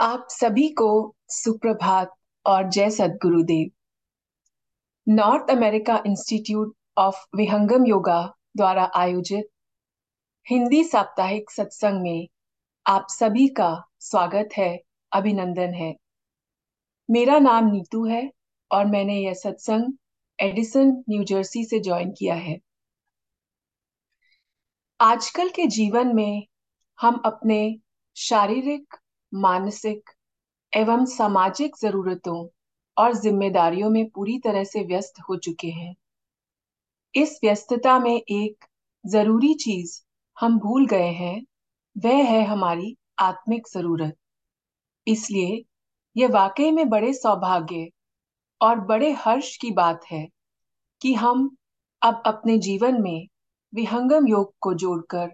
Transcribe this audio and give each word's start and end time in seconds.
आप 0.00 0.26
सभी 0.30 0.68
को 0.68 1.16
सुप्रभात 1.28 2.14
और 2.46 2.68
जय 2.70 2.90
Sadgurudev. 2.90 3.70
North 5.08 5.50
America 5.50 6.02
Institute 6.06 6.74
of 6.98 7.16
Vihangam 7.36 7.86
Yoga 7.86 8.34
द्वारा 8.56 8.90
आयोजित 8.94 9.48
हिंदी 10.50 10.84
साप्ताहिक 10.84 11.50
सत्संग 11.50 12.02
में 12.02 12.28
आप 12.86 13.06
सभी 13.10 13.48
का 13.48 13.84
स्वागत 14.00 14.48
है, 14.56 14.80
अभिनंदन 15.12 15.74
है। 15.74 15.94
मेरा 17.10 17.38
नाम 17.38 17.70
नीतू 17.70 18.04
है 18.06 18.32
और 18.70 18.86
मैंने 18.86 19.18
यह 19.18 19.34
सत्संग 19.34 19.92
एडिसन, 20.40 21.04
न्यू 21.08 21.24
जर्सी 21.24 21.64
से 21.64 21.80
ज्वाइन 21.80 22.10
किया 22.10 22.34
है। 22.34 22.58
आजकल 25.00 25.48
के 25.48 25.66
जीवन 25.66 26.14
में 26.14 26.46
हम 27.00 27.22
अपने 27.24 27.78
शारीरिक 28.16 28.96
मानसिक 29.36 30.10
एवं 30.72 31.04
सामाजिक 31.04 31.76
जरूरतों 31.82 32.48
और 32.96 33.14
जिम्मेदारियों 33.14 33.90
में 33.90 34.08
पूरी 34.10 34.38
तरह 34.38 34.64
से 34.64 34.84
व्यस्त 34.84 35.20
हो 35.20 35.36
चुके 35.36 35.68
हैं। 35.68 35.94
इस 37.14 37.38
व्यस्तता 37.44 37.98
में 37.98 38.16
एक 38.16 38.64
ज़रूरी 39.04 39.54
चीज़ 39.54 40.00
हम 40.40 40.58
भूल 40.58 40.86
गए 40.86 41.10
हैं, 41.10 41.42
वह 41.96 42.24
है 42.24 42.44
हमारी 42.44 42.96
आत्मिक 43.18 43.68
ज़रूरत। 43.68 44.16
इसलिए 45.06 45.64
यह 46.16 46.28
वाकई 46.28 46.70
में 46.70 46.88
बड़े 46.88 47.12
सौभाग्य 47.14 47.90
और 48.60 48.80
बड़े 48.80 49.12
हर्ष 49.12 49.56
की 49.56 49.70
बात 49.70 50.04
है 50.10 50.28
कि 51.00 51.14
हम 51.14 51.56
अब 52.02 52.22
अपने 52.26 52.58
जीवन 52.58 53.02
में 53.02 53.26
विहंगम 53.74 54.26
योग 54.28 54.54
को 54.60 54.74
जोड़कर 54.74 55.30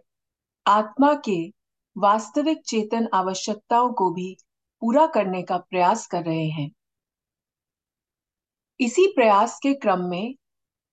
आत्मा 0.67 1.15
के 1.15 1.62
वास्तविक 1.97 2.63
चेतन 2.67 3.09
आवश्यकताओं 3.15 3.93
को 3.93 4.11
भी 4.11 4.37
पूरा 4.81 5.07
करने 5.07 5.43
का 5.43 5.57
प्रयास 5.57 6.07
कर 6.07 6.25
रहे 6.25 6.49
हैं। 6.49 6.71
इसी 8.81 9.07
प्रयास 9.07 9.59
के 9.63 9.75
क्रम 9.75 10.01
में 10.01 10.35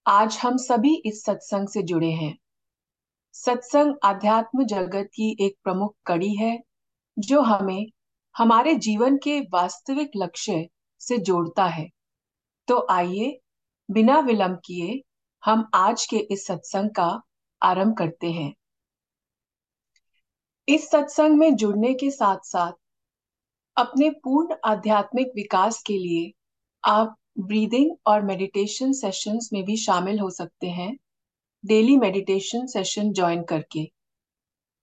आज 0.08 0.38
हम 0.38 0.58
सभी 0.58 1.02
इस 1.06 1.24
सत्संग 1.24 1.68
से 1.68 1.84
जुड़े 1.84 2.12
हैं। 2.12 2.38
सत्संग 3.34 3.96
आध्यात्म 4.04 4.64
जगत 4.64 5.10
की 5.14 5.38
एक 5.42 5.56
प्रमुख 5.64 5.96
कड़ी 6.06 6.36
है, 6.36 6.64
जो 7.20 7.42
हमें 7.42 7.88
हमारे 8.38 8.76
जीवन 8.76 9.18
के 9.18 9.42
वास्तविक 9.42 10.12
लक्ष्य 10.16 10.70
से 11.00 11.18
जोड़ता 11.18 11.66
है। 11.66 11.90
तो 12.68 12.88
आइए, 12.90 13.40
बिना 13.92 14.20
विलंब 14.20 14.62
किए, 14.66 15.04
हम 15.46 15.70
आज 15.74 16.06
के 16.06 16.18
इस 16.18 16.46
सत्संग 16.48 16.90
का 16.90 17.22
आरंभ 17.64 17.98
करते 17.98 18.32
हैं। 18.32 18.56
इस 20.70 20.90
सत्संग 20.90 21.38
में 21.38 21.56
जुड़ने 21.56 21.94
के 21.94 22.12
साथ 22.12 22.38
साथ 22.44 22.72
अपने 23.78 24.10
पूर्ण 24.10 24.56
आध्यात्मिक 24.66 25.28
विकास 25.36 25.84
के 25.84 25.94
लिए 25.94 26.34
आप 26.84 27.16
ब्रीदिंग 27.40 27.98
और 28.08 28.22
मेडिटेशन 28.22 28.92
सेशंस 28.92 29.50
में 29.54 29.64
भी 29.66 29.78
शामिल 29.78 30.20
हो 30.20 30.30
सकते 30.30 30.68
हैं। 30.68 30.98
डेली 31.66 31.98
मेडिटेशन 31.98 32.66
सेशन 32.66 33.14
ज्वाइन 33.14 33.44
करके। 33.44 33.92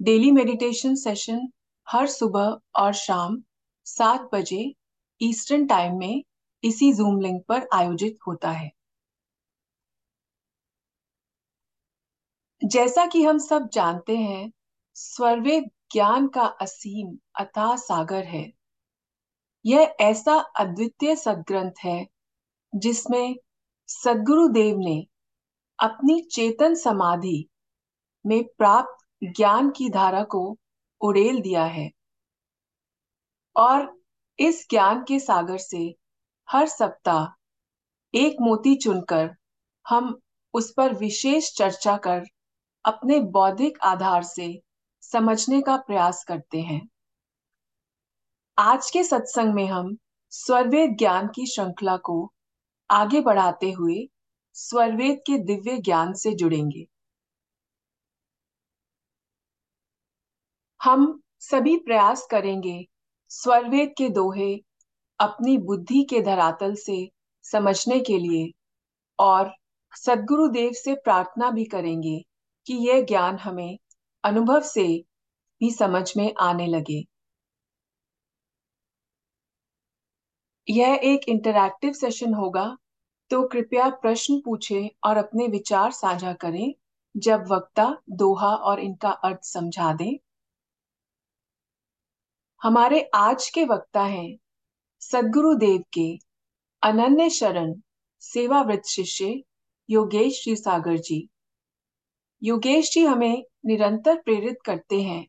डेली 0.03 0.31
मेडिटेशन 0.31 0.95
सेशन 0.95 1.49
हर 1.89 2.07
सुबह 2.07 2.61
और 2.77 2.93
शाम 2.93 3.43
सात 3.85 4.31
बजे 4.33 4.75
ईस्टर्न 5.23 5.67
टाइम 5.67 5.99
में 5.99 6.23
इसी 6.65 6.93
जूम 6.93 7.21
लिंक 7.21 7.45
पर 7.49 7.69
आयोजित 7.73 8.19
होता 8.27 8.51
है। 8.51 8.71
जैसा 12.65 13.07
कि 13.07 13.23
हम 13.23 13.39
सब 13.39 13.69
जानते 13.69 14.17
हैं, 14.17 14.53
स्वर्वेद 14.95 15.71
ज्ञान 15.93 16.29
का 16.29 16.45
असीम 16.61 17.17
अथा 17.41 17.77
सागर 17.77 18.25
है। 18.25 18.53
यह 19.65 19.97
ऐसा 20.01 20.35
अद्वितीय 20.61 21.17
सदग्रंथ 21.17 21.73
है, 21.85 22.07
जिसमें 22.73 23.37
सदगुरु 23.89 24.49
देव 24.49 24.79
ने 24.79 25.07
अपनी 25.79 26.21
चेतन 26.21 26.75
समाधि 26.75 27.49
में 28.25 28.45
प्राप्त 28.59 29.05
ज्ञान 29.37 29.71
की 29.71 29.89
धारा 29.89 30.23
को 30.25 30.59
उड़ेल 31.01 31.41
दिया 31.41 31.65
है 31.65 31.91
और 33.57 34.01
इस 34.39 34.67
ज्ञान 34.71 35.03
के 35.03 35.19
सागर 35.19 35.59
से 35.59 35.95
हर 36.49 36.67
सप्ताह 36.67 37.27
एक 38.15 38.37
मोती 38.41 38.75
चुनकर 38.77 39.31
हम 39.87 40.19
उस 40.55 40.73
पर 40.77 40.95
विशेष 40.95 41.53
चर्चा 41.53 41.97
कर 41.97 42.25
अपने 42.85 43.21
बौद्धिक 43.21 43.79
आधार 43.83 44.23
से 44.23 44.63
समझने 45.13 45.63
का 45.63 45.77
प्रयास 45.77 46.25
करते 46.25 46.61
हैं। 46.61 46.89
आज 48.59 48.91
के 48.91 49.05
सत्संग 49.05 49.55
में 49.55 49.67
हम 49.67 49.97
स्वरवेद 50.31 50.97
ज्ञान 50.99 51.27
की 51.27 51.47
श्रृंखला 51.47 51.97
को 51.97 52.33
आगे 52.91 53.21
बढ़ाते 53.21 53.71
हुए 53.71 54.09
स्वरवेद 54.53 55.19
के 55.27 55.39
दिव्य 55.39 55.79
ज्ञान 55.79 56.13
से 56.13 56.35
जुड़ेंगे। 56.35 56.87
हम 60.83 61.23
सभी 61.41 61.77
प्रयास 61.77 62.27
करेंगे 62.31 62.89
स्वरवेद 63.29 63.95
के 63.99 64.09
दोहे 64.09 64.61
अपनी 65.21 65.59
बुद्धि 65.59 66.03
के 66.03 66.21
धरातल 66.21 66.75
से 66.75 67.11
समझने 67.43 68.01
के 68.01 68.19
लिए 68.19 68.53
और 69.19 69.55
सदगुरुदेव 69.97 70.73
से 70.73 70.95
प्रार्थना 70.95 71.51
भी 71.51 71.65
करेंगे 71.65 72.25
कि 72.67 72.75
यह 72.75 73.03
ज्ञान 73.03 73.39
हमें 73.39 73.79
अनुभव 74.27 74.61
से 74.61 74.87
भी 75.61 75.71
समझ 75.71 76.13
में 76.17 76.35
आने 76.41 76.67
लगे। 76.67 77.05
यह 80.69 81.01
एक 81.05 81.29
इंटरैक्टिव 81.29 81.93
सेशन 81.93 82.35
होगा 82.35 82.77
तो 83.31 83.47
कृपया 83.49 83.89
प्रश्न 83.91 84.41
पूछें 84.45 84.89
और 85.05 85.17
अपने 85.17 85.47
विचार 85.47 85.93
साझा 85.93 86.33
करें, 86.33 86.75
जब 87.15 87.45
वक्ता, 87.49 87.87
दोहा 88.11 88.55
और 88.55 88.81
इनका 88.81 89.11
अर्थ 89.11 89.45
समझा 89.45 89.93
दें। 89.93 90.17
हमारे 92.63 93.01
आज 93.15 93.49
के 93.51 93.65
वक्ता 93.65 94.03
हैं, 94.03 94.37
सदगुरु 95.03 95.55
देव 95.55 95.85
के 95.93 96.09
अनन्य 96.83 97.31
शरण 97.31 97.75
सेवावृत 98.23 98.87
शिष्य 98.87 99.43
योगेश 99.89 100.43
श्री 100.43 100.57
सागर 100.57 100.97
जी। 100.99 101.29
योगेश 102.43 102.91
जी 102.93 103.05
हमें 103.05 103.45
निरंतर 103.67 104.21
प्रेरित 104.23 104.59
करते 104.65 105.03
हैं 105.03 105.27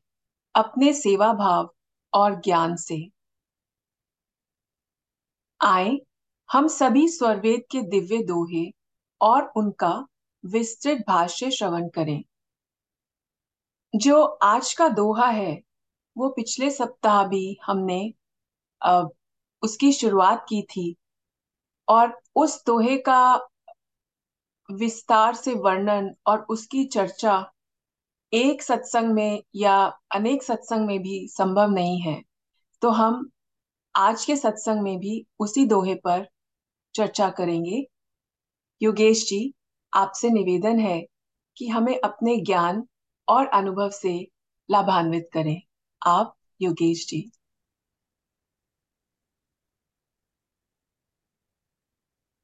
अपने 0.55 0.93
सेवा 0.93 1.33
भाव 1.33 1.73
और 2.13 2.35
ज्ञान 2.35 2.75
से। 2.75 3.09
आए, 5.61 5.97
हम 6.49 6.67
सभी 6.67 7.07
स्वरवेद 7.09 7.63
के 7.71 7.81
दिव्य 7.81 8.23
दोहे 8.23 8.71
और 9.21 9.51
उनका 9.55 10.07
विस्तृत 10.43 11.03
भाष्य 11.07 11.51
श्रवण 11.51 11.87
करें। 11.89 12.23
जो 13.95 14.23
आज 14.23 14.73
का 14.73 14.89
दोहा 14.89 15.27
है, 15.27 15.61
वो 16.17 16.29
पिछले 16.29 16.69
सप्ताह 16.71 17.27
भी 17.27 17.57
हमने 17.65 18.13
उसकी 19.63 19.91
शुरुआत 19.91 20.45
की 20.49 20.61
थी 20.61 20.95
और 21.87 22.19
उस 22.35 22.65
दोहे 22.65 22.97
का 22.97 23.47
विस्तार 24.71 25.35
से 25.35 25.53
वर्णन 25.53 26.15
और 26.27 26.45
उसकी 26.49 26.85
चर्चा 26.85 27.51
एक 28.33 28.63
सत्संग 28.63 29.11
में 29.13 29.43
या 29.55 29.99
अनेक 30.15 30.43
सत्संग 30.43 30.87
में 30.87 30.99
भी 30.99 31.27
संभव 31.27 31.69
नहीं 31.71 32.01
है। 32.01 32.23
तो 32.81 32.89
हम 32.89 33.29
आज 33.95 34.25
के 34.25 34.35
सत्संग 34.35 34.81
में 34.81 34.99
भी 34.99 35.25
उसी 35.39 35.65
दोहे 35.65 35.95
पर 35.95 36.29
चर्चा 36.95 37.29
करेंगे। 37.29 37.87
योगेश 38.81 39.25
जी, 39.25 39.53
आपसे 39.93 40.29
निवेदन 40.29 40.79
है 40.79 41.07
कि 41.57 41.67
हमें 41.67 41.99
अपने 42.03 42.37
ज्ञान 42.37 42.87
और 43.27 43.47
अनुभव 43.47 43.89
से 43.89 44.27
लाभान्वित 44.71 45.29
करें। 45.33 45.61
आप, 46.05 46.35
योगेश 46.61 47.07
जी। 47.07 47.31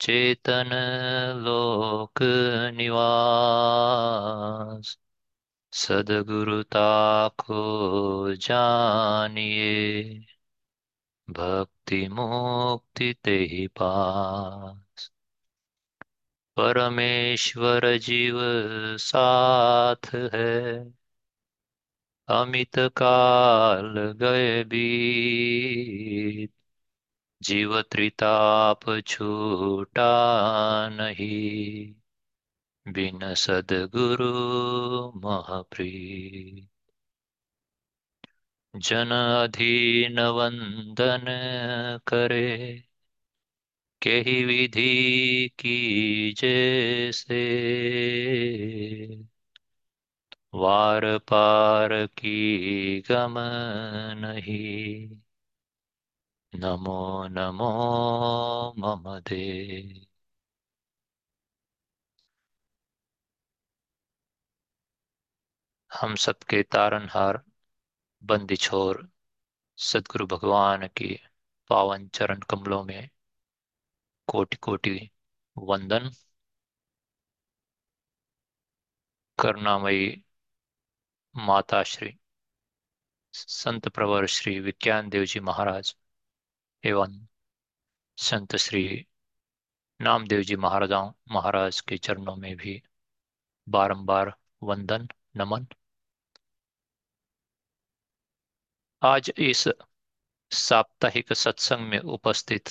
चेतन 0.00 0.70
लोक 1.44 2.18
निवास। 2.74 4.98
सदगुरु 5.72 6.62
ताको 6.62 8.34
जानिए। 8.34 10.26
भक्ति 11.30 12.08
मुक्ति 12.08 13.14
ते 13.24 13.30
ही 13.30 13.66
पास। 13.66 15.10
परमेश्वर 16.56 17.98
जीव 17.98 18.38
साथ 18.96 20.14
है। 20.14 21.03
अमित 22.28 22.78
काल 22.78 23.94
गए 24.20 24.64
बीत 24.64 26.52
जीव 27.42 27.82
त्रिताप 27.82 28.80
छूटा 29.06 30.08
नहीं। 30.88 31.94
बिन 32.86 33.34
सदगुरु 33.34 34.32
महप्रीत। 35.24 36.68
जन 38.74 39.10
अधीन 39.10 40.20
वंदन 40.20 41.24
करे 42.06 42.82
के 44.02 44.44
विधि 44.44 45.48
की 45.58 46.32
जैसे 46.32 47.42
वार 50.54 51.04
पार 51.18 52.06
की 52.06 53.00
गम 53.00 53.34
नहीं। 54.18 55.20
नमो 56.52 56.94
नमो, 57.28 57.70
मम 58.78 59.04
दे। 59.20 59.42
हम 65.90 66.14
सबके 66.14 66.62
तारनहार, 66.62 67.42
बंदी 68.22 68.56
छोर, 68.56 69.08
सदगुरु 69.78 70.26
भगवान 70.26 70.88
की 70.88 71.20
पावन 71.70 72.08
चरण 72.08 72.40
कमलों 72.50 72.84
में 72.84 73.10
कोटि 74.28 74.56
कोटि 74.56 75.10
वंदन। 75.58 76.10
करुणामयी 79.38 80.23
माता 81.36 81.82
श्री, 81.82 82.18
संत 83.32 83.88
प्रवर 83.88 84.26
श्री 84.26 84.60
विज्ञान 84.60 85.08
देव 85.08 85.24
जी 85.24 85.40
महाराज, 85.40 85.96
एवं 86.84 87.26
संत 88.16 88.56
श्री 88.56 89.06
नामदेव 90.00 90.42
जी 90.42 90.56
महाराजाओं 90.56 91.12
महाराज 91.30 91.80
के 91.80 91.98
चरणों 91.98 92.36
में 92.36 92.56
भी 92.56 92.82
बारंबार 93.68 94.36
वंदन, 94.62 95.08
नमन। 95.36 95.66
आज 99.02 99.32
इस 99.38 99.68
साप्ताहिक 100.50 101.32
सत्संग 101.32 101.80
में 101.80 101.98
उपस्थित 101.98 102.68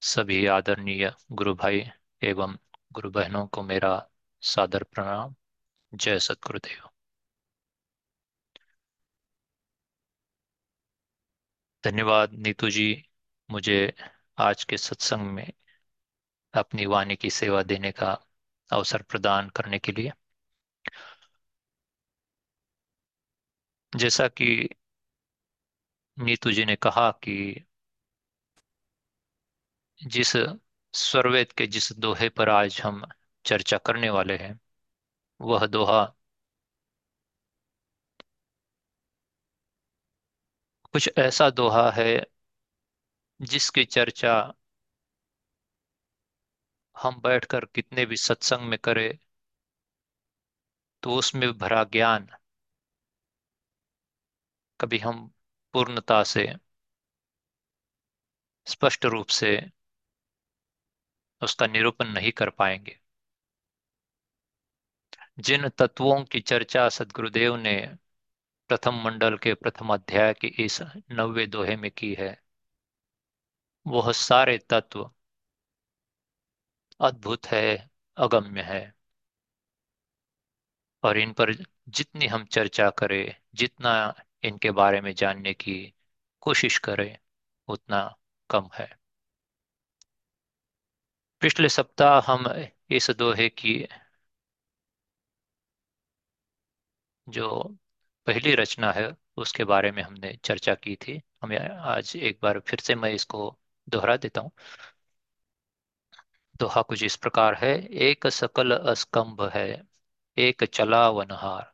सभी 0.00 0.46
आदरणीय 0.46 1.14
गुरु 1.32 1.54
भाई 1.54 1.84
एवं 2.22 2.58
गुरु 2.92 3.10
बहनों 3.10 3.46
को 3.46 3.62
मेरा 3.62 4.08
सादर 4.40 4.82
प्रणाम। 4.82 5.34
जय 5.94 6.18
सतगुरुदेव। 6.18 6.90
धन्यवाद 11.84 12.32
नीतू 12.36 12.70
जी, 12.70 12.84
मुझे 13.50 13.94
आज 14.38 14.64
के 14.64 14.76
सत्संग 14.78 15.30
में 15.30 15.52
अपनी 16.54 16.86
वाणी 16.86 17.16
की 17.16 17.30
सेवा 17.30 17.62
देने 17.62 17.92
का 17.92 18.10
अवसर 18.70 19.02
प्रदान 19.02 19.48
करने 19.50 19.78
के 19.78 19.92
लिए। 19.92 20.12
जैसा 23.92 24.28
कि 24.28 24.68
नीतू 26.16 26.52
जी 26.52 26.64
ने 26.64 26.76
कहा 26.78 27.10
कि 27.22 27.34
जिस 30.00 30.32
स्वरवेद 30.94 31.52
के 31.52 31.66
जिस 31.66 31.92
दोहे 31.92 32.28
पर 32.28 32.48
आज 32.48 32.80
हम 32.84 33.02
चर्चा 33.44 33.78
करने 33.78 34.10
वाले 34.10 34.36
हैं, 34.36 34.58
वह 35.40 35.66
दोहा 35.66 36.02
कुछ 40.94 41.08
ऐसा 41.18 41.48
दोहा 41.50 41.90
है 41.90 42.08
जिसकी 43.40 43.84
चर्चा 43.86 44.34
हम 46.96 47.20
बैठकर 47.20 47.64
कितने 47.64 48.06
भी 48.06 48.16
सत्संग 48.16 48.68
में 48.68 48.78
करें 48.78 49.18
तो 51.02 51.14
उसमें 51.14 51.52
भरा 51.58 51.82
ज्ञान 51.84 52.28
कभी 54.80 54.98
हम 54.98 55.26
पूर्णता 55.74 56.22
से, 56.24 56.46
स्पष्ट 58.66 59.04
रूप 59.06 59.26
से 59.30 59.50
उसका 61.42 61.66
निरूपण 61.66 62.08
नहीं 62.08 62.32
कर 62.32 62.50
पाएँगे। 62.50 62.98
जिन 65.38 65.68
तत्वों 65.68 66.22
की 66.24 66.40
चर्चा 66.40 66.88
सदगुरुदेव 66.88 67.56
ने 67.56 67.76
प्रथम 68.68 68.94
मंडल 68.94 69.36
के 69.38 69.54
प्रथम 69.54 69.94
अध्याय 69.94 70.34
के 70.34 70.46
इस 70.46 70.82
नवे 71.10 71.46
दोहे 71.46 71.76
में 71.76 71.90
की 71.90 72.14
है। 72.14 72.42
वह 73.86 74.12
सारे 74.12 74.58
तत्व 74.58 75.10
अद्भुत 77.00 77.46
है, 77.46 77.90
अगम्य 78.16 78.62
है। 78.62 78.94
और 81.02 81.18
इन 81.18 81.32
पर 81.32 81.52
जितनी 81.88 82.26
हम 82.26 82.44
चर्चा 82.44 82.90
करें, 82.90 83.34
जितना 83.54 84.14
इनके 84.42 84.70
बारे 84.70 85.00
में 85.00 85.12
जानने 85.14 85.54
की 85.54 85.94
कोशिश 86.40 86.78
करें, 86.78 87.18
उतना 87.68 88.16
कम 88.50 88.70
है। 88.74 88.98
पिछले 91.40 91.68
सप्ताह 91.68 92.32
हम 92.32 92.44
इस 92.90 93.10
दोहे 93.10 93.48
की 93.48 93.86
जो 97.28 97.48
पहली 98.28 98.54
रचना 98.54 98.90
है, 98.92 99.16
उसके 99.36 99.64
बारे 99.64 99.90
में 99.92 100.02
हमने 100.02 100.32
चर्चा 100.44 100.74
की 100.74 100.96
थी। 100.96 101.20
हमें 101.42 101.58
आज 101.58 102.16
एक 102.16 102.38
बार 102.42 102.60
फिर 102.60 102.80
से 102.80 102.94
मैं 102.94 103.10
इसको 103.12 103.58
दोहरा 103.88 104.16
देता 104.16 104.40
हूँ। 104.40 104.50
दोहा 106.60 106.82
कुछ 106.82 107.02
इस 107.02 107.16
प्रकार 107.16 107.54
है। 107.54 107.70
एक 108.02 108.26
सकल 108.26 108.72
अस्कंभ 108.72 109.42
है, 109.54 109.66
एक 110.38 110.64
चला 110.64 111.08
वनहार 111.10 111.72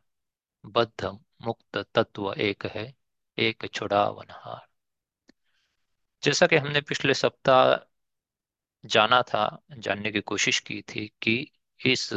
बद्ध 0.65 1.19
मुक्त 1.43 1.79
तत्व 1.95 2.33
एक 2.35 2.67
है, 2.67 2.95
एक 3.39 3.67
छुड़ा 3.75 4.09
वनहार 4.11 4.69
जैसा 6.23 6.47
कि 6.47 6.57
हमने 6.57 6.81
पिछले 6.81 7.15
सप्ताह 7.15 7.75
जाना 8.85 9.23
था, 9.23 9.63
जानने 9.79 10.13
की 10.13 10.21
कोशिश 10.21 10.61
की 10.61 10.81
थी 10.83 11.07
कि 11.23 11.37
इस 11.81 12.09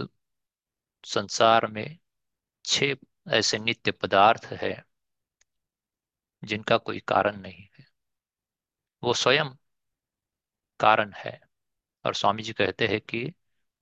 संसार 1.03 1.67
में 1.67 1.97
छह 2.65 2.95
ऐसे 3.27 3.57
नित्य 3.59 3.91
पदार्थ 3.91 4.45
है 4.53 4.73
जिनका 6.43 6.77
कोई 6.77 6.99
कारण 7.07 7.37
नहीं 7.37 7.67
है। 7.79 7.85
वो 9.03 9.13
स्वयं 9.13 9.49
कारण 10.79 11.11
है 11.15 11.39
और 12.05 12.15
स्वामी 12.15 12.43
जी 12.43 12.53
कहते 12.53 12.87
हैं 12.87 12.99
कि 13.01 13.23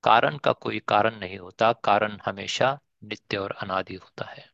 कारण 0.04 0.38
का 0.38 0.54
कोई 0.54 0.80
कारण 0.88 1.20
नहीं 1.20 1.38
होता, 1.40 1.74
कारण 1.74 2.20
हमेशा 2.26 2.80
नित्य 3.04 3.38
और 3.38 3.52
अनादि 3.52 3.96
होता 3.96 4.26
है। 4.26 4.50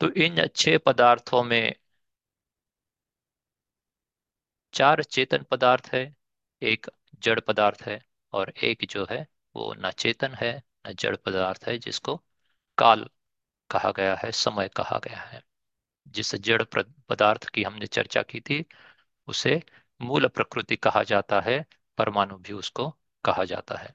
तो 0.00 0.08
इन 0.16 0.36
अच्छे 0.38 0.76
पदार्थों 0.78 1.42
में 1.44 1.74
चार 4.74 5.02
चेतन 5.02 5.42
पदार्थ 5.50 5.88
है, 5.92 6.02
एक 6.62 6.86
जड़ 7.22 7.38
पदार्थ 7.40 7.82
है 7.82 8.00
और 8.32 8.50
एक 8.62 8.86
जो 8.90 9.06
है 9.10 9.26
वो 9.56 9.74
न 9.78 9.90
चेतन 9.90 10.34
है। 10.34 10.52
जड़ 10.90 11.16
पदार्थ 11.16 11.64
है 11.64 11.78
जिसको 11.78 12.16
काल 12.78 13.10
कहा 13.70 13.90
गया 13.90 14.14
है, 14.14 14.32
समय 14.32 14.68
कहा 14.68 14.98
गया 14.98 15.20
है। 15.20 15.42
जिस 16.08 16.34
जड़ 16.34 16.62
पदार्थ 17.08 17.48
की 17.48 17.62
हमने 17.62 17.86
चर्चा 17.86 18.22
की 18.22 18.40
थी, 18.40 18.64
उसे 19.26 19.62
मूल 20.00 20.28
प्रकृति 20.28 20.76
कहा 20.76 21.02
जाता 21.02 21.40
है, 21.40 21.66
परमाणु 21.98 22.36
भी 22.38 22.52
उसको 22.52 22.90
कहा 23.24 23.44
जाता 23.44 23.76
है। 23.76 23.94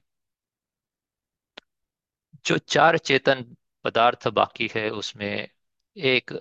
जो 2.46 2.58
चार 2.58 2.98
चेतन 2.98 3.58
पदार्थ 3.84 4.27
बाकी 4.27 4.70
है, 4.75 4.89
उसमें 4.89 5.50
एक 5.98 6.32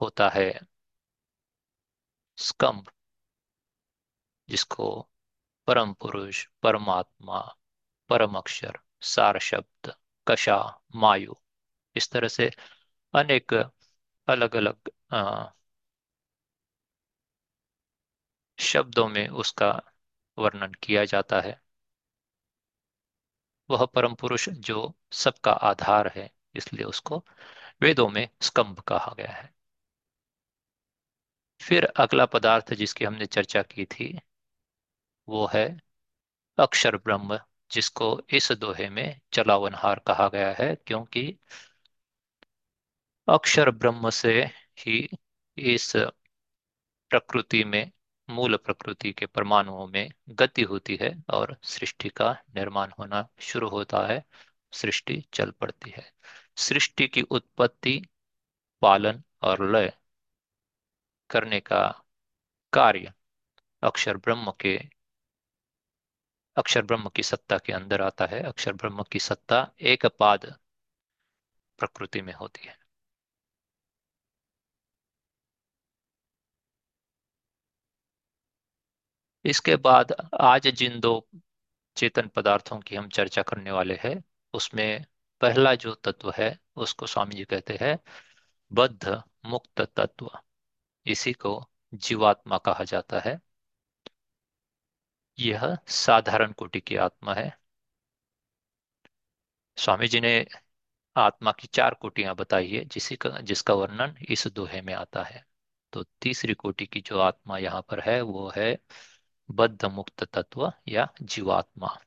होता 0.00 0.28
है 0.28 0.60
स्कंभ, 2.38 2.90
जिसको 4.48 5.08
परम 5.66 5.92
पुरुष, 5.92 6.46
परमात्मा, 6.62 7.56
परम 8.08 8.34
अक्षर 8.34 8.78
सार 9.02 9.38
शब्द 9.40 9.92
कशा, 10.26 10.56
मायु, 10.94 11.34
इस 11.96 12.10
तरह 12.10 12.28
से 12.30 12.50
अनेक 13.14 13.54
अलग 14.28 14.56
अलग 14.56 14.90
शब्दों 18.58 19.06
में 19.08 19.28
उसका 19.28 19.70
वर्णन 20.38 20.72
किया 20.82 21.04
जाता 21.04 21.40
है। 21.40 21.60
वह 23.70 23.84
परम 23.86 24.14
पुरुष 24.14 24.48
जो 24.48 24.92
सबका 25.12 25.52
आधार 25.62 26.12
है, 26.16 26.30
इसलिए 26.54 26.84
उसको 26.84 27.22
वेदों 27.82 28.08
में 28.08 28.28
स्कंभ 28.42 28.80
कहा 28.80 29.14
गया 29.18 29.32
है। 29.32 29.52
फिर 31.60 31.84
अगला 31.96 32.26
पदार्थ 32.26 32.74
जिसकी 32.74 33.04
हमने 33.04 33.26
चर्चा 33.26 33.62
की 33.62 33.84
थी, 33.86 34.12
वो 35.28 35.46
है 35.54 35.64
अक्षर 36.58 36.96
ब्रह्म। 36.96 37.40
जिसको 37.72 38.20
इस 38.30 38.52
दोहे 38.52 38.88
में 38.90 39.20
चलावनहार 39.32 39.98
कहा 40.06 40.28
गया 40.28 40.52
है, 40.52 40.74
क्योंकि 40.86 41.38
अक्षर 43.28 43.70
ब्रह्म 43.70 44.10
से 44.10 44.32
ही 44.78 45.08
इस 45.58 45.92
प्रकृति 47.10 47.64
में, 47.64 47.90
मूल 48.28 48.56
प्रकृति 48.56 49.12
के 49.12 49.26
परमाणुओं 49.26 49.86
में 49.86 50.08
गति 50.28 50.62
होती 50.62 50.96
है 50.96 51.12
और 51.30 51.56
सृष्टि 51.62 52.08
का 52.08 52.32
निर्माण 52.56 52.92
होना 52.98 53.28
शुरू 53.40 53.68
होता 53.68 54.06
है, 54.06 54.22
सृष्टि 54.72 55.22
चल 55.34 55.50
पड़ती 55.50 55.90
है। 55.90 56.12
सृष्टि 56.56 57.08
की 57.08 57.22
उत्पत्ति, 57.22 58.02
पालन 58.82 59.22
और 59.42 59.70
लय 59.72 59.92
करने 61.30 61.60
का 61.60 62.04
कार्य 62.72 63.12
अक्षर 63.82 64.16
ब्रह्म 64.16 64.52
के 64.60 64.78
अक्षर 66.56 66.82
ब्रह्म 66.82 67.08
की 67.08 67.22
सत्ता 67.22 67.58
के 67.58 67.72
अंदर 67.72 68.02
आता 68.02 68.26
है। 68.26 68.42
अक्षर 68.42 68.72
ब्रह्म 68.72 69.02
की 69.02 69.18
सत्ता 69.18 69.70
एक 69.80 70.06
पाद 70.06 70.46
प्रकृति 71.78 72.22
में 72.22 72.32
होती 72.34 72.66
है। 72.66 72.76
इसके 79.44 79.76
बाद 79.76 80.12
आज 80.40 80.68
जिन 80.68 81.00
दो 81.00 81.28
चेतन 81.96 82.28
पदार्थों 82.28 82.80
की 82.80 82.96
हम 82.96 83.08
चर्चा 83.08 83.42
करने 83.42 83.70
वाले 83.70 83.94
हैं, 83.96 84.24
उसमें 84.54 85.04
पहला 85.40 85.74
जो 85.74 85.94
तत्व 85.94 86.32
है, 86.38 86.58
उसको 86.76 87.06
स्वामी 87.06 87.34
जी 87.34 87.44
कहते 87.44 87.78
हैं 87.80 87.98
बद्ध 88.72 89.22
मुक्त 89.46 89.80
तत्व। 89.80 90.30
इसी 91.06 91.32
को 91.32 91.70
जीवात्मा 91.94 92.58
कहा 92.58 92.84
जाता 92.84 93.20
है। 93.20 93.40
यह 95.38 95.76
साधारण 95.88 96.52
कोटि 96.52 96.80
की 96.80 96.96
आत्मा 96.98 97.34
है। 97.34 97.50
स्वामी 99.78 100.06
जी 100.08 100.20
ने 100.20 100.28
आत्मा 101.16 101.52
की 101.52 101.68
चार 101.68 101.94
कोटियाँ 101.94 102.34
बताई 102.36 102.70
है, 102.70 102.84
जिसी 102.86 103.16
का, 103.16 103.30
जिसका 103.42 103.74
वर्णन 103.74 104.16
इस 104.28 104.46
दोहे 104.48 104.80
में 104.82 104.94
आता 104.94 105.22
है। 105.24 105.44
तो 105.92 106.04
तीसरी 106.22 106.54
कोटि 106.54 106.86
की 106.86 107.00
जो 107.02 107.20
आत्मा 107.20 107.58
यहाँ 107.58 107.82
पर 107.82 108.00
है, 108.02 108.20
वो 108.22 108.50
है 108.56 108.78
बद्ध 109.48 109.84
मुक्त 109.86 110.24
तत्व 110.26 110.72
या 110.88 111.08
जीवात्मा। 111.22 111.98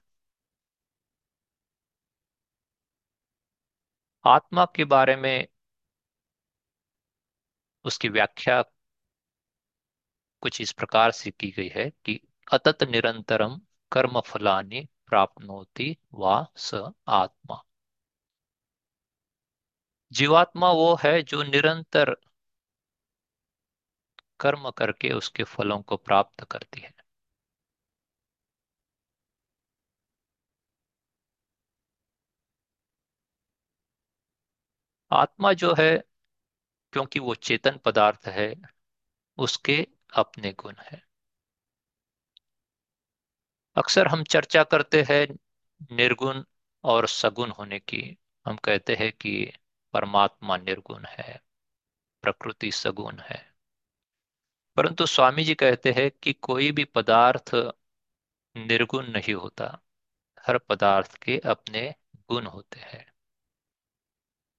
आत्मा 4.26 4.66
के 4.76 4.86
बारे 4.86 5.16
में 5.16 5.48
उसकी 7.86 8.10
व्याख्या 8.10 8.62
कुछ 10.44 10.60
इस 10.62 10.72
प्रकार 10.72 11.12
से 11.12 11.32
की 11.32 11.50
गई 11.52 11.68
है 11.68 11.90
कि 12.06 12.20
अतत 12.48 12.84
निरंतरम 12.84 13.60
कर्म 13.92 14.20
फलानि 14.22 14.82
प्राप्नोति 15.08 15.96
वा 16.14 16.36
स 16.58 16.84
आत्मा। 17.08 17.64
जीवात्मा 20.12 20.72
वो 20.72 20.88
है 21.04 21.22
जो 21.24 21.44
निरंतर 21.44 22.16
कर्म 24.40 24.70
करके 24.72 25.12
उसके 25.14 25.44
फलों 25.44 25.82
को 25.82 25.98
प्राप्त 25.98 26.44
करती 26.52 26.82
है। 26.82 26.94
आत्मा 35.12 35.54
जो 35.54 35.74
है, 35.80 35.98
क्योंकि 36.94 37.20
वो 37.20 37.36
चेतन 37.36 37.80
पदार्थ 37.86 38.28
है, 38.28 38.56
उसके 39.38 39.88
अपने 40.16 40.54
गुण 40.54 40.76
है। 40.80 41.04
अक्सर 43.76 44.08
हम 44.08 44.24
चर्चा 44.24 44.64
करते 44.64 45.02
हैं 45.02 45.40
निर्गुण 45.96 46.44
और 46.84 47.08
सगुण 47.08 47.52
होने 47.52 47.80
की। 47.80 48.18
हम 48.46 48.58
कहते 48.58 48.96
हैं 48.96 49.12
कि 49.12 49.54
परमात्मा 49.94 50.58
निर्गुण 50.58 51.06
है, 51.06 51.42
प्रकृति 52.22 52.72
सगुण 52.72 53.20
है। 53.20 53.56
परंतु 54.76 55.06
स्वामी 55.06 55.44
जी 55.44 55.56
कहते 55.56 55.92
हैं 55.92 56.12
कि 56.12 56.34
कोई 56.34 56.72
भी 56.72 56.84
पदार्थ 56.84 57.52
निर्गुण 58.58 59.08
नहीं 59.08 59.34
होता। 59.34 59.82
हर 60.48 60.58
पदार्थ 60.58 61.16
के 61.16 61.40
अपने 61.40 61.96
गुण 62.30 62.46
होते 62.46 62.80
हैं। 62.80 63.15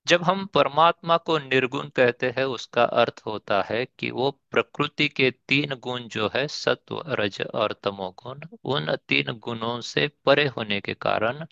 जब 0.07 0.23
हम 0.23 0.45
परमात्मा 0.47 1.17
को 1.17 1.39
निर्गुण 1.39 1.89
कहते 1.89 2.31
हैं, 2.31 2.45
उसका 2.45 2.85
अर्थ 2.85 3.23
होता 3.27 3.61
है 3.63 3.85
कि 3.99 4.11
वो 4.11 4.31
प्रकृति 4.51 5.09
के 5.09 5.31
तीन 5.49 5.75
गुण 5.75 6.09
जो 6.09 6.29
है, 6.35 6.47
सत्व, 6.49 7.03
रज 7.09 7.41
और 7.55 7.73
तमोगुण, 7.83 8.41
उन 8.65 8.95
तीन 9.09 9.33
गुणों 9.39 9.81
से 9.81 10.07
परे 10.25 10.47
होने 10.47 10.81
के 10.81 10.95
कारण 10.95 11.47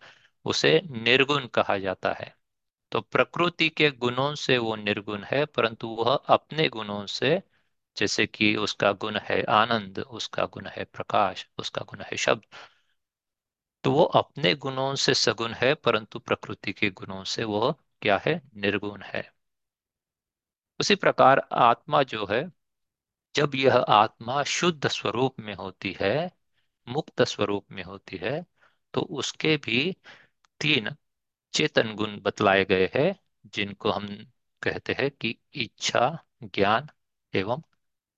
उसे 0.45 0.81
निर्गुण 0.87 1.47
कहा 1.47 1.79
जाता 1.79 2.13
है। 2.13 2.35
तो 2.93 3.01
प्रकृति 3.01 3.69
के 3.69 3.91
गुणों 3.91 4.35
से 4.35 4.59
वो 4.59 4.77
निर्गुण 4.77 5.25
है, 5.25 5.45
परंतु 5.47 5.89
वह 5.89 6.15
अपने 6.15 6.69
गुणों 6.69 7.05
से, 7.07 7.43
जैसे 7.97 8.27
कि 8.27 8.57
उसका 8.57 8.93
गुण 8.93 9.19
है 9.19 9.43
आनंद, 9.45 9.99
उसका 10.01 10.47
गुण 10.47 10.67
है 10.67 10.85
प्रकाश, 10.85 11.49
उसका 11.59 11.83
गुण 11.83 12.03
है 12.03 12.17
शब्द 12.17 12.45
तो 13.85 13.91
वो 13.93 14.05
अपने 14.15 14.55
गुणों 14.55 14.95
से 14.95 15.15
सगुण 15.15 15.53
है, 15.53 15.75
परंतु 15.75 16.19
प्रकृति 16.19 16.73
के 16.73 16.91
गुणों 16.91 17.23
से 17.25 17.45
वह 17.45 17.75
क्या 18.05 18.19
है? 18.27 18.43
निर्गुण 18.55 19.03
है। 19.03 19.33
उसी 20.81 20.95
प्रकार 20.95 21.39
आत्मा 21.53 22.03
जो 22.03 22.27
है, 22.27 22.53
जब 23.35 23.55
यह 23.55 23.77
आत्मा 23.77 24.43
शुद्ध 24.43 24.89
स्वरूप 24.89 25.41
में 25.41 25.55
होती 25.55 25.97
है, 26.01 26.31
मुक्त 26.89 27.23
स्वरूप 27.23 27.67
में 27.73 27.83
होती 27.85 28.17
है 28.17 28.45
तो 28.95 29.01
उसके 29.01 29.57
भी 29.57 29.97
तीन 30.61 30.91
चेतन 31.53 31.95
गुण 31.95 32.21
बतलाए 32.21 32.65
गए 32.65 32.91
हैं, 32.97 33.15
जिनको 33.47 33.91
हम 33.91 34.09
कहते 34.63 34.93
हैं 34.93 35.11
कि 35.11 35.37
इच्छा, 35.55 36.25
ज्ञान 36.45 36.91
एवं 37.35 37.63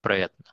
प्रयत्न। 0.03 0.53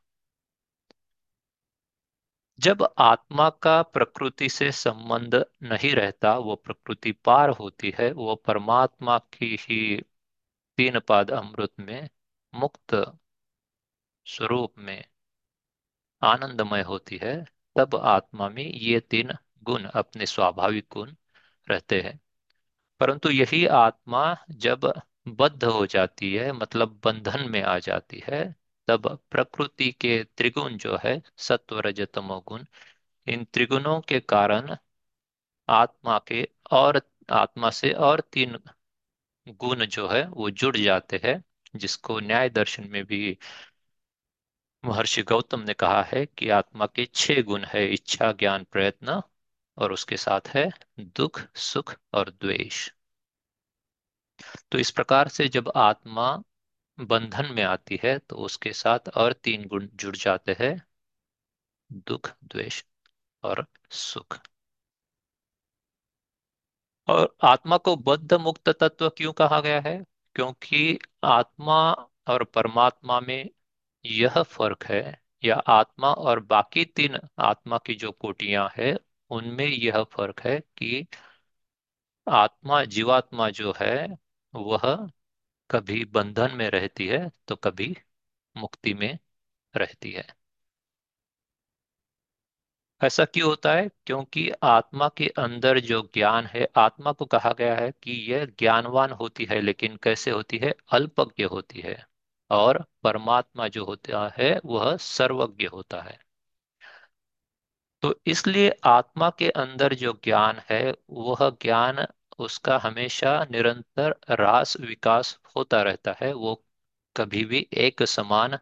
जब 2.59 2.83
आत्मा 2.97 3.49
का 3.61 3.81
प्रकृति 3.83 4.49
से 4.49 4.71
संबंध 4.71 5.35
नहीं 5.63 5.91
रहता, 5.95 6.37
वो 6.37 6.55
प्रकृति 6.55 7.11
पार 7.25 7.49
होती 7.49 7.93
है, 7.99 8.11
वो 8.11 8.35
परमात्मा 8.35 9.17
की 9.33 9.55
ही 9.61 10.01
तीन 10.77 10.99
पाद 10.99 11.31
अमृत 11.31 11.73
में 11.79 12.09
मुक्त 12.53 12.95
स्वरूप 14.25 14.73
में 14.79 15.03
आनंदमय 16.21 16.81
होती 16.81 17.17
है, 17.17 17.33
तब 17.75 17.95
आत्मा 17.95 18.47
में 18.49 18.63
ये 18.63 18.99
तीन 18.99 19.31
गुण 19.63 19.83
अपने 19.85 20.25
स्वाभाविक 20.25 20.87
गुण 20.91 21.11
रहते 21.67 22.01
हैं। 22.01 22.19
परंतु 23.01 23.29
यही 23.29 23.65
आत्मा 23.67 24.23
जब 24.59 24.91
बद्ध 25.29 25.63
हो 25.63 25.85
जाती 25.87 26.33
है 26.35 26.51
मतलब 26.53 27.01
बंधन 27.05 27.49
में 27.49 27.61
आ 27.63 27.79
जाती 27.79 28.23
है 28.27 28.43
तब 28.93 29.19
प्रकृति 29.31 29.91
के 29.91 30.23
त्रिगुण 30.23 30.77
जो 30.77 30.97
है 31.03 31.21
सत्व 31.37 31.79
रजतमो 31.79 32.39
गुण, 32.39 32.65
इन 33.27 33.45
त्रिगुणों 33.45 34.01
के 34.01 34.19
कारण 34.19 34.77
आत्मा 35.69 36.19
के 36.19 36.49
और, 36.71 37.01
आत्मा 37.31 37.69
से 37.69 37.91
और 37.91 38.21
तीन 38.21 38.59
गुण 39.47 39.85
जो 39.85 40.07
है, 40.07 40.27
वो 40.27 40.49
जुड़ 40.49 40.77
जाते 40.77 41.21
हैं, 41.23 41.43
जिसको 41.75 42.19
न्याय 42.19 42.49
दर्शन 42.49 42.87
में 42.89 43.05
भी 43.05 43.37
महर्षि 44.85 45.23
गौतम 45.23 45.59
ने 45.59 45.73
कहा 45.73 46.03
है 46.03 46.25
कि 46.25 46.49
आत्मा 46.49 46.85
के 46.85 47.05
छह 47.05 47.41
गुण 47.41 47.65
है, 47.65 47.93
इच्छा, 47.93 48.31
ज्ञान, 48.31 48.63
प्रयत्न 48.63 49.21
और 49.77 49.93
उसके 49.93 50.17
साथ 50.17 50.41
है 50.47 50.71
दुख, 50.99 51.41
सुख 51.55 51.95
और 52.13 52.29
द्वेष। 52.29 52.91
तो 54.71 54.79
इस 54.79 54.91
प्रकार 54.91 55.27
से 55.27 55.47
जब 55.47 55.71
आत्मा 55.75 56.43
बंधन 56.99 57.53
में 57.53 57.61
आती 57.63 57.99
है 58.03 58.17
तो 58.19 58.35
उसके 58.35 58.73
साथ 58.73 59.09
और 59.17 59.33
तीन 59.33 59.67
गुण 59.67 59.87
जुड़ 59.95 60.15
जाते 60.15 60.55
हैं। 60.59 60.75
दुख, 62.07 62.29
द्वेष 62.43 62.83
और 63.43 63.65
सुख। 63.91 64.39
और 67.07 67.35
आत्मा 67.43 67.77
को 67.77 67.95
बद्ध 67.95 68.33
मुक्त 68.33 68.69
तत्व 68.69 69.09
क्यों 69.09 69.31
कहा 69.33 69.59
गया 69.61 69.79
है? 69.81 69.97
क्योंकि 70.35 70.99
आत्मा 71.23 71.91
और 72.27 72.43
परमात्मा 72.43 73.19
में 73.19 73.49
यह 74.05 74.41
फ़र्क 74.43 74.83
है, 74.85 75.21
या 75.43 75.55
आत्मा 75.55 76.13
और 76.13 76.39
बाकी 76.39 76.85
तीन 76.85 77.19
आत्मा 77.39 77.77
की 77.77 77.95
जो 77.95 78.11
कोटियाँ 78.11 78.69
है, 78.77 78.97
उनमें 79.29 79.67
यह 79.67 80.03
फ़र्क 80.03 80.41
है 80.41 80.59
कि 80.77 81.07
आत्मा, 82.27 82.83
जीवात्मा 82.85 83.49
जो 83.49 83.73
है, 83.77 84.17
वह 84.53 85.09
कभी 85.71 86.05
बंधन 86.05 86.51
में 86.51 86.69
रहती 86.69 87.07
है 87.07 87.31
तो 87.47 87.55
कभी 87.55 87.97
मुक्ति 88.57 88.93
में 88.93 89.19
रहती 89.75 90.11
है। 90.11 90.27
ऐसा 93.01 93.25
क्यों 93.25 93.49
होता 93.49 93.73
है? 93.73 93.89
क्योंकि 94.05 94.49
आत्मा 94.63 95.09
के 95.09 95.27
अंदर 95.27 95.79
जो 95.79 96.01
ज्ञान 96.13 96.45
है, 96.45 96.67
आत्मा 96.75 97.11
को 97.11 97.25
कहा 97.25 97.53
गया 97.53 97.75
है 97.75 97.91
कि 98.03 98.11
यह 98.11 98.45
ज्ञानवान 98.45 99.11
होती 99.11 99.45
है, 99.45 99.61
लेकिन 99.61 99.97
कैसे 99.97 100.31
होती 100.31 100.57
है? 100.57 100.73
अल्पज्ञ 100.91 101.43
होती 101.43 101.79
है 101.79 102.07
और 102.49 102.85
परमात्मा 103.03 103.67
जो 103.67 103.85
होता 103.85 104.33
है, 104.37 104.59
वह 104.65 104.97
सर्वज्ञ 104.97 105.65
होता 105.65 106.01
है। 106.01 106.19
तो 108.01 108.19
इसलिए 108.27 108.75
आत्मा 108.83 109.29
के 109.29 109.49
अंदर 109.49 109.93
जो 109.93 110.13
ज्ञान 110.23 110.61
है, 110.69 110.93
वह 111.09 111.49
ज्ञान 111.61 112.07
उसका 112.39 112.77
हमेशा 112.77 113.47
निरंतर 113.51 114.15
रास 114.29 114.77
विकास 114.79 115.39
होता 115.55 115.81
रहता 115.83 116.15
है, 116.21 116.33
वो 116.33 116.63
कभी 117.15 117.43
भी 117.45 117.67
एक 117.79 118.03
समान 118.05 118.57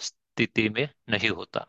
स्थिति 0.00 0.68
में 0.68 0.88
नहीं 1.10 1.30
होता। 1.30 1.66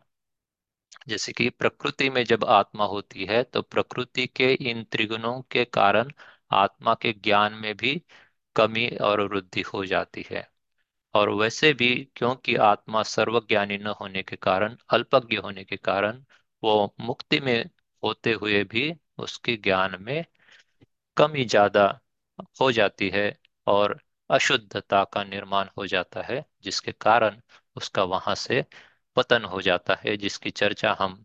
जैसे 1.08 1.32
कि 1.32 1.48
प्रकृति 1.50 2.08
में 2.10 2.22
जब 2.24 2.44
आत्मा 2.50 2.84
होती 2.84 3.24
है 3.24 3.42
तो 3.44 3.60
प्रकृति 3.62 4.26
के 4.28 4.52
इन 4.70 4.82
त्रिगुणों 4.84 5.40
के 5.50 5.64
कारण 5.66 6.10
आत्मा 6.54 6.94
के 6.94 7.12
ज्ञान 7.14 7.52
में 7.54 7.74
भी 7.76 7.94
कमी 8.56 8.88
और 9.02 9.20
वृद्धि 9.24 9.60
हो 9.64 9.84
जाती 9.86 10.24
है। 10.30 10.48
और 11.14 11.30
वैसे 11.32 11.72
भी 11.74 11.94
क्योंकि 12.16 12.56
आत्मा 12.64 13.02
सर्वज्ञानी 13.04 13.78
न 13.78 13.94
होने 14.00 14.22
के 14.22 14.36
कारण, 14.38 14.76
अल्पज्ञ 14.90 15.36
होने 15.38 15.64
के 15.64 15.76
कारण, 15.78 16.24
वो 16.62 16.94
मुक्ति 17.00 17.40
में 17.40 17.64
होते 18.02 18.32
हुए 18.34 18.64
भी 18.66 18.92
उसके 19.18 19.56
ज्ञान 19.58 19.96
में 20.02 20.24
कमी 21.16 21.44
ज़्यादा 21.44 21.84
हो 22.60 22.70
जाती 22.72 23.08
है 23.10 23.24
और 23.66 23.98
अशुद्धता 24.32 25.04
का 25.04 25.24
निर्माण 25.24 25.68
हो 25.78 25.86
जाता 25.86 26.22
है, 26.22 26.44
जिसके 26.64 26.92
कारण 26.92 27.40
उसका 27.76 28.04
वहाँ 28.04 28.34
से 28.36 28.64
पतन 29.16 29.44
हो 29.44 29.60
जाता 29.62 29.94
है, 29.94 30.16
जिसकी 30.16 30.50
चर्चा 30.52 30.96
हम 31.00 31.24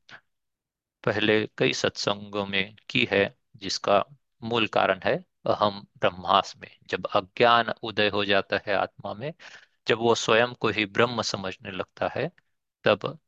पहले 1.04 1.36
कई 1.58 1.74
सत्संगों 1.74 2.46
में 2.46 2.76
की 2.90 3.08
है, 3.12 3.22
जिसका 3.56 4.04
मूल 4.44 4.68
कारण 4.68 5.00
है 5.04 5.16
अहम 5.48 5.80
ब्रह्मास 5.98 6.54
में। 6.58 6.70
जब 6.90 7.06
अज्ञान 7.16 7.70
उदय 7.84 8.10
हो 8.10 8.24
जाता 8.26 8.60
है 8.68 8.74
आत्मा 8.76 9.14
में, 9.14 9.34
जब 9.88 10.00
वो 10.00 10.16
स्वयं 10.16 10.54
को 10.56 10.70
ही 10.70 10.86
ब्रह्म 10.88 11.22
समझने 11.24 11.72
लगता 11.72 12.10
है, 12.16 12.32
तब 12.86 13.20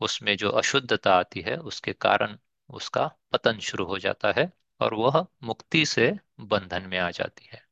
उसमें 0.00 0.36
जो 0.36 0.50
अशुद्धता 0.52 1.14
आती 1.16 1.42
है, 1.42 1.58
उसके 1.58 1.94
कारण 1.94 2.38
उसका 2.70 3.06
पतन 3.32 3.60
शुरू 3.60 3.86
हो 3.86 3.98
जाता 3.98 4.32
है 4.32 4.52
और 4.80 4.94
वह 4.94 5.26
मुक्ति 5.44 5.86
से 5.86 6.12
बंधन 6.40 6.88
में 6.88 6.98
आ 6.98 7.10
जाती 7.12 7.50
है। 7.52 7.63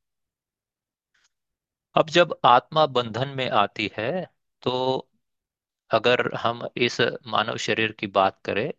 अब 1.94 2.08
जब 2.10 2.34
आत्मा 2.44 2.84
बंधन 2.88 3.28
में 3.28 3.48
आती 3.56 3.90
है 3.96 4.10
तो 4.62 4.72
अगर 5.90 6.34
हम 6.36 6.62
इस 6.78 7.00
मानव 7.26 7.56
शरीर 7.58 7.92
की 7.92 8.06
बात 8.12 8.40
करें 8.44 8.70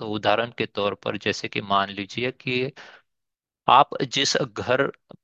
तो 0.00 0.08
उदाहरण 0.10 0.52
के 0.58 0.66
तौर 0.68 0.94
पर 0.96 1.16
जैसे 1.18 1.48
कि 1.48 1.60
मान 1.62 1.90
लीजिए 1.90 2.32
कि 2.32 2.62
आप 3.68 3.90
जिस 4.04 4.36
घर 4.38 4.82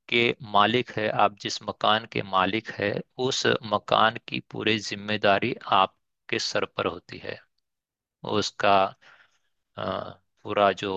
के 0.09 0.23
मालिक 0.45 0.89
है, 0.91 1.07
आप 1.09 1.37
जिस 1.39 1.61
मकान 1.63 2.05
के 2.05 2.21
मालिक 2.23 2.69
है, 2.71 2.91
उस 3.19 3.45
मकान 3.65 4.17
की 4.27 4.39
पूरी 4.51 4.77
ज़िम्मेदारी 4.81 5.55
आपके 5.73 6.39
सर 6.41 6.65
पर 6.67 6.85
होती 6.87 7.17
है। 7.17 7.39
उसका 8.23 8.75
पूरा 10.45 10.71
जो 10.73 10.91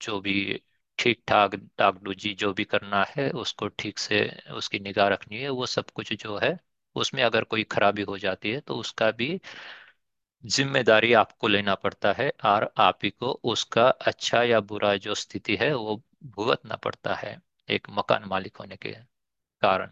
जो 0.00 0.20
भी 0.20 0.32
ठीक 0.98 1.22
ठाक 1.28 1.54
डागडुजी 1.78 2.32
जो 2.36 2.52
भी 2.52 2.64
करना 2.66 3.04
है, 3.10 3.30
उसको 3.32 3.68
ठीक 3.74 3.98
से 3.98 4.20
उसकी 4.54 4.78
निगाह 4.80 5.08
रखनी 5.08 5.38
है, 5.38 5.48
वो 5.50 5.66
सब 5.68 5.90
कुछ 5.92 6.12
जो 6.14 6.38
है, 6.38 6.58
उसमें 6.96 7.22
अगर 7.22 7.44
कोई 7.46 7.64
खराबी 7.70 8.02
हो 8.04 8.18
जाती 8.18 8.50
है 8.50 8.60
तो 8.62 8.74
उसका 8.76 9.10
भी 9.12 9.40
ज़िम्मेदारी 10.44 11.12
आपको 11.12 11.48
लेना 11.48 11.74
पड़ता 11.74 12.12
है 12.12 12.28
और 12.44 12.68
आप 12.78 12.98
ही 13.04 13.10
को 13.10 13.30
उसका 13.46 13.88
अच्छा 13.88 14.42
या 14.42 14.60
बुरा 14.62 14.94
जो 14.98 15.14
स्थिति 15.14 15.56
है, 15.56 15.72
वो 15.74 15.96
भुगतना 16.26 16.76
पड़ता 16.78 17.14
है 17.14 17.36
एक 17.68 17.86
मकान 17.90 18.24
मालिक 18.24 18.56
होने 18.56 18.76
के 18.76 18.92
कारण। 19.62 19.90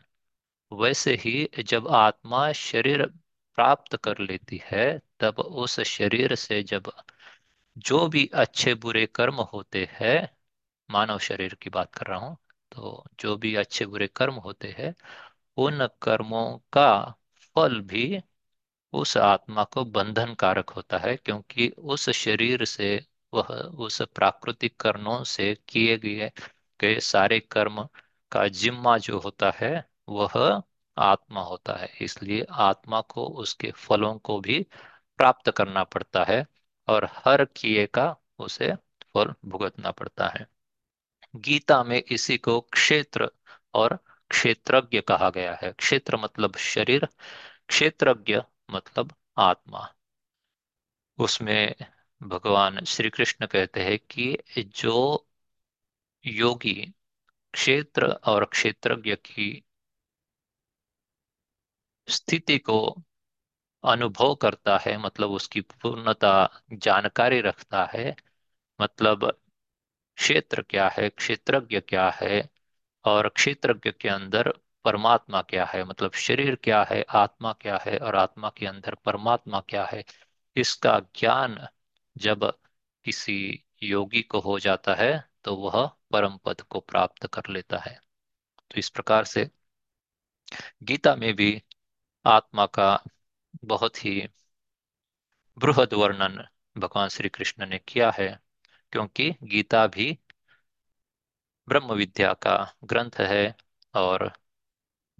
वैसे 0.73 1.15
ही 1.17 1.49
जब 1.65 1.89
आत्मा 1.97 2.53
शरीर 2.55 3.07
प्राप्त 3.59 3.97
कर 3.99 4.19
लेती 4.21 4.63
है, 4.65 4.87
तब 5.21 5.41
उस 5.41 5.81
शरीर 5.89 6.37
से 6.37 6.63
जब 6.65 6.93
जो 7.77 8.07
भी 8.09 8.27
अच्छे 8.37 8.75
बुरे 8.77 9.07
कर्म 9.15 9.37
होते 9.53 9.89
हैं 9.93 10.19
मानव 10.89 11.19
शरीर 11.21 11.55
की 11.55 11.71
बात 11.71 11.95
कर 11.95 12.07
रहा 12.07 12.19
हूँ 12.19 12.37
तो 12.73 13.05
जो 13.21 13.37
भी 13.37 13.55
अच्छे 13.57 13.87
बुरे 13.87 14.07
कर्म 14.09 14.35
होते 14.37 14.69
हैं, 14.79 14.95
उन 15.57 15.87
कर्मों 16.03 16.47
का 16.73 16.89
फल 17.57 17.81
भी 17.83 18.21
उस 18.93 19.17
आत्मा 19.19 19.65
को 19.67 19.85
बंधन 19.87 20.35
कारक 20.35 20.71
होता 20.71 20.99
है, 20.99 21.17
क्योंकि 21.17 21.69
उस 21.71 22.09
शरीर 22.13 22.65
से 22.67 22.97
वह, 23.33 23.47
उस 23.79 24.01
प्राकृतिक 24.15 24.77
कर्णों 24.81 25.23
से 25.27 25.55
किए 25.69 25.97
गए 25.99 26.31
गए 26.81 26.99
सारे 27.03 27.39
कर्म 27.43 27.83
का 28.33 28.47
जिम्मा 28.51 28.97
जो 28.99 29.19
होता 29.21 29.51
है, 29.57 29.73
वह 30.09 30.63
आत्मा 30.97 31.43
होता 31.43 31.77
है। 31.77 31.89
इसलिए 32.03 32.47
आत्मा 32.51 33.01
को 33.03 33.27
उसके 33.39 33.71
फलों 33.79 34.17
को 34.21 34.39
भी 34.41 34.61
प्राप्त 35.19 35.51
करना 35.51 35.85
पड़ता 35.87 36.25
है 36.25 36.45
और 36.89 37.09
हर 37.17 37.45
किए 37.57 37.87
का 37.89 38.15
उसे 38.39 38.73
फल 39.15 39.35
भुगतना 39.47 39.91
पड़ता 39.93 40.29
है। 40.29 40.47
गीता 41.35 41.83
में 41.85 42.03
इसी 42.13 42.39
को 42.39 42.61
क्षेत्र 42.61 43.29
और 43.75 43.99
क्षेत्रज्ञ 44.31 45.01
कहा 45.01 45.31
गया 45.31 45.55
है। 45.63 45.73
क्षेत्र 45.73 46.17
मतलब 46.17 46.57
शरीर, 46.57 47.09
क्षेत्रज्ञ 47.69 48.41
मतलब 48.71 49.15
आत्मा। 49.39 49.89
उसमें 51.19 51.75
भगवान 52.21 52.85
श्री 52.85 53.11
कृष्ण 53.11 53.47
कहते 53.47 53.85
हैं 53.85 53.99
कि 54.11 54.37
जो 54.59 54.95
योगी 56.25 56.75
क्षेत्र 57.55 58.07
और 58.27 58.45
क्षेत्रज्ञ 58.45 59.15
की 59.17 59.51
स्थिति 62.09 62.59
को 62.59 62.79
अनुभव 63.85 64.35
करता 64.35 64.77
है 64.79 64.97
मतलब 64.99 65.31
उसकी 65.31 65.61
पूर्णता 65.61 66.31
जानकारी 66.73 67.41
रखता 67.41 67.85
है 67.93 68.15
मतलब 68.81 69.33
क्षेत्र 70.19 70.63
क्या 70.63 70.89
है, 70.89 71.09
क्षेत्रज्ञ 71.09 71.81
क्या 71.81 72.09
है 72.13 72.49
और 73.05 73.29
क्षेत्रज्ञ 73.29 73.91
के 74.01 74.09
अंदर 74.09 74.53
परमात्मा 74.85 75.43
क्या 75.43 75.65
है? 75.67 75.85
मतलब 75.85 76.13
शरीर 76.15 76.55
क्या 76.57 76.83
है, 76.85 77.03
आत्मा 77.11 77.53
क्या 77.53 77.79
है 77.83 77.99
और 77.99 78.17
आत्मा 78.17 78.51
के 78.57 78.67
अंदर 78.67 78.95
परमात्मा 79.05 79.61
क्या 79.69 79.85
है? 79.87 80.05
इसका 80.57 80.99
ज्ञान 81.17 81.59
जब 82.17 82.45
किसी 83.05 83.39
योगी 83.83 84.23
को 84.23 84.41
हो 84.41 84.59
जाता 84.59 84.95
है 84.95 85.13
तो 85.45 85.57
वह 85.57 85.87
परम 86.13 86.37
पद 86.45 86.61
को 86.63 86.81
प्राप्त 86.81 87.27
कर 87.27 87.51
लेता 87.51 87.79
है। 87.79 87.99
तो 88.71 88.79
इस 88.79 88.91
प्रकार 88.91 89.25
से 89.27 89.51
गीता 90.83 91.15
में 91.17 91.33
भी 91.37 91.63
आत्मा 92.25 92.67
का 92.69 92.89
बहुत 93.65 94.05
ही 94.07 94.21
बृहद 95.59 95.95
वर्णन 95.95 96.37
भगवान 96.79 97.09
श्री 97.09 97.29
कृष्ण 97.29 97.67
ने 97.67 97.79
किया 97.79 98.11
है। 98.11 98.29
क्योंकि 98.95 99.31
गीता 99.43 99.87
भी 99.87 100.19
ब्रह्म 101.69 101.93
विद्या 101.93 102.33
का 102.35 102.75
ग्रंथ 102.85 103.11
है 103.21 103.55
और 103.95 104.33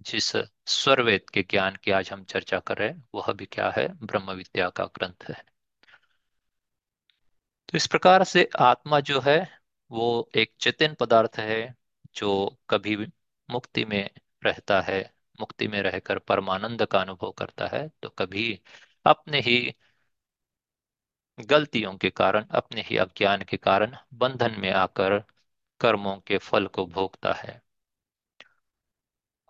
जिस 0.01 0.31
स्वरवेद 0.65 1.29
के 1.29 1.43
ज्ञान 1.43 1.75
की 1.75 1.91
आज 1.91 2.11
हम 2.11 2.23
चर्चा 2.23 2.59
कर 2.59 2.77
रहे 2.77 2.89
हैं, 2.89 3.07
वह 3.15 3.33
भी 3.33 3.45
क्या 3.45 3.69
है? 3.77 3.87
ब्रह्म 4.05 4.31
विद्या 4.31 4.69
का 4.69 4.85
ग्रंथ 4.85 5.29
है। 5.29 5.43
तो 7.69 7.77
इस 7.77 7.87
प्रकार 7.87 8.23
से 8.23 8.49
आत्मा 8.59 8.99
जो 8.99 9.19
है, 9.21 9.59
वो 9.91 10.29
एक 10.35 10.53
चेतन 10.59 10.93
पदार्थ 10.93 11.37
है 11.39 11.75
जो 12.15 12.57
कभी 12.69 12.95
मुक्ति 13.49 13.85
में 13.85 14.09
रहता 14.45 14.81
है, 14.81 15.13
मुक्ति 15.41 15.67
में 15.67 15.81
रहकर 15.81 16.19
परमानंद 16.19 16.85
का 16.85 17.01
अनुभव 17.01 17.31
करता 17.31 17.67
है 17.67 17.89
तो 18.03 18.09
कभी 18.09 18.61
अपने 19.05 19.39
ही 19.41 19.75
गलतियों 21.37 21.95
के 21.97 22.09
कारण, 22.09 22.45
अपने 22.51 22.81
ही 22.81 22.97
अज्ञान 22.97 23.43
के 23.43 23.57
कारण 23.57 23.95
बंधन 24.13 24.55
में 24.59 24.71
आकर 24.71 25.19
कर्मों 25.81 26.17
के 26.19 26.37
फल 26.37 26.67
को 26.67 26.85
भोगता 26.87 27.33
है। 27.33 27.61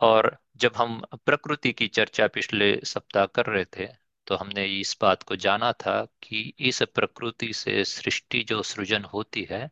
और 0.02 0.38
जब 0.58 0.72
हम 0.76 1.02
प्रकृति 1.26 1.72
की 1.74 1.88
चर्चा 1.88 2.28
पिछले 2.28 2.80
सप्ताह 2.86 3.26
कर 3.26 3.46
रहे 3.46 3.66
थे 3.78 3.88
तो 4.28 4.36
हमने 4.36 4.66
इस 4.80 4.98
बात 5.02 5.24
को 5.24 5.36
जाना 5.36 5.72
था 5.74 6.06
कि 6.24 6.54
इस 6.60 6.82
प्रकृति 6.84 7.54
से 7.54 7.84
सृष्टि 7.86 8.44
जो 8.44 8.62
सृजन 8.64 9.04
होती 9.04 9.48
है, 9.52 9.70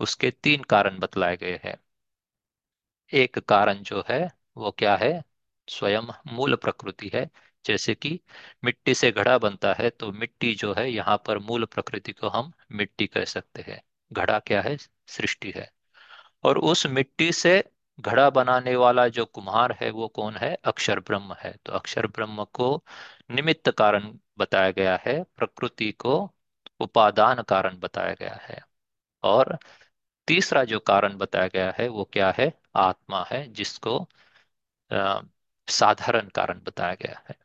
उसके 0.00 0.30
तीन 0.30 0.62
कारण 0.64 0.98
बतलाए 0.98 1.36
गए 1.36 1.60
हैं। 1.64 1.78
एक 3.12 3.38
कारण 3.38 3.82
जो 3.82 4.04
है, 4.08 4.18
वो 4.56 4.70
क्या 4.70 4.96
है? 4.96 5.22
स्वयं 5.68 6.02
मूल 6.32 6.56
प्रकृति 6.56 7.10
है। 7.14 7.30
जैसे 7.66 7.94
कि 7.94 8.18
मिट्टी 8.64 8.94
से 8.94 9.10
घड़ा 9.12 9.36
बनता 9.38 9.72
है 9.74 9.90
तो 9.90 10.10
मिट्टी 10.12 10.54
जो 10.56 10.72
है 10.74 10.90
यहाँ 10.90 11.16
पर 11.26 11.38
मूल 11.40 11.64
प्रकृति 11.66 12.12
को 12.12 12.28
हम 12.30 12.52
मिट्टी 12.72 13.06
कह 13.06 13.24
सकते 13.26 13.62
हैं। 13.62 13.80
घड़ा 14.10 14.38
क्या 14.40 14.62
है? 14.62 14.76
सृष्टि 15.08 15.52
है। 15.56 15.70
और 16.44 16.58
उस 16.60 16.86
मिट्टी 16.88 17.32
से 17.32 17.62
घड़ा 17.98 18.28
बनाने 18.30 18.74
वाला 18.76 19.06
जो 19.08 19.24
कुम्हार 19.26 19.72
है 19.80 19.90
वो 19.90 20.08
कौन 20.10 20.36
है? 20.36 20.54
अक्षर 20.64 21.00
ब्रह्म 21.00 21.34
है। 21.40 21.52
तो 21.66 21.72
अक्षर 21.72 22.06
ब्रह्म 22.08 22.44
को 22.54 22.84
निमित्त 23.30 23.70
कारण 23.78 24.12
बताया 24.38 24.70
गया 24.70 24.96
है 25.06 25.22
प्रकृति 25.36 25.90
को 25.94 26.16
उपादान 26.80 27.42
कारण 27.44 27.78
बताया 27.78 28.14
गया 28.14 28.34
है। 28.42 28.60
और 29.22 29.58
तीसरा 30.28 30.64
जो 30.64 30.80
कारण 30.82 31.16
बताया 31.18 31.48
गया 31.48 31.70
है 31.78 31.88
वो 31.88 32.04
क्या 32.12 32.30
है? 32.38 32.52
आत्मा 32.76 33.24
है 33.32 33.46
जिसको 33.52 33.98
अ, 34.90 35.20
साधारण 35.68 36.28
कारण 36.30 36.60
बताया 36.62 36.94
गया 36.96 37.22
है। 37.30 37.36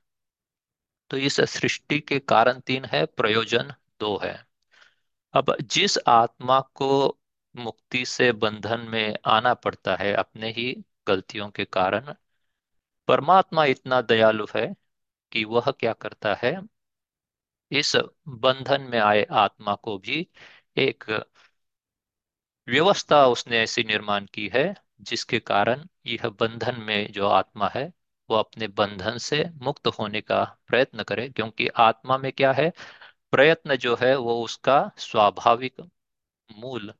तो 1.12 1.18
इस 1.18 1.42
सृष्टि 1.42 2.00
के 2.00 2.20
कारण 2.20 2.60
तीन 2.60 2.86
है, 2.86 3.06
प्रयोजन 3.06 3.74
दो 4.00 4.18
है। 4.24 4.48
अब 5.34 5.58
जिस 5.62 5.98
आत्मा 6.08 6.60
को 6.62 7.20
मुक्ति 7.56 8.06
से 8.06 8.32
बंधन 8.32 8.80
में 8.80 9.18
आना 9.26 9.54
पड़ता 9.54 9.96
है, 9.96 10.14
अपने 10.14 10.52
ही 10.52 10.84
गलतियों 11.08 11.50
के 11.50 11.66
कारण, 11.66 12.14
परमात्मा 13.08 13.66
इतना 13.66 14.02
दयालु 14.02 14.46
है 14.56 14.76
कि 15.32 15.44
वह 15.46 15.72
क्या 15.72 15.94
करता 15.94 16.36
है? 16.36 16.62
इस 17.72 17.96
बंधन 18.28 18.82
में 18.82 19.00
आए 19.00 19.24
आत्मा 19.32 19.76
को 19.76 19.98
भी 19.98 20.28
एक 20.78 21.06
व्यवस्था 22.68 23.28
उसने 23.28 23.60
ऐसी 23.60 23.84
निर्माण 23.84 24.26
की 24.26 24.48
है, 24.48 24.76
जिसके 25.02 25.40
कारण 25.40 25.88
यह 26.06 26.30
बंधन 26.30 26.82
में 26.82 27.12
जो 27.12 27.28
आत्मा 27.28 27.70
है 27.76 27.94
वो 28.32 28.38
अपने 28.38 28.68
बंधन 28.70 29.18
से 29.20 29.44
मुक्त 29.62 29.88
होने 30.00 30.22
का 30.24 30.44
प्रयत्न 30.68 31.04
करे, 31.04 31.28
क्योंकि 31.30 31.68
आत्मा 31.80 32.18
में 32.18 32.32
क्या 32.34 32.52
है? 32.54 32.72
प्रयत्न 33.32 33.76
जो 33.78 33.96
है 34.02 34.16
वो 34.18 34.42
उसका 34.44 34.82
स्वाभाविक 35.00 35.82
मूल 36.50 36.94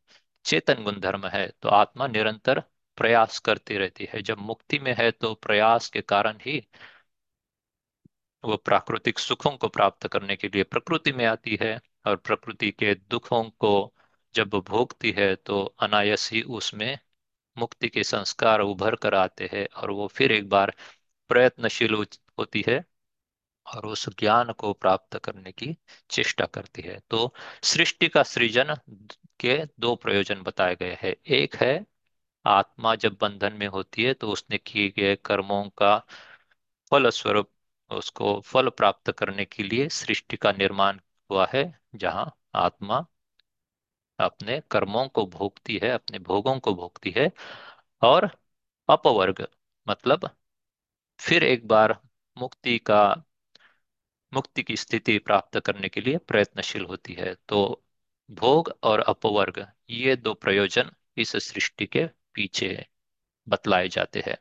चेतन 0.46 0.84
गुणधर्म 0.84 1.28
है। 1.28 1.48
तो 1.62 1.70
आत्मा 1.72 2.08
निरंतर 2.08 2.64
प्रयास 2.98 3.40
करती 3.42 3.78
रहती 3.78 4.10
है। 4.14 4.22
जब 4.24 4.40
मुक्ति 4.42 4.80
में 4.80 4.94
है 5.00 5.12
तो 5.12 5.34
प्रयास 5.36 5.90
के 5.90 6.02
कारण 6.04 6.38
ही 6.42 6.62
वो 8.44 8.56
प्राकृतिक 8.58 9.20
सुखों 9.20 9.52
को 9.58 9.68
प्राप्त 9.68 10.08
करने 10.08 10.36
के 10.36 10.48
लिए 10.48 10.64
प्रकृति 10.64 11.12
में 11.12 11.26
आती 11.26 11.58
है 11.62 11.80
और 12.08 12.16
प्रकृति 12.18 12.70
के 12.72 12.94
दुखों 13.10 13.44
को 13.60 13.72
जब 14.36 14.50
भोगती 14.68 15.12
है 15.12 15.34
तो 15.36 15.64
अनायस 15.80 16.30
ही 16.34 16.42
उसमें 16.52 16.98
मुक्ति 17.58 17.90
के 17.90 18.04
संस्कार 18.04 18.62
उभर 18.62 18.96
कर 18.98 19.16
आते 19.16 19.50
हैं 19.54 19.68
और 19.78 19.92
वो 19.92 20.08
फिर 20.10 20.32
एक 20.32 20.50
बार 20.50 20.74
प्रयत्नशील 21.32 21.94
होती 21.94 22.64
है 22.68 22.84
और 23.66 23.86
उस 23.88 24.08
ज्ञान 24.20 24.52
को 24.54 24.74
प्राप्त 24.76 25.18
करने 25.20 25.52
की 25.54 25.76
चेष्टा 26.10 26.46
करती 26.48 26.82
है। 26.82 27.00
तो 27.10 27.34
सृष्टि 27.64 28.08
का 28.10 28.24
सृजन 28.26 28.76
के 29.40 29.58
दो 29.80 29.96
प्रयोजन 29.98 30.42
बताए 30.44 30.76
गए 30.76 30.98
हैं। 31.02 31.16
एक 31.34 31.56
है, 31.56 31.86
आत्मा 32.46 32.96
जब 32.98 33.18
बंधन 33.22 33.54
में 33.54 33.68
होती 33.70 34.04
है 34.04 34.14
तो 34.16 34.32
उसने 34.32 34.58
किए 34.60 34.90
गए 34.98 35.16
कर्मों 35.26 35.64
का 35.78 35.98
फल 36.92 37.10
स्वरूप 37.12 37.52
उसको 37.92 38.40
फल 38.42 38.70
प्राप्त 38.72 39.12
करने 39.12 39.46
के 39.46 39.64
लिए 39.64 39.88
सृष्टि 39.92 40.38
का 40.38 40.52
निर्माण 40.54 41.00
हुआ 41.30 41.48
है, 41.54 41.64
जहाँ 41.96 42.32
आत्मा 42.56 43.06
अपने 44.20 44.60
कर्मों 44.72 45.08
को 45.10 45.26
भोगती 45.28 45.80
है, 45.84 45.90
अपने 45.90 46.20
भोगों 46.20 46.60
को 46.60 46.74
भोगती 46.76 47.14
है 47.18 47.32
और 48.02 48.30
अपवर्ग 48.90 49.48
मतलब 49.88 50.30
फिर 51.22 51.44
एक 51.44 51.68
बार 51.68 51.98
मुक्ति 52.38 52.78
का 52.82 53.02
मुक्ति 54.32 54.64
की 54.64 54.76
स्थिति 54.78 55.18
प्राप्त 55.20 55.60
करने 55.60 55.90
के 55.90 56.02
लिए 56.02 56.18
प्रयत्नशील 56.24 56.86
होती 56.86 57.14
है। 57.14 57.34
तो 57.50 57.62
भोग 58.30 58.74
और 58.84 59.00
अपवर्ग 59.06 59.66
ये 59.90 60.16
दो 60.18 60.34
प्रयोजन 60.36 60.92
इस 61.18 61.36
सृष्टि 61.46 61.86
के 61.88 62.06
पीछे 62.34 62.76
बतलाए 63.48 63.88
जाते 63.90 64.24
हैं। 64.28 64.38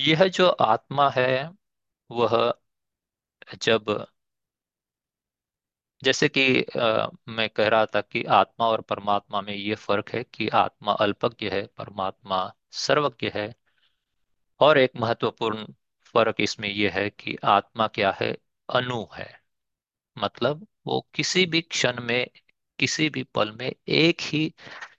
यह 0.00 0.26
जो 0.28 0.48
आत्मा 0.62 1.08
है 1.10 1.26
वह 2.10 2.36
जब 3.60 4.06
जैसे 6.02 6.28
कि 6.28 6.62
अ, 6.62 7.08
मैं 7.28 7.48
कह 7.50 7.68
रहा 7.68 7.86
था 7.86 8.00
कि 8.00 8.22
आत्मा 8.32 8.66
और 8.66 8.80
परमात्मा 8.82 9.40
में 9.40 9.54
ये 9.54 9.74
फ़र्क 9.76 10.10
है 10.10 10.22
कि 10.24 10.48
आत्मा 10.56 10.92
अल्पज्ञ 11.00 11.48
है 11.50 11.64
परमात्मा 11.78 12.42
सर्वज्ञ 12.76 13.30
है 13.34 13.46
और 14.62 14.78
एक 14.78 14.92
महत्वपूर्ण 14.96 15.66
फ़र्क 16.04 16.36
इसमें 16.40 16.68
यह 16.68 16.92
है 16.92 17.10
कि 17.10 17.36
आत्मा 17.44 17.86
क्या 17.86 18.10
है? 18.20 18.36
अनु 18.74 19.06
है। 19.14 19.42
मतलब 20.18 20.66
वो 20.86 21.08
किसी 21.14 21.46
भी 21.46 21.60
क्षण 21.60 22.00
में, 22.00 22.30
किसी 22.78 23.10
भी 23.10 23.22
पल 23.22 23.52
में 23.52 23.72
एक 23.88 24.20
ही, 24.20 24.54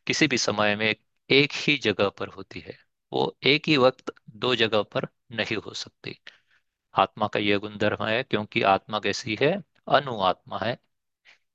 किसी 0.07 0.27
भी 0.27 0.37
समय 0.37 0.75
में 0.75 0.95
एक 1.29 1.49
ही 1.53 1.77
जगह 1.77 2.09
पर 2.09 2.27
होती 2.27 2.59
है। 2.59 2.79
वो 3.13 3.37
एक 3.43 3.67
ही 3.67 3.77
वक्त 3.77 4.13
दो 4.29 4.55
जगह 4.55 4.83
पर 4.83 5.07
नहीं 5.31 5.57
हो 5.57 5.73
सकती। 5.73 6.19
आत्मा 6.93 7.27
का 7.27 7.39
यह 7.39 7.57
गुणधर्म 7.57 8.05
है 8.05 8.23
क्योंकि 8.23 8.61
आत्मा 8.61 8.99
कैसी 8.99 9.37
है? 9.41 9.63
अनु 9.87 10.19
आत्मा 10.19 10.59
है। 10.59 10.79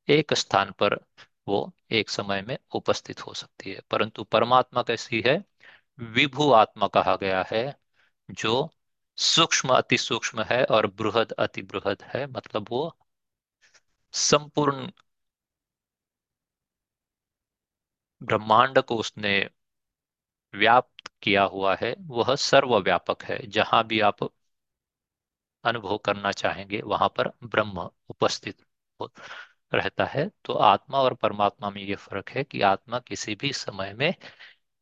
एक 0.09 0.35
स्थान 0.35 0.73
पर 0.73 1.01
वो 1.49 1.73
एक 1.90 2.11
समय 2.11 2.42
में 2.42 2.59
उपस्थित 2.75 3.27
हो 3.27 3.35
सकती 3.35 3.71
है। 3.71 3.81
परंतु 3.90 4.25
परमात्मा 4.25 4.83
कैसी 4.83 5.23
है? 5.27 5.44
विभु 5.99 6.53
आत्मा 6.53 6.87
कहा 6.88 7.16
गया 7.16 7.44
है। 7.53 7.88
जो 8.28 8.52
सूक्ष्म 9.18 9.74
अति 9.74 9.98
सूक्ष्म 9.98 10.42
है 10.42 10.64
और 10.66 10.86
बृहद 10.94 11.32
अति 11.38 11.62
बृहद 11.64 12.02
है 12.14 12.26
मतलब 12.28 12.66
वो 12.70 12.82
संपूर्ण 14.14 14.90
ब्रह्मांड 18.20 18.78
को 18.82 18.96
उसने 18.96 19.34
व्याप्त 20.54 21.08
किया 21.22 21.42
हुआ 21.46 21.74
है, 21.76 21.94
वह 22.00 22.34
सर्वव्यापक 22.36 23.22
है। 23.24 23.38
जहाँ 23.48 23.84
भी 23.86 24.00
आप 24.02 24.22
अनुभव 25.64 25.96
करना 25.98 26.30
चाहेंगे, 26.32 26.80
वहाँ 26.82 27.08
पर 27.16 27.28
ब्रह्म 27.44 27.88
उपस्थित 28.10 28.64
रहता 29.74 30.04
है। 30.06 30.28
तो 30.44 30.52
आत्मा 30.64 30.98
और 30.98 31.14
परमात्मा 31.14 31.70
में 31.70 31.80
ये 31.82 31.94
फ़र्क 31.96 32.30
है 32.30 32.44
कि 32.44 32.60
आत्मा 32.62 32.98
किसी 33.00 33.34
भी 33.34 33.52
समय 33.54 33.92
में 33.94 34.12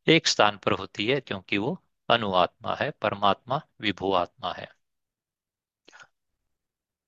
एक 0.07 0.27
स्थान 0.27 0.57
पर 0.57 0.73
होती 0.73 1.07
है, 1.07 1.19
क्योंकि 1.21 1.57
वो 1.57 1.77
अणुआत्मा 2.09 2.75
है, 2.75 2.91
परमात्मा 2.91 3.61
विभु 3.81 4.13
आत्मा 4.13 4.53
है। 4.53 4.67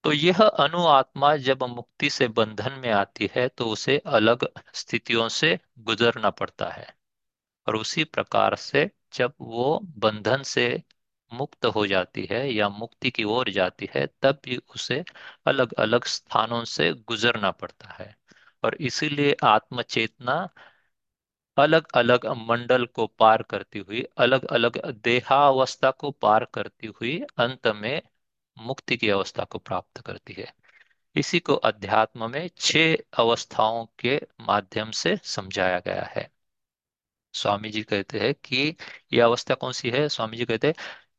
तो 0.04 0.12
यह 0.12 0.38
अणु 0.44 0.78
आत्मा 0.88 1.36
जब 1.38 1.64
मुक्ति 1.64 2.10
से 2.10 2.28
बंधन 2.28 2.72
में 2.74 2.90
आती 2.92 3.30
है 3.36 3.48
तो 3.50 3.66
उसे 3.66 3.98
अलग 3.98 4.48
स्थितियों 4.74 5.28
से 5.30 5.60
गुजरना 5.80 6.30
पड़ता 6.30 6.70
है। 6.70 6.88
और 7.68 7.76
उसी 7.76 8.04
प्रकार 8.04 8.56
से 8.56 8.90
जब 9.14 9.34
वो 9.42 9.80
बंधन 9.98 10.44
से 10.44 10.68
मुक्त 11.32 11.66
हो 11.66 11.88
जाती 11.88 12.28
है 12.32 12.50
या 12.54 12.70
मुक्ति 12.70 13.12
की 13.12 13.24
ओर 13.24 13.50
जाती 13.50 13.90
है, 13.96 14.08
तब 14.22 14.40
भी 14.46 14.58
उसे 14.58 15.04
अलग 15.46 15.74
अलग 15.74 16.06
स्थानों 16.06 16.64
से 16.66 16.94
गुजरना 16.94 17.52
पड़ता 17.52 17.90
है। 17.94 18.16
और 18.64 18.76
इसीलिए 18.76 19.36
आत्मचेतना 19.44 20.50
अलग 21.60 21.88
अलग 21.94 22.26
मंडल 22.26 22.86
को 22.86 23.08
पार 23.08 23.44
करती 23.44 23.80
हुई 23.80 24.06
अलग 24.18 24.46
अलग 24.46 24.92
देहावस्था 24.92 25.92
को 25.92 26.12
पार 26.12 26.46
करती 26.46 26.88
हुई 26.88 27.22
अंत 27.38 27.68
में 27.68 28.02
मुक्ति 28.58 28.98
की 28.98 29.10
अवस्था 29.10 29.44
को 29.44 29.58
प्राप्त 29.58 30.02
करती 30.02 30.34
है। 30.34 30.54
इसी 31.16 31.40
को 31.40 31.56
अध्यात्म 31.56 32.32
में 32.32 32.50
छह 32.58 32.96
अवस्थाओं 32.96 33.86
के 34.00 34.22
माध्यम 34.42 34.92
से 34.92 35.18
समझाया 35.24 35.80
गया 35.80 36.04
है। 36.04 36.32
स्वामी 37.34 37.70
जी 37.70 37.84
कहते 37.84 38.20
हैं 38.20 38.34
कि 38.34 38.76
यह 39.14 39.26
अवस्था 39.26 39.54
कौन 39.56 39.72
सी 39.72 39.90
है? 39.90 40.10
स्वामी 40.10 40.38
जी 40.38 40.46
कहते 40.46 40.68
हैं, 40.68 40.74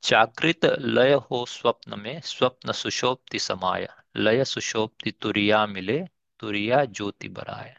जागृत 0.04 0.64
लय 0.80 1.12
हो 1.12 1.46
स्वप्न 1.46 2.00
में, 2.00 2.20
स्वप्न 2.20 2.72
सुषोप्ति 2.72 3.38
समाय, 3.38 3.88
लय 4.16 4.44
सुषोप्ति 4.44 5.10
तुरिया 5.10 5.66
मिले, 5.66 6.06
तुरिया 6.38 6.84
ज्योति 6.84 7.28
बराय। 7.28 7.76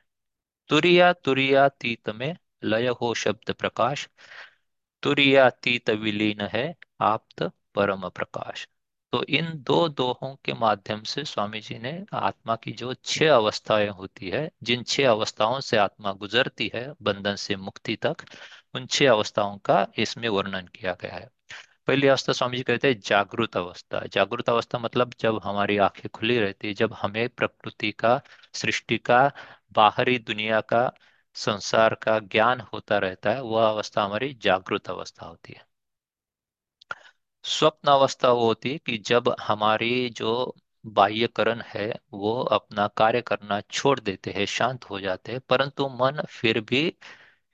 तुरिया 0.69 1.13
तुरिया 1.13 1.69
तीत 1.69 2.09
में 2.09 2.37
लय 2.63 2.87
हो 2.87 3.13
शब्द 3.13 3.51
प्रकाश, 3.53 4.09
तुरियातीत 5.03 5.89
विलीन 5.89 6.41
है 6.41 6.75
आप्त 7.01 7.51
परम 7.75 8.09
प्रकाश। 8.09 8.67
तो 9.13 9.23
इन 9.23 9.51
दो 9.53 9.89
दोहों 9.89 10.35
के 10.35 10.53
माध्यम 10.53 11.03
से 11.03 11.23
स्वामी 11.25 11.59
जी 11.61 11.79
ने 11.79 12.05
आत्मा 12.13 12.55
की 12.55 12.71
जो 12.71 12.93
छह 12.93 13.33
अवस्थाएँ 13.35 13.89
होती 13.89 14.29
है, 14.29 14.51
जिन 14.63 14.83
छह 14.83 15.09
अवस्थाओं 15.09 15.59
से 15.59 15.77
आत्मा 15.77 16.11
गुजरती 16.11 16.71
है, 16.75 16.93
बंधन 17.01 17.35
से 17.35 17.55
मुक्ति 17.55 17.95
तक, 17.95 18.15
उन 18.75 18.85
छह 18.85 19.11
अवस्थाओं 19.11 19.57
का 19.57 19.87
इसमें 19.97 20.29
वर्णन 20.29 20.67
किया 20.67 20.93
गया 21.01 21.13
है। 21.15 21.29
पहली 21.87 22.07
अवस्था 22.07 22.33
स्वामी 22.33 22.57
जी 22.57 22.63
कहते 22.63 22.87
हैं 22.87 22.99
जागृत 22.99 23.57
अवस्था। 23.57 24.05
जागृत 24.05 24.49
अवस्था 24.49 24.79
मतलब 24.79 25.13
जब 25.19 25.41
हमारी 25.43 25.77
आँखें 25.77 26.09
खुली 26.09 26.39
रहती 26.39 26.67
है, 26.67 26.73
जब 26.73 26.93
हमें 26.93 27.29
प्रकृति 27.29 27.91
का, 27.91 28.21
सृष्टि 28.53 28.97
का, 28.97 29.31
बाहरी 29.73 30.17
दुनिया 30.19 30.61
का 30.61 30.91
संसार 31.35 31.95
का 31.95 32.17
ज्ञान 32.19 32.59
होता 32.73 32.97
रहता 32.97 33.31
है, 33.31 33.41
वह 33.41 33.67
अवस्था 33.69 34.03
हमारी 34.03 34.33
जागृत 34.41 34.89
अवस्था 34.89 35.25
होती 35.25 35.53
है। 35.53 35.65
स्वप्न 37.45 37.89
अवस्था 37.91 38.31
वो 38.31 38.45
होती 38.45 38.71
है 38.71 38.77
कि 38.77 38.97
जब 38.99 39.29
हमारी 39.41 40.09
जो 40.09 40.31
बाह्यकरण 40.85 41.61
है, 41.65 41.87
वो 42.13 42.33
अपना 42.51 42.87
कार्य 42.97 43.21
करना 43.21 43.59
छोड़ 43.61 43.99
देते 43.99 44.31
हैं, 44.31 44.45
शांत 44.45 44.85
हो 44.85 44.99
जाते 44.99 45.31
हैं, 45.31 45.41
परंतु 45.49 45.87
मन 45.93 46.21
फिर 46.29 46.61
भी 46.61 46.85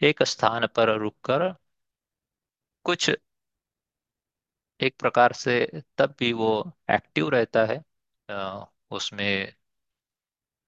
एक 0.02 0.24
स्थान 0.26 0.68
पर 0.68 0.98
रुककर 1.00 1.54
कुछ 2.86 3.10
एक 4.80 4.96
प्रकार 5.00 5.34
से 5.34 5.54
तब 5.98 6.16
भी 6.20 6.32
वो 6.34 6.50
एक्टिव 6.92 7.30
रहता 7.30 7.66
है 7.66 7.80
उसमें 8.92 9.54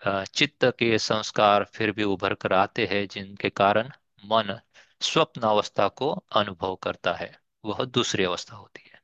चित्त 0.08 0.66
के 0.66 0.98
संस्कार 1.00 1.64
फिर 1.64 1.92
भी 1.92 2.04
उभर 2.04 2.34
कर 2.34 2.54
आते 2.54 2.86
हैं, 2.86 3.08
जिनके 3.08 3.50
कारण 3.50 3.92
मन 4.26 4.60
स्वप्न 5.02 5.42
अवस्था 5.42 5.88
को 5.88 6.12
अनुभव 6.12 6.76
करता 6.76 7.14
है। 7.14 7.40
वह 7.66 7.86
दूसरी 7.86 8.24
अवस्था 8.24 8.56
होती 8.56 8.90
है। 8.94 9.02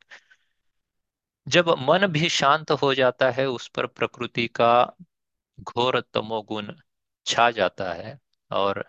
जब 1.47 1.69
मन 1.69 2.07
भी 2.07 2.29
शांत 2.29 2.71
हो 2.71 2.93
जाता 2.93 3.31
है, 3.31 3.45
उस 3.45 3.67
पर 3.67 3.87
प्रकृति 3.87 4.47
का 4.47 4.95
घोर 5.59 6.01
तमोगुण 6.13 6.73
छा 7.25 7.51
जाता 7.51 7.93
है 7.93 8.19
और 8.51 8.85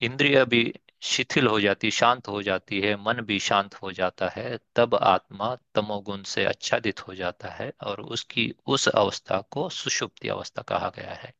इंद्रिय 0.00 0.44
भी 0.44 0.74
शिथिल 1.04 1.46
हो 1.46 1.60
जाती, 1.60 1.90
शांत 1.90 2.28
हो 2.28 2.42
जाती 2.42 2.80
है, 2.80 2.96
मन 2.96 3.20
भी 3.20 3.38
शांत 3.38 3.74
हो 3.74 3.92
जाता 3.92 4.28
है, 4.28 4.58
तब 4.76 4.94
आत्मा 4.94 5.56
तमोगुण 5.74 6.22
से 6.22 6.44
आच्छादित 6.44 7.08
हो 7.08 7.14
जाता 7.14 7.48
है 7.48 7.72
और 7.82 8.00
उसकी, 8.00 8.54
उस 8.66 8.88
अवस्था 8.88 9.40
को 9.40 9.68
सुषुप्ति 9.68 10.28
अवस्था 10.28 10.62
कहा 10.62 10.88
गया 10.96 11.14
है। 11.14 11.34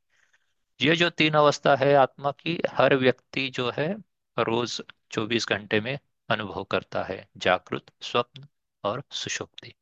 ये 0.80 0.96
जो 0.96 1.10
तीन 1.10 1.34
अवस्था 1.34 1.76
है 1.76 1.94
आत्मा 1.94 2.30
की, 2.30 2.62
हर 2.70 2.96
व्यक्ति 2.96 3.48
जो 3.50 3.70
है 3.70 3.96
रोज 4.38 4.82
चौबीस 5.10 5.48
घंटे 5.48 5.80
में 5.80 5.98
अनुभव 6.28 6.64
करता 6.64 7.04
है, 7.04 7.28
जागृत, 7.36 7.92
स्वप्न 8.02 8.46
और 8.84 9.02
सुषुप्ति। 9.10 9.74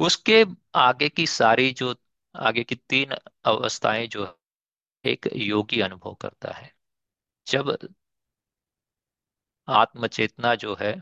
उसके 0.00 0.44
आगे 0.74 1.08
की 1.08 1.26
सारी 1.26 1.72
जो, 1.72 1.94
आगे 2.34 2.64
की 2.64 2.74
तीन 2.74 3.10
अवस्थाएँ 3.44 4.06
जो 4.06 4.38
एक 5.06 5.28
योगी 5.36 5.80
अनुभव 5.82 6.14
करता 6.16 6.52
है। 6.52 6.72
जब 7.46 7.76
आत्मचेतना 9.68 10.54
जो 10.54 10.74
है, 10.80 10.92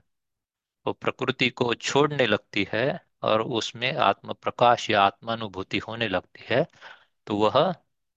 वो 0.86 0.92
प्रकृति 0.94 1.48
को 1.52 1.74
छोड़ने 1.76 2.26
लगती 2.26 2.66
है 2.72 2.84
और 3.24 3.42
उसमें 3.42 3.92
आत्म 3.98 4.32
प्रकाश 4.34 4.88
या 4.90 5.02
आत्मानुभूति 5.02 5.78
होने 5.78 6.08
लगती 6.08 6.44
है 6.46 6.66
तो 7.26 7.36
वह 7.38 7.72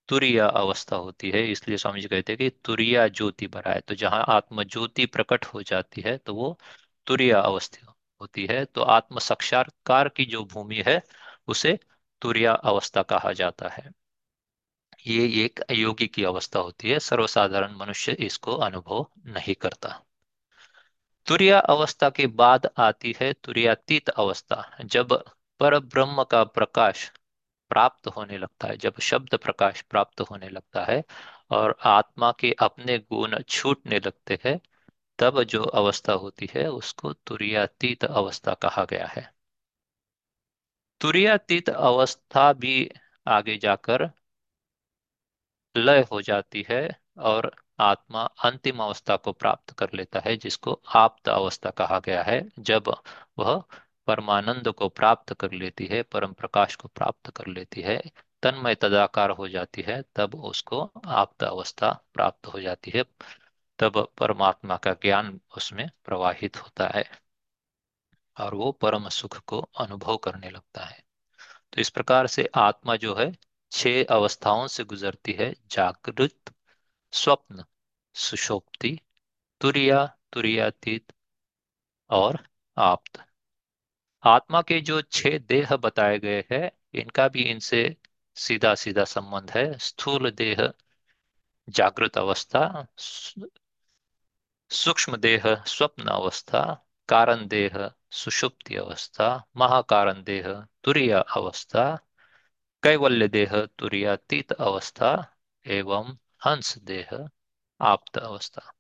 तुरिया 0.09 0.47
अवस्था 0.49 0.95
होती 0.97 1.31
है। 1.31 1.43
इसलिए 1.51 1.77
स्वामी 1.77 2.01
जी 2.01 2.07
कहते 2.07 2.33
हैं 2.33 2.37
कि 2.39 2.49
तुरिया 2.65 3.07
ज्योति 3.09 3.47
बराए 3.47 3.81
तो 3.81 3.95
जहाँ 3.95 4.23
आत्म 4.29 4.63
ज्योति 4.65 5.05
प्रकट 5.07 5.45
हो 5.45 5.63
जाती 5.63 6.01
है 6.01 6.17
तो 6.19 6.35
वो 6.35 6.57
तुरिया 7.07 7.41
अवस्था 7.41 7.95
होती 8.21 8.45
है। 8.47 8.63
तो 8.65 8.81
आत्म 8.83 9.19
साक्षात्कार 9.21 10.09
की 10.09 10.25
जो 10.27 10.43
भूमि 10.45 10.83
है, 10.87 11.01
उसे 11.47 11.79
तुरिया 12.21 12.53
अवस्था 12.53 13.03
कहा 13.05 13.33
जाता 13.33 13.69
है। 13.69 13.91
ये 15.05 15.45
एक 15.45 15.59
योगी 15.71 16.07
की 16.07 16.23
अवस्था 16.23 16.59
होती 16.59 16.89
है। 16.89 16.99
सर्वसाधारण 16.99 17.75
मनुष्य 17.75 18.11
इसको 18.11 18.55
अनुभव 18.55 19.07
नहीं 19.25 19.55
करता। 19.55 20.03
तुरिया 21.27 21.59
अवस्था 21.59 22.09
के 22.09 22.27
बाद 22.27 22.69
आती 22.77 23.15
है 23.21 23.33
तुरियातीत 23.33 24.09
अवस्था, 24.09 24.77
जब 24.85 25.23
पर 25.59 25.79
ब्रह्म 25.79 26.23
का 26.23 26.43
प्रकाश 26.43 27.11
प्राप्त 27.69 28.07
होने 28.07 28.37
लगता 28.37 28.67
है, 28.67 28.77
जब 28.77 28.99
शब्द 28.99 29.35
प्रकाश 29.35 29.81
प्राप्त 29.81 30.21
होने 30.21 30.49
लगता 30.49 30.85
है 30.85 31.03
और 31.51 31.77
आत्मा 31.83 32.31
के 32.31 32.51
अपने 32.59 32.97
गुण 32.99 33.41
छूटने 33.41 33.99
लगते 33.99 34.39
हैं, 34.45 34.59
तब 35.19 35.43
जो 35.43 35.63
अवस्था 35.63 36.13
होती 36.13 36.49
है 36.55 36.67
उसको 36.71 37.13
तुरियातीत 37.13 38.05
अवस्था 38.05 38.53
कहा 38.53 38.85
गया 38.85 39.07
है। 39.07 39.33
तुरियातीत 41.01 41.69
अवस्था 41.69 42.53
भी 42.53 42.91
आगे 43.27 43.57
जाकर 43.57 44.09
लय 45.77 46.07
हो 46.11 46.21
जाती 46.21 46.65
है 46.69 47.01
और 47.17 47.55
आत्मा 47.79 48.23
अंतिम 48.23 48.79
अवस्था 48.79 49.15
को 49.15 49.31
प्राप्त 49.31 49.71
कर 49.71 49.89
लेता 49.93 50.19
है, 50.19 50.37
जिसको 50.37 50.81
आप्त 50.95 51.29
अवस्था 51.29 51.69
कहा 51.69 51.99
गया 51.99 52.23
है। 52.23 52.49
जब 52.59 52.83
वह 53.39 53.63
परमानंद 54.07 54.67
को 54.67 54.89
प्राप्त 54.89 55.33
कर 55.33 55.51
लेती 55.51 55.85
है, 55.85 56.03
परम 56.03 56.33
प्रकाश 56.33 56.75
को 56.75 56.87
प्राप्त 56.87 57.29
कर 57.29 57.47
लेती 57.47 57.81
है, 57.81 58.03
तन्मय 58.43 58.75
तदाकार 58.75 59.29
हो 59.29 59.47
जाती 59.47 59.81
है, 59.81 60.03
तब 60.15 60.35
उसको 60.35 60.91
आप्त 61.05 61.43
अवस्था 61.43 62.05
प्राप्त 62.13 62.47
हो 62.47 62.59
जाती 62.59 62.91
है। 62.95 63.03
तब 63.79 64.13
परमात्मा 64.17 64.77
का 64.77 64.93
ज्ञान 64.93 65.41
उसमें 65.57 65.89
प्रवाहित 66.05 66.57
होता 66.57 66.87
है 66.87 67.09
और 68.39 68.55
वो 68.55 68.71
परम 68.71 69.09
सुख 69.09 69.37
को 69.37 69.59
अनुभव 69.61 70.17
करने 70.17 70.49
लगता 70.49 70.85
है। 70.85 71.03
तो 71.73 71.81
इस 71.81 71.89
प्रकार 71.89 72.27
से 72.27 72.49
आत्मा 72.55 72.95
जो 72.95 73.15
है 73.15 73.31
छह 73.71 74.03
अवस्थाओं 74.03 74.67
से 74.67 74.83
गुजरती 74.83 75.31
है, 75.33 75.55
जागृत, 75.71 76.53
स्वप्न 77.11 77.65
सुषुप्ति 78.15 78.99
तुरिया, 79.61 80.05
तुरियातीत 80.33 81.13
और 82.09 82.47
आप्त। 82.77 83.25
आत्मा 84.23 84.61
के 84.61 84.81
जो 84.81 85.01
छह 85.01 85.37
देह 85.37 85.75
बताए 85.75 86.19
गए 86.19 86.43
हैं, 86.51 86.71
इनका 86.93 87.27
भी 87.27 87.43
इनसे 87.43 87.97
सीधा 88.35 88.75
सीधा 88.75 89.03
संबंध 89.03 89.51
है। 89.51 89.77
स्थूल 89.77 90.31
देह, 90.31 90.73
जागृत 91.69 92.17
अवस्था 92.17 92.87
सूक्ष्म 94.71 95.17
देह, 95.17 95.63
स्वप्न 95.67 96.07
अवस्था, 96.07 96.85
कारण 97.09 97.47
देह, 97.47 97.91
सुषुप्ति 98.11 98.75
अवस्था, 98.75 99.45
महाकारण 99.57 100.23
देह, 100.23 100.65
तुरीय 100.83 101.11
अवस्था 101.11 102.06
कैवल्य 102.87 103.27
देह 103.27 103.51
तुरीयातीत 103.79 104.51
अवस्था 104.53 105.11
एवं 105.65 106.17
हंस 106.45 106.77
देह 106.83 107.17
आप्त 107.79 108.17
अवस्था। 108.17 108.71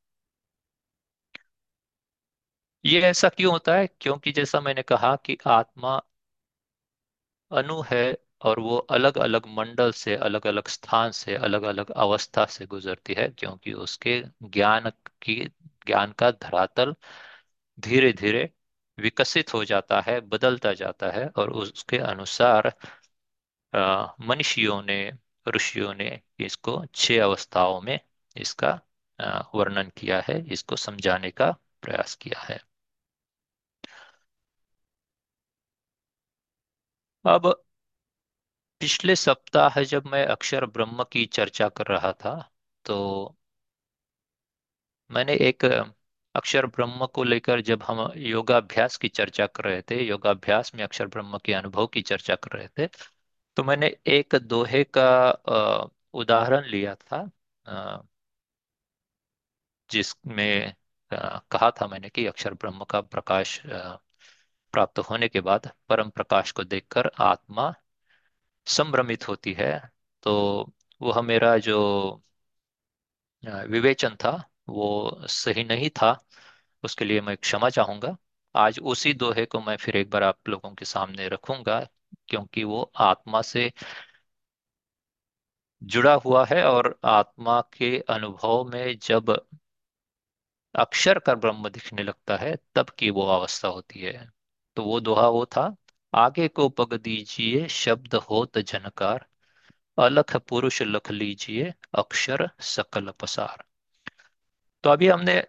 ये 2.85 3.01
ऐसा 3.01 3.29
क्यों 3.29 3.51
होता 3.53 3.75
है? 3.75 3.87
क्योंकि 4.01 4.31
जैसा 4.31 4.61
मैंने 4.61 4.81
कहा 4.83 5.15
कि 5.25 5.37
आत्मा 5.47 5.99
अणु 7.51 7.81
है 7.83 8.01
और 8.41 8.59
वो 8.59 8.77
अलग 8.91 9.17
अलग 9.17 9.45
मंडल 9.47 9.91
से 9.91 10.15
अलग 10.17 10.45
अलग 10.47 10.67
स्थान 10.67 11.11
से 11.11 11.35
अलग 11.37 11.63
अलग 11.63 11.91
अवस्था 11.91 12.45
से 12.45 12.65
गुजरती 12.65 13.13
है, 13.13 13.27
क्योंकि 13.29 13.73
उसके 13.73 14.21
ज्ञान 14.43 14.89
की, 15.21 15.35
ज्ञान 15.87 16.11
का 16.11 16.31
धरातल 16.33 16.95
धीरे 17.79 18.13
धीरे 18.13 18.49
विकसित 18.97 19.53
हो 19.53 19.63
जाता 19.65 20.01
है, 20.01 20.19
बदलता 20.21 20.73
जाता 20.73 21.11
है 21.11 21.27
और 21.29 21.51
उसके 21.53 21.97
अनुसार 21.99 22.73
मनीषियों 24.21 24.81
ने, 24.83 24.97
ऋषियों 25.47 25.93
ने 25.93 26.09
इसको 26.39 26.83
छह 26.95 27.23
अवस्थाओं 27.23 27.79
में 27.81 27.99
इसका 28.35 28.71
वर्णन 29.55 29.91
किया 29.97 30.19
है, 30.27 30.39
इसको 30.53 30.75
समझाने 30.77 31.31
का 31.31 31.51
प्रयास 31.83 32.15
किया 32.15 32.39
है। 32.41 32.59
अब 37.25 37.45
पिछले 38.81 39.15
सप्ताह 39.15 39.81
जब 39.83 40.05
मैं 40.07 40.25
अक्षर 40.27 40.65
ब्रह्म 40.67 41.03
की 41.11 41.25
चर्चा 41.33 41.67
कर 41.71 41.87
रहा 41.87 42.11
था 42.15 42.35
तो 42.85 42.97
मैंने 45.09 45.33
एक 45.47 45.63
अक्षर 46.35 46.65
ब्रह्म 46.67 47.05
को 47.07 47.23
लेकर 47.23 47.61
जब 47.61 47.83
हम 47.83 47.99
योगाभ्यास 48.17 48.97
की 48.97 49.07
चर्चा 49.09 49.47
कर 49.47 49.63
रहे 49.63 49.81
थे, 49.81 50.01
योगाभ्यास 50.03 50.73
में 50.75 50.83
अक्षर 50.83 51.07
ब्रह्म 51.07 51.37
के 51.45 51.53
अनुभव 51.53 51.87
की 51.87 52.01
चर्चा 52.03 52.35
कर 52.35 52.57
रहे 52.57 52.67
थे 52.77 52.87
तो 53.57 53.63
मैंने 53.63 53.87
एक 54.09 54.35
दोहे 54.45 54.83
का 54.97 55.07
उदाहरण 56.13 56.65
लिया 56.67 56.95
था 56.95 57.23
जिसमें 59.89 60.73
कहा 61.11 61.69
था 61.71 61.87
मैंने 61.87 62.09
कि 62.09 62.25
अक्षर 62.25 62.53
ब्रह्म 62.55 62.83
का 62.85 63.01
प्रकाश 63.03 63.59
प्राप्त 64.73 64.99
होने 65.01 65.27
के 65.29 65.41
बाद 65.41 65.69
परम 65.89 66.09
प्रकाश 66.11 66.51
को 66.51 66.63
देखकर 66.65 67.11
आत्मा 67.21 67.73
संभ्रमित 68.67 69.27
होती 69.27 69.53
है। 69.53 69.71
तो 70.23 70.33
वह 71.01 71.21
मेरा 71.23 71.57
जो 71.59 71.77
विवेचन 73.67 74.15
था, 74.15 74.29
वो 74.69 75.25
सही 75.29 75.63
नहीं 75.63 75.89
था, 75.91 76.11
उसके 76.83 77.05
लिए 77.05 77.21
मैं 77.21 77.35
क्षमा 77.37 77.69
चाहूँगा। 77.69 78.15
आज 78.55 78.79
उसी 78.81 79.13
दोहे 79.15 79.45
को 79.47 79.59
मैं 79.61 79.75
फिर 79.77 79.97
एक 79.97 80.09
बार 80.09 80.23
आप 80.23 80.49
लोगों 80.49 80.73
के 80.75 80.85
सामने 80.85 81.27
रखूँगा 81.29 81.79
क्योंकि 82.27 82.63
वो 82.63 82.91
आत्मा 82.95 83.41
से 83.41 83.71
जुड़ा 85.83 86.13
हुआ 86.13 86.45
है 86.45 86.63
और 86.65 86.99
आत्मा 87.05 87.61
के 87.61 87.99
अनुभव 87.99 88.63
में 88.63 88.97
जब 88.99 89.47
अक्षर 90.75 91.19
का 91.19 91.35
ब्रह्म 91.35 91.69
दिखने 91.69 92.03
लगता 92.03 92.37
है, 92.37 92.57
तब 92.75 92.89
की 92.89 93.09
वो 93.09 93.21
अवस्था 93.21 93.67
होती 93.67 93.99
है। 93.99 94.31
तो 94.75 94.83
वो 94.83 94.99
दोहा 94.99 95.27
वो 95.27 95.45
था, 95.45 95.75
आगे 96.13 96.47
को 96.47 96.69
पग 96.69 96.93
दीजिए, 96.93 97.67
शब्द 97.67 98.15
होत 98.15 98.57
झनकार 98.57 99.27
अलख 99.97 100.37
पुरुष 100.37 100.81
लख 100.81 101.11
लीजिए, 101.11 101.73
अक्षर 101.93 102.49
सकल 102.59 103.11
पसार। 103.11 103.63
तो 104.83 104.89
अभी 104.89 105.07
हमने 105.07 105.43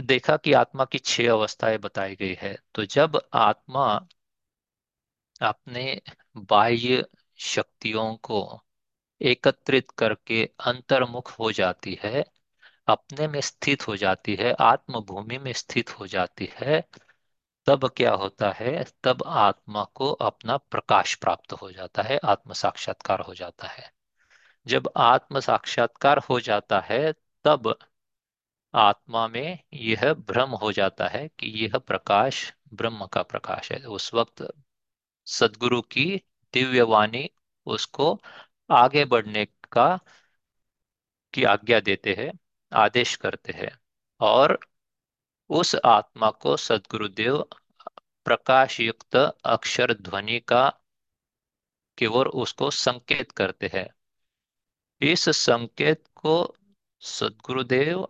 देखा 0.00 0.36
कि 0.36 0.52
आत्मा 0.52 0.84
की 0.84 0.98
छह 0.98 1.30
अवस्थाएँ 1.30 1.78
बताई 1.78 2.16
गई 2.16 2.34
है। 2.34 2.58
तो 2.74 2.84
जब 2.84 3.20
आत्मा 3.32 4.08
अपने 5.40 6.02
बाह्य 6.36 7.04
शक्तियों 7.38 8.16
को 8.16 8.60
एकत्रित 9.22 9.90
करके 9.90 10.50
अंतर्मुख 10.60 11.38
हो 11.38 11.52
जाती 11.52 11.98
है, 12.02 12.24
अपने 12.88 13.28
में 13.28 13.40
स्थित 13.40 13.88
हो 13.88 13.96
जाती 13.96 14.34
है 14.34 14.52
आत्म 14.52 15.00
भूमि 15.00 15.38
में 15.38 15.52
स्थित 15.52 16.00
हो 16.00 16.06
जाती 16.06 16.50
है, 16.54 16.88
तब 17.66 17.88
क्या 17.96 18.12
होता 18.12 18.50
है? 18.50 18.84
तब 19.04 19.22
आत्मा 19.26 19.84
को 19.84 20.12
अपना 20.12 20.56
प्रकाश 20.56 21.14
प्राप्त 21.14 21.52
हो 21.52 21.72
जाता 21.72 22.02
है, 22.02 22.20
आत्म 22.24 22.52
साक्षात्कार 22.52 23.20
हो 23.20 23.34
जाता 23.34 23.68
है। 23.68 23.92
जब 24.66 24.90
आत्म 24.96 25.40
साक्षात्कार 25.40 26.18
हो 26.18 26.40
जाता 26.40 26.80
है, 26.80 27.12
तब 27.44 27.78
आत्मा 28.74 29.28
में 29.28 29.58
यह 29.72 30.14
भ्रम 30.14 30.50
हो 30.50 30.72
जाता 30.72 31.08
है 31.08 31.28
कि 31.28 31.46
यह 31.46 31.78
प्रकाश 31.78 32.54
ब्रह्म 32.74 33.06
का 33.06 33.22
प्रकाश 33.22 33.72
है। 33.72 33.84
उस 33.84 34.14
वक्त 34.14 34.52
सदगुरु 35.28 35.80
की 35.82 36.04
दिव्य 36.54 36.82
वाणी 36.82 37.30
उसको 37.66 38.20
आगे 38.70 39.04
बढ़ने 39.04 39.44
का 39.72 39.88
की 41.34 41.44
आज्ञा 41.44 41.80
देते 41.80 42.14
हैं, 42.14 42.30
आदेश 42.72 43.16
करते 43.16 43.52
हैं 43.52 43.70
और 44.20 44.58
उस 45.50 45.74
आत्मा 45.84 46.30
को 46.30 46.56
सदगुरुदेव 46.56 47.42
प्रकाश 48.24 48.80
युक्त 48.80 49.16
अक्षर 49.44 49.94
ध्वनि 49.94 50.40
का 50.40 50.68
की 51.98 52.06
ओर 52.06 52.28
उसको 52.28 52.70
संकेत 52.70 53.32
करते 53.32 53.70
हैं। 53.74 53.88
इस 55.00 55.28
संकेत 55.28 56.04
को 56.16 56.56
सदगुरुदेव 57.00 58.08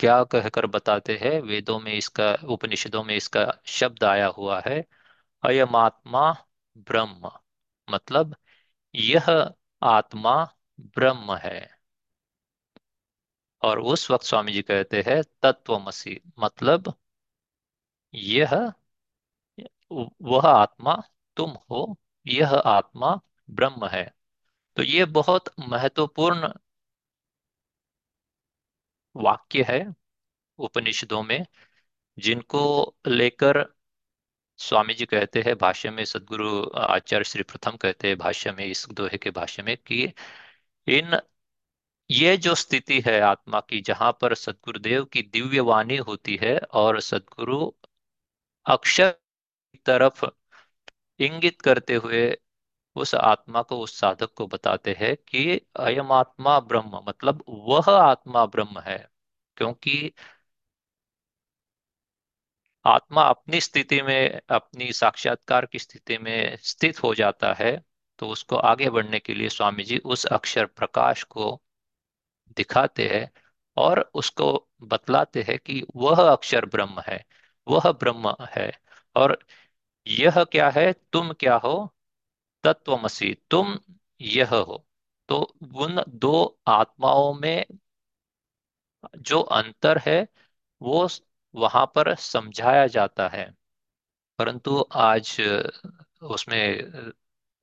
क्या 0.00 0.22
कहकर 0.24 0.66
बताते 0.66 1.16
हैं? 1.16 1.40
वेदों 1.40 1.78
में 1.80 1.92
इसका, 1.92 2.34
उपनिषदों 2.44 3.04
में 3.04 3.14
इसका 3.16 3.44
शब्द 3.66 4.04
आया 4.04 4.26
हुआ 4.26 4.62
है। 4.66 4.84
अयमात्मा 5.46 6.32
ब्रह्म। 6.76 7.30
मतलब 7.90 8.36
यह 8.94 9.54
आत्मा 9.82 10.54
ब्रह्म 10.80 11.36
है। 11.36 11.78
और 13.62 13.78
उस 13.80 14.10
वक्त 14.10 14.24
स्वामी 14.24 14.52
जी 14.52 14.62
कहते 14.62 15.02
हैं, 15.06 15.22
तत्वमसी। 15.42 16.20
मतलब 16.38 16.94
यह, 18.14 18.72
वह 20.22 20.46
आत्मा 20.48 21.02
तुम 21.36 21.50
हो, 21.70 21.98
यह 22.26 22.54
आत्मा 22.54 23.20
ब्रह्म 23.50 23.86
है। 23.86 24.14
तो 24.76 24.82
ये 24.82 25.04
बहुत 25.04 25.54
महत्वपूर्ण 25.58 26.52
वाक्य 29.16 29.62
है 29.68 29.94
उपनिषदों 30.58 31.22
में, 31.22 31.46
जिनको 32.18 32.94
लेकर 33.06 33.75
स्वामी 34.58 34.94
जी 34.94 35.06
कहते 35.06 35.40
हैं, 35.42 35.54
भाष्य 35.58 35.90
में 35.90 36.04
सदगुरु 36.04 36.48
आचार्य 36.78 37.24
श्री 37.24 37.42
प्रथम 37.42 37.76
कहते 37.76 38.08
हैं, 38.08 38.16
भाष्य 38.18 38.52
में, 38.52 38.64
इस 38.66 38.86
दोहे 38.92 39.18
के 39.18 39.30
भाष्य 39.32 39.62
में 39.62 39.76
कि 39.78 40.02
इन 40.86 41.20
ये 42.10 42.36
जो 42.38 42.54
स्थिति 42.56 43.00
है 43.00 43.20
आत्मा 43.22 43.60
की, 43.62 43.80
जहाँ 43.82 44.12
पर 44.20 44.34
सदगुरुदेव 44.36 45.04
की 45.06 45.22
दिव्य 45.24 45.60
वाणी 45.62 45.96
होती 45.98 46.38
है 46.42 46.58
और 46.74 47.00
सदगुरु 47.02 47.70
अक्षर 48.66 49.14
तरफ़ 49.86 50.24
इंगित 51.20 51.60
करते 51.62 51.94
हुए 51.96 52.20
उस 52.96 53.14
आत्मा 53.16 53.62
को, 53.62 53.78
उस 53.78 53.98
साधक 54.00 54.32
को 54.36 54.46
बताते 54.48 54.94
हैं 55.00 55.16
कि 55.28 55.60
अयम 55.78 56.12
आत्मा 56.12 56.58
ब्रह्म 56.62 57.00
मतलब 57.08 57.44
वह 57.48 57.90
आत्मा 57.92 58.46
ब्रह्म 58.48 58.80
है, 58.80 58.98
क्योंकि 59.56 60.12
आत्मा 62.86 63.22
अपनी 63.22 63.60
स्थिति 63.60 64.02
में, 64.02 64.40
अपनी 64.48 64.92
साक्षात्कार 64.92 65.66
की 65.66 65.78
स्थिति 65.78 66.18
में 66.18 66.56
स्थित 66.56 67.02
हो 67.02 67.14
जाता 67.14 67.52
है 67.54 67.84
तो 68.18 68.28
उसको 68.28 68.56
आगे 68.56 68.90
बढ़ने 68.90 69.18
के 69.20 69.34
लिए 69.34 69.48
स्वामी 69.48 69.84
जी 69.84 69.98
उस 69.98 70.26
अक्षर 70.26 70.66
प्रकाश 70.66 71.22
को 71.22 71.62
दिखाते 72.56 73.08
हैं 73.08 73.30
और 73.76 74.00
उसको 74.14 74.68
बतलाते 74.82 75.42
हैं 75.42 75.58
कि 75.58 75.82
वह 75.96 76.32
अक्षर 76.32 76.66
ब्रह्म 76.66 77.02
है, 77.06 77.24
वह 77.68 77.92
ब्रह्म 77.92 78.34
है। 78.56 78.70
और 79.16 79.38
यह 80.06 80.44
क्या 80.44 80.70
है? 80.70 80.92
तुम 80.92 81.32
क्या 81.32 81.56
हो? 81.56 81.94
तत्वमसी, 82.64 83.34
तुम 83.50 83.78
यह 84.20 84.54
हो। 84.54 84.86
तो 85.28 85.42
उन 85.76 86.04
दो 86.08 86.60
आत्माओं 86.66 87.34
में 87.34 87.66
जो 89.18 89.40
अंतर 89.40 89.98
है, 89.98 90.28
वो 90.82 91.08
वहाँ 91.56 91.92
पर 91.94 92.14
समझाया 92.14 92.86
जाता 92.86 93.28
है। 93.28 93.54
परंतु 94.38 94.84
आज, 94.92 95.40
उसमें, 96.22 96.92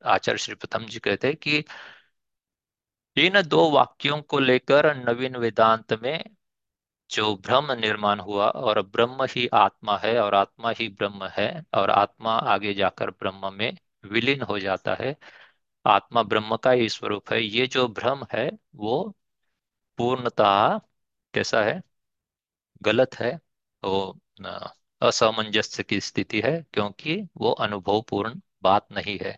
आचार्य 0.06 0.38
श्री 0.38 0.56
प्रथम 0.56 0.86
जी 0.86 1.00
कहते 1.00 1.28
हैं 1.28 1.36
कि 1.36 1.64
इन 3.18 3.42
दो 3.42 3.72
वाक्यों 3.72 4.22
को 4.22 4.40
लेकर 4.40 4.96
नवीन 5.10 5.36
वेदांत 5.36 5.94
में 5.94 6.26
जो 7.12 7.36
ब्रह्म 7.36 7.72
निर्माण 7.72 8.20
हुआ, 8.20 8.50
और 8.50 8.82
ब्रह्म 8.82 9.24
ही 9.24 9.48
आत्मा 9.48 9.98
है, 9.98 10.20
और 10.20 10.36
आत्मा 10.36 10.72
ही 10.72 10.90
ब्रह्म 10.90 11.26
है, 11.26 11.64
और 11.74 11.90
आत्मा 11.90 12.32
आगे 12.32 12.74
जाकर 12.74 13.12
ब्रह्म 13.12 13.54
में 13.54 13.78
विलीन 14.06 14.42
हो 14.42 14.60
जाता 14.60 14.96
है। 14.96 15.16
आत्मा 15.86 16.24
ब्रह्म 16.24 16.58
का 16.58 16.72
ही 16.72 16.90
स्वरूप 16.90 17.34
है। 17.34 17.44
ये 17.44 17.68
जो 17.68 17.88
भ्रम 17.88 18.26
है, 18.32 18.52
वो 18.76 19.18
पूर्णतः 19.98 20.80
कैसा 21.34 21.64
है? 21.64 21.82
गलत 22.82 23.16
है। 23.16 23.40
वो 23.84 24.20
असामंजस्य 25.02 25.84
की 25.84 26.00
स्थिति 26.02 26.42
है 26.42 26.52
क्योंकि 26.74 27.16
वो 27.38 27.52
अनुभवपूर्ण 27.52 28.42
बात 28.64 28.88
नहीं 28.92 29.18
है। 29.22 29.38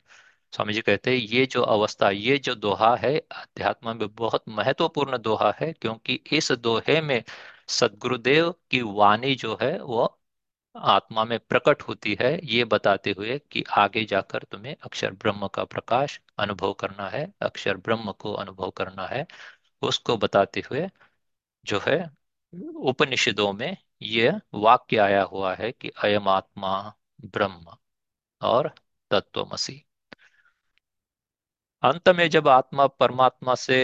स्वामी 0.54 0.74
जी 0.74 0.82
कहते 0.82 1.12
हैं, 1.12 1.18
ये 1.18 1.46
जो 1.46 1.62
अवस्था, 1.64 2.10
ये 2.10 2.38
जो 2.38 2.56
दोहा 2.56 2.96
है, 2.96 3.18
अध्यात्म 3.20 3.98
में 3.98 4.08
बहुत 4.16 4.44
महत्वपूर्ण 4.50 5.18
दोहा 5.18 5.52
है 5.62 5.72
क्योंकि 5.74 6.20
इस 6.34 6.52
दोहे 6.54 7.00
में 7.02 7.24
सदगुरुदेव 7.70 8.52
की 8.72 8.82
वाणी 8.82 9.36
जो 9.36 9.58
है, 9.62 9.80
वो 9.82 10.06
आत्मा 10.76 11.24
में 11.26 11.38
प्रकट 11.40 11.82
होती 11.82 12.18
है। 12.22 12.40
ये 12.46 12.64
बताते 12.66 13.12
हुए 13.12 13.38
कि 13.52 13.64
आगे 13.78 14.04
जाकर 14.06 14.44
तुम्हें 14.44 14.76
अक्षर 14.84 15.12
ब्रह्म 15.14 15.48
का 15.48 15.64
प्रकाश 15.66 16.20
अनुभव 16.40 16.74
करना 16.74 17.10
है, 17.10 17.26
अक्षर 17.42 17.78
ब्रह्म 17.78 18.12
को 18.12 18.34
अनुभव 18.34 18.70
करना 18.72 19.08
है। 19.08 19.26
उसको 19.82 20.18
बताते 20.18 20.64
हुए 20.72 20.90
जो 21.66 21.80
है, 21.88 22.00
उपनिषदों 22.86 23.52
में 23.54 23.78
ये 24.06 24.32
वाक्य 24.54 24.98
आया 24.98 25.24
हुआ 25.24 25.54
है 25.56 25.72
कि 25.72 25.90
अयम 26.04 26.30
आत्मा 26.30 26.72
ब्रह्म 27.26 27.78
और 28.42 28.74
तत्वमसी 29.12 29.86
अंत 31.84 32.10
में 32.10 32.30
जब 32.30 32.48
आत्मा 32.48 32.88
परमात्मा 32.88 33.56
से 33.56 33.76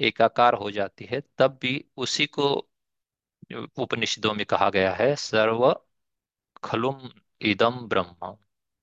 एकाकार 0.00 0.54
हो 0.54 0.70
जाती 0.70 1.04
है, 1.04 1.22
तब 1.38 1.58
भी 1.62 1.84
उसी 1.96 2.26
को 2.28 2.48
उपनिषदों 3.78 4.32
में 4.34 4.44
कहा 4.46 4.68
गया 4.70 4.94
है, 4.94 5.14
सर्व 5.16 5.72
खलुम 6.64 7.10
इदम 7.40 7.78
ब्रह्म। 7.88 8.36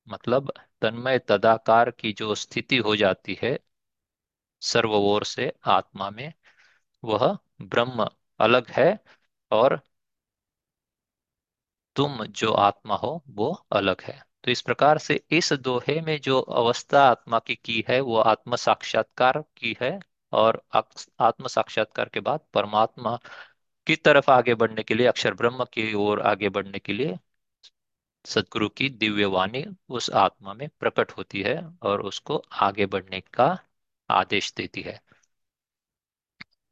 मतलब 0.08 0.52
तन्मय 0.82 1.20
तदाकार 1.20 1.92
की 1.92 2.14
जो 2.14 2.36
स्थिति 2.36 2.78
हो 2.78 2.96
जाती 2.96 3.38
है 3.44 3.58
सर्व 4.62 4.94
ओर 4.94 5.24
से 5.24 5.52
आत्मा 5.68 6.10
में, 6.10 6.34
वह 7.04 7.38
ब्रह्म 7.62 8.10
अलग 8.40 8.70
है 8.72 8.88
और 9.52 9.82
तुम 11.96 12.24
जो 12.26 12.52
आत्मा 12.54 12.96
हो, 12.96 13.24
वो 13.30 13.52
अलग 13.72 14.02
है। 14.02 14.20
तो 14.44 14.52
इस 14.52 14.62
प्रकार 14.62 14.98
से 14.98 15.16
इस 15.32 15.52
दोहे 15.56 16.00
में 16.02 16.18
जो 16.22 16.40
अवस्था 16.42 17.04
आत्मा 17.04 17.40
की 17.40 17.56
की 17.56 17.84
है, 17.90 18.00
वो 18.02 18.18
आत्म 18.18 18.56
साक्षात्कार 18.58 19.44
की 19.58 19.76
है 19.82 20.00
और 20.34 20.62
आत्म 20.74 21.48
साक्षात्कार 21.48 22.10
के 22.10 22.20
बाद 22.22 22.40
परमात्मा 22.54 23.18
की 23.88 23.96
तरफ़ 23.98 24.32
आगे 24.32 24.56
बढ़ने 24.56 24.84
के 24.84 24.94
लिए, 24.94 25.08
अक्षर 25.08 25.34
ब्रह्म 25.36 25.66
की 25.66 25.94
ओर 25.96 26.22
आगे 26.28 26.50
बढ़ने 26.50 26.80
के 26.80 26.94
लिए 26.94 27.18
सदगुरु 28.26 28.68
की 28.70 28.88
दिव्य 28.94 29.26
वाणी 29.26 29.64
उस 29.90 30.10
आत्मा 30.18 30.54
में 30.54 30.68
प्रकट 30.80 31.12
होती 31.12 31.42
है 31.42 31.56
और 31.82 32.02
उसको 32.02 32.42
आगे 32.62 32.86
बढ़ने 32.88 33.22
का 33.34 33.48
आदेश 34.10 34.54
देती 34.58 34.82
है। 34.82 35.00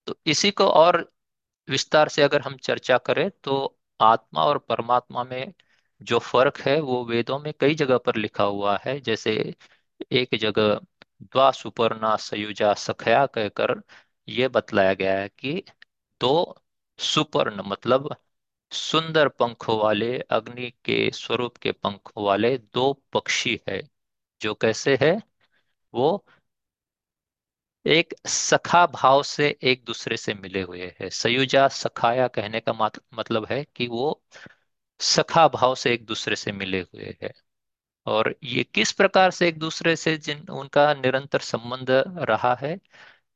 तो 0.08 0.16
इसी 0.26 0.50
को 0.52 0.68
और 0.72 0.98
विस्तार 1.68 2.10
से 2.10 2.22
अगर 2.22 2.42
हम 2.42 2.58
चर्चा 2.60 2.98
करें 3.00 3.30
तो 3.44 3.56
आत्मा 4.02 4.44
और 4.46 4.58
परमात्मा 4.60 5.24
में 5.24 5.54
जो 6.02 6.20
फ़र्क 6.20 6.58
है, 6.60 6.80
वो 6.82 7.06
वेदों 7.06 7.40
में 7.40 7.54
कई 7.60 7.76
जगह 7.76 7.98
पर 7.98 8.16
लिखा 8.16 8.44
हुआ 8.44 8.78
है। 8.86 9.00
जैसे 9.00 9.56
एक 10.12 10.36
जगह, 10.36 10.80
द्वा 11.24 11.52
सुपर्णा 11.52 12.16
सयुजा 12.18 12.74
सखया 12.74 13.26
कहकर 13.26 13.82
ये 14.28 14.48
बतलाया 14.48 14.94
गया 14.94 15.20
है 15.20 15.30
कि 15.30 15.64
दो 16.22 16.56
सुपर्ण 17.00 17.64
मतलब 17.66 18.16
सुंदर 18.72 19.28
पंखों 19.30 19.78
वाले, 19.80 20.20
अग्नि 20.20 20.72
के 20.86 21.12
स्वरूप 21.12 21.58
के 21.58 21.72
पंखों 21.72 22.26
वाले 22.26 22.58
दो 22.58 22.94
पक्षी 23.14 23.60
है। 23.70 23.82
जो 24.42 24.54
कैसे 24.56 24.98
है? 25.02 25.22
वो 25.94 26.26
एक 27.86 28.14
सखा 28.28 28.86
भाव 28.86 29.22
से 29.24 29.48
एक 29.64 29.84
दूसरे 29.86 30.18
से 30.18 30.34
मिले 30.34 30.62
हुए 30.62 30.86
हैं। 31.00 31.10
सयुजा 31.12 31.68
सखाया 31.70 32.28
कहने 32.30 32.60
का 32.60 32.74
मतलब 33.14 33.46
है 33.52 33.64
कि 33.76 33.88
वो 33.88 34.22
सखा 35.00 35.48
भाव 35.48 35.76
से 35.76 35.94
एक 35.94 36.06
दूसरे 36.06 36.36
से 36.36 36.52
मिले 36.52 36.80
हुए 36.82 37.16
हैं। 37.24 37.32
और 38.08 38.36
ये 38.44 38.64
किस 38.66 38.92
प्रकार 38.92 39.32
से 39.32 39.48
एक 39.48 39.60
दूसरे 39.60 39.96
से 39.96 40.18
जिन, 40.18 40.48
उनका 40.50 40.94
निरंतर 40.94 41.40
संबंध 41.42 41.92
रहा 42.20 42.56
है 42.62 42.78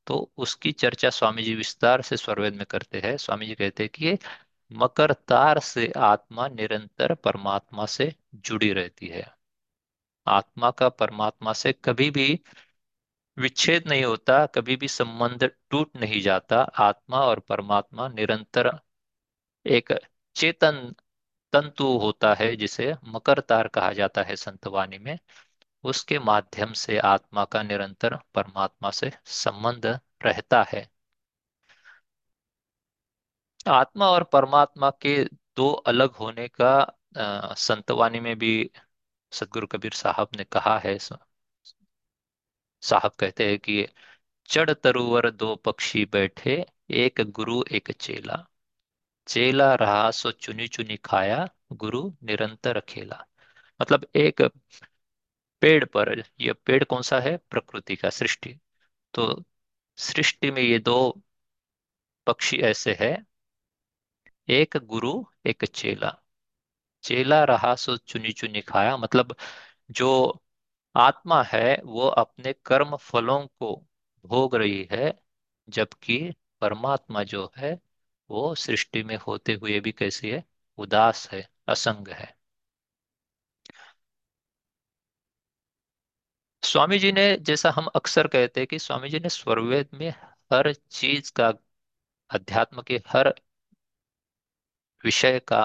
तो 0.08 0.32
उसकी 0.38 0.72
चर्चा 0.74 1.10
स्वामी 1.10 1.44
जी 1.44 1.56
विस्तार 1.56 2.02
से 2.02 2.18
स्वरवेद 2.18 2.56
में 2.56 2.66
करते 2.66 3.00
हैं। 3.00 3.16
स्वामी 3.18 3.46
जी 3.48 3.56
कहते 3.56 3.84
हैं 3.84 3.90
कि 3.92 4.18
मकर 4.72 5.14
तार 5.28 5.60
से 5.62 5.92
आत्मा 5.98 6.48
निरंतर 6.50 7.14
परमात्मा 7.16 7.86
से 7.88 8.14
जुड़ी 8.36 8.72
रहती 8.74 9.08
है। 9.08 9.26
आत्मा 10.28 10.72
का 10.72 10.90
परमात्मा 10.92 11.54
से 11.54 11.74
कभी 11.86 12.10
भी 12.12 12.40
विच्छेद 13.38 13.88
नहीं 13.88 14.04
होता, 14.04 14.46
कभी 14.46 14.76
भी 14.76 14.88
संबंध 14.88 15.44
टूट 15.70 15.96
नहीं 15.98 16.22
जाता। 16.22 16.60
आत्मा 16.80 17.20
और 17.22 17.40
परमात्मा 17.40 18.08
निरंतर 18.10 18.72
एक 19.66 19.92
चेतन 20.36 20.80
तंतु 21.54 21.86
होता 22.00 22.34
है, 22.34 22.56
जिसे 22.56 22.94
मकर 23.06 23.40
तार 23.42 23.68
कहा 23.68 23.92
जाता 23.94 24.24
है 24.24 24.36
संतवाणी 24.36 24.98
में। 25.00 25.18
उसके 25.84 26.20
माध्यम 26.20 26.74
से 26.76 26.98
आत्मा 27.00 27.46
का 27.46 27.64
निरंतर 27.64 28.18
परमात्मा 28.36 28.92
से 28.92 29.12
संबंध 29.26 29.86
रहता 30.26 30.64
है। 30.64 30.88
आत्मा 33.68 34.08
और 34.10 34.24
परमात्मा 34.24 34.90
के 35.02 35.24
दो 35.58 35.70
अलग 35.88 36.12
होने 36.16 36.48
का 36.62 37.54
संतवाणी 37.58 38.20
में 38.20 38.38
भी 38.40 38.72
सदगुरु 39.32 39.68
कबीर 39.68 39.94
साहब 39.94 40.30
ने 40.38 40.44
कहा 40.44 40.78
है 40.80 40.98
साहब 42.86 43.12
कहते 43.20 43.50
हैं 43.50 43.60
कि 43.60 43.88
चढ़ 44.46 44.72
तरुवर 44.74 45.30
दो 45.32 45.56
पक्षी 45.56 46.06
बैठे, 46.06 46.66
एक 46.90 47.22
गुरु, 47.32 47.64
एक 47.72 47.92
चेला। 47.92 48.46
चेला 49.28 49.74
रहा, 49.76 50.12
सो 50.12 50.32
चुनी 50.32 50.68
चुनी 50.68 50.98
खाया, 50.98 51.48
गुरु 51.74 52.04
निरंतर 52.24 52.80
खेला 52.80 53.26
मतलब 53.80 54.08
एक 54.16 54.42
पेड़ 55.62 55.84
पर 55.86 56.24
यह 56.40 56.54
पेड़ 56.66 56.84
कौन 56.84 57.02
सा 57.02 57.20
है? 57.20 57.36
प्रकृति 57.38 57.96
का 57.96 58.10
सृष्टि। 58.10 58.60
तो 59.14 59.44
सृष्टि 59.98 60.52
में 60.52 60.62
ये 60.62 60.80
दो 60.80 60.98
पक्षी 62.28 62.58
ऐसे 62.62 62.94
है, 63.00 63.16
एक 64.50 64.78
गुरु, 64.78 65.12
एक 65.46 65.66
चेला। 65.66 66.16
चेला 67.04 67.44
रहा, 67.44 67.76
सो 67.76 67.98
चुनी 67.98 68.32
चुनी 68.32 68.62
खाया 68.62 68.98
मतलब 68.98 69.36
जो 69.92 70.10
आत्मा 70.96 71.42
है, 71.44 71.82
वो 71.86 72.08
अपने 72.08 72.54
कर्म 72.66 72.96
फलों 72.98 73.40
को 73.48 73.76
भोग 74.26 74.56
रही 74.56 74.84
है, 74.92 75.14
जबकि 75.70 76.18
परमात्मा 76.62 77.24
जो 77.24 77.52
है, 77.58 77.80
वो 78.30 78.54
सृष्टि 78.56 79.04
में 79.04 79.16
होते 79.18 79.54
हुए 79.54 79.80
भी 79.80 79.92
कैसी 79.92 80.30
है, 80.30 80.44
उदास 80.78 81.30
है, 81.32 81.48
असंग 81.68 82.08
है। 82.08 82.36
स्वामी 86.64 86.98
जी 87.00 87.12
ने 87.12 87.22
जैसा 87.38 87.70
हम 87.72 87.86
अक्सर 87.96 88.28
कहते 88.28 88.60
हैं 88.62 88.68
कि 88.68 88.80
स्वामी 88.80 89.10
जी 89.10 89.20
ने 89.20 89.30
स्वरवेद 89.30 89.90
में 89.94 90.10
हर 90.52 90.74
चीज़ 90.74 91.32
का, 91.34 91.54
अध्यात्म 92.30 92.82
के 92.82 93.02
हर 93.08 93.34
विषय 95.04 95.40
का 95.48 95.62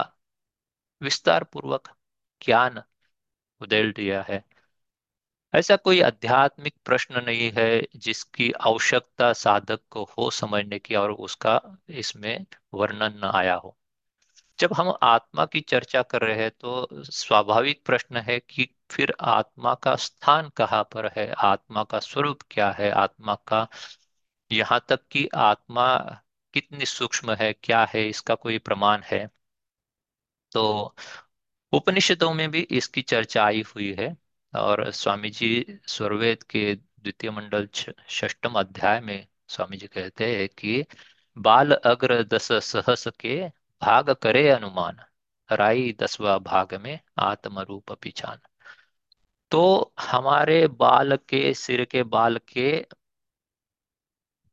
विस्तार 1.02 1.44
पूर्वक 1.44 1.88
ज्ञान 2.40 2.82
उदेल 3.60 3.92
दिया 3.92 4.22
है। 4.22 4.44
ऐसा 5.54 5.74
कोई 5.76 6.00
आध्यात्मिक 6.00 6.74
प्रश्न 6.84 7.22
नहीं 7.24 7.50
है 7.56 7.66
जिसकी 7.96 8.50
आवश्यकता 8.60 9.32
साधक 9.32 9.80
को 9.90 10.02
हो 10.18 10.30
समझने 10.30 10.78
की 10.78 10.94
और 10.94 11.10
उसका 11.12 11.60
इसमें 11.88 12.46
वर्णन 12.74 13.18
न 13.24 13.30
आया 13.34 13.54
हो। 13.54 13.76
जब 14.58 14.72
हम 14.74 14.92
आत्मा 15.02 15.46
की 15.46 15.60
चर्चा 15.62 16.02
कर 16.02 16.22
रहे 16.22 16.42
हैं 16.42 16.50
तो 16.60 16.88
स्वाभाविक 17.10 17.82
प्रश्न 17.86 18.16
है 18.18 18.38
कि 18.40 18.68
फिर 18.90 19.14
आत्मा 19.20 19.74
का 19.74 19.94
स्थान 19.96 20.48
कहाँ 20.56 20.82
पर 20.92 21.06
है? 21.16 21.28
आत्मा 21.32 21.84
का 21.84 21.98
स्वरूप 22.00 22.42
क्या 22.50 22.70
है? 22.72 22.90
आत्मा 22.90 23.34
का 23.48 23.66
यहाँ 24.50 24.80
तक 24.88 25.00
कि 25.10 25.28
आत्मा 25.36 25.96
कितनी 26.54 26.86
सूक्ष्म 26.86 27.32
है? 27.34 27.52
क्या 27.54 27.84
है? 27.84 28.08
इसका 28.08 28.34
कोई 28.34 28.58
प्रमाण 28.60 29.02
है? 29.04 29.28
तो 30.52 30.94
उपनिषदों 31.72 32.32
में 32.34 32.50
भी 32.50 32.60
इसकी 32.72 33.02
चर्चा 33.02 33.44
आई 33.44 33.62
हुई 33.68 33.92
है। 33.94 34.16
और 34.54 34.90
स्वामी 34.90 35.30
जी 35.30 35.78
स्वरवेद 35.86 36.42
के 36.42 36.74
द्वितीय 36.74 37.30
मंडल 37.30 37.68
षष्ठम 38.08 38.58
अध्याय 38.60 39.00
में 39.00 39.26
स्वामी 39.48 39.76
जी 39.76 39.86
कहते 39.86 40.36
हैं 40.36 40.48
कि 40.48 40.84
बाल 41.38 41.72
अग्र 41.72 42.22
दस 42.24 42.48
सहस 42.52 43.08
के 43.20 43.48
भाग 43.82 44.10
करे 44.10 44.48
अनुमान, 44.50 45.00
राई 45.52 45.96
दसवा 46.00 46.38
भाग 46.38 46.74
में 46.74 46.98
आत्म 47.18 47.60
रूप 47.60 47.92
पिछान 47.92 48.38
तो 49.50 49.94
हमारे 50.00 50.66
बाल 50.68 51.16
के, 51.16 51.54
सिर 51.54 51.84
के 51.84 52.02
बाल 52.02 52.38
के 52.48 52.86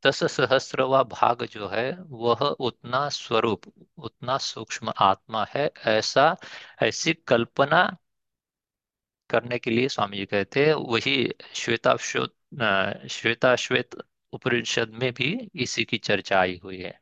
दस 0.05 0.23
सहस्रवा 0.23 1.03
भाग 1.03 1.43
जो 1.45 1.67
है, 1.67 1.91
वह 1.99 2.39
उतना 2.59 3.07
स्वरूप, 3.09 3.61
उतना 3.97 4.37
सूक्ष्म 4.37 4.93
आत्मा 4.97 5.45
है, 5.55 5.71
ऐसा 5.85 6.35
ऐसी 6.83 7.13
कल्पना 7.13 7.97
करने 9.29 9.59
के 9.59 9.71
लिए 9.71 9.87
स्वामी 9.89 10.17
जी 10.17 10.25
कहते 10.25 10.65
हैं 10.65 10.73
वही 10.73 11.15
श्वेताश्वेत 11.55 12.33
श्वेताश्वेत 13.11 13.95
उपनिषद 14.33 14.89
में 15.01 15.11
भी 15.13 15.31
इसी 15.55 15.83
की 15.85 15.97
चर्चा 15.99 16.39
आई 16.39 16.59
हुई 16.63 16.81
है। 16.81 16.99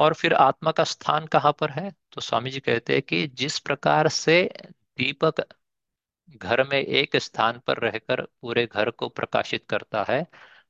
और 0.00 0.14
फिर 0.14 0.32
आत्मा 0.34 0.70
का 0.72 0.84
स्थान 0.84 1.26
कहाँ 1.26 1.52
पर 1.52 1.70
है? 1.70 1.90
तो 2.12 2.20
स्वामी 2.20 2.50
जी 2.50 2.60
कहते 2.60 2.92
हैं 2.92 3.02
कि 3.02 3.26
जिस 3.28 3.58
प्रकार 3.58 4.08
से 4.08 4.42
दीपक 4.98 5.40
घर 6.30 6.62
में 6.68 6.78
एक 6.78 7.16
स्थान 7.16 7.58
पर 7.66 7.78
रहकर 7.78 8.22
पूरे 8.42 8.66
घर 8.66 8.90
को 8.90 9.08
प्रकाशित 9.08 9.64
करता 9.70 10.04
है, 10.08 10.26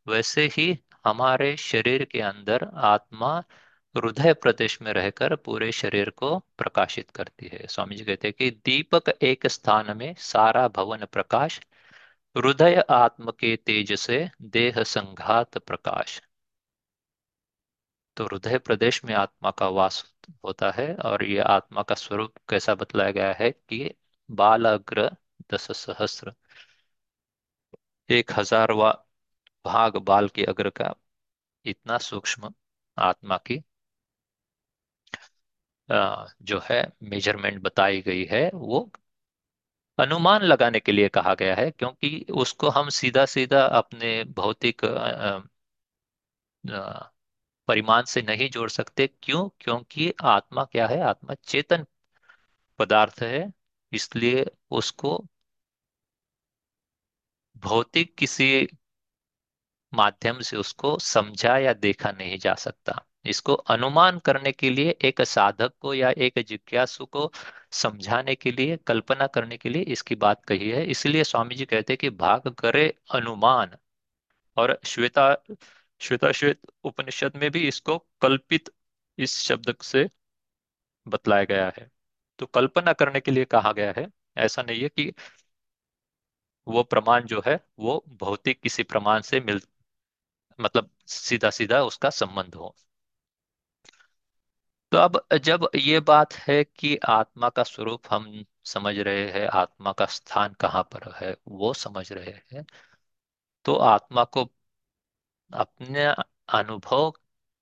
वैसे 0.07 0.47
ही 0.49 0.72
हमारे 1.07 1.57
शरीर 1.59 2.05
के 2.05 2.20
अंदर 2.22 2.64
आत्मा 2.86 3.43
हृदय 3.95 4.32
प्रदेश 4.34 4.80
में 4.82 4.93
रहकर 4.93 5.34
पूरे 5.36 5.70
शरीर 5.72 6.11
को 6.11 6.38
प्रकाशित 6.59 7.11
करती 7.11 7.49
है। 7.53 7.66
स्वामी 7.66 7.97
जी 7.97 8.05
कहते 8.05 8.28
हैं 8.28 8.34
कि 8.38 8.51
दीपक 8.64 9.09
एक 9.22 9.47
स्थान 9.47 9.97
में 9.97 10.14
सारा 10.18 10.66
भवन 10.68 11.05
प्रकाश, 11.07 11.61
हृदय 12.36 12.84
आत्म 12.90 13.30
के 13.30 13.57
तेज 13.57 13.93
से 14.01 14.28
देह 14.43 14.82
संघात 14.84 15.59
प्रकाश। 15.59 16.20
तो 18.16 18.24
हृदय 18.24 18.59
प्रदेश 18.59 19.05
में 19.05 19.14
आत्मा 19.14 19.51
का 19.51 19.68
वास 19.68 20.03
होता 20.45 20.70
है 20.70 20.95
और 21.05 21.24
ये 21.24 21.38
आत्मा 21.49 21.82
का 21.82 21.95
स्वरूप 21.95 22.34
कैसा 22.49 22.74
बतलाया 22.74 23.11
गया 23.11 23.32
है 23.32 23.51
कि 23.51 23.95
बाल 24.30 24.64
अग्र 24.64 25.11
दस 25.53 25.70
सहस्र 25.76 26.34
एक 28.09 28.32
हजारवा 28.32 28.90
भाग 29.64 29.97
बाल 30.03 30.28
के 30.28 30.45
अग्र 30.45 30.70
का 30.70 30.95
इतना 31.64 31.99
सूक्ष्म 31.99 32.55
आत्मा 32.99 33.36
की 33.36 33.62
जो 35.93 36.61
है 36.64 36.82
मेज़रमेंट 37.05 37.61
बताई 37.62 38.01
गई 38.03 38.24
है, 38.26 38.49
वो 38.55 38.90
अनुमान 39.99 40.43
लगाने 40.43 40.80
के 40.80 40.93
लिए 40.93 41.09
कहा 41.09 41.34
गया 41.34 41.55
है, 41.55 41.70
क्योंकि 41.70 42.24
उसको 42.36 42.68
हम 42.70 42.88
सीधा 42.90 43.24
सीधा 43.26 43.64
अपने 43.78 44.12
भौतिक 44.36 44.80
परिमाण 47.68 48.05
से 48.05 48.22
नहीं 48.22 48.49
जोड़ 48.51 48.68
सकते। 48.70 49.07
क्यों? 49.22 49.49
क्योंकि 49.61 50.12
आत्मा 50.24 50.64
क्या 50.64 50.86
है? 50.88 51.01
आत्मा 51.03 51.34
चेतन 51.45 51.86
पदार्थ 52.78 53.22
है, 53.22 53.53
इसलिए 53.93 54.47
उसको 54.72 55.18
भौतिक 57.57 58.14
किसी 58.18 58.66
माध्यम 59.93 60.40
से 60.40 60.57
उसको 60.57 60.99
समझा 61.01 61.57
या 61.59 61.72
देखा 61.74 62.11
नहीं 62.12 62.38
जा 62.38 62.55
सकता। 62.57 63.05
इसको 63.24 63.54
अनुमान 63.54 64.18
करने 64.18 64.52
के 64.52 64.70
लिए, 64.70 64.90
एक 64.90 65.22
साधक 65.22 65.72
को 65.80 65.94
या 65.94 66.10
एक 66.10 66.38
जिज्ञासु 66.38 67.06
को 67.06 67.32
समझाने 67.72 68.34
के 68.34 68.52
लिए, 68.52 68.76
कल्पना 68.76 69.26
करने 69.26 69.56
के 69.56 69.68
लिए 69.68 69.82
इसकी 69.82 70.14
बात 70.14 70.44
कही 70.44 70.70
है। 70.70 70.84
इसलिए 70.86 71.24
स्वामी 71.24 71.54
जी 71.54 71.64
कहते 71.64 71.92
हैं 71.92 71.98
कि 71.98 72.10
भाग 72.10 72.48
करे 72.48 72.88
अनुमान। 73.14 73.76
और 74.56 74.80
श्वेता 74.84 75.36
श्वेता 76.00 76.32
श्वेत 76.32 76.60
उपनिषद 76.84 77.32
में 77.36 77.50
भी 77.50 77.68
इसको 77.68 77.98
कल्पित 77.98 78.70
इस 79.18 79.38
शब्द 79.38 79.76
से 79.82 80.08
बतलाया 81.08 81.44
गया 81.44 81.72
है। 81.78 81.90
तो 82.38 82.46
कल्पना 82.46 82.92
करने 82.92 83.20
के 83.20 83.30
लिए 83.30 83.44
कहा 83.44 83.72
गया 83.72 83.94
है। 83.96 84.06
ऐसा 84.36 84.62
नहीं 84.62 84.82
है 84.82 84.88
कि 84.88 85.12
वो 86.68 86.82
प्रमाण 86.82 87.24
जो 87.24 87.42
है, 87.46 87.58
वो 87.78 88.04
भौतिक 88.08 88.60
किसी 88.60 88.82
प्रमाण 88.82 89.20
से 89.20 89.40
मिल 89.40 89.60
मतलब 90.60 90.90
सीधा 91.06 91.50
सीधा 91.50 91.82
उसका 91.82 92.10
संबंध 92.10 92.54
हो। 92.54 92.74
तो 94.93 94.99
अब 94.99 95.20
जब 95.43 95.68
ये 95.76 96.01
बात 96.01 96.32
है 96.34 96.62
कि 96.64 96.97
आत्मा 97.09 97.49
का 97.49 97.62
स्वरूप 97.62 98.03
हम 98.11 98.45
समझ 98.64 98.99
रहे 98.99 99.26
हैं, 99.32 99.47
आत्मा 99.49 99.93
का 99.93 100.07
स्थान 100.07 100.55
कहाँ 100.61 100.82
पर 100.93 101.12
है, 101.16 101.36
वो 101.49 101.72
समझ 101.74 102.11
रहे 102.12 102.32
हैं 102.53 102.64
तो 103.64 103.74
आत्मा 103.76 104.24
को 104.24 104.45
अपने 105.51 106.05
अनुभव 106.53 107.11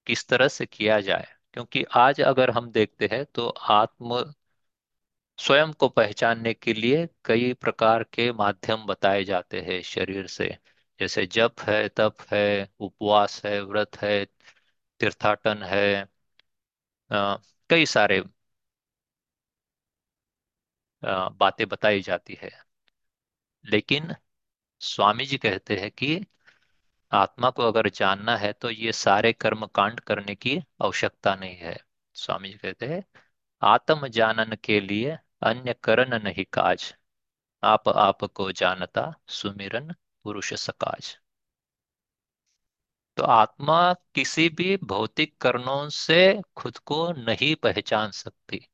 किस 0.07 0.26
तरह 0.28 0.49
से 0.49 0.66
किया 0.66 1.01
जाए? 1.01 1.26
क्योंकि 1.53 1.85
आज 1.97 2.20
अगर 2.22 2.51
हम 2.51 2.70
देखते 2.70 3.09
हैं 3.12 3.24
तो 3.26 3.49
आत्म 3.49 4.22
स्वयं 5.39 5.72
को 5.72 5.89
पहचानने 5.89 6.53
के 6.55 6.72
लिए 6.72 7.07
कई 7.24 7.53
प्रकार 7.55 8.03
के 8.05 8.31
माध्यम 8.33 8.85
बताए 8.87 9.24
जाते 9.24 9.61
हैं 9.61 9.81
शरीर 9.83 10.26
से। 10.26 10.49
जैसे 11.01 11.26
जप 11.26 11.61
है, 11.61 11.89
तप 11.89 12.16
है, 12.33 12.68
उपवास 12.81 13.45
है, 13.45 13.61
व्रत 13.62 13.97
है, 13.97 14.24
तीर्थाटन 15.01 15.62
है 15.64 16.09
कई 17.11 17.86
सारे 17.86 18.20
बातें 21.02 21.66
बताई 21.68 22.00
जाती 22.02 22.38
है। 22.42 22.50
लेकिन 23.64 24.14
स्वामी 24.80 25.26
जी 25.26 25.38
कहते 25.38 25.76
हैं 25.78 25.90
कि 25.92 26.08
आत्मा 27.12 27.50
को 27.50 27.62
अगर 27.64 27.88
जानना 27.90 28.36
है 28.36 28.52
तो 28.54 28.70
ये 28.70 28.92
सारे 28.92 29.32
कर्म 29.34 29.66
कांड 29.68 30.00
करने 30.02 30.34
की 30.36 30.56
आवश्यकता 30.82 31.34
नहीं 31.34 31.56
है। 31.56 31.76
स्वामी 32.16 32.48
जी 32.48 32.58
कहते 32.58 32.86
हैं, 32.86 33.02
आत्म 33.62 34.08
जानन 34.11 34.56
के 34.64 34.80
लिए 34.80 35.18
अन्य 35.44 35.74
करण 35.84 36.18
नहीं 36.20 36.44
काज। 36.52 36.94
आप 37.62 37.88
आप 37.90 38.24
को 38.26 38.52
जानता 38.54 39.12
सुमिरन 39.32 39.94
पुरुष 40.24 40.54
सकाज। 40.61 41.16
तो 43.16 43.22
आत्मा 43.22 43.94
किसी 44.14 44.48
भी 44.48 44.76
भौतिक 44.76 45.38
कारणों 45.40 45.88
से 45.88 46.42
खुद 46.56 46.78
को 46.78 47.12
नहीं 47.12 47.54
पहचान 47.56 48.11
सकती। 48.11 48.68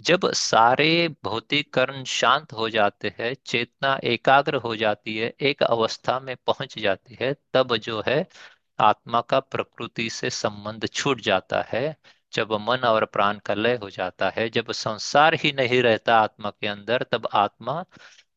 जब 0.00 0.32
सारे 0.32 1.08
भौतिक 1.24 1.74
कर्ण 1.74 2.04
शांत 2.04 2.52
हो 2.52 2.68
जाते 2.68 3.14
हैं, 3.18 3.34
चेतना 3.46 3.98
एकाग्र 4.04 4.54
हो 4.54 4.76
जाती 4.76 5.18
है, 5.18 5.34
एक 5.40 5.62
अवस्था 5.62 6.20
में 6.20 6.36
पहुँच 6.46 6.78
जाती 6.78 7.18
है, 7.20 7.36
तब 7.52 7.76
जो 7.76 8.02
है 8.06 8.26
आत्मा 8.78 9.20
का 9.20 9.40
प्रकृति 9.40 10.10
से 10.10 10.30
संबंध 10.30 10.86
छूट 10.86 11.20
जाता 11.20 11.62
है, 11.62 11.96
जब 12.32 12.52
मन 12.52 12.78
और 12.78 13.04
प्राण 13.04 13.38
का 13.38 13.54
लय 13.54 13.76
हो 13.76 13.90
जाता 13.90 14.30
है। 14.30 14.48
जब 14.48 14.72
संसार 14.72 15.34
ही 15.34 15.52
नहीं 15.52 15.82
रहता 15.82 16.18
आत्मा 16.18 16.50
के 16.50 16.66
अंदर, 16.66 17.02
तब 17.02 17.28
आत्मा 17.34 17.84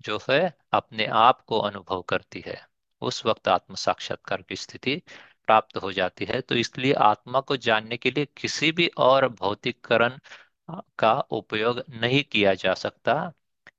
जो 0.01 0.19
है 0.29 0.57
अपने 0.71 1.05
आप 1.05 1.41
को 1.41 1.59
अनुभव 1.59 2.01
करती 2.01 2.43
है। 2.45 2.74
उस 3.05 3.25
वक्त 3.25 3.47
आत्म 3.47 3.75
साक्षात्कार 3.75 4.41
की 4.41 4.55
स्थिति 4.55 5.01
प्राप्त 5.47 5.77
हो 5.77 5.91
जाती 5.91 6.25
है। 6.25 6.41
तो 6.41 6.55
इसलिए 6.55 6.93
आत्मा 7.03 7.39
को 7.41 7.57
जानने 7.57 7.97
के 7.97 8.11
लिए 8.11 8.25
किसी 8.37 8.71
भी 8.71 8.87
और 8.99 9.27
भौतिककरण 9.29 10.19
का 10.99 11.13
उपयोग 11.31 11.83
नहीं 11.89 12.23
किया 12.23 12.53
जा 12.53 12.73
सकता। 12.73 13.31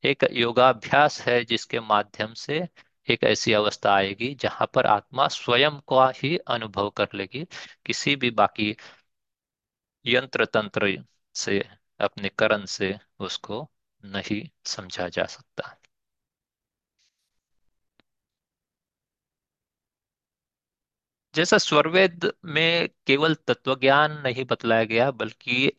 एक 0.05 0.25
योगाभ्यास 0.33 1.21
है 1.23 1.45
जिसके 1.45 1.81
माध्यम 1.81 2.35
से 2.35 2.67
एक 3.09 3.25
ऐसी 3.25 3.53
अवस्था 3.53 3.95
आएगी 3.95 4.35
जहाँ 4.35 4.71
पर 4.75 4.87
आत्मा 4.87 5.29
स्वयं 5.29 5.79
का 5.89 6.11
ही 6.17 6.37
अनुभव 6.49 6.91
कर 6.91 7.09
लेगी। 7.15 7.45
किसी 7.87 8.17
भी 8.17 8.31
बाकी 8.33 8.75
यंत्र 10.05 10.45
तंत्र 10.45 10.97
से, 11.35 11.59
अपने 12.01 12.29
करण 12.29 12.65
से 12.67 12.95
उसको 13.21 13.71
नहीं 14.05 14.43
समझा 14.65 15.09
जा 15.09 15.25
सकता। 15.27 15.77
जैसा 21.37 21.59
स्वरवेद 21.59 22.31
में 22.45 22.89
केवल 23.07 23.35
तत्वज्ञान 23.47 24.13
नहीं 24.23 24.45
बतलाया 24.45 24.85
गया, 24.85 25.11
बल्कि 25.13 25.71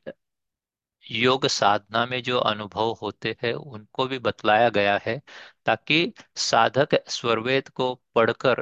योग 1.04 1.46
साधना 1.48 2.06
में 2.06 2.22
जो 2.24 2.38
अनुभव 2.40 2.92
होते 3.02 3.36
हैं, 3.44 3.54
उनको 3.54 4.06
भी 4.08 4.20
बतलाया 4.20 4.70
गया 4.70 4.98
है, 5.06 5.22
ताकि 5.66 6.14
साधक 6.36 6.96
स्वरवेद 7.10 7.70
को 7.70 7.94
पढ़कर 8.16 8.62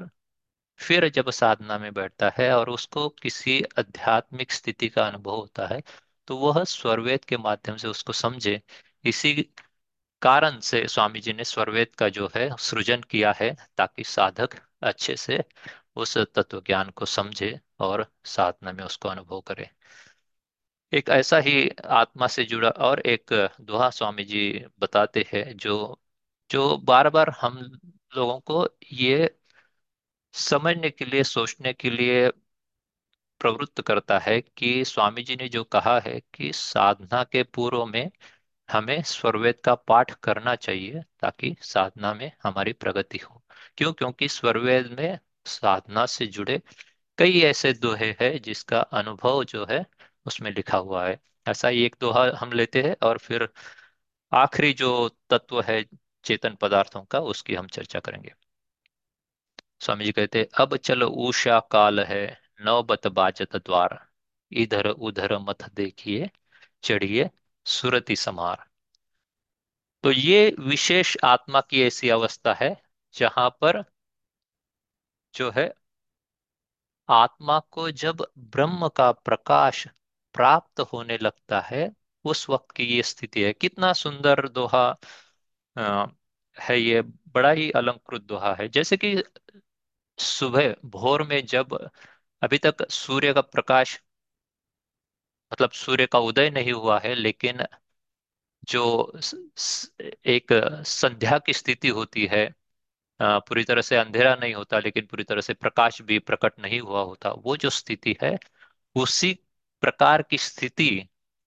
फिर 0.79 1.07
जब 1.09 1.29
साधना 1.31 1.77
में 1.79 1.93
बैठता 1.93 2.31
है 2.37 2.51
और 2.57 2.69
उसको 2.69 3.07
किसी 3.21 3.61
आध्यात्मिक 3.79 4.51
स्थिति 4.51 4.89
का 4.89 5.07
अनुभव 5.07 5.35
होता 5.35 5.67
है 5.67 5.81
तो 6.27 6.37
वह 6.37 6.63
स्वरवेद 6.63 7.25
के 7.25 7.37
माध्यम 7.37 7.77
से 7.77 7.87
उसको 7.87 8.13
समझे। 8.13 8.61
इसी 9.05 9.33
कारण 10.21 10.59
से 10.61 10.87
स्वामी 10.87 11.19
जी 11.19 11.33
ने 11.33 11.43
स्वरवेद 11.43 11.95
का 11.95 12.09
जो 12.09 12.29
है 12.35 12.49
सृजन 12.59 13.01
किया 13.01 13.31
है, 13.33 13.55
ताकि 13.77 14.03
साधक 14.03 14.55
अच्छे 14.83 15.15
से 15.17 15.43
उस 15.95 16.17
तत्व 16.17 16.61
ज्ञान 16.67 16.89
को 16.89 17.05
समझे 17.05 17.59
और 17.79 18.07
साधना 18.25 18.71
में 18.71 18.83
उसको 18.83 19.09
अनुभव 19.09 19.41
करे। 19.41 19.69
एक 20.93 21.09
ऐसा 21.09 21.37
ही 21.37 21.69
आत्मा 21.85 22.27
से 22.27 22.43
जुड़ा 22.45 22.69
और 22.69 22.99
एक 22.99 23.49
दोहा 23.61 23.89
स्वामी 23.89 24.23
जी 24.23 24.65
बताते 24.79 25.25
हैं 25.33 25.57
जो 25.57 26.01
जो 26.51 26.77
बार 26.77 27.09
बार 27.09 27.29
हम 27.29 27.79
लोगों 28.15 28.39
को 28.39 28.67
ये 28.93 29.35
समझने 30.33 30.89
के 30.89 31.05
लिए, 31.05 31.23
सोचने 31.23 31.73
के 31.73 31.89
लिए 31.89 32.31
प्रवृत्त 33.39 33.81
करता 33.81 34.19
है 34.19 34.41
कि 34.41 34.85
स्वामी 34.85 35.23
जी 35.23 35.35
ने 35.35 35.49
जो 35.49 35.63
कहा 35.63 35.99
है 35.99 36.19
कि 36.33 36.51
साधना 36.53 37.23
के 37.23 37.43
पूर्व 37.43 37.85
में 37.85 38.11
हमें 38.71 39.01
स्वरवेद 39.03 39.59
का 39.59 39.75
पाठ 39.75 40.11
करना 40.23 40.55
चाहिए 40.55 41.01
ताकि 41.19 41.55
साधना 41.61 42.13
में 42.13 42.31
हमारी 42.43 42.73
प्रगति 42.73 43.17
हो। 43.17 43.43
क्यों? 43.77 43.93
क्योंकि 43.93 44.27
स्वरवेद 44.27 44.87
में 44.99 45.19
साधना 45.45 46.05
से 46.05 46.27
जुड़े 46.27 46.61
कई 47.17 47.41
ऐसे 47.41 47.73
दोहे 47.73 48.11
हैं 48.21 48.41
जिसका 48.41 48.79
अनुभव 48.79 49.43
जो 49.43 49.65
है 49.69 49.85
उसमें 50.25 50.51
लिखा 50.51 50.77
हुआ 50.77 51.07
है। 51.07 51.19
ऐसा 51.47 51.67
ही 51.67 51.83
एक 51.83 51.95
दोहा 52.01 52.31
हम 52.37 52.51
लेते 52.51 52.81
हैं 52.83 52.95
और 53.03 53.17
फिर 53.17 53.49
आखिरी 54.31 54.73
जो 54.73 55.09
तत्व 55.29 55.61
है 55.61 55.85
चेतन 56.23 56.55
पदार्थों 56.55 57.03
का, 57.03 57.19
उसकी 57.19 57.55
हम 57.55 57.67
चर्चा 57.67 57.99
करेंगे। 57.99 58.33
स्वामी 59.79 60.05
जी 60.05 60.11
कहते 60.11 60.49
अब 60.57 60.75
चल 60.77 61.03
ऊषा 61.03 61.59
काल 61.59 61.99
है, 61.99 62.41
नौबत 62.61 63.07
बाजत 63.07 63.55
द्वार। 63.55 64.07
इधर 64.51 64.87
उधर 64.87 65.37
मत 65.37 65.73
देखिए, 65.73 66.29
चढ़िए 66.83 67.29
सुरति 67.65 68.15
समार। 68.15 68.65
तो 70.03 70.11
ये 70.11 70.55
विशेष 70.59 71.17
आत्मा 71.23 71.61
की 71.61 71.83
ऐसी 71.83 72.09
अवस्था 72.09 72.53
है 72.53 72.83
जहाँ 73.15 73.49
पर 73.49 73.83
जो 75.35 75.51
है, 75.51 75.69
आत्मा 77.09 77.57
को 77.71 77.89
जब 77.91 78.25
ब्रह्म 78.37 78.87
का 78.89 79.11
प्रकाश 79.11 79.85
प्राप्त 80.35 80.79
होने 80.93 81.17
लगता 81.17 81.59
है, 81.61 81.89
उस 82.25 82.49
वक्त 82.49 82.71
की 82.71 82.83
ये 82.85 83.01
स्थिति 83.03 83.43
है। 83.43 83.53
कितना 83.53 83.91
सुंदर 83.95 84.47
दोहा 84.49 84.87
है 86.57 86.77
ये, 86.79 87.01
बड़ा 87.01 87.51
ही 87.51 87.69
अलंकृत 87.71 88.21
दोहा 88.23 88.53
है। 88.55 88.67
जैसे 88.69 88.97
कि 88.97 89.15
सुबह, 90.17 90.75
भोर 90.85 91.23
में 91.23 91.45
जब 91.45 91.73
अभी 92.41 92.57
तक 92.59 92.87
सूर्य 92.91 93.33
का 93.33 93.41
प्रकाश 93.41 93.99
मतलब 95.51 95.71
सूर्य 95.71 96.05
का 96.07 96.19
उदय 96.19 96.49
नहीं 96.49 96.71
हुआ 96.73 96.99
है, 96.99 97.13
लेकिन 97.15 97.65
जो 98.63 98.81
एक 100.25 100.47
संध्या 100.87 101.37
की 101.39 101.53
स्थिति 101.53 101.87
होती 101.89 102.25
है 102.25 102.45
पूरी 103.19 103.63
तरह 103.63 103.81
से 103.81 103.95
अंधेरा 103.97 104.35
नहीं 104.35 104.53
होता 104.53 104.79
लेकिन 104.79 105.05
पूरी 105.05 105.23
तरह 105.23 105.41
से 105.41 105.53
प्रकाश 105.53 106.01
भी 106.01 106.19
प्रकट 106.21 106.59
नहीं 106.59 106.79
हुआ 106.81 107.01
होता। 107.03 107.29
वो 107.31 107.57
जो 107.57 107.69
स्थिति 107.71 108.15
है 108.23 108.37
उसी 108.95 109.33
प्रकार 109.83 110.21
की 110.23 110.37
स्थिति 110.37 110.89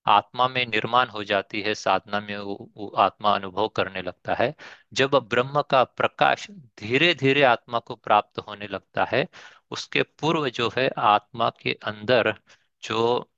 आत्मा 0.06 0.46
में 0.48 0.64
निर्माण 0.66 1.08
हो 1.08 1.22
जाती 1.24 1.60
है 1.62 1.74
साधना 1.74 2.20
में 2.20 2.36
वो, 2.38 2.70
वो 2.76 2.88
आत्मा 2.98 3.34
अनुभव 3.34 3.68
करने 3.68 4.02
लगता 4.02 4.34
है। 4.34 4.54
जब 4.92 5.14
ब्रह्म 5.30 5.62
का 5.62 5.82
प्रकाश 5.84 6.46
धीरे 6.50 7.14
धीरे 7.14 7.42
आत्मा 7.44 7.78
को 7.80 7.94
प्राप्त 7.96 8.38
होने 8.40 8.66
लगता 8.68 9.04
है 9.04 9.26
उसके 9.70 10.02
पूर्व 10.02 10.48
जो 10.50 10.70
है 10.76 10.88
आत्मा 10.98 11.50
के 11.62 11.72
अंदर 11.84 12.34
जो 12.82 13.30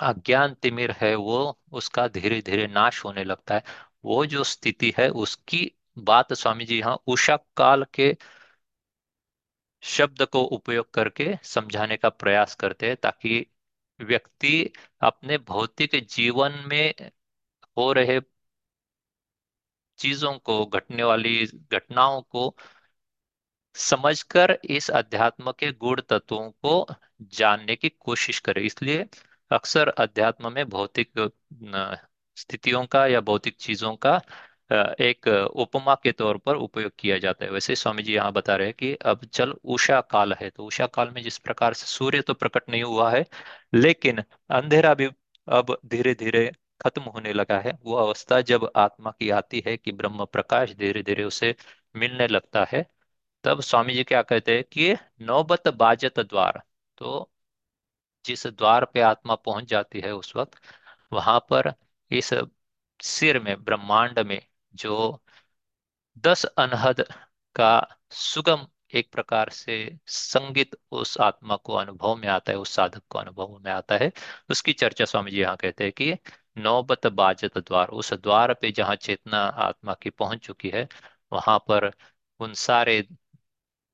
अज्ञान 0.00 0.54
तिमिर 0.54 0.90
है 0.92 1.14
वो 1.16 1.38
उसका 1.72 2.06
धीरे 2.08 2.40
धीरे 2.42 2.66
नाश 2.66 3.04
होने 3.04 3.24
लगता 3.24 3.54
है। 3.54 3.62
वो 4.04 4.24
जो 4.26 4.44
स्थिति 4.44 4.92
है 4.98 5.08
उसकी 5.10 5.64
बात 5.96 6.32
स्वामी 6.34 6.64
जी 6.64 6.78
यहाँ 6.78 6.96
उषा 7.08 7.36
काल 7.56 7.84
के 7.94 8.14
शब्द 9.82 10.22
को 10.32 10.42
उपयोग 10.56 10.90
करके 10.94 11.26
समझाने 11.44 11.96
का 11.96 12.08
प्रयास 12.10 12.54
करते 12.54 12.86
हैं 12.88 12.96
ताकि 13.02 13.44
व्यक्ति 14.00 14.52
अपने 15.02 15.38
भौतिक 15.48 15.94
जीवन 16.08 16.62
में 16.68 16.94
हो 17.76 17.92
रहे 17.92 18.20
चीज़ों 19.98 20.32
को, 20.38 20.64
घटने 20.66 21.02
वाली 21.04 21.44
घटनाओं 21.72 22.20
को 22.22 22.54
समझकर 23.76 24.50
इस 24.66 24.90
अध्यात्म 24.92 25.52
के 25.52 25.70
गुण 25.74 26.00
तत्वों 26.00 26.50
को 26.64 26.86
जानने 27.32 27.76
की 27.76 27.88
कोशिश 27.90 28.38
करे। 28.40 28.62
इसलिए 28.66 29.06
अक्सर 29.50 29.88
अध्यात्म 29.90 30.52
में 30.52 30.68
भौतिक 30.68 31.12
स्थितियों 32.36 32.84
का 32.86 33.06
या 33.06 33.20
भौतिक 33.22 33.56
चीज़ों 33.58 33.94
का 33.96 34.20
एक 34.70 35.26
उपमा 35.56 35.94
के 36.02 36.12
तौर 36.12 36.38
पर 36.38 36.56
उपयोग 36.56 36.92
किया 36.98 37.18
जाता 37.18 37.44
है। 37.44 37.50
वैसे 37.50 37.74
स्वामी 37.76 38.02
जी 38.02 38.14
यहाँ 38.14 38.32
बता 38.32 38.56
रहे 38.56 38.66
हैं 38.66 38.74
कि 38.74 38.92
अब 39.04 39.24
चल 39.26 39.52
उषा 39.66 40.00
काल 40.02 40.32
है 40.34 40.48
तो 40.50 40.64
उषा 40.66 40.86
काल 40.88 41.10
में 41.10 41.22
जिस 41.22 41.38
प्रकार 41.38 41.74
से 41.74 41.86
सूर्य 41.86 42.20
तो 42.22 42.34
प्रकट 42.34 42.68
नहीं 42.70 42.82
हुआ 42.82 43.10
है, 43.10 43.24
लेकिन 43.74 44.22
अंधेरा 44.50 44.94
भी 44.94 45.08
अब 45.48 45.76
धीरे 45.86 46.14
धीरे 46.14 46.50
खत्म 46.80 47.02
होने 47.04 47.32
लगा 47.32 47.58
है। 47.60 47.72
वो 47.82 47.94
अवस्था 47.96 48.40
जब 48.42 48.70
आत्मा 48.76 49.10
की 49.12 49.30
आती 49.32 49.62
है 49.66 49.76
कि 49.76 49.92
ब्रह्म 49.92 50.24
प्रकाश 50.26 50.72
धीरे 50.74 51.02
धीरे 51.02 51.24
उसे 51.24 51.54
मिलने 51.96 52.26
लगता 52.28 52.64
है, 52.72 52.86
तब 53.44 53.60
स्वामी 53.62 53.94
जी 53.94 54.04
क्या 54.04 54.22
कहते 54.24 54.54
हैं 54.56 54.64
कि 54.66 54.94
नौबत 55.22 55.68
बाजत 55.76 56.18
द्वार 56.20 56.62
तो 56.98 57.30
जिस 58.24 58.46
द्वार 58.48 58.84
पे 58.84 59.00
आत्मा 59.02 59.34
पहुँच 59.36 59.64
जाती 59.64 60.00
है 60.00 60.12
उस 60.14 60.34
वक्त, 60.36 60.60
वहाँ 61.12 61.38
पर 61.50 61.72
इस 62.10 62.30
सिर 63.00 63.38
में, 63.40 63.64
ब्रह्मांड 63.64 64.18
में 64.20 64.40
जो 64.74 65.22
दस 66.16 66.44
अनहद 66.46 67.00
का 67.56 67.68
सुगम 68.12 68.66
एक 68.94 69.10
प्रकार 69.12 69.50
से 69.50 69.74
संगीत 70.08 70.76
उस 70.92 71.16
आत्मा 71.20 71.56
को 71.56 71.74
अनुभव 71.74 72.14
में 72.16 72.28
आता 72.28 72.52
है, 72.52 72.58
उस 72.58 72.70
साधक 72.70 73.02
को 73.10 73.18
अनुभव 73.18 73.56
में 73.58 73.70
आता 73.72 73.96
है। 73.96 74.10
उसकी 74.50 74.72
चर्चा 74.74 75.04
स्वामी 75.04 75.30
जी 75.30 75.40
यहाँ 75.40 75.56
कहते 75.56 75.84
हैं 75.84 75.92
कि 75.92 76.12
नौबत 76.58 77.06
बाजत 77.08 77.58
द्वार, 77.58 77.88
उस 77.88 78.12
द्वार 78.14 78.54
पे 78.54 78.70
जहाँ 78.72 78.96
चेतना 78.96 79.38
आत्मा 79.38 79.94
की 79.94 80.10
पहुँच 80.10 80.40
चुकी 80.40 80.70
है, 80.70 80.88
वहाँ 81.32 81.58
पर 81.68 81.90
उन 82.40 82.54
सारे 82.56 83.02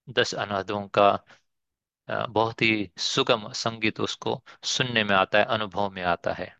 दस 0.08 0.34
अनहदों 0.36 0.86
का 0.88 1.08
बहुत 2.08 2.62
ही 2.62 2.90
सुगम 2.98 3.48
संगीत 3.52 4.00
उसको 4.00 4.40
सुनने 4.64 5.04
में 5.04 5.14
आता 5.16 5.38
है, 5.38 5.44
अनुभव 5.46 5.90
में 5.90 6.02
आता 6.04 6.32
है। 6.32 6.54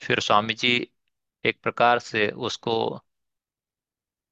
फिर 0.00 0.20
स्वामी 0.20 0.54
जी 0.54 0.70
एक 1.44 1.60
प्रकार 1.62 1.98
से 2.00 2.30
उसको 2.30 2.74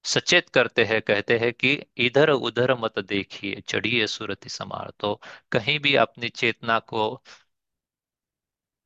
सचेत 0.05 0.49
करते 0.49 0.85
हैं, 0.85 1.01
कहते 1.03 1.37
हैं 1.39 1.53
कि 1.55 1.73
इधर 1.99 2.31
उधर 2.31 2.75
मत 2.77 2.99
देखिए, 3.01 3.61
चढ़िए 3.61 4.07
सुरति 4.09 4.49
समार 4.49 4.93
तो 5.01 5.15
कहीं 5.53 5.79
भी 5.81 5.95
अपनी 5.99 6.29
चेतना 6.31 6.79
को 6.89 7.09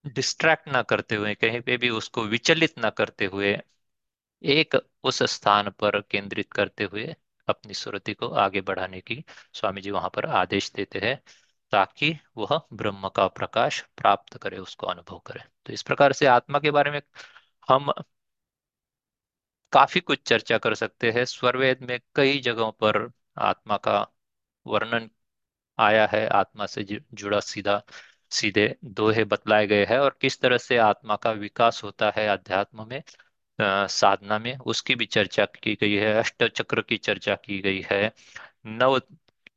डिस्ट्रैक्ट 0.05 0.69
ना 0.69 0.81
करते 0.83 1.15
हुए, 1.15 1.35
कहीं 1.35 1.61
पे 1.61 1.77
भी 1.77 1.89
उसको 1.91 2.23
विचलित 2.25 2.79
ना 2.79 2.91
करते 2.91 3.25
हुए, 3.27 3.53
एक 4.43 4.77
उस 5.05 5.23
स्थान 5.25 5.71
पर 5.73 6.01
केंद्रित 6.03 6.53
करते 6.53 6.85
हुए 6.85 7.07
अपनी 7.49 7.75
सुरति 7.75 8.15
को 8.15 8.29
आगे 8.39 8.61
बढ़ाने 8.63 9.01
की 9.03 9.25
स्वामी 9.55 9.81
जी 9.81 9.91
वहाँ 9.91 10.11
पर 10.15 10.27
आदेश 10.35 10.71
देते 10.73 10.99
हैं, 11.01 11.17
ताकि 11.73 12.17
वह 12.37 12.61
ब्रह्म 12.75 13.09
का 13.11 13.27
प्रकाश 13.31 13.81
प्राप्त 13.97 14.37
करे, 14.39 14.59
उसको 14.59 14.87
अनुभव 14.87 15.19
करे। 15.27 15.45
तो 15.67 15.73
इस 15.73 15.83
प्रकार 15.83 16.13
से 16.15 16.27
आत्मा 16.29 16.59
के 16.61 16.71
बारे 16.73 16.91
में 16.91 17.01
हम 17.69 17.93
काफ़ी 19.73 20.01
कुछ 20.01 20.23
चर्चा 20.27 20.59
कर 20.59 20.75
सकते 20.75 21.11
हैं। 21.11 21.25
स्वरवेद 21.25 21.83
में 21.83 21.99
कई 22.17 22.39
जगहों 22.41 22.71
पर 22.83 22.99
आत्मा 23.43 23.77
का 23.79 24.01
वर्णन 24.67 25.11
आया 25.79 26.07
है। 26.07 26.27
आत्मा 26.31 26.67
से 26.67 26.85
जुड़ा 26.85 27.41
सीधा 27.43 27.83
सीधे 28.33 28.69
दोहे 28.87 29.25
बतलाए 29.25 29.67
गए 29.67 29.85
हैं 29.87 29.99
और 29.99 30.19
किस 30.21 30.41
तरह 30.41 30.59
से 30.59 30.77
आत्मा 30.79 31.17
का 31.19 31.31
विकास 31.35 31.83
होता 31.85 32.13
है 32.17 32.27
अध्यात्म 32.29 32.87
में 32.89 33.03
अ, 33.59 33.87
साधना 33.89 34.39
में 34.39 34.57
उसकी 34.59 34.95
भी 34.95 35.07
चर्चा 35.07 35.45
की 35.57 35.75
गई 35.75 35.95
है। 35.97 36.13
अष्ट 36.15 36.45
चक्र 36.51 36.83
की 36.83 36.97
चर्चा 36.99 37.35
की 37.37 37.61
गई 37.61 37.83
है। 37.91 38.13
नव 38.67 39.01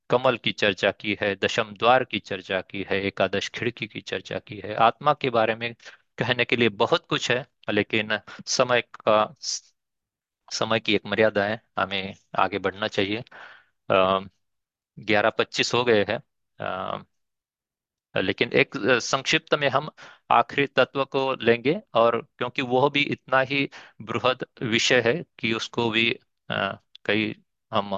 कमल 0.10 0.38
की 0.38 0.52
चर्चा 0.54 0.92
की 0.92 1.18
है। 1.22 1.36
दशम 1.36 1.74
द्वार 1.74 2.04
की 2.04 2.20
चर्चा 2.22 2.62
की 2.62 2.86
है। 2.92 3.02
एकादश 3.04 3.50
खिड़की 3.50 3.88
की 3.88 4.02
चर्चा 4.04 4.40
की 4.40 4.60
है। 4.60 4.76
आत्मा 4.82 5.14
के 5.14 5.30
बारे 5.32 5.56
में 5.56 5.74
कहने 6.18 6.46
के 6.46 6.56
लिए 6.56 6.70
बहुत 6.78 7.06
कुछ 7.08 7.32
है 7.32 7.46
लेकिन 7.72 8.20
समय 8.48 8.82
का 8.82 9.24
समय 10.50 10.80
की 10.80 10.96
एक 10.96 11.06
मर्यादा 11.06 11.44
है, 11.46 11.62
हमें 11.80 12.16
आगे 12.40 12.60
बढ़ना 12.60 12.88
चाहिए। 12.90 13.24
ग्यारह 14.98 15.30
पच्चीस 15.30 15.74
हो 15.74 15.84
गए 15.84 16.04
हैं। 16.10 16.20
लेकिन 18.16 18.52
एक 18.54 18.76
संक्षिप्त 19.02 19.54
में 19.54 19.68
हम 19.70 19.90
आखिरी 20.32 20.66
तत्व 20.68 21.04
को 21.06 21.34
लेंगे 21.36 21.74
और 21.94 22.22
क्योंकि 22.38 22.62
वह 22.62 22.90
भी 22.90 23.02
इतना 23.06 23.40
ही 23.42 23.70
बृहद 24.02 24.46
विषय 24.64 25.02
है 25.02 25.14
कि 25.40 25.54
उसको 25.54 25.90
भी 25.90 26.10
कई 26.52 27.36
हम 27.72 27.96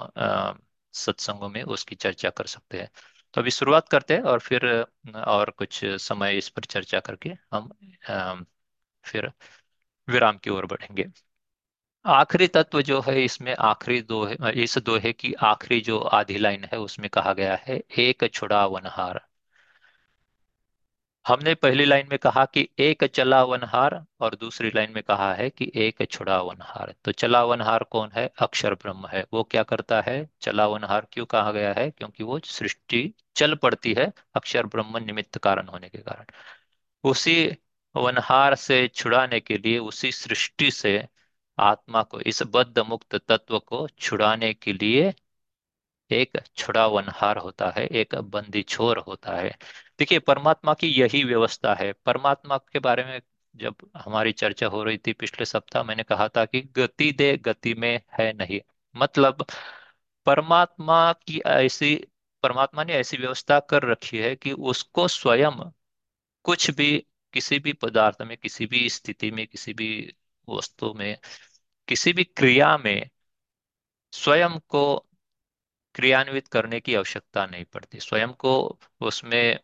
सत्संगों 0.93 1.50
में 1.50 1.62
उसकी 1.64 1.95
चर्चा 1.95 2.30
कर 2.30 2.45
सकते 2.48 2.80
हैं। 2.80 2.89
तो 3.34 3.41
अभी 3.41 3.52
शुरुआत 3.52 3.89
करते 3.89 4.14
हैं 4.14 4.22
और 4.24 4.39
फिर 4.39 4.66
और 5.18 5.50
कुछ 5.52 5.80
समय 5.86 6.38
इस 6.38 6.50
पर 6.50 6.64
चर्चा 6.66 7.00
करके 7.00 7.30
हम 7.52 7.70
फिर 9.04 9.32
विराम 10.08 10.38
की 10.38 10.50
ओर 10.50 10.66
बढ़ेंगे। 10.66 11.06
आखिरी 12.08 12.47
तत्व 12.47 12.82
जो 12.82 13.01
है, 13.01 13.24
इसमें 13.26 13.55
आखिरी 13.55 14.01
दोहे, 14.01 14.64
इस 14.64 14.78
दोहे 14.78 15.14
की 15.14 15.34
आखिरी 15.34 15.82
जो 15.82 15.99
आधी 15.99 16.38
लाइन 16.38 16.64
है, 16.64 16.80
उसमें 16.80 17.10
कहा 17.10 17.34
गया 17.34 17.55
है, 17.55 17.84
एक 17.97 18.34
छुड़ावनहार। 18.34 19.28
हमने 21.28 21.55
पहली 21.55 21.86
लाइन 21.86 22.08
में 22.10 22.20
कहा 22.20 22.45
कि 22.45 22.70
एक 22.80 23.03
चलावनहार 23.03 24.05
और 24.20 24.36
दूसरी 24.36 24.72
लाइन 24.76 24.91
में 24.91 25.03
कहा 25.03 25.34
है 25.34 25.49
कि 25.49 25.72
एक 25.76 26.12
छुड़ावनहार। 26.12 26.93
तो 27.03 27.12
चलावनहार 27.12 27.84
कौन 27.84 28.10
है? 28.14 28.32
अक्षर 28.39 28.74
ब्रह्म 28.74 29.08
है। 29.08 29.26
वो 29.34 29.43
क्या 29.43 29.64
करता 29.64 30.01
है? 30.01 30.30
चलावनहार 30.41 31.08
क्यों 31.12 31.26
कहा 31.26 31.51
गया 31.51 31.74
है? 31.74 31.91
क्योंकि 31.91 32.24
वो 32.24 32.39
सृष्टि 32.39 33.14
चल 33.36 33.55
पड़ती 33.55 33.93
है 33.93 34.14
अक्षर 34.36 34.66
ब्रह्म 34.66 34.97
निमित्त 34.97 35.38
कारण 35.38 35.68
होने 35.68 35.89
के 35.89 35.97
कारण। 35.97 36.26
उसी 37.03 37.58
वनहार 37.95 38.55
से 38.55 38.88
छुड़ाने 38.88 39.39
के 39.39 39.58
लिए, 39.58 39.80
उसी 39.80 40.12
सृष्टि 40.12 40.72
से 40.72 41.08
आत्मा 41.60 42.03
को, 42.03 42.20
इस 42.22 42.43
बद्ध 42.43 42.80
मुक्त 42.80 43.16
तत्व 43.16 43.60
को 43.60 43.88
छुड़ाने 43.88 44.53
के 44.53 44.74
लिए 44.74 45.14
एक 46.12 46.38
छुड़ावनहार 46.55 47.38
होता 47.38 47.70
है, 47.70 47.88
एक 47.88 48.16
बंदी 48.16 48.64
छोर 48.64 48.97
होता 48.97 49.36
है। 49.36 49.58
देखिए, 49.99 50.20
परमात्मा 50.20 50.74
की 50.74 50.88
यही 50.88 51.24
व्यवस्था 51.24 51.74
है। 51.76 51.93
परमात्मा 51.93 52.58
के 52.58 52.80
बारे 52.80 53.03
में 53.03 53.22
जब 53.55 53.76
हमारी 53.97 54.32
चर्चा 54.32 54.68
हो 54.68 54.84
रही 54.84 54.97
थी 54.97 55.14
पिछले 55.14 55.45
सप्ताह, 55.45 55.84
मैंने 55.84 56.03
कहा 56.03 56.28
था 56.28 56.45
कि 56.45 56.62
गति 56.62 57.12
दे, 57.12 57.38
गति 57.38 57.74
में 57.74 58.01
है 58.12 58.34
नहीं। 58.34 58.62
मतलब 58.95 59.45
परमात्मा 60.26 61.14
की 61.14 61.39
ऐसी, 61.39 62.08
परमात्मा 62.43 62.84
ने 62.84 62.93
ऐसी 62.93 63.18
व्यवस्था 63.18 63.60
कर 63.60 63.84
रखी 63.84 64.18
है 64.18 64.36
कि 64.36 64.51
उसको 64.51 65.08
स्वयं 65.08 65.72
कुछ 66.43 66.72
भी, 66.72 67.05
किसी 67.34 67.60
भी 67.60 67.74
पदार्थ 67.74 68.22
में, 68.22 68.38
किसी 68.38 68.66
भी 68.66 68.89
स्थिति 68.89 69.32
में, 69.32 69.47
किसी 69.47 69.74
भी 69.74 70.16
वस्तु 70.49 70.93
में 70.93 71.18
किसी 71.88 72.13
भी 72.13 72.23
क्रिया 72.23 72.77
में 72.77 73.09
स्वयं 74.13 74.59
को 74.59 74.83
क्रियान्वित 75.95 76.47
करने 76.47 76.79
की 76.79 76.95
आवश्यकता 76.95 77.45
नहीं 77.45 77.65
पड़ती। 77.65 77.99
स्वयं 77.99 78.33
को 78.33 78.79
उसमें 79.01 79.59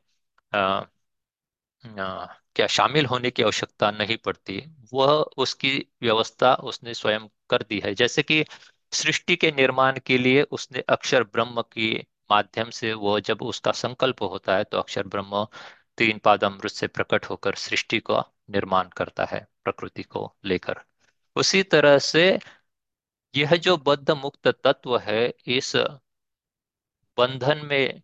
अ, 0.54 0.58
अ, 0.58 2.26
क्या 2.56 2.68
शामिल 2.68 3.06
होने 3.06 3.32
की 3.32 3.44
आवश्यकता 3.44 3.92
नहीं 3.92 4.18
पड़ती। 4.18 4.64
वह 4.94 5.12
उसकी 5.38 5.88
व्यवस्था 6.02 6.54
उसने 6.56 6.94
स्वयं 6.94 7.28
कर 7.50 7.64
दी 7.64 7.80
है। 7.86 7.96
जैसे 7.96 8.24
कि 8.24 8.46
सृष्टि 8.92 9.36
के 9.36 9.52
निर्माण 9.52 10.00
के 10.00 10.18
लिए 10.18 10.42
उसने 10.44 10.80
अक्षर 10.80 11.24
ब्रह्म 11.24 11.62
की 11.62 12.08
माध्यम 12.32 12.70
से 12.70 12.94
वह 12.94 13.20
जब 13.20 13.42
उसका 13.42 13.72
संकल्प 13.72 14.22
होता 14.22 14.58
है 14.58 14.64
तो 14.64 14.78
अक्षर 14.80 15.08
ब्रह्म 15.08 15.48
तीन 15.98 16.18
पाद 16.18 16.44
अमृत 16.44 16.72
से 16.72 16.88
प्रकट 16.88 17.26
होकर 17.26 17.56
सृष्टि 17.56 18.00
का 18.00 18.32
निर्माण 18.50 18.90
करता 18.98 19.26
है 19.26 19.48
प्रकृति 19.64 20.04
को 20.04 20.36
लेकर। 20.46 20.82
उसी 21.36 21.64
तरह 21.64 21.98
से 22.00 22.24
यह 23.34 23.56
जो 23.58 23.76
बद्ध 23.78 24.12
मुक्त 24.12 24.48
तत्व 24.64 24.98
है, 25.00 25.28
इस 25.48 25.76
बंधन 27.18 27.62
में 27.66 28.02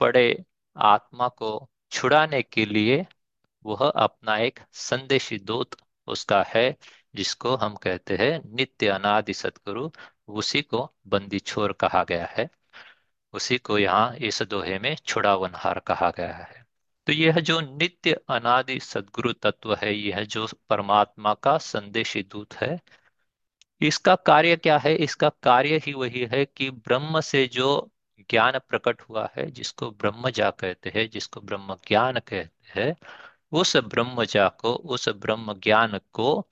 पड़े 0.00 0.44
आत्मा 0.76 1.28
को 1.28 1.50
छुड़ाने 1.90 2.42
के 2.42 2.64
लिए 2.66 3.06
वह 3.64 3.88
अपना 3.88 4.36
एक 4.38 4.60
संदेशी 4.72 5.38
दूत 5.38 5.76
उसका 6.08 6.42
है, 6.42 6.76
जिसको 7.14 7.56
हम 7.56 7.76
कहते 7.76 8.16
हैं 8.16 8.32
नित्य 8.56 8.88
अनादि 8.88 9.34
सद्गुरु। 9.34 9.90
उसी 10.28 10.62
को 10.62 10.94
बंदी 11.06 11.38
छोर 11.38 11.72
कहा 11.72 12.04
गया 12.04 12.26
है। 12.26 12.48
उसी 13.34 13.58
को 13.58 13.78
यहाँ 13.78 14.16
इस 14.16 14.42
दोहे 14.42 14.78
में 14.78 14.94
छुड़ावनहार 14.96 15.78
कहा 15.80 16.10
गया 16.10 16.36
है। 16.36 16.59
तो 17.10 17.14
यह 17.14 17.38
जो 17.40 17.60
नित्य 17.60 18.12
अनादि 18.28 18.80
सदगुरु 18.80 19.32
तत्व 19.32 19.74
है, 19.74 19.94
यह 19.94 20.24
जो 20.24 20.46
परमात्मा 20.68 21.34
का 21.34 21.58
संदेशी 21.58 22.22
दूत 22.22 22.54
है, 22.54 22.80
इसका 23.80 24.14
कार्य 24.16 24.56
क्या 24.56 24.78
है? 24.78 24.94
इसका 24.96 25.28
कार्य 25.28 25.78
ही 25.86 25.92
वही 25.92 26.24
है 26.24 26.44
कि 26.46 26.70
ब्रह्म 26.70 27.20
से 27.20 27.46
जो 27.46 27.90
ज्ञान 28.30 28.58
प्रकट 28.58 29.00
हुआ 29.00 29.28
है, 29.36 29.50
जिसको 29.50 29.90
ब्रह्मजा 29.90 30.50
कहते 30.50 30.90
हैं, 30.96 31.10
जिसको 31.10 31.40
ब्रह्म 31.40 31.76
ज्ञान 31.88 32.20
कहते 32.20 32.80
हैं, 32.80 32.96
उस 33.52 33.76
ब्रह्मजा 33.76 34.48
को, 34.48 34.74
उस 34.74 35.08
ब्रह्म 35.08 35.54
ज्ञान 35.54 36.00
को 36.12 36.48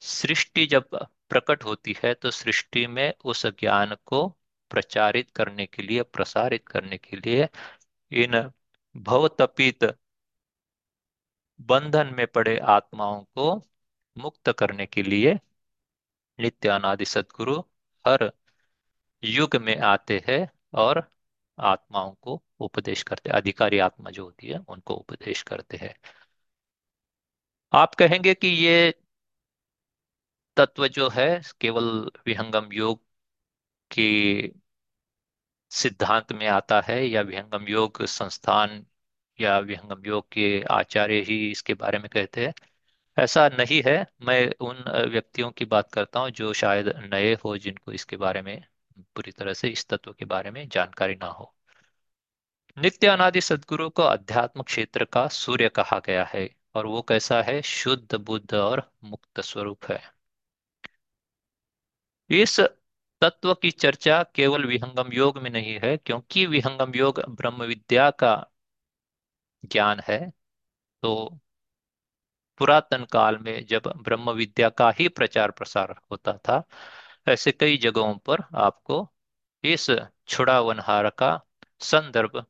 सृष्टि 0.00 0.66
जब 0.66 0.88
प्रकट 1.28 1.64
होती 1.64 1.96
है 2.04 2.14
तो 2.14 2.30
सृष्टि 2.30 2.86
में 2.86 3.14
उस 3.24 3.46
ज्ञान 3.46 3.96
को 4.06 4.28
प्रचारित 4.70 5.30
करने 5.30 5.66
के 5.66 5.82
लिए, 5.82 6.02
प्रसारित 6.02 6.68
करने 6.68 6.98
के 6.98 7.16
लिए 7.16 7.48
इन 8.12 8.50
भवतपित 8.96 9.84
बंधन 11.60 12.14
में 12.14 12.26
पड़े 12.26 12.58
आत्माओं 12.58 13.22
को 13.24 13.54
मुक्त 14.16 14.50
करने 14.58 14.86
के 14.86 15.02
लिए 15.02 15.38
नित्य 16.38 16.68
अनादि 16.68 17.04
सद्गुरु 17.04 17.58
हर 18.04 18.30
युग 19.22 19.56
में 19.56 19.76
आते 19.78 20.22
हैं 20.28 20.40
और 20.74 21.02
आत्माओं 21.58 22.14
को 22.22 22.42
उपदेश 22.60 23.02
करते 23.02 23.30
अधिकारी 23.30 23.78
आत्मा 23.78 24.10
जो 24.10 24.24
होती 24.24 24.48
है, 24.48 24.58
उनको 24.68 24.94
उपदेश 24.94 25.42
करते 25.42 25.76
हैं। 25.76 25.94
आप 27.72 27.94
कहेंगे 27.94 28.34
कि 28.34 28.48
ये 28.48 28.94
तत्व 30.56 30.86
जो 30.88 31.08
है, 31.08 31.40
केवल 31.60 32.10
विहंगम 32.26 32.72
योग 32.72 33.00
के 33.90 34.04
सिद्धांत 35.74 36.32
में 36.32 36.46
आता 36.48 36.80
है, 36.80 36.96
या 37.06 37.20
विहंगम 37.22 37.66
योग 37.68 38.02
संस्थान, 38.06 38.84
या 39.38 39.58
विहंगम 39.60 40.06
योग 40.06 40.28
के 40.32 40.60
आचार्य 40.72 41.20
ही 41.22 41.50
इसके 41.50 41.74
बारे 41.74 41.98
में 41.98 42.08
कहते 42.10 42.46
हैं। 42.46 42.54
ऐसा 43.16 43.48
नहीं 43.50 43.82
है, 43.86 43.96
मैं 44.22 44.40
उन 44.62 44.84
व्यक्तियों 45.10 45.50
की 45.52 45.64
बात 45.66 45.92
करता 45.92 46.20
हूँ 46.20 46.30
जो 46.32 46.52
शायद 46.54 46.88
नए 47.12 47.34
हो, 47.44 47.56
जिनको 47.58 47.92
इसके 47.92 48.16
बारे 48.18 48.42
में, 48.42 48.60
पूरी 49.16 49.32
तरह 49.32 49.54
से 49.54 49.68
इस 49.68 49.86
तत्व 49.88 50.12
के 50.12 50.24
बारे 50.26 50.50
में 50.50 50.68
जानकारी 50.68 51.14
ना 51.14 51.26
हो। 51.28 51.52
नित्य 52.76 53.06
अनादि 53.06 53.40
सदगुरु 53.40 53.88
को 53.90 54.02
अध्यात्म 54.02 54.62
क्षेत्र 54.62 55.04
का 55.04 55.26
सूर्य 55.28 55.68
कहा 55.70 55.98
गया 55.98 56.24
है, 56.24 56.48
और 56.74 56.86
वो 56.86 57.02
कैसा 57.02 57.42
है? 57.42 57.60
शुद्ध 57.62 58.14
बुद्ध 58.16 58.54
और 58.54 58.90
मुक्त 59.04 59.40
स्वरूप 59.40 59.84
है। 59.84 60.00
इस 62.30 62.60
तत्व 63.20 63.54
की 63.54 63.70
चर्चा 63.70 64.22
केवल 64.22 64.64
विहंगम 64.64 65.12
योग 65.12 65.38
में 65.38 65.50
नहीं 65.50 65.78
है, 65.84 65.96
क्योंकि 65.96 66.46
विहंगम 66.46 66.92
योग 66.94 67.20
ब्रह्म 67.28 67.62
विद्या 67.62 68.10
का 68.10 68.50
ज्ञान 69.64 70.00
है। 70.08 70.32
तो 71.02 71.40
पुरातन 72.58 73.04
काल 73.04 73.38
में 73.38 73.66
जब 73.66 73.82
ब्रह्म 73.96 74.30
विद्या 74.30 74.68
का 74.68 74.90
ही 74.90 75.08
प्रचार 75.08 75.50
प्रसार 75.50 76.00
होता 76.10 76.32
था, 76.32 76.62
ऐसे 77.28 77.52
कई 77.52 77.76
जगहों 77.76 78.16
पर 78.18 78.36
आपको 78.54 79.12
इस 79.64 79.90
छुड़ावनहार 80.28 81.10
का 81.10 81.40
संदर्भ 81.80 82.46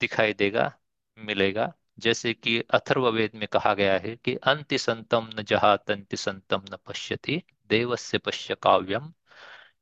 दिखाई 0.00 0.32
देगा, 0.32 0.78
मिलेगा। 1.18 1.72
जैसे 1.98 2.34
कि 2.34 2.60
अथर्ववेद 2.60 3.30
में 3.34 3.48
कहा 3.48 3.74
गया 3.74 3.98
है 3.98 4.16
कि, 4.16 4.34
अंति 4.34 4.78
संतम 4.78 5.30
न 5.34 5.42
जहातंति 5.42 6.16
संतम 6.16 6.62
न 6.72 6.76
पश्यति, 6.86 7.42
देवस्य 7.68 8.18
पश्य 8.18 8.54
काव्यम 8.54 9.12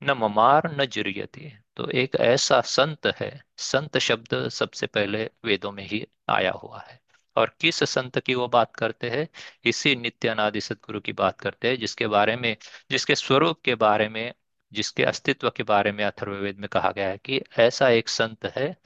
न 0.02 0.10
ममार 0.10 0.76
न 0.80 0.84
जुर्यति। 0.86 1.58
तो 1.76 1.90
एक 1.90 2.16
ऐसा 2.16 2.60
संत 2.60 3.06
है, 3.06 3.44
संत 3.56 3.98
शब्द 3.98 4.48
सबसे 4.48 4.86
पहले 4.86 5.30
वेदों 5.44 5.72
में 5.72 5.84
ही 5.84 6.06
आया 6.28 6.50
हुआ 6.52 6.80
है। 6.80 7.00
और 7.36 7.56
किस 7.60 7.84
संत 7.84 8.18
की 8.18 8.34
वो 8.34 8.48
बात 8.48 8.76
करते 8.76 9.10
हैं? 9.10 9.28
इसी 9.64 9.96
नित्य 9.96 10.28
अनादि 10.28 10.60
सदगुरु 10.60 11.00
की 11.00 11.12
बात 11.12 11.40
करते 11.40 11.68
हैं, 11.68 11.78
जिसके 11.78 12.06
बारे 12.06 12.36
में, 12.36 12.56
जिसके 12.90 13.14
स्वरूप 13.14 13.60
के 13.60 13.74
बारे 13.74 14.08
में, 14.08 14.34
जिसके 14.72 15.04
अस्तित्व 15.04 15.50
के 15.50 15.62
बारे 15.62 15.92
में 15.92 16.04
अथर्ववेद 16.04 16.58
में 16.58 16.68
कहा 16.68 16.90
गया 16.90 17.08
है 17.08 17.18
कि 17.18 17.40
ऐसा 17.58 17.88
एक 17.88 18.08
संत 18.08 18.46
है 18.46 18.76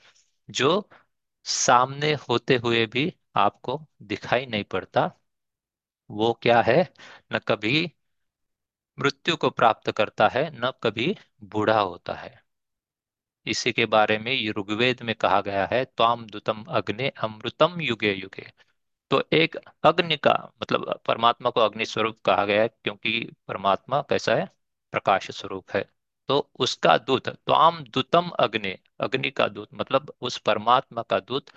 जो 0.51 0.91
सामने 1.45 2.15
होते 2.15 2.57
हुए 2.57 2.87
भी 2.87 3.15
आपको 3.37 3.87
दिखाई 4.03 4.47
नहीं 4.47 4.65
पड़ता। 4.65 5.13
वो 6.11 6.33
क्या 6.43 6.63
है? 6.63 6.93
न 7.33 7.39
कभी 7.39 7.93
मृत्यु 9.01 9.37
को 9.37 9.51
प्राप्त 9.51 9.91
करता 9.91 10.29
है, 10.29 10.51
न 10.55 10.73
कभी 10.83 11.15
बूढ़ा 11.45 11.81
होता 11.81 12.15
है। 12.15 12.39
इसी 13.47 13.73
के 13.73 13.87
बारे 13.87 14.19
में 14.19 14.33
ऋग्वेद 14.59 15.03
में 15.03 15.15
कहा 15.15 15.41
गया 15.41 15.67
है 15.67 15.85
त्वाम 15.85 16.25
दुतम 16.27 16.65
अग्नि 16.71 17.09
अमृतम 17.09 17.81
युगे 17.81 18.13
युगे। 18.15 18.47
तो 19.11 19.23
एक 19.33 19.57
अग्नि 19.85 20.17
का 20.17 20.33
मतलब 20.63 21.01
परमात्मा 21.07 21.51
को 21.51 21.61
अग्नि 21.61 21.87
स्वरूप 21.87 22.21
कहा 22.25 22.45
गया 22.45 22.63
है, 22.63 22.69
क्योंकि 22.69 23.31
परमात्मा 23.49 24.01
कैसा 24.03 24.35
है? 24.35 24.47
प्रकाश 24.93 25.31
स्वरूप 25.31 25.71
है। 25.71 25.85
तो 26.29 26.39
उसका 26.59 26.97
दूत 26.99 27.29
त्वाम 27.29 27.83
दुतम 27.85 28.29
अग्नि 28.41 28.77
अग्नि 29.01 29.31
का 29.31 29.49
दूत 29.49 29.69
मतलब 29.75 30.15
उस 30.21 30.39
परमात्मा 30.39 31.03
का 31.03 31.21
दूत, 31.21 31.51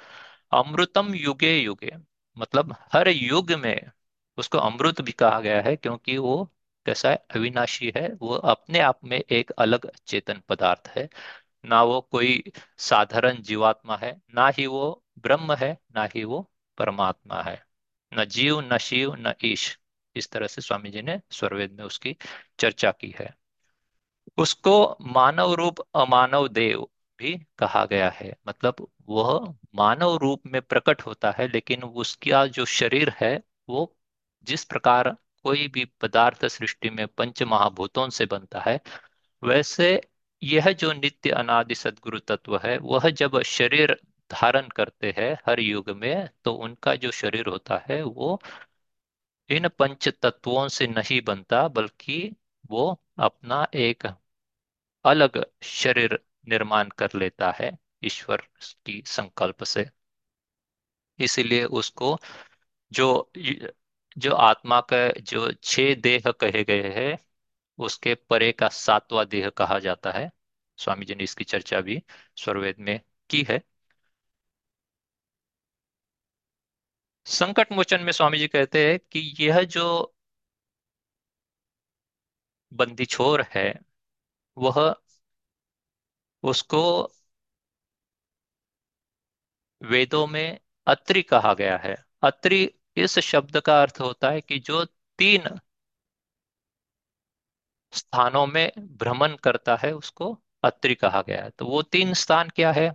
अमृतम 0.51 1.13
युगे 1.15 1.57
युगे 1.59 1.91
मतलब 2.37 2.75
हर 2.93 3.09
युग 3.09 3.51
में 3.53 3.91
उसको 4.37 4.57
अमृत 4.59 5.01
भी 5.01 5.11
कहा 5.13 5.39
गया 5.41 5.61
है, 5.61 5.75
क्योंकि 5.75 6.17
वो 6.17 6.52
कैसा 6.85 7.09
है? 7.09 7.25
अविनाशी 7.35 7.93
है, 7.97 8.09
वो 8.21 8.33
अपने 8.35 8.79
आप 8.79 8.99
में 9.03 9.19
एक 9.19 9.51
अलग 9.51 9.91
चेतन 10.07 10.41
पदार्थ 10.49 10.87
है। 10.87 11.09
ना 11.65 11.83
वो 11.83 12.01
कोई 12.01 12.43
साधारण 12.77 13.41
जीवात्मा 13.41 13.97
है, 13.97 14.21
ना 14.35 14.47
ही 14.47 14.65
वो 14.67 15.03
ब्रह्म 15.19 15.53
है, 15.53 15.77
ना 15.95 16.05
ही 16.15 16.23
वो 16.23 16.51
परमात्मा 16.77 17.41
है। 17.41 17.65
न 18.13 18.25
जीव, 18.25 18.61
न 18.73 18.77
शिव, 18.77 19.15
न 19.15 19.33
ईश। 19.43 19.79
इस 20.15 20.31
तरह 20.31 20.47
से 20.47 20.61
स्वामी 20.61 20.89
जी 20.89 21.01
ने 21.01 21.21
स्वरवेद 21.31 21.71
में 21.71 21.85
उसकी 21.85 22.17
चर्चा 22.59 22.91
की 22.91 23.15
है। 23.19 23.37
उसको 24.37 24.97
मानव 25.01 25.53
रूप, 25.53 25.79
अमानव 25.95 26.47
देव 26.47 26.87
भी 27.19 27.45
कहा 27.57 27.85
गया 27.85 28.09
है। 28.09 28.35
मतलब 28.47 28.87
वह 29.09 29.55
मानव 29.75 30.15
रूप 30.15 30.41
में 30.45 30.61
प्रकट 30.61 31.01
होता 31.01 31.31
है, 31.31 31.47
लेकिन 31.47 31.83
उसका 31.83 32.47
जो 32.47 32.65
शरीर 32.65 33.09
है, 33.09 33.43
वो 33.69 33.97
जिस 34.43 34.63
प्रकार 34.63 35.17
कोई 35.43 35.67
भी 35.67 35.85
पदार्थ 36.01 36.45
सृष्टि 36.47 36.89
में 36.89 37.07
पंच 37.07 37.41
महाभूतों 37.43 38.09
से 38.09 38.25
बनता 38.25 38.59
है, 38.61 38.79
वैसे 39.43 39.89
यह 40.41 40.71
जो 40.73 40.91
नित्य 40.93 41.29
अनादि 41.31 41.75
सदगुरु 41.75 42.19
तत्व 42.21 42.57
है, 42.57 42.77
वह 42.79 43.09
जब 43.11 43.41
शरीर 43.43 43.97
धारण 44.31 44.67
करते 44.69 45.13
हैं 45.17 45.33
हर 45.47 45.59
युग 45.59 45.89
में 45.97 46.29
तो 46.45 46.53
उनका 46.55 46.95
जो 46.95 47.11
शरीर 47.13 47.47
होता 47.47 47.77
है, 47.89 48.01
वो 48.03 48.39
इन 49.49 49.67
पंच 49.69 50.07
तत्वों 50.21 50.67
से 50.69 50.87
नहीं 50.87 51.21
बनता, 51.21 51.67
बल्कि 51.67 52.35
वो 52.69 52.85
अपना 53.19 53.65
एक 53.75 54.07
अलग 55.05 55.45
शरीर 55.63 56.17
निर्माण 56.47 56.89
कर 56.97 57.09
लेता 57.15 57.51
है 57.51 57.71
ईश्वर 58.03 58.41
की 58.85 59.01
संकल्प 59.07 59.63
से। 59.65 59.89
इसलिए 61.19 61.63
उसको 61.73 62.17
जो 62.91 63.07
जो 64.17 64.33
आत्मा 64.33 64.79
का 64.81 64.97
जो 65.21 65.51
छह 65.63 65.93
देह 65.95 66.31
कहे 66.31 66.63
गए 66.63 66.89
हैं, 66.91 67.17
उसके 67.79 68.15
परे 68.29 68.51
का 68.51 68.69
सातवां 68.69 69.25
देह 69.27 69.49
कहा 69.49 69.79
जाता 69.79 70.11
है। 70.11 70.31
स्वामी 70.77 71.05
जी 71.05 71.15
ने 71.15 71.23
इसकी 71.23 71.43
चर्चा 71.45 71.81
भी 71.81 72.01
स्वरवेद 72.37 72.75
में 72.79 72.99
की 73.29 73.43
है। 73.49 73.61
संकट 77.25 77.71
मोचन 77.71 78.01
में 78.01 78.11
स्वामी 78.11 78.37
जी 78.37 78.47
कहते 78.47 78.87
हैं 78.89 78.99
कि 79.11 79.19
यह 79.39 79.61
जो 79.69 79.85
बंदी 82.71 83.05
छोर 83.05 83.41
है, 83.49 83.65
वह 84.57 84.95
उसको 86.43 86.83
वेदों 89.81 90.25
में 90.27 90.59
अत्रि 90.87 91.21
कहा 91.21 91.53
गया 91.53 91.77
है। 91.77 91.95
अत्रि 92.23 92.65
इस 92.97 93.17
शब्द 93.19 93.59
का 93.59 93.81
अर्थ 93.81 93.99
होता 94.01 94.29
है 94.31 94.41
कि 94.41 94.59
जो 94.59 94.83
तीन 95.19 95.59
स्थानों 97.93 98.45
में 98.47 98.71
भ्रमण 98.97 99.35
करता 99.35 99.75
है, 99.75 99.91
उसको 99.93 100.31
अत्रि 100.63 100.95
कहा 100.95 101.21
गया 101.21 101.43
है। 101.43 101.49
तो 101.49 101.65
वो 101.65 101.81
तीन 101.81 102.13
स्थान 102.13 102.49
क्या 102.49 102.71
है? 102.71 102.89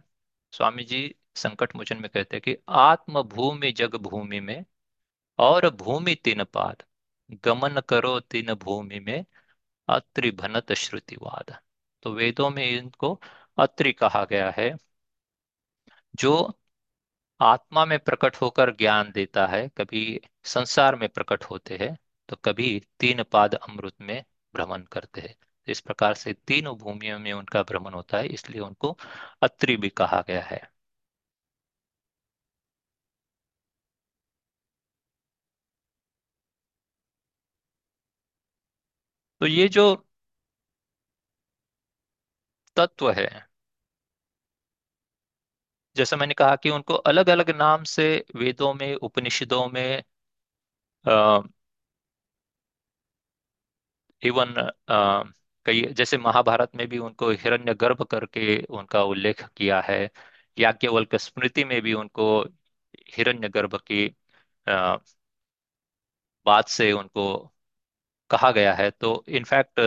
स्वामी 0.53 0.85
जी 0.85 1.15
संकट 1.37 1.77
मोचन 1.77 1.97
में 1.97 2.09
कहते 2.11 2.37
हैं 2.37 2.41
कि 2.43 2.57
आत्म 2.69 3.23
भूमि 3.23 3.73
जग 3.73 3.95
भूमि 3.97 4.41
में 4.41 4.65
और 5.39 5.71
भूमि 5.77 6.15
तीन 6.15 6.45
पाद, 6.45 6.83
गमन 7.45 7.81
करो 7.89 8.19
तीन 8.21 8.55
भूमि 8.55 9.01
में, 9.01 9.25
अत्रि 9.89 10.31
भनत 10.33 10.73
श्रुतिवाद। 10.75 11.57
तो 12.03 12.13
वेदों 12.15 12.51
में 12.51 12.65
इनको 12.67 13.21
अत्रि 13.59 13.93
कहा 13.93 14.25
गया 14.25 14.51
है, 14.51 14.73
जो 16.15 16.59
आत्मा 17.41 17.85
में 17.85 17.99
प्रकट 17.99 18.37
होकर 18.37 18.71
ज्ञान 18.77 19.11
देता 19.13 19.47
है, 19.47 19.69
कभी 19.79 20.21
संसार 20.47 20.97
में 20.97 21.09
प्रकट 21.09 21.45
होते 21.45 21.77
हैं 21.77 21.97
तो 22.29 22.37
कभी 22.45 22.69
तीन 23.01 23.23
पाद 23.23 23.55
अमृत 23.55 23.95
में 24.01 24.23
भ्रमण 24.55 24.83
करते 24.93 25.21
हैं। 25.21 25.35
इस 25.69 25.81
प्रकार 25.81 26.15
से 26.15 26.33
तीनों 26.47 26.77
भूमियों 26.79 27.19
में 27.19 27.33
उनका 27.33 27.63
भ्रमण 27.63 27.95
होता 27.95 28.19
है, 28.19 28.27
इसलिए 28.29 28.61
उनको 28.61 28.97
अत्रि 29.43 29.77
भी 29.77 29.89
कहा 29.91 30.21
गया 30.29 30.43
है। 30.45 30.61
तो 39.41 39.47
ये 39.47 39.69
जो 39.69 39.85
तत्व 42.77 43.11
है 43.13 43.29
जैसा 45.99 46.17
मैंने 46.17 46.35
कहा 46.35 46.57
कि 46.57 46.71
उनको 46.71 46.95
अलग 47.07 47.29
अलग 47.29 47.51
नाम 47.57 47.85
से 47.87 48.09
वेदों 48.37 48.73
में 48.75 48.95
उपनिषदों 48.97 49.67
में 49.71 50.03
इवन 54.23 54.55
कई 55.67 55.83
जैसे 55.93 56.19
महाभारत 56.19 56.71
में 56.77 56.87
भी 56.89 56.99
उनको 56.99 57.31
हिरण्यगर्भ 57.33 58.03
करके 58.05 58.57
उनका 58.71 59.03
उल्लेख 59.05 59.43
किया 59.49 59.81
है 59.81 59.99
याज्ञवल्क 60.59 61.17
स्मृति 61.17 61.65
में 61.65 61.81
भी 61.83 61.93
उनको 61.95 62.29
हिरण्यगर्भ 63.09 63.77
की 63.83 64.07
अ, 64.67 64.99
बात 66.47 66.69
से 66.69 66.91
उनको 66.93 67.25
कहा 68.31 68.51
गया 68.51 68.73
है। 68.75 68.91
तो 68.93 69.25
इनफैक्ट 69.31 69.81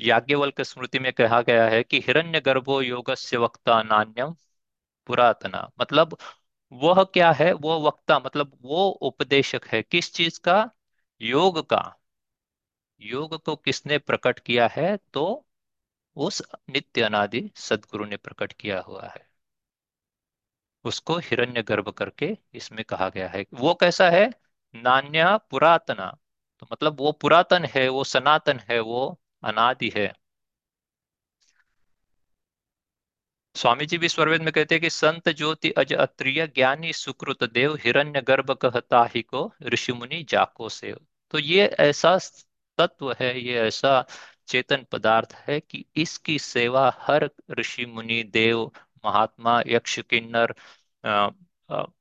याज्ञवल्क 0.00 0.60
स्मृति 0.62 0.98
में 0.98 1.12
कहा 1.12 1.40
गया 1.42 1.68
है 1.68 1.82
कि 1.82 1.96
हिरण्य 1.98 2.20
हिरण्यगर्भो 2.20 2.80
योगस्य 2.82 3.36
वक्ता 3.38 3.82
नान्यम। 3.82 4.34
पुरातना। 5.10 5.70
मतलब 5.80 6.16
वह 6.72 7.04
क्या 7.04 7.32
है? 7.32 7.52
वो 7.52 7.80
वक्ता 7.80 8.18
मतलब 8.18 8.58
वो 8.62 8.88
उपदेशक 8.90 9.66
है। 9.66 9.82
किस 9.82 10.14
चीज़ 10.14 10.40
का? 10.40 10.70
योग 11.20 11.68
का। 11.70 11.96
योग 13.00 13.42
को 13.44 13.56
किसने 13.56 13.98
प्रकट 13.98 14.38
किया 14.38 14.66
है? 14.66 14.96
तो 14.96 15.46
उस 16.16 16.42
नित्य 16.70 17.02
अनादि 17.02 17.50
सदगुरु 17.56 18.04
ने 18.04 18.16
प्रकट 18.16 18.52
किया 18.52 18.80
हुआ 18.80 19.02
है। 19.02 19.30
उसको 20.84 21.16
हिरण्य 21.18 21.62
गर्भ 21.62 21.88
करके 21.88 22.38
इसमें 22.54 22.84
कहा 22.84 23.08
गया 23.08 23.28
है। 23.28 23.46
वो 23.54 23.74
कैसा 23.74 24.10
है? 24.10 24.30
नान्या 24.74 25.36
पुरातना। 25.36 26.18
तो 26.60 26.66
मतलब 26.72 27.00
वो 27.00 27.12
पुरातन 27.12 27.64
है, 27.64 27.88
वो 27.88 28.04
सनातन 28.04 28.58
है, 28.58 28.80
वो 28.80 29.20
अनादि 29.44 29.92
है। 29.96 30.19
स्वामी 33.54 33.86
जी 33.86 33.98
भी 33.98 34.08
स्वरवेद 34.08 34.42
में 34.42 34.52
कहते 34.52 34.74
हैं 34.74 34.82
कि 34.82 34.90
संत 34.90 35.28
ज्योति 35.28 35.70
अज 35.70 35.92
अत्रिय 35.94 36.46
ज्ञानी 36.46 36.92
सुकृत 36.92 37.44
देव 37.44 37.74
हिरण्य 37.76 38.20
गर्भ 38.22 38.50
कहता 38.62 39.04
ही 39.14 39.22
को 39.22 39.52
ऋषि 39.64 39.92
मुनि 39.92 40.22
जाको 40.28 40.68
से 40.68 40.94
तो 41.30 41.38
ये 41.38 41.66
ऐसा 41.80 42.18
तत्व 42.78 43.12
है, 43.20 43.40
ये 43.40 43.58
ऐसा 43.60 44.04
चेतन 44.48 44.84
पदार्थ 44.92 45.34
है 45.48 45.58
कि 45.60 45.84
इसकी 45.96 46.38
सेवा 46.38 46.90
हर 46.98 47.28
ऋषि 47.50 47.86
मुनि 47.86 48.22
देव, 48.24 48.70
महात्मा, 49.04 49.62
यक्ष, 49.66 49.98
किन्नर 50.00 50.54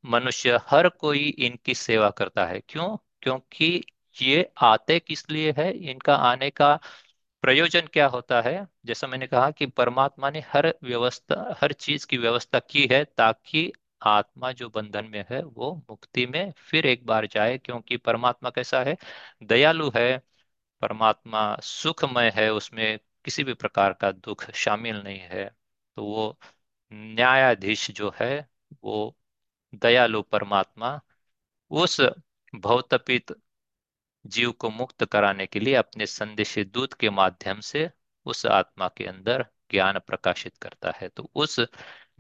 मनुष्य, 0.05 0.59
हर 0.67 0.89
कोई 0.89 1.27
इनकी 1.29 1.73
सेवा 1.75 2.09
करता 2.09 2.45
है। 2.45 2.61
क्यों? 2.69 2.97
क्योंकि 3.21 3.81
ये 4.21 4.49
आते 4.61 4.99
किस 4.99 5.29
लिए 5.31 5.53
है? 5.57 5.71
इनका 5.91 6.15
आने 6.15 6.49
का 6.49 6.79
प्रयोजन 7.43 7.81
क्या 7.81 8.07
होता 8.07 8.41
है? 8.41 8.67
जैसा 8.85 9.07
मैंने 9.07 9.27
कहा 9.27 9.51
कि 9.51 9.65
परमात्मा 9.65 10.29
ने 10.29 10.39
हर 10.39 10.67
व्यवस्था, 10.83 11.55
हर 11.61 11.73
चीज़ 11.73 12.07
की 12.07 12.17
व्यवस्था 12.17 12.59
की 12.59 12.87
है 12.91 13.03
ताकि 13.05 13.71
आत्मा 14.01 14.51
जो 14.51 14.69
बंधन 14.69 15.05
में 15.05 15.25
है 15.29 15.43
वो 15.43 15.75
मुक्ति 15.89 16.25
में 16.25 16.51
फिर 16.57 16.85
एक 16.85 17.05
बार 17.05 17.25
जाए, 17.27 17.57
क्योंकि 17.57 17.97
परमात्मा 17.97 18.49
कैसा 18.49 18.83
है? 18.83 18.97
दयालु 19.43 19.91
है। 19.95 20.21
परमात्मा 20.81 21.57
सुखमय 21.63 22.29
है, 22.35 22.53
उसमें 22.53 22.99
किसी 23.25 23.43
भी 23.43 23.53
प्रकार 23.53 23.93
का 23.93 24.11
दुख 24.11 24.51
शामिल 24.51 24.97
नहीं 24.97 25.19
है। 25.19 25.45
तो 25.95 26.05
वो 26.05 26.39
न्यायाधीश 26.93 27.91
जो 27.91 28.13
है, 28.19 28.49
वो 28.83 29.17
दयालु 29.75 30.21
परमात्मा, 30.21 31.01
उस 31.71 32.01
भवतपित 32.55 33.31
जीव 34.25 34.51
को 34.51 34.69
मुक्त 34.69 35.05
कराने 35.05 35.47
के 35.47 35.59
लिए 35.59 35.75
अपने 35.75 36.05
संदेश 36.05 36.59
दूत 36.59 36.93
के 36.93 37.09
माध्यम 37.09 37.59
से 37.59 37.91
उस 38.25 38.45
आत्मा 38.45 38.87
के 38.97 39.05
अंदर 39.05 39.45
ज्ञान 39.71 39.99
प्रकाशित 39.99 40.57
करता 40.57 40.91
है। 40.91 41.09
तो 41.09 41.31
उस 41.35 41.59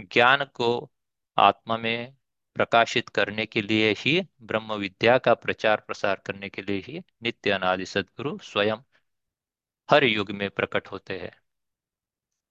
ज्ञान 0.01 0.45
को 0.45 0.91
आत्मा 1.37 1.77
में 1.77 2.15
प्रकाशित 2.55 3.09
करने 3.09 3.45
के 3.45 3.61
लिए 3.61 3.93
ही, 3.97 4.21
ब्रह्म 4.41 4.73
विद्या 4.73 5.17
का 5.17 5.33
प्रचार 5.33 5.83
प्रसार 5.87 6.21
करने 6.25 6.49
के 6.49 6.61
लिए 6.61 6.79
ही 6.87 7.01
नित्य 7.23 7.51
अनादि 7.51 7.85
सदगुरु 7.85 8.37
स्वयं 8.37 8.77
हर 9.91 10.03
युग 10.03 10.31
में 10.31 10.49
प्रकट 10.49 10.87
होते 10.87 11.19
हैं। 11.19 11.31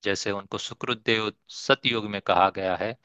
जैसे 0.04 0.30
उनको 0.30 0.58
सुकृतदेव 0.58 1.32
सतयुग 1.48 2.06
में 2.06 2.20
कहा 2.22 2.50
गया 2.50 2.76
है, 2.76 2.96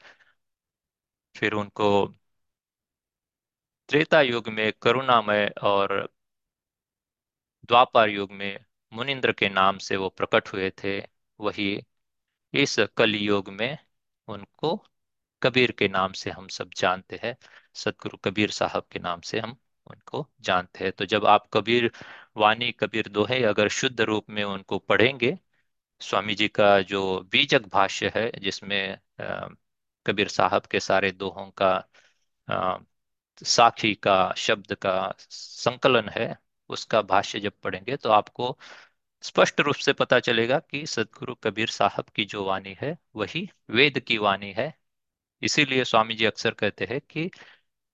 फिर 1.36 1.52
उनको 1.52 2.14
त्रेता 3.88 4.20
युग 4.20 4.48
में 4.48 4.72
करुणामय 4.82 5.54
और 5.62 6.13
द्वापर 7.68 8.08
युग 8.10 8.32
में 8.32 8.64
मुनिंद्र 8.92 9.32
के 9.32 9.48
नाम 9.48 9.78
से 9.78 9.96
वो 9.96 10.08
प्रकट 10.10 10.48
हुए 10.52 10.70
थे, 10.84 10.98
वही 11.40 11.82
इस 12.54 12.76
कलयुग 12.96 13.48
में 13.50 13.78
उनको 14.28 14.76
कबीर 15.42 15.72
के 15.72 15.88
नाम 15.88 16.12
से 16.14 16.30
हम 16.30 16.48
सब 16.48 16.70
जानते 16.76 17.20
हैं, 17.22 17.36
सतगुरु 17.74 18.18
कबीर 18.24 18.50
साहब 18.52 18.86
के 18.92 18.98
नाम 19.00 19.20
से 19.22 19.40
हम 19.40 19.56
उनको 19.86 20.26
जानते 20.40 20.84
हैं। 20.84 20.92
तो 20.92 21.06
जब 21.06 21.26
आप 21.26 21.48
कबीर 21.54 21.90
वाणी, 22.36 22.70
कबीर 22.72 23.08
दोहे 23.10 23.42
अगर 23.44 23.68
शुद्ध 23.70 24.00
रूप 24.02 24.30
में 24.30 24.42
उनको 24.44 24.78
पढ़ेंगे, 24.80 25.38
स्वामी 26.00 26.34
जी 26.34 26.48
का 26.50 26.80
जो 26.84 27.20
बीजक 27.32 27.66
भाष्य 27.68 28.12
है, 28.16 28.30
जिसमें 28.40 28.98
कबीर 30.06 30.28
साहब 30.28 30.66
के 30.66 30.80
सारे 30.80 31.10
दोहों 31.12 31.50
का 31.62 31.72
साखी 33.42 33.94
का 33.96 34.32
शब्द 34.36 34.74
का 34.76 34.92
संकलन 35.20 36.08
है 36.08 36.26
उसका 36.68 37.02
भाष्य 37.02 37.40
जब 37.40 37.52
पढ़ेंगे 37.62 37.96
तो 37.96 38.10
आपको 38.10 38.58
स्पष्ट 39.22 39.60
रूप 39.60 39.74
से 39.74 39.92
पता 39.92 40.20
चलेगा 40.20 40.58
कि 40.60 40.86
सदगुरु 40.86 41.34
कबीर 41.34 41.68
साहब 41.68 42.04
की 42.04 42.24
जो 42.24 42.44
वाणी 42.44 42.76
है, 42.80 42.98
वही 43.16 43.48
वेद 43.70 43.98
की 44.00 44.18
वाणी 44.18 44.52
है। 44.52 44.74
इसीलिए 45.42 45.84
स्वामी 45.84 46.14
जी 46.14 46.24
अक्सर 46.24 46.54
कहते 46.54 46.84
हैं 46.84 47.00
कि 47.00 47.30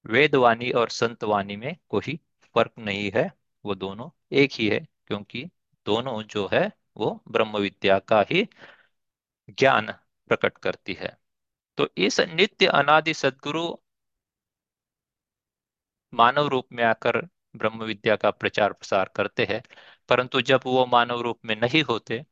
वेद 0.07 0.35
वाणी 0.35 0.71
और 0.71 0.91
संत 0.91 1.25
वाणी 1.25 1.57
में 1.57 1.77
कोई 1.89 2.21
फ़र्क 2.57 2.73
नहीं 2.79 3.11
है, 3.15 3.33
वो 3.65 3.75
दोनों 3.75 4.11
एक 4.33 4.53
ही 4.53 4.69
है, 4.69 4.87
क्योंकि 5.07 5.45
दोनों 5.87 6.23
जो 6.23 6.49
है, 6.53 6.73
वो 6.97 7.23
ब्रह्म 7.29 7.59
विद्या 7.59 7.99
का 7.99 8.25
ही 8.31 8.49
ज्ञान 9.49 9.93
प्रकट 10.29 10.59
करती 10.59 10.95
है। 10.95 11.17
तो 11.79 11.89
इस 11.97 12.21
नित्य 12.21 12.67
अनादि 12.67 13.15
सदगुरु 13.15 13.77
मानव 16.13 16.47
रूप 16.49 16.67
में 16.73 16.85
आकर 16.85 17.29
ब्रह्म 17.55 17.85
विद्या 17.85 18.17
का 18.17 18.31
प्रचार 18.33 18.73
प्रसार 18.73 19.11
करते 19.17 19.45
हैं, 19.45 19.63
परंतु 20.09 20.41
जब 20.43 20.61
वो 20.67 20.87
मानव 20.87 21.21
रूप 21.21 21.41
में 21.45 21.55
नहीं 21.57 21.83
होते 21.85 22.25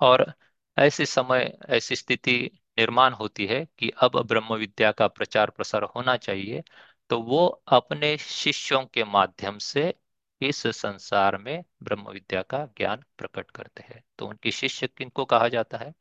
और 0.00 0.32
ऐसे 0.76 1.06
समय, 1.06 1.58
ऐसी 1.68 1.96
स्थिति 1.96 2.32
निर्माण 2.78 3.12
होती 3.12 3.46
है 3.46 3.64
कि 3.78 3.90
अब 4.02 4.18
ब्रह्म 4.28 4.54
विद्या 4.54 4.90
का 4.92 5.06
प्रचार 5.08 5.50
प्रसार 5.50 5.82
होना 5.96 6.16
चाहिए 6.18 6.62
तो 7.10 7.20
वो 7.22 7.46
अपने 7.68 8.16
शिष्यों 8.18 8.84
के 8.86 9.04
माध्यम 9.04 9.58
से 9.60 9.94
इस 10.40 10.66
संसार 10.68 11.36
में 11.38 11.62
ब्रह्म 11.82 12.10
विद्या 12.10 12.42
का 12.44 12.64
ज्ञान 12.76 13.04
प्रकट 13.18 13.50
करते 13.50 13.82
हैं। 13.82 14.02
तो 14.18 14.26
उनकी 14.28 14.50
शिष्य 14.50 14.86
किनको 14.88 15.24
कहा 15.24 15.48
जाता 15.48 15.78
है? 15.78 15.92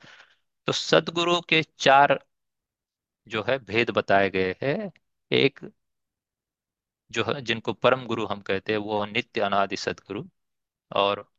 तो 0.67 0.71
सदगुरु 0.73 1.41
के 1.41 1.63
चार 1.79 2.19
जो 3.27 3.43
है 3.43 3.57
भेद 3.59 3.89
बताए 3.91 4.29
गए 4.29 4.55
हैं। 4.63 4.91
एक 5.31 5.59
जो 7.11 7.39
जिनको 7.41 7.73
परम 7.73 8.05
गुरु 8.05 8.25
हम 8.25 8.41
कहते 8.41 8.71
हैं, 8.71 8.79
वो 8.79 9.05
नित्य 9.05 9.41
अनादि 9.41 9.77
सदगुरु 9.77 10.23
और 10.91 11.29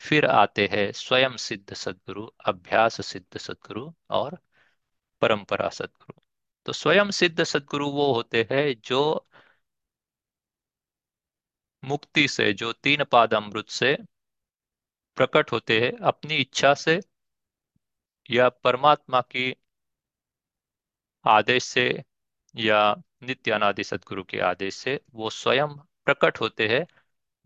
फिर 0.00 0.26
आते 0.26 0.66
हैं 0.72 0.92
स्वयं 0.92 1.36
सिद्ध 1.36 1.74
सदगुरु, 1.74 2.26
अभ्यास 2.46 3.06
सिद्ध 3.06 3.38
सदगुरु 3.38 3.92
और 4.10 4.38
परंपरा 5.22 5.68
सदगुरु। 5.68 6.20
तो 6.66 6.72
स्वयं 6.72 7.10
सिद्ध 7.10 7.44
सदगुरु 7.44 7.90
वो 7.90 8.12
होते 8.14 8.48
हैं 8.52 8.74
जो 8.84 9.26
मुक्ति 11.84 12.26
से, 12.28 12.52
जो 12.52 12.72
तीन 12.72 13.04
पाद 13.04 13.34
अमृत 13.34 13.68
से 13.68 13.96
प्रकट 15.16 15.52
होते 15.52 15.80
हैं, 15.80 15.92
अपनी 15.98 16.36
इच्छा 16.36 16.74
से 16.74 17.00
या 18.30 18.48
परमात्मा 18.48 19.20
की 19.20 19.54
आदेश 21.24 21.64
से 21.64 22.04
या 22.56 22.94
नित्य 23.22 23.50
अनादि 23.52 23.84
सदगुरु 23.84 24.24
के 24.24 24.40
आदेश 24.40 24.74
से 24.74 25.00
वो 25.14 25.30
स्वयं 25.30 25.68
प्रकट 26.04 26.40
होते 26.40 26.68
हैं। 26.68 26.86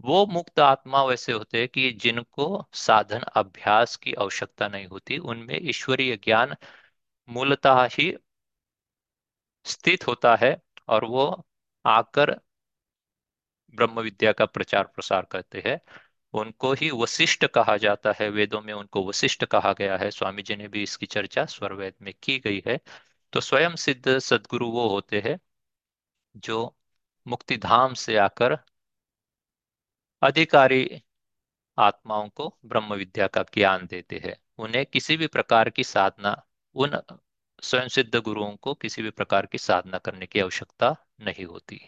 वो 0.00 0.26
मुक्त 0.26 0.60
आत्मा 0.60 1.04
वैसे 1.04 1.32
होते 1.32 1.58
हैं 1.58 1.68
कि 1.68 1.90
जिनको 1.92 2.66
साधन 2.74 3.20
अभ्यास 3.36 3.96
की 3.96 4.14
आवश्यकता 4.14 4.68
नहीं 4.68 4.86
होती, 4.86 5.18
उनमें 5.18 5.58
ईश्वरीय 5.62 6.16
ज्ञान 6.16 6.56
मूलतः 7.28 7.84
ही 7.92 8.12
स्थित 9.66 10.06
होता 10.06 10.34
है 10.36 10.54
और 10.88 11.04
वो 11.04 11.26
आकर 11.84 12.40
ब्रह्म 13.74 14.00
विद्या 14.00 14.32
का 14.32 14.44
प्रचार 14.46 14.84
प्रसार 14.84 15.24
करते 15.24 15.62
हैं। 15.66 15.80
उनको 16.34 16.72
ही 16.72 16.90
वशिष्ठ 16.90 17.46
कहा 17.46 17.76
जाता 17.76 18.12
है। 18.20 18.28
वेदों 18.30 18.60
में 18.62 18.72
उनको 18.72 19.04
वशिष्ठ 19.08 19.44
कहा 19.44 19.72
गया 19.72 19.96
है। 19.96 20.10
स्वामी 20.10 20.42
जी 20.42 20.56
ने 20.56 20.68
भी 20.68 20.82
इसकी 20.82 21.06
चर्चा 21.06 21.44
स्वरवेद 21.46 21.94
में 22.02 22.12
की 22.22 22.38
गई 22.38 22.62
है। 22.66 22.78
तो 23.32 23.40
स्वयं 23.40 23.76
सिद्ध 23.76 24.18
सदगुरु 24.18 24.70
वो 24.70 24.88
होते 24.88 25.20
हैं 25.20 25.40
जो 26.36 26.76
मुक्तिधाम 27.26 27.94
से 27.94 28.16
आकर 28.16 28.58
अधिकारी 30.22 31.02
आत्माओं 31.78 32.28
को 32.28 32.58
ब्रह्म 32.64 32.94
विद्या 32.94 33.26
का 33.26 33.42
ज्ञान 33.42 33.86
देते 33.86 34.18
हैं। 34.18 34.36
उन्हें 34.58 34.86
किसी 34.86 35.16
भी 35.16 35.26
प्रकार 35.26 35.70
की 35.70 35.84
साधना, 35.84 36.46
उन 36.74 37.00
स्वयं 37.62 37.88
सिद्ध 37.88 38.16
गुरुओं 38.16 38.56
को 38.56 38.74
किसी 38.74 39.02
भी 39.02 39.10
प्रकार 39.10 39.46
की 39.46 39.58
साधना 39.58 39.98
करने 39.98 40.26
की 40.26 40.40
आवश्यकता 40.40 40.96
नहीं 41.20 41.44
होती। 41.44 41.80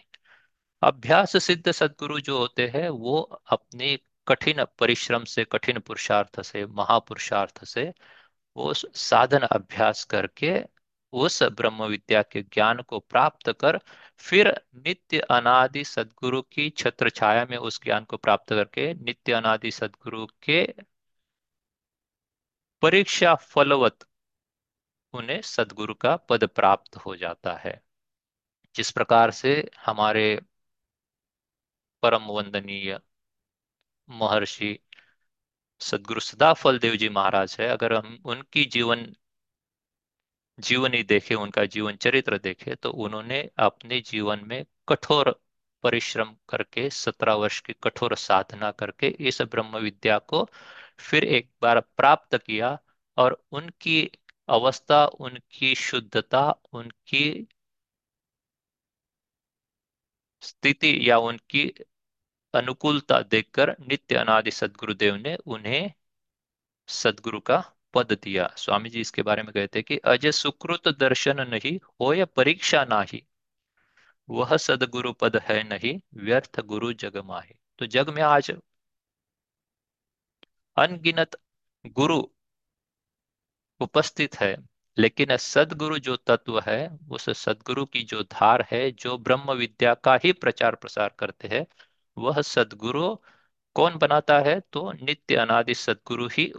अभ्यास 0.81 1.43
सिद्ध 1.43 1.71
सदगुरु 1.71 2.19
जो 2.19 2.37
होते 2.37 2.67
हैं, 2.67 2.89
वो 2.89 3.21
अपने 3.21 3.99
कठिन 4.27 4.65
परिश्रम 4.65 5.23
से, 5.23 5.45
कठिन 5.45 5.79
पुरुषार्थ 5.79 6.41
से, 6.41 6.65
महापुरुषार्थ 6.65 7.65
से 7.65 7.93
वो 8.57 8.73
साधन 8.73 9.39
अभ्यास 9.39 10.03
करके 10.03 10.59
उस 11.13 11.43
ब्रह्म 11.43 11.83
विद्या 11.85 12.21
के 12.23 12.41
ज्ञान 12.43 12.81
को 12.81 12.99
प्राप्त 12.99 13.51
कर, 13.51 13.79
फिर 14.17 14.47
नित्य 14.75 15.19
अनादि 15.19 15.83
सदगुरु 15.83 16.41
की 16.41 16.69
छत्र 16.69 17.09
छाया 17.09 17.45
में 17.49 17.57
उस 17.57 17.81
ज्ञान 17.83 18.03
को 18.03 18.17
प्राप्त 18.17 18.49
करके, 18.49 18.93
नित्य 18.93 19.33
अनादि 19.33 19.71
सदगुरु 19.71 20.25
के 20.25 20.65
परीक्षा 22.81 23.35
फलवत 23.35 24.05
उन्हें 25.13 25.41
सदगुरु 25.41 25.93
का 25.93 26.15
पद 26.15 26.43
प्राप्त 26.47 26.95
हो 26.95 27.15
जाता 27.15 27.53
है। 27.53 27.81
जिस 28.75 28.91
प्रकार 28.91 29.31
से 29.31 29.71
हमारे 29.85 30.41
परम 32.03 32.23
वंदनीय 32.23 32.99
महर्षि 34.09 34.79
सदगुरु 35.79 36.19
सदाफल 36.19 36.79
देव 36.79 36.95
जी 36.95 37.09
महाराज 37.09 37.57
है, 37.59 37.67
अगर 37.67 37.93
हम 37.93 38.19
उनकी 38.25 38.65
जीवन 38.65 39.15
जीवनी 40.63 41.01
देखे, 41.03 41.35
उनका 41.35 41.65
जीवन 41.65 41.95
चरित्र 41.95 42.37
देखे 42.39 42.75
तो 42.75 42.91
उन्होंने 43.05 43.39
अपने 43.59 43.99
जीवन 44.01 44.41
में 44.47 44.65
कठोर 44.89 45.31
परिश्रम 45.83 46.35
करके, 46.49 46.89
सत्रह 46.89 47.33
वर्ष 47.35 47.59
की 47.61 47.73
कठोर 47.83 48.15
साधना 48.17 48.71
करके 48.73 49.07
इस 49.27 49.41
ब्रह्म 49.43 49.77
विद्या 49.79 50.17
को 50.19 50.43
फिर 50.99 51.23
एक 51.25 51.49
बार 51.61 51.79
प्राप्त 51.97 52.37
किया 52.37 52.77
और 53.17 53.41
उनकी 53.51 54.01
अवस्था, 54.49 55.05
उनकी 55.05 55.73
शुद्धता, 55.77 56.49
उनकी 56.73 57.47
स्थिति 60.43 60.89
या 61.09 61.17
उनकी 61.19 61.63
अनुकूलता 62.53 63.21
देखकर 63.23 63.75
नित्य 63.81 64.15
अनादि 64.15 64.51
सदगुरुदेव 64.51 65.15
ने 65.17 65.35
उन्हें 65.47 65.93
सदगुरु 66.89 67.39
का 67.41 67.63
पद 67.93 68.11
दिया। 68.23 68.47
स्वामी 68.57 68.89
जी 68.89 69.01
इसके 69.01 69.21
बारे 69.21 69.43
में 69.43 69.51
कहते 69.53 69.79
हैं 69.79 69.83
कि 69.83 69.97
अजय 69.97 70.31
सुकृत 70.31 70.87
दर्शन 70.87 71.47
नहीं 71.49 71.79
हो 72.01 72.13
या 72.13 72.25
परीक्षा 72.25 72.85
नाही। 72.85 73.23
वह 74.29 74.57
सदगुरु 74.57 75.13
पद 75.13 75.35
है 75.37 75.63
नहीं, 75.63 75.99
व्यर्थ 76.13 76.59
गुरु 76.61 76.93
जग 76.93 77.17
माहे। 77.17 77.55
तो 77.79 77.85
जग 77.85 78.09
में 78.09 78.21
आज 78.21 78.51
अनगिनत 80.77 81.35
गुरु 81.85 82.23
उपस्थित 83.81 84.35
है, 84.35 84.57
लेकिन 84.97 85.37
सदगुरु 85.37 85.99
जो 85.99 86.15
तत्व 86.15 86.59
है, 86.59 86.89
उस 87.11 87.29
सदगुरु 87.29 87.85
की 87.85 88.03
जो 88.03 88.23
धार 88.23 88.67
है, 88.71 88.91
जो 88.91 89.17
ब्रह्म 89.17 89.51
विद्या 89.51 89.93
का 89.93 90.19
ही 90.23 90.31
प्रचार 90.33 90.75
प्रसार 90.75 91.15
करते 91.19 91.47
हैं, 91.47 91.65
वह 92.17 92.41
सदगुरु 92.41 93.15
कौन 93.75 93.97
बनाता 93.97 94.39
है? 94.39 94.59
तो 94.59 94.91
नित्य 94.91 95.35
अनादि 95.35 95.73
सदगुरु 95.75 96.27
ही 96.27 96.53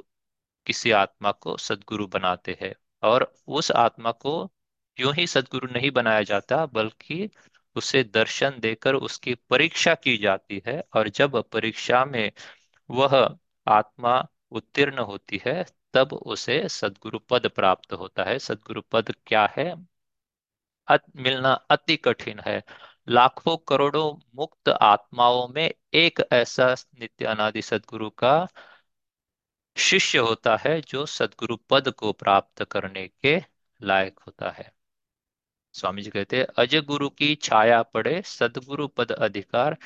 किसी 0.67 0.91
आत्मा 0.91 1.33
को 1.33 1.57
सदगुरु 1.57 2.07
बनाते 2.07 2.59
हैं 2.61 2.75
और 3.03 3.35
उस 3.47 3.71
आत्मा 3.71 4.13
को 4.13 4.53
यूँ 5.01 5.15
ही 5.15 5.27
सदगुरु 5.27 5.69
नहीं 5.73 5.91
बनाया 5.91 6.23
जाता, 6.23 6.67
बल्कि 6.67 7.31
उसे 7.77 8.05
दर्शन 8.05 8.61
देकर 8.61 8.95
उसकी 8.95 9.35
परीक्षा 9.35 9.95
की 9.95 10.17
जाती 10.17 10.63
है 10.67 10.85
और 10.95 11.09
जब 11.09 11.43
परीक्षा 11.43 12.05
में 12.05 12.33
वह 12.91 13.39
आत्मा 13.69 14.29
उत्तीर्ण 14.51 14.99
होती 14.99 15.41
है, 15.47 15.65
तब 15.95 16.13
उसे 16.13 16.69
सदगुरु 16.69 17.19
पद 17.19 17.49
प्राप्त 17.49 17.93
होता 17.93 18.25
है। 18.25 18.39
सदगुरु 18.39 18.83
पद 18.93 19.15
क्या 19.27 19.47
है? 19.57 19.75
अत, 20.89 21.05
मिलना 21.17 21.53
अति 21.53 21.97
कठिन 21.97 22.41
है। 22.41 22.63
लाखों 23.09 23.57
करोड़ों 23.57 24.15
मुक्त 24.35 24.69
आत्माओं 24.69 25.49
में 25.49 25.71
एक 25.95 26.21
ऐसा 26.33 26.75
नित्य 27.01 27.25
अनादि 27.25 27.63
सदगुरु 27.63 28.11
का 28.11 28.49
शिष्य 29.77 30.19
होता 30.19 30.57
है 30.57 30.81
जो 30.81 31.07
सदगुरु 31.07 31.57
पद 31.57 31.91
को 31.91 32.13
प्राप्त 32.13 32.65
करने 32.65 33.09
के 33.09 33.43
लायक 33.83 34.19
होता 34.19 34.51
है। 34.51 34.75
स्वामी 35.73 36.03
जी 36.03 36.11
कहते 36.11 36.39
हैं, 36.39 36.47
अज 36.59 36.77
गुरु 36.77 37.09
की 37.11 37.35
छाया 37.35 37.83
पड़े, 37.83 38.23
सदगुरु 38.23 38.89
पद 38.89 39.13
अधिकार, 39.13 39.77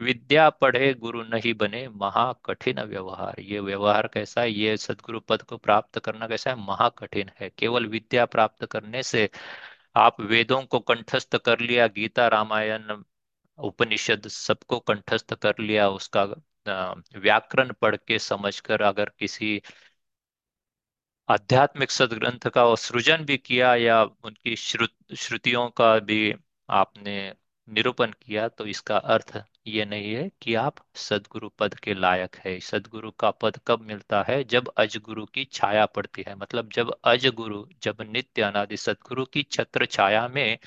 विद्या 0.00 0.50
पढ़े, 0.50 0.94
गुरु 0.94 1.22
नहीं 1.22 1.54
बने, 1.54 1.88
महा 1.88 2.32
कठिन 2.32 2.80
व्यवहार। 2.80 3.40
ये 3.40 3.60
व्यवहार 3.60 4.08
कैसा 4.08 4.40
है? 4.40 4.52
ये 4.52 4.76
सदगुरु 4.76 5.20
पद 5.20 5.42
को 5.42 5.56
प्राप्त 5.56 5.98
करना 5.98 6.28
कैसा 6.28 6.50
है? 6.50 6.56
महा 6.56 6.88
कठिन 6.88 7.30
है। 7.40 7.50
केवल 7.50 7.86
विद्या 7.86 8.26
प्राप्त 8.26 8.66
करने 8.66 9.02
से 9.02 9.30
आप 9.96 10.20
वेदों 10.20 10.62
को 10.62 10.80
कंठस्थ 10.80 11.36
कर 11.36 11.60
लिया, 11.60 11.86
गीता, 11.86 12.28
रामायण, 12.28 13.02
उपनिषद 13.58 14.28
सबको 14.28 14.80
कंठस्थ 14.80 15.34
कर 15.34 15.54
लिया, 15.60 15.88
उसका 15.88 16.26
व्याकरण 17.16 17.72
पढ़ 17.72 17.96
के 17.96 18.18
समझकर 18.18 18.82
अगर 18.82 19.10
किसी 19.18 19.62
आध्यात्मिक 21.28 21.90
सदग्रंथ 21.90 22.48
का 22.48 22.74
सृजन 22.74 23.24
भी 23.24 23.36
किया 23.38 23.74
या 23.74 24.02
उनकी 24.02 24.56
श्रुत, 24.56 24.90
श्रुतियों 25.16 25.68
का 25.70 25.98
भी 25.98 26.34
आपने 26.70 27.34
निरूपण 27.68 28.12
किया 28.22 28.48
तो 28.48 28.66
इसका 28.66 28.96
अर्थ 28.96 29.44
ये 29.66 29.84
नहीं 29.84 30.14
है 30.14 30.30
कि 30.42 30.54
आप 30.54 30.74
सदगुरु 30.94 31.48
पद 31.48 31.74
के 31.74 31.94
लायक 31.94 32.36
है। 32.36 32.60
सदगुरु 32.60 33.10
का 33.10 33.30
पद 33.30 33.60
कब 33.66 33.80
मिलता 33.80 34.22
है? 34.28 34.44
जब 34.44 34.68
अजगुरु 34.76 35.26
की 35.26 35.44
छाया 35.44 35.86
पड़ती 35.86 36.24
है। 36.28 36.34
मतलब 36.34 36.70
जब 36.72 36.94
अजगुरु, 37.04 37.66
जब 37.82 37.96
नित्य 38.02 38.42
अनादि 38.42 38.76
सदगुरु 38.76 39.24
की 39.24 39.42
छत्र 39.42 39.86
छाया 39.86 40.28
में 40.28 40.58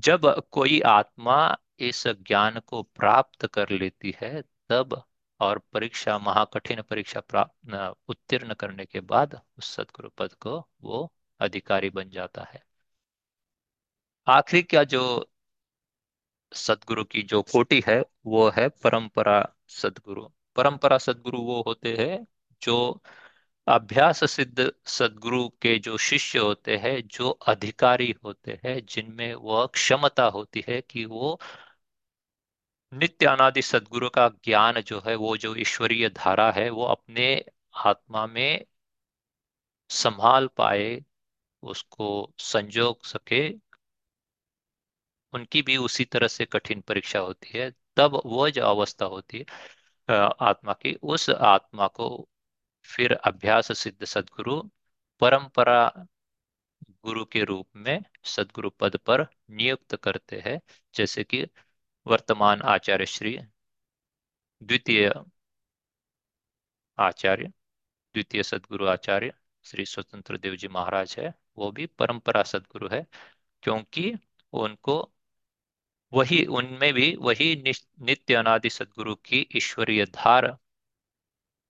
जब 0.00 0.48
कोई 0.52 0.80
आत्मा 0.80 1.56
इस 1.78 2.06
ज्ञान 2.08 2.60
को 2.60 2.82
प्राप्त 2.82 3.46
कर 3.46 3.70
लेती 3.70 4.14
है, 4.22 4.42
तब 4.68 5.02
और 5.40 5.58
परीक्षा, 5.72 6.18
महाकठिन 6.18 6.82
परीक्षा 6.82 7.20
प्राप्त 7.20 7.74
उत्तीर्ण 8.08 8.54
करने 8.54 8.86
के 8.86 9.00
बाद 9.00 9.40
उस 9.58 9.74
सदगुरु 9.74 10.08
पद 10.18 10.34
को 10.34 10.58
वो 10.82 11.12
अधिकारी 11.40 11.90
बन 11.90 12.10
जाता 12.10 12.44
है। 12.44 12.64
आखिरी 14.26 14.62
क्या 14.62 14.84
जो 14.84 15.02
सदगुरु 16.52 17.04
की 17.04 17.22
जो 17.22 17.42
कोटि 17.42 17.82
है, 17.88 18.04
वो 18.26 18.48
है 18.50 18.68
परंपरा 18.68 19.54
सदगुरु। 19.68 20.28
परंपरा 20.56 20.98
सदगुरु 20.98 21.38
वो 21.38 21.62
होते 21.66 21.94
हैं 21.96 22.26
जो 22.62 23.02
अभ्यास 23.66 24.24
सिद्ध 24.30 24.72
सदगुरु 24.86 25.48
के 25.62 25.78
जो 25.78 25.96
शिष्य 25.98 26.38
होते 26.38 26.76
हैं, 26.76 27.08
जो 27.08 27.30
अधिकारी 27.30 28.14
होते 28.24 28.60
हैं, 28.64 28.84
जिनमें 28.86 29.34
वह 29.34 29.66
क्षमता 29.66 30.24
होती 30.26 30.64
है 30.68 30.80
कि 30.80 31.04
वो 31.04 31.38
नित्य 32.92 33.26
अनादि 33.26 33.62
सदगुरु 33.62 34.08
का 34.10 34.28
ज्ञान 34.44 34.80
जो 34.80 35.00
है, 35.06 35.14
वो 35.14 35.36
जो 35.36 35.54
ईश्वरीय 35.56 36.08
धारा 36.08 36.50
है, 36.52 36.68
वो 36.70 36.84
अपने 36.84 37.44
आत्मा 37.74 38.26
में 38.26 38.64
संभाल 39.90 40.46
पाए, 40.48 41.04
उसको 41.62 42.32
संजोग 42.38 43.04
सके, 43.04 43.48
उनकी 45.32 45.62
भी 45.62 45.76
उसी 45.76 46.04
तरह 46.04 46.28
से 46.28 46.44
कठिन 46.44 46.80
परीक्षा 46.80 47.18
होती 47.18 47.58
है। 47.58 47.70
तब 47.96 48.20
वह 48.26 48.50
जो 48.50 48.62
अवस्था 48.62 49.04
होती 49.04 49.38
है 49.38 49.44
आत्मा 50.40 50.72
की, 50.72 50.94
उस 51.02 51.30
आत्मा 51.30 51.86
को 51.88 52.28
फिर 52.84 53.12
अभ्यास 53.14 53.78
सिद्ध 53.78 54.04
सदगुरु, 54.04 54.62
परंपरा 55.20 56.06
गुरु 57.04 57.24
के 57.24 57.44
रूप 57.44 57.68
में 57.76 58.02
सदगुरु 58.24 58.70
पद 58.70 58.96
पर 58.96 59.26
नियुक्त 59.50 59.96
करते 59.96 60.40
हैं। 60.40 60.60
जैसे 60.94 61.24
कि 61.24 61.46
वर्तमान 62.06 62.62
आचार्य 62.62 63.06
श्री, 63.06 63.36
द्वितीय 64.62 65.10
आचार्य, 66.98 67.46
द्वितीय 68.14 68.42
सदगुरु 68.42 68.86
आचार्य 68.86 69.32
श्री 69.64 69.84
स्वतंत्र 69.86 70.38
देव 70.38 70.56
जी 70.56 70.68
महाराज 70.68 71.16
है, 71.18 71.34
वो 71.58 71.70
भी 71.72 71.86
परंपरा 71.98 72.42
सदगुरु 72.44 72.88
है, 72.92 73.06
क्योंकि 73.62 74.12
उनको 74.52 75.00
वही, 76.12 76.44
उनमें 76.48 76.92
भी 76.94 77.14
वही 77.20 77.48
नित्य 78.00 78.34
अनादि 78.34 78.70
सदगुरु 78.70 79.14
की 79.24 79.46
ईश्वरीय 79.56 80.04
धार 80.06 80.50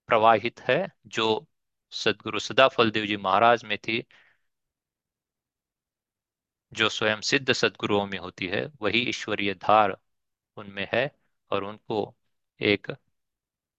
प्रवाहित 0.09 0.59
है, 0.61 0.77
जो 1.07 1.25
सदगुरु 1.93 2.39
सदाफल 2.39 2.91
देव 2.91 3.05
जी 3.05 3.17
महाराज 3.19 3.63
में 3.65 3.77
थी, 3.77 4.03
जो 6.73 6.87
स्वयं 6.89 7.21
सिद्ध 7.21 7.53
सदगुरुओं 7.53 8.05
में 8.07 8.17
होती 8.19 8.47
है, 8.47 8.65
वही 8.81 8.99
ईश्वरीय 9.09 9.53
धार 9.53 9.97
उनमें 10.57 10.87
है 10.93 11.09
और 11.51 11.63
उनको 11.63 12.15
एक 12.59 12.91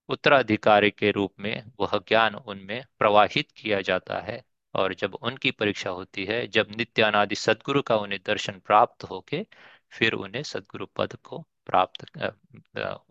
उत्तराधिकारी 0.08 0.90
के 0.90 1.10
रूप 1.10 1.34
में 1.40 1.72
वह 1.80 1.98
ज्ञान 2.08 2.34
उनमें 2.34 2.84
प्रवाहित 2.98 3.50
किया 3.52 3.80
जाता 3.80 4.20
है। 4.20 4.42
और 4.74 4.94
जब 4.94 5.14
उनकी 5.14 5.50
परीक्षा 5.50 5.90
होती 5.90 6.24
है, 6.24 6.46
जब 6.46 6.68
नित्य 6.76 7.02
अनादि 7.02 7.34
सदगुरु 7.34 7.82
का 7.82 7.96
उन्हें 7.96 8.20
दर्शन 8.26 8.60
प्राप्त 8.60 9.04
होके 9.04 9.46
फिर 9.90 10.12
उन्हें 10.12 10.42
सदगुरु 10.42 10.86
पद 10.86 11.16
को 11.16 11.38
प्राप्त 11.66 12.04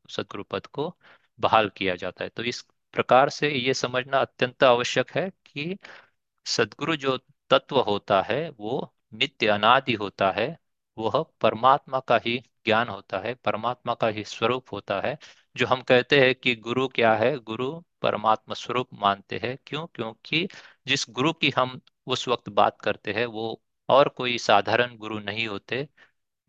सदगुरु 0.09 0.43
पद 0.43 0.65
को 0.67 0.97
बहाल 1.39 1.69
किया 1.69 1.95
जाता 1.95 2.23
है। 2.23 2.29
तो 2.29 2.43
इस 2.43 2.61
प्रकार 2.93 3.29
से 3.29 3.49
ये 3.51 3.73
समझना 3.73 4.17
अत्यंत 4.19 4.63
आवश्यक 4.63 5.11
है 5.11 5.29
कि 5.45 5.77
सदगुरु 6.45 6.95
जो 6.95 7.17
तत्व 7.49 7.79
होता 7.79 8.21
है, 8.21 8.49
वो 8.49 8.93
नित्य 9.13 9.47
अनादि 9.47 9.93
होता 9.93 10.31
है, 10.31 10.57
वह 10.97 11.25
परमात्मा 11.41 11.99
का 11.99 12.17
ही 12.25 12.43
ज्ञान 12.65 12.87
होता 12.89 13.19
है, 13.19 13.33
परमात्मा 13.35 13.93
का 13.93 14.07
ही 14.07 14.23
स्वरूप 14.23 14.65
होता 14.71 14.99
है, 15.01 15.17
जो 15.55 15.65
हम 15.67 15.81
कहते 15.81 16.19
हैं 16.21 16.35
कि 16.35 16.55
गुरु 16.55 16.87
क्या 16.87 17.13
है? 17.15 17.37
गुरु 17.39 17.81
परमात्मा 18.01 18.55
स्वरूप 18.55 18.89
मानते 18.93 19.39
हैं। 19.43 19.57
क्यों? 19.65 19.87
क्योंकि 19.87 20.47
जिस 20.87 21.05
गुरु 21.09 21.33
की 21.33 21.49
हम 21.49 21.81
उस 22.07 22.27
वक्त 22.27 22.49
बात 22.49 22.81
करते 22.81 23.13
हैं, 23.13 23.25
वो 23.25 23.61
और 23.89 24.09
कोई 24.09 24.37
साधारण 24.37 24.95
गुरु 24.97 25.19
नहीं 25.19 25.47
होते, 25.47 25.89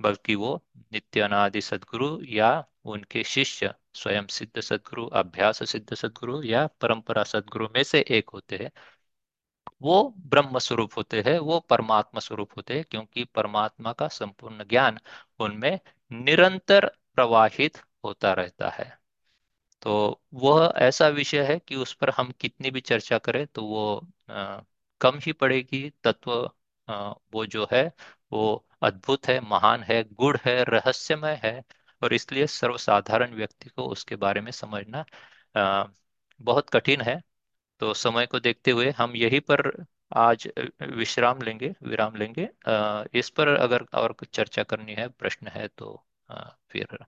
बल्कि 0.01 0.35
वो 0.35 0.65
नित्य 0.93 1.21
अनादि 1.21 1.61
सदगुरु 1.61 2.25
या 2.25 2.65
उनके 2.85 3.25
शिष्य, 3.25 3.75
स्वयं 3.95 4.27
सिद्ध 4.27 4.61
सदगुरु, 4.61 5.07
अभ्यास 5.07 5.71
सिद्ध 5.71 5.95
सदगुरु 5.95 6.43
या 6.43 6.67
परंपरा 6.67 7.25
सदगुरु 7.25 7.69
में 7.75 7.83
से 7.83 8.05
एक 8.09 8.31
होते 8.31 8.57
हैं। 8.57 8.71
वो 9.83 10.15
ब्रह्म 10.19 10.59
स्वरूप 10.59 10.91
होते 10.97 11.21
हैं, 11.21 11.39
वो 11.39 11.61
परमात्मा 11.61 12.21
स्वरूप 12.21 12.51
होते 12.57 12.75
हैं, 12.75 12.85
क्योंकि 12.91 13.25
परमात्मा 13.25 13.93
का 13.93 14.09
संपूर्ण 14.09 14.65
ज्ञान 14.65 14.99
उनमें 15.39 15.81
निरंतर 16.13 16.87
प्रवाहित 17.15 17.79
होता 18.05 18.33
रहता 18.35 18.69
है। 18.71 18.85
तो 19.83 20.23
वह 20.37 20.73
ऐसा 20.79 21.09
विषय 21.11 21.43
है 21.47 21.59
कि 21.61 21.77
उस 21.77 21.95
पर 21.95 22.11
हम 22.13 22.31
कितनी 22.41 22.71
भी 22.71 22.81
चर्चा 22.83 23.19
करें 23.21 23.47
तो 23.49 23.65
वो 23.67 24.01
कम 25.01 25.19
ही 25.23 25.33
पड़ेगी। 25.35 25.89
तत्व 26.05 26.33
वो 27.35 27.45
जो 27.47 27.67
है, 27.73 27.85
वो 28.33 28.67
अद्भुत 28.83 29.27
है, 29.29 29.41
महान 29.43 29.83
है 29.85 30.03
गुड़ 30.15 30.37
है, 30.47 30.63
रहस्यमय 30.65 31.41
है 31.45 31.63
और 32.03 32.15
इसलिए 32.15 32.47
सर्वसाधारण 32.49 33.35
व्यक्ति 33.35 33.71
को 33.71 33.87
उसके 33.89 34.17
बारे 34.19 34.41
में 34.41 34.51
समझना 34.53 35.05
बहुत 36.41 36.71
कठिन 36.71 37.01
है। 37.01 37.21
तो 37.81 37.95
समय 37.95 38.27
को 38.27 38.41
देखते 38.41 38.71
हुए 38.71 38.91
हम 38.93 39.17
यही 39.17 39.41
पर 39.43 39.63
आज 40.13 40.49
विश्राम 40.83 41.41
लेंगे, 41.43 41.75
विराम 41.85 42.17
लेंगे। 42.17 42.49
इस 43.15 43.31
पर 43.31 43.49
अगर 43.49 43.85
और 43.95 44.13
कुछ 44.13 44.29
चर्चा 44.31 44.63
करनी 44.65 44.95
है, 44.95 45.09
प्रश्न 45.11 45.49
है 45.49 45.67
तो 45.71 45.95
फिर 46.71 46.99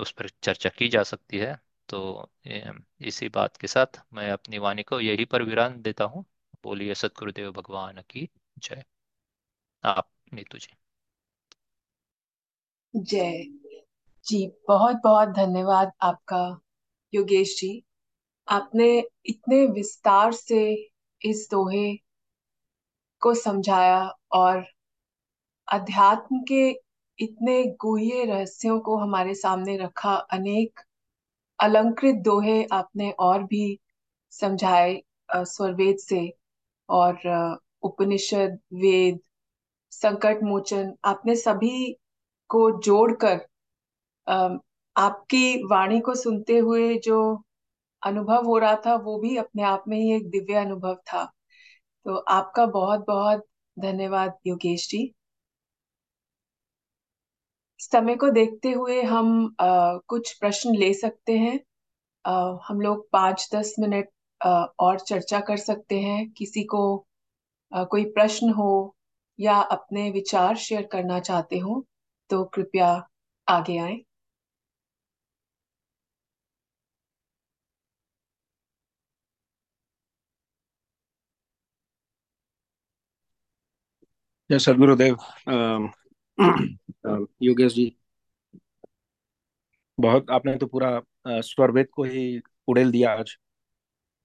उस 0.00 0.10
पर 0.12 0.28
चर्चा 0.42 0.70
की 0.70 0.88
जा 0.88 1.02
सकती 1.04 1.38
है। 1.38 1.58
तो 1.88 2.28
इसी 3.02 3.28
बात 3.28 3.56
के 3.56 3.66
साथ 3.66 4.00
मैं 4.14 4.30
अपनी 4.32 4.58
वाणी 4.58 4.82
को 4.82 5.00
यही 5.00 5.24
पर 5.26 5.42
विराम 5.42 5.80
देता 5.82 6.04
हूँ। 6.06 6.24
बोलिए, 6.64 6.94
सतगुरुदेव 6.94 7.52
भगवान 7.52 8.02
की 8.10 8.28
जय। 8.58 8.84
आप, 9.84 10.08
नीतू 10.34 10.58
जी। 10.58 10.76
जय। 12.94 13.44
जी 14.26 14.46
बहुत 14.68 14.96
बहुत 15.04 15.28
धन्यवाद 15.28 15.92
आपका, 16.02 16.40
योगेश 17.12 17.56
जी। 17.60 17.82
आपने 18.48 18.88
इतने 19.26 19.64
विस्तार 19.68 20.32
से 20.34 20.60
इस 21.22 21.48
दोहे 21.50 21.86
को 23.22 23.32
समझाया 23.34 24.00
और 24.32 24.64
अध्यात्म 25.68 26.40
के 26.48 26.68
इतने 27.18 27.62
गूढ़े 27.80 28.24
रहस्यों 28.24 28.78
को 28.80 28.96
हमारे 28.96 29.34
सामने 29.34 29.76
रखा। 29.76 30.14
अनेक 30.32 30.80
अलंकृत 31.58 32.22
दोहे 32.24 32.62
आपने 32.72 33.10
और 33.20 33.42
भी 33.44 33.78
समझाए 34.32 35.00
स्वरवेद 35.28 35.98
से 35.98 36.20
और 36.88 37.18
उपनिषद, 37.82 38.58
वेद 38.74 39.20
संकट 39.92 40.42
मोचन 40.42 40.94
आपने 41.04 41.36
सभी 41.36 41.92
को 42.50 42.70
जोड़कर 42.80 43.46
आपकी 44.96 45.62
वाणी 45.70 46.00
को 46.00 46.14
सुनते 46.14 46.58
हुए 46.58 46.94
जो 46.98 47.18
अनुभव 48.02 48.46
हो 48.46 48.58
रहा 48.58 48.74
था 48.86 48.94
वो 49.00 49.18
भी 49.20 49.36
अपने 49.38 49.62
आप 49.64 49.84
में 49.88 49.98
ही 49.98 50.14
एक 50.16 50.28
दिव्य 50.30 50.54
अनुभव 50.56 50.94
था। 51.06 51.24
तो 52.06 52.16
आपका 52.30 52.66
बहुत 52.68 53.06
बहुत 53.08 53.46
धन्यवाद 53.76 54.38
योगेश 54.46 54.88
जी। 54.90 55.12
समय 57.80 58.14
को 58.16 58.28
देखते 58.30 58.70
हुए 58.72 59.00
हम 59.02 59.28
अ, 59.60 59.98
कुछ 60.08 60.32
प्रश्न 60.38 60.74
ले 60.76 60.92
सकते 60.94 61.36
हैं। 61.38 61.58
अ, 62.24 62.58
हम 62.64 62.80
लोग 62.80 63.08
पाँच 63.12 63.48
दस 63.54 63.74
मिनट 63.80 64.08
और 64.80 65.00
चर्चा 65.00 65.40
कर 65.42 65.56
सकते 65.58 66.00
हैं। 66.00 66.30
किसी 66.32 66.64
को 66.66 66.82
अ, 67.72 67.84
कोई 67.84 68.04
प्रश्न 68.12 68.50
हो 68.52 68.70
या 69.38 69.56
अपने 69.72 70.10
विचार 70.12 70.56
शेयर 70.58 70.86
करना 70.92 71.20
चाहते 71.22 71.58
हो 71.58 71.84
तो 72.30 72.44
कृपया 72.54 72.88
आगे 73.48 73.78
आए। 73.80 73.98
जय 84.50 84.58
सदगुरुदेव 84.58 85.16
योगेश 87.42 87.72
जी 87.74 87.90
बहुत 89.98 90.30
आपने 90.30 90.54
तो 90.56 90.66
पूरा 90.66 90.88
अ, 90.96 91.40
स्वरवेद 91.42 91.86
को 91.92 92.04
ही 92.04 92.40
उड़ेल 92.68 92.90
दिया 92.92 93.12
आज। 93.12 93.36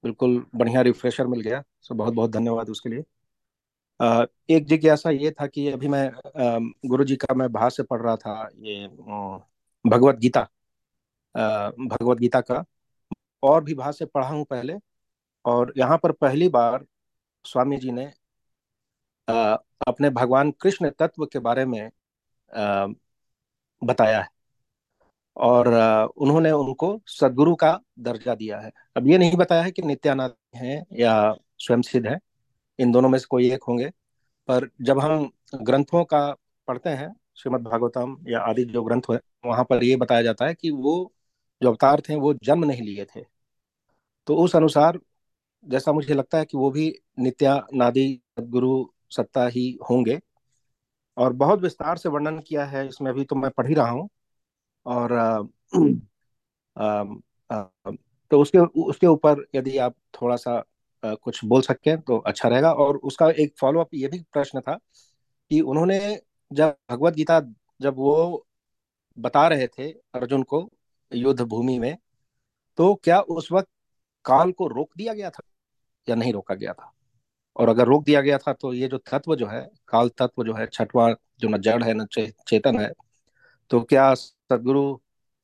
बिल्कुल 0.03 0.45
बढ़िया 0.55 0.81
रिफ्रेशर 0.81 1.27
मिल 1.27 1.41
गया। 1.41 1.63
सो 1.81 1.95
बहुत 1.95 2.13
बहुत 2.13 2.31
धन्यवाद 2.31 2.69
उसके 2.69 2.89
लिए। 2.89 3.03
अ, 3.99 4.25
एक 4.49 4.65
जिज्ञासा 4.67 5.09
ये 5.11 5.31
था 5.31 5.47
कि 5.47 5.67
अभी 5.69 5.87
मैं 5.89 6.07
अम, 6.11 6.71
गुरु 6.85 7.03
जी 7.05 7.15
का 7.15 7.33
मैं 7.35 7.49
भाष्य 7.53 7.83
पढ़ 7.83 8.01
रहा 8.01 8.15
था 8.17 8.49
ये 8.59 8.87
भगवत 9.85 10.17
गीता। 10.17 10.41
भगवत 11.35 12.17
गीता 12.19 12.41
का। 12.41 12.63
और 13.43 13.63
भी 13.63 13.73
भाष्य 13.75 14.05
पढ़ा 14.05 14.27
हूँ 14.29 14.45
पहले। 14.45 14.75
और 15.45 15.73
यहाँ 15.77 15.97
पर 16.03 16.11
पहली 16.13 16.49
बार 16.49 16.85
स्वामी 17.45 17.77
जी 17.77 17.91
ने 17.91 18.11
अपने 19.27 20.09
भगवान 20.09 20.51
कृष्ण 20.51 20.89
तत्व 20.89 21.25
के 21.25 21.39
बारे 21.39 21.65
में 21.65 21.89
बताया 23.81 24.21
है। 24.21 24.27
और 25.37 25.67
उन्होंने 26.17 26.51
उनको 26.51 26.99
सदगुरु 27.07 27.55
का 27.55 27.79
दर्जा 27.99 28.35
दिया 28.35 28.59
है। 28.59 28.71
अब 28.97 29.07
ये 29.07 29.17
नहीं 29.17 29.37
बताया 29.37 29.63
है 29.63 29.71
कि 29.71 29.81
नित्यानंद 29.81 30.35
हैं 30.55 30.85
या 30.93 31.35
स्वयं 31.59 31.81
सिद्ध 31.81 32.07
है, 32.07 32.17
इन 32.79 32.91
दोनों 32.91 33.09
में 33.09 33.17
से 33.19 33.25
कोई 33.29 33.51
एक 33.51 33.63
होंगे। 33.63 33.89
पर 34.47 34.69
जब 34.81 34.99
हम 34.99 35.31
ग्रंथों 35.55 36.03
का 36.05 36.25
पढ़ते 36.67 36.89
हैं, 36.89 37.13
श्रीमद् 37.35 37.63
भागवतम 37.63 38.17
या 38.27 38.39
आदि 38.39 38.63
जो 38.65 38.83
ग्रंथ 38.83 39.01
है, 39.11 39.19
वहाँ 39.45 39.63
पर 39.63 39.83
ये 39.83 39.95
बताया 39.95 40.21
जाता 40.21 40.45
है 40.45 40.53
कि 40.53 40.71
वो 40.71 41.11
जो 41.61 41.69
अवतार 41.69 42.01
थे, 42.01 42.15
वो 42.15 42.33
जन्म 42.33 42.65
नहीं 42.65 42.81
लिए 42.81 43.05
थे। 43.05 43.23
तो 44.27 44.35
उस 44.35 44.55
अनुसार 44.55 44.99
जैसा 45.65 45.91
मुझे 45.91 46.13
लगता 46.13 46.37
है 46.37 46.45
कि 46.45 46.57
वो 46.57 46.69
भी 46.71 46.93
नित्यानादि 47.19 48.21
सदगुरु 48.39 48.85
सत्ता 49.13 49.47
ही 49.49 49.69
होंगे। 49.89 50.19
और 51.17 51.33
बहुत 51.35 51.61
विस्तार 51.61 51.97
से 51.97 52.09
वर्णन 52.09 52.39
किया 52.41 52.65
है 52.67 52.87
इसमें 52.87 53.11
अभी 53.11 53.23
तो 53.25 53.35
मैं 53.37 53.51
पढ़ 53.51 53.67
ही 53.67 53.73
रहा 53.75 53.89
हूँ। 53.89 54.09
और 54.85 55.11
अ, 55.13 55.39
अम, 56.75 57.21
अ, 57.49 57.63
तो 58.31 58.41
उसके 58.41 58.59
उसके 58.83 59.07
ऊपर 59.07 59.45
यदि 59.55 59.77
आप 59.79 59.95
थोड़ा 60.21 60.37
सा 60.37 60.57
अ, 61.03 61.13
कुछ 61.15 61.45
बोल 61.45 61.61
सकते 61.61 61.89
हैं 61.89 62.01
तो 62.01 62.17
अच्छा 62.19 62.49
रहेगा। 62.49 62.71
और 62.75 62.97
उसका 63.05 63.29
एक 63.39 63.53
फॉलो 63.61 63.79
अप 63.81 63.89
ये 63.95 64.07
भी 64.09 64.19
प्रश्न 64.33 64.61
था 64.61 64.75
कि 65.51 65.61
उन्होंने 65.63 65.99
जब 66.51 66.75
भगवत 66.91 67.15
गीता 67.15 67.41
जब 67.81 67.95
वो 67.97 68.45
बता 69.17 69.47
रहे 69.47 69.67
थे 69.69 69.89
अर्जुन 70.15 70.43
को 70.45 70.69
युद्ध 71.11 71.41
भूमि 71.43 71.77
में 71.79 71.95
तो 72.77 72.93
क्या 73.05 73.19
उस 73.21 73.51
वक्त 73.51 73.69
काल 74.25 74.51
को 74.53 74.67
रोक 74.69 74.89
दिया 74.97 75.13
गया 75.13 75.29
था 75.31 75.43
या 76.07 76.15
नहीं 76.15 76.33
रोका 76.33 76.55
गया 76.55 76.73
था? 76.73 76.91
और 77.55 77.69
अगर 77.69 77.85
रोक 77.85 78.03
दिया 78.03 78.21
गया 78.21 78.37
था 78.37 78.53
तो 78.53 78.73
ये 78.73 78.87
जो 78.87 78.97
तत्व 78.97 79.35
जो 79.35 79.47
है 79.47 79.69
काल 79.87 80.09
तत्व 80.09 80.43
जो 80.43 80.53
है 80.53 80.67
छठवा 80.67 81.15
जो 81.39 81.49
न 81.49 81.57
जड़ 81.57 81.83
है 81.83 81.93
न 81.93 82.05
चे, 82.05 82.33
चेतन 82.47 82.79
है 82.79 82.91
तो 83.69 83.81
क्या 83.81 84.13
सदगुरु 84.13 84.95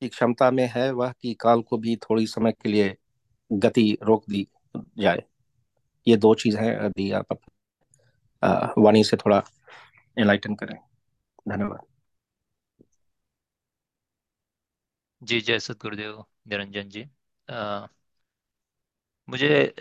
की 0.02 0.08
क्षमता 0.08 0.52
में 0.52 0.70
है 0.76 0.92
वह 0.92 1.12
कि 1.22 1.34
काल 1.34 1.62
को 1.62 1.78
भी 1.78 1.96
थोड़ी 1.96 2.28
समय 2.28 2.52
के 2.52 2.70
लिए 2.70 2.96
गति 3.54 3.98
रोक 4.04 4.24
दी 4.30 4.48
जाए? 5.00 5.24
ये 6.08 6.18
दो 6.18 6.36
चीज़ 6.36 6.58
हैं 6.58 6.86
यदि 6.86 7.12
आप 7.12 7.38
अ, 8.44 8.74
वाणी 8.78 9.04
से 9.04 9.18
थोड़ा 9.18 9.44
एनलाइटन 10.18 10.56
करें। 10.56 10.78
धन्यवाद। 11.50 11.80
जी 15.22 15.42
जय 15.42 15.60
सतगुरुदेव 15.60 16.26
निरंजन 16.48 16.90
जी। 16.90 17.02
अ, 17.48 17.88
मुझे 19.30 19.74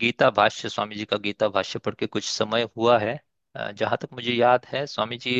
गीता 0.00 0.28
भाष्य 0.30 0.68
स्वामी 0.68 0.94
जी 0.94 1.04
का 1.04 1.16
गीता 1.18 1.48
भाष्य 1.48 1.78
पढ़ 1.78 1.94
के 1.94 2.06
कुछ 2.06 2.24
समय 2.26 2.62
हुआ 2.76 2.98
है। 2.98 3.18
जहाँ 3.74 3.96
तक 4.02 4.12
मुझे 4.12 4.32
याद 4.32 4.66
है 4.66 4.86
स्वामी 4.86 5.16
जी 5.18 5.32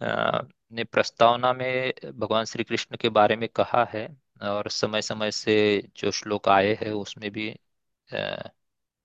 ने 0.00 0.84
प्रस्तावना 0.84 1.52
में 1.52 1.92
भगवान 2.12 2.44
श्री 2.44 2.64
कृष्ण 2.64 2.96
के 2.96 3.08
बारे 3.10 3.36
में 3.36 3.48
कहा 3.50 3.84
है 3.92 4.06
और 4.42 4.68
समय 4.70 5.02
समय 5.02 5.30
से 5.32 5.56
जो 5.96 6.10
श्लोक 6.10 6.48
आए 6.48 6.74
हैं, 6.74 6.90
उसमें 6.92 7.30
भी 7.32 7.50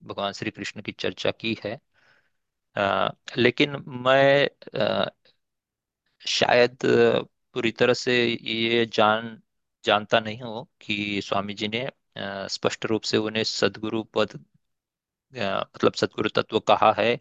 भगवान 0.01 0.34
श्री 0.34 0.51
कृष्ण 0.51 0.81
की 0.81 0.91
चर्चा 0.93 1.31
की 1.34 1.57
है। 1.65 1.80
लेकिन 3.38 3.76
मैं 3.97 4.47
शायद 6.22 6.77
पूरी 7.55 7.72
तरह 7.72 7.93
से 7.93 8.14
ये 8.26 8.85
जान, 8.88 9.41
जानता 9.84 10.19
नहीं 10.19 10.41
हूँ 10.41 10.65
कि 10.81 11.22
स्वामी 11.23 11.53
जी 11.53 11.68
ने 11.68 11.88
स्पष्ट 12.49 12.85
रूप 12.85 13.02
से 13.03 13.18
उन्हें 13.19 13.44
सदगुरु 13.45 14.03
पद 14.15 14.39
मतलब 15.34 15.94
सदगुरु 15.95 16.30
तत्व 16.31 16.60
कहा 16.61 16.91
है 16.98 17.11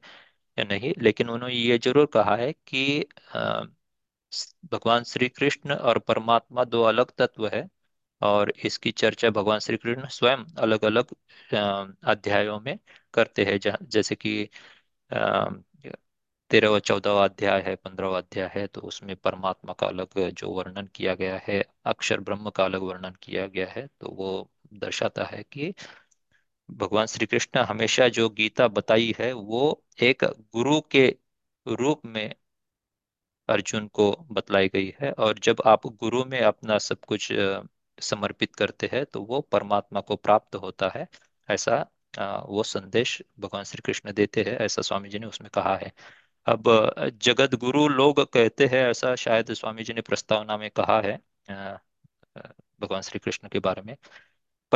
या 0.59 0.65
नहीं, 0.65 0.93
लेकिन 0.99 1.31
उन्होंने 1.31 1.55
ये 1.55 1.79
ज़रूर 1.81 2.07
कहा 2.15 2.37
है 2.37 2.53
कि 2.69 3.05
भगवान 4.73 5.05
श्री 5.05 5.29
कृष्ण 5.29 5.75
और 5.75 5.99
परमात्मा 6.01 6.65
दो 6.67 6.83
अलग 6.85 7.11
तत्व 7.19 7.47
है 7.49 7.69
और 8.23 8.51
इसकी 8.67 8.91
चर्चा 8.93 9.31
भगवान 9.33 9.59
श्री 9.61 9.77
कृष्ण 9.77 10.07
स्वयं 10.11 10.45
अलग 10.59 10.85
अलग 10.85 11.15
अध्यायों 12.07 12.59
में 12.61 12.79
करते 13.15 13.45
हैं। 13.45 13.59
जैसे 13.85 14.15
कि 14.17 14.49
तेरहवा, 16.51 16.79
चौदहवा 16.81 17.25
अध्याय 17.25 17.61
है, 17.63 17.75
पंद्रहवा 17.77 18.19
अध्याय 18.19 18.51
है 18.55 18.67
तो 18.69 18.81
उसमें 18.83 19.15
परमात्मा 19.19 19.73
का 19.75 19.87
अलग 19.89 20.19
जो 20.31 20.51
वर्णन 20.53 20.87
किया 20.95 21.15
गया 21.15 21.37
है, 21.47 21.61
अक्षर 21.87 22.21
ब्रह्म 22.21 22.51
का 22.51 22.65
अलग 22.65 22.83
वर्णन 22.83 23.15
किया 23.23 23.47
गया 23.49 23.67
है 23.71 23.87
तो 24.01 24.11
वो 24.13 24.31
दर्शाता 24.75 25.25
है 25.25 25.43
कि 25.43 25.73
भगवान 26.69 27.07
श्री 27.07 27.27
कृष्ण 27.27 27.61
हमेशा 27.61 28.09
जो 28.09 28.29
गीता 28.31 28.69
बताई 28.69 29.15
है, 29.19 29.33
वो 29.33 29.83
एक 30.03 30.25
गुरु 30.25 30.81
के 30.91 31.07
रूप 31.67 32.07
में 32.07 32.35
अर्जुन 33.49 33.87
को 33.89 34.11
बतलाई 34.31 34.69
गई 34.69 34.93
है। 35.01 35.11
और 35.13 35.39
जब 35.39 35.63
आप 35.67 35.87
गुरु 35.87 36.25
में 36.25 36.41
अपना 36.41 36.79
सब 36.79 37.05
कुछ 37.05 37.33
समर्पित 37.99 38.55
करते 38.57 38.91
हैं 38.93 39.05
तो 39.07 39.23
वो 39.23 39.41
परमात्मा 39.43 40.01
को 40.01 40.17
प्राप्त 40.17 40.57
होता 40.57 40.91
है। 40.95 41.07
ऐसा 41.49 41.87
वो 42.49 42.63
संदेश 42.63 43.23
भगवान 43.41 43.65
श्री 43.65 43.81
कृष्ण 43.85 44.13
देते 44.13 44.43
हैं, 44.43 44.57
ऐसा 44.57 44.83
स्वामी 44.83 45.09
जी 45.09 45.19
ने 45.19 45.27
उसमें 45.27 45.51
कहा 45.55 45.77
है। 45.77 45.93
अब 46.47 46.65
जगत 47.23 47.55
गुरु 47.55 47.87
लोग 47.89 48.21
कहते 48.25 48.67
हैं, 48.67 48.87
ऐसा 48.89 49.15
शायद 49.17 49.53
स्वामी 49.53 49.85
जी 49.85 49.93
ने 49.93 50.01
प्रस्तावना 50.01 50.57
में 50.57 50.71
कहा 50.71 51.01
है 51.01 51.17
भगवान 52.81 53.03
श्री 53.03 53.19
कृष्ण 53.19 53.49
के 53.49 53.59
बारे 53.59 53.83
में। 53.83 53.97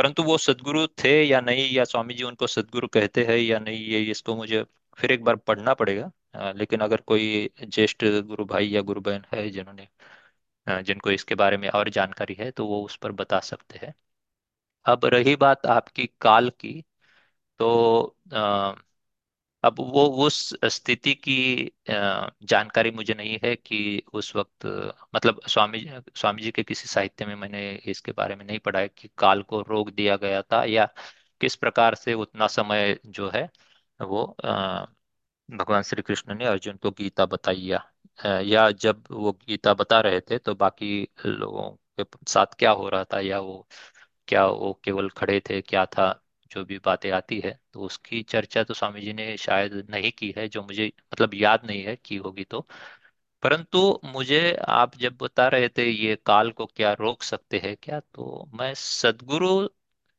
परंतु 0.01 0.23
वो 0.23 0.37
सदगुरु 0.39 0.85
थे 1.03 1.09
या 1.23 1.39
नहीं 1.41 1.69
या 1.71 1.83
स्वामी 1.83 2.13
जी 2.13 2.23
उनको 2.23 2.47
सदगुरु 2.47 2.87
कहते 2.87 3.23
हैं 3.25 3.37
या 3.37 3.59
नहीं 3.59 3.79
ये 3.85 4.01
इसको 4.11 4.35
मुझे 4.35 4.63
फिर 4.97 5.11
एक 5.11 5.23
बार 5.23 5.35
पढ़ना 5.37 5.73
पड़ेगा। 5.73 6.11
अ, 6.35 6.53
लेकिन 6.53 6.81
अगर 6.81 7.01
कोई 7.03 7.49
ज्येष्ठ 7.65 8.05
गुरु 8.05 8.45
भाई 8.45 8.67
या 8.67 8.81
गुरु 8.83 9.01
बहन 9.01 9.25
है 9.33 9.49
जिन्होंने 9.49 9.87
जिनको 10.67 11.11
इसके 11.11 11.35
बारे 11.35 11.57
में 11.57 11.69
और 11.69 11.89
जानकारी 11.89 12.33
है 12.33 12.51
तो 12.51 12.67
वो 12.67 12.83
उस 12.85 12.95
पर 12.97 13.11
बता 13.13 13.39
सकते 13.41 13.79
हैं। 13.79 13.93
अब 14.85 15.05
रही 15.05 15.35
बात 15.37 15.65
आपकी 15.67 16.07
काल 16.21 16.49
की 16.51 16.81
तो 17.59 18.17
अब 19.63 19.79
वो 19.81 20.05
उस 20.25 20.37
स्थिति 20.67 21.13
की 21.17 21.35
जानकारी 21.89 22.91
मुझे 22.91 23.13
नहीं 23.13 23.37
है 23.43 23.55
कि 23.55 24.01
उस 24.13 24.35
वक्त 24.35 24.65
मतलब 25.15 25.41
स्वामी 25.47 25.85
स्वामी 26.15 26.41
जी 26.41 26.51
के 26.51 26.63
किसी 26.63 26.87
साहित्य 26.87 27.25
में 27.25 27.35
मैंने 27.35 27.71
इसके 27.87 28.11
बारे 28.11 28.35
में 28.35 28.45
नहीं 28.45 28.59
पढ़ा 28.59 28.79
है 28.79 28.87
कि 28.89 29.09
काल 29.17 29.41
को 29.43 29.61
रोक 29.61 29.89
दिया 29.91 30.15
गया 30.17 30.41
था 30.43 30.63
या 30.65 30.85
किस 31.41 31.55
प्रकार 31.55 31.95
से 31.95 32.13
उतना 32.15 32.47
समय 32.49 32.99
जो 33.07 33.29
है 33.29 33.49
वो 33.99 34.23
भगवान 35.49 35.81
श्री 35.81 36.01
कृष्ण 36.01 36.35
ने 36.35 36.45
अर्जुन 36.45 36.77
को 36.77 36.91
गीता 36.91 37.25
बताई 37.25 37.61
या 37.61 37.79
या 38.41 38.69
जब 38.73 39.03
वो 39.11 39.31
गीता 39.47 39.73
बता 39.73 39.99
रहे 40.01 40.19
थे 40.21 40.37
तो 40.39 40.55
बाकी 40.55 40.89
लोगों 41.25 41.69
के 41.99 42.03
साथ 42.29 42.55
क्या 42.59 42.71
हो 42.71 42.89
रहा 42.89 43.03
था 43.05 43.19
या 43.19 43.39
वो, 43.39 43.67
क्या 44.27 44.45
वो 44.47 44.73
केवल 44.85 45.09
खड़े 45.11 45.39
थे, 45.49 45.61
क्या 45.61 45.85
था? 45.87 46.09
जो 46.51 46.63
भी 46.65 46.77
बातें 46.79 47.09
आती 47.11 47.39
है 47.39 47.59
तो 47.73 47.81
उसकी 47.81 48.21
चर्चा 48.25 48.63
तो 48.63 48.73
स्वामी 48.73 49.01
जी 49.01 49.13
ने 49.13 49.35
शायद 49.37 49.73
नहीं 49.89 50.11
की 50.13 50.33
है, 50.37 50.47
जो 50.47 50.61
मुझे 50.63 50.87
मतलब 51.13 51.33
याद 51.35 51.65
नहीं 51.65 51.83
है 51.83 51.95
की 51.97 52.15
होगी 52.17 52.43
तो। 52.45 52.65
परंतु 53.43 53.79
मुझे 54.05 54.41
आप 54.69 54.95
जब 54.97 55.17
बता 55.17 55.47
रहे 55.49 55.69
थे 55.69 55.89
ये 55.89 56.15
काल 56.25 56.51
को 56.53 56.65
क्या 56.67 56.93
रोक 56.95 57.23
सकते 57.23 57.59
हैं 57.59 57.75
क्या 57.77 57.99
तो 58.01 58.45
मैं 58.55 58.73
सदगुरु 58.75 59.49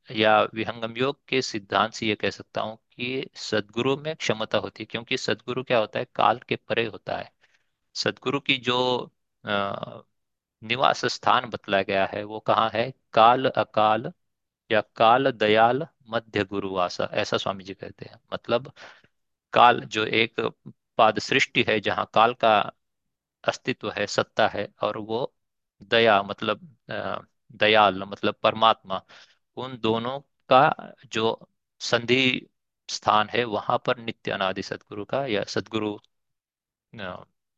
या 0.09 0.41
विहंगम 0.55 0.97
योग 0.97 1.19
के 1.29 1.43
सिद्धांत 1.43 1.93
से 1.95 2.07
ये 2.07 2.15
कह 2.17 2.31
सकता 2.31 2.61
हूँ 2.61 2.77
कि 2.93 3.27
सदगुरु 3.37 3.97
में 3.99 4.15
क्षमता 4.17 4.59
होती 4.59 4.83
है, 4.83 4.87
क्योंकि 4.87 5.17
सदगुरु 5.19 5.63
क्या 5.65 5.79
होता 5.79 5.99
है, 5.99 6.07
काल 6.15 6.39
के 6.49 6.57
परे 6.59 6.87
होता 6.87 7.17
है। 7.19 7.31
सदगुरु 7.97 8.41
की 8.43 8.57
जो 8.61 8.79
निवास 10.63 11.05
स्थान 11.07 11.49
बतलाया 11.51 11.83
गया 11.83 12.05
है, 12.07 12.23
वो 12.25 12.41
कहाँ 12.43 12.69
है? 12.75 12.93
काल 13.15 13.47
अकाल 13.49 14.13
या 14.73 14.81
काल 14.97 15.31
दयाल 15.33 15.87
मध्य 16.11 16.45
गुरुवासा, 16.45 17.05
ऐसा 17.15 17.37
स्वामी 17.39 17.65
जी 17.65 17.75
कहते 17.75 18.07
हैं। 18.07 18.21
मतलब 18.33 18.73
काल 19.53 19.81
जो 19.87 20.05
एक 20.07 20.41
पाद 20.99 21.19
सृष्टि 21.21 21.65
है, 21.69 21.81
जहाँ 21.81 22.11
काल 22.15 22.35
का 22.37 22.59
अस्तित्व 23.45 23.91
है, 23.93 24.07
सत्ता 24.09 24.47
है, 24.49 24.69
और 24.83 24.99
वो 24.99 25.33
दया 25.83 26.23
मतलब 26.23 26.61
दयाल 27.55 28.03
मतलब 28.05 28.35
परमात्मा, 28.43 29.03
उन 29.57 29.79
दोनों 29.79 30.19
का 30.51 30.95
जो 31.07 31.39
संधि 31.81 32.49
स्थान 32.89 33.29
है, 33.29 33.45
वहाँ 33.47 33.79
पर 33.87 33.99
नित्य 33.99 34.31
अनादि 34.33 34.63
सदगुरु 34.63 35.05
का 35.07 35.25
या 35.27 35.45
सदगुरु 35.47 35.99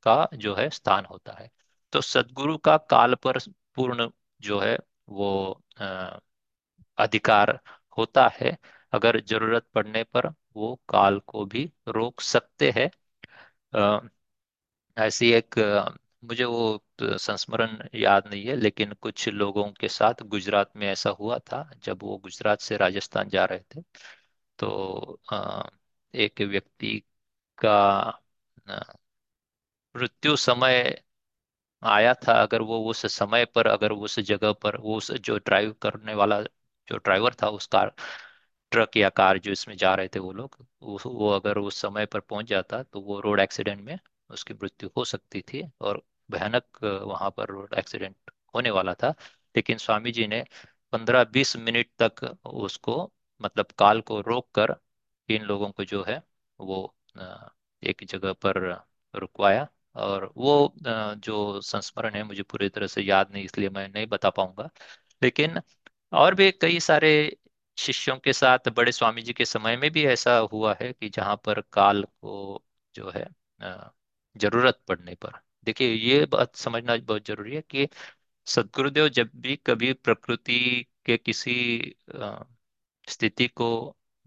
का 0.07 0.29
जो 0.35 0.55
है 0.55 0.69
स्थान 0.71 1.05
होता 1.05 1.33
है। 1.33 1.51
तो 1.93 2.01
सदगुरु 2.03 2.57
का 2.59 2.77
काल 2.91 3.15
पर 3.17 3.39
पूर्ण 3.77 4.09
जो 4.41 4.59
है 4.61 4.79
वो 5.11 5.31
अधिकार 6.99 7.59
होता 7.99 8.27
है, 8.35 8.57
अगर 8.93 9.21
ज़रूरत 9.23 9.67
पड़ने 9.75 10.05
पर 10.07 10.29
वो 10.57 10.75
काल 10.89 11.19
को 11.27 11.45
भी 11.47 11.71
रोक 11.89 12.21
सकते 12.23 12.71
हैं। 12.73 12.91
ऐसी 14.97 15.31
एक, 15.33 15.55
मुझे 16.25 16.45
वो 16.45 16.85
संस्मरण 17.03 17.77
याद 17.95 18.27
नहीं 18.29 18.45
है, 18.47 18.57
लेकिन 18.57 18.93
कुछ 18.95 19.29
लोगों 19.31 19.65
के 19.73 19.89
साथ 19.91 20.23
गुजरात 20.27 20.71
में 20.77 20.87
ऐसा 20.89 21.11
हुआ 21.13 21.39
था, 21.41 21.69
जब 21.85 22.03
वो 22.03 22.17
गुजरात 22.19 22.61
से 22.61 22.77
राजस्थान 22.77 23.29
जा 23.29 23.45
रहे 23.45 23.61
थे। 23.77 23.83
तो 24.59 25.21
एक 26.15 26.41
व्यक्ति 26.43 26.99
का 27.59 27.75
मृत्यु 29.95 30.35
समय 30.37 30.79
आया 31.83 32.13
था, 32.17 32.33
अगर 32.43 32.63
वो 32.63 32.79
उस 32.91 33.05
समय 33.15 33.45
पर, 33.47 33.67
अगर 33.69 33.93
उस 33.93 34.19
जगह 34.23 34.53
पर 34.55 34.77
वो 34.79 34.97
उस 34.97 35.11
जो 35.13 35.37
ड्राइव 35.39 35.73
करने 35.83 36.15
वाला 36.15 36.41
जो 36.89 36.97
ड्राइवर 36.99 37.35
था 37.43 37.49
उस 37.51 37.67
कार 37.69 37.93
ट्रक 38.73 38.97
या 38.97 39.09
कार 39.13 39.39
जो 39.39 39.53
इसमें 39.53 39.77
जा 39.77 39.95
रहे 39.95 40.09
थे 40.09 40.19
वो 40.21 40.33
लोग 40.33 40.57
वो, 40.83 40.99
वो 41.07 41.31
अगर 41.31 41.59
उस 41.59 41.81
समय 41.83 42.07
पर 42.07 42.21
पहुँच 42.23 42.47
जाता 42.47 42.83
तो 42.85 43.01
वो 43.03 43.21
रोड 43.21 43.41
एक्सीडेंट 43.41 43.81
में 43.83 43.99
उसकी 44.31 44.55
मृत्यु 44.55 44.91
हो 44.97 45.05
सकती 45.05 45.41
थी 45.45 45.63
और 45.81 46.03
भयानक 46.31 46.85
वहाँ 46.85 47.31
पर 47.37 47.49
रोड 47.49 47.75
एक्सीडेंट 47.79 48.17
होने 48.55 48.71
वाला 48.71 48.95
था। 48.95 49.11
लेकिन 49.55 49.79
स्वामी 49.79 50.13
जी 50.13 50.27
ने 50.27 50.45
पंद्रह 50.93 51.25
बीस 51.27 51.57
मिनट 51.59 51.91
तक 52.03 52.25
उसको 52.47 53.03
मतलब 53.41 53.67
काल 53.79 54.01
को 54.03 54.21
रोक 54.23 54.51
कर 54.55 54.75
इन 55.29 55.43
लोगों 55.45 55.71
को 55.73 55.85
जो 55.87 56.03
है 56.09 56.23
वो 56.61 56.95
एक 57.83 58.05
जगह 58.07 58.33
पर 58.45 58.59
रुकवाया। 59.15 59.67
और 59.97 60.25
वो 60.37 60.75
जो 61.17 61.61
संस्मरण 61.63 62.15
है 62.15 62.23
मुझे 62.25 62.43
पूरी 62.45 62.69
तरह 62.69 62.87
से 62.87 63.03
याद 63.03 63.31
नहीं 63.33 63.45
इसलिए 63.45 63.69
मैं 63.71 63.89
नहीं 63.89 64.07
बता 64.09 64.31
पाऊँगा। 64.31 64.69
लेकिन 65.23 65.61
और 66.15 66.35
भी 66.35 66.51
कई 66.53 66.79
सारे 66.81 67.09
शिष्यों 67.79 68.17
के 68.19 68.33
साथ 68.33 68.69
बड़े 68.71 68.93
स्वामी 68.93 69.23
जी 69.23 69.33
के 69.33 69.45
समय 69.45 69.77
में 69.77 69.91
भी 69.93 70.05
ऐसा 70.07 70.37
हुआ 70.53 70.75
है 70.81 70.93
कि 70.93 71.09
जहाँ 71.11 71.37
पर 71.45 71.61
काल 71.73 72.03
को 72.05 72.63
जो 72.95 73.11
है 73.11 73.27
ज़रूरत 74.37 74.81
पड़ने 74.89 75.15
पर। 75.17 75.33
देखिए, 75.67 75.89
ये 75.89 76.25
बात 76.27 76.55
समझना 76.57 76.97
बहुत 76.99 77.27
ज़रूरी 77.27 77.55
है 77.55 77.61
कि 77.63 77.89
सदगुरुदेव 78.47 79.09
जब 79.11 79.31
भी 79.37 79.57
कभी 79.67 79.93
प्रकृति 79.95 80.61
के 81.07 81.17
किसी 81.19 81.55
स्थिति 83.09 83.47
को 83.51 83.67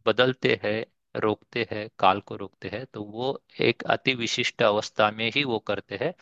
बदलते 0.05 0.59
हैं, 0.63 0.85
रोकते 1.15 1.67
हैं, 1.71 1.89
काल 1.99 2.19
को 2.21 2.35
रोकते 2.35 2.69
हैं 2.69 2.85
तो 2.87 3.03
वो 3.05 3.41
एक 3.61 3.83
अति 3.87 4.13
विशिष्ट 4.15 4.61
अवस्था 4.63 5.09
में 5.11 5.29
ही 5.35 5.43
वो 5.43 5.59
करते 5.61 5.97
हैं। 6.01 6.13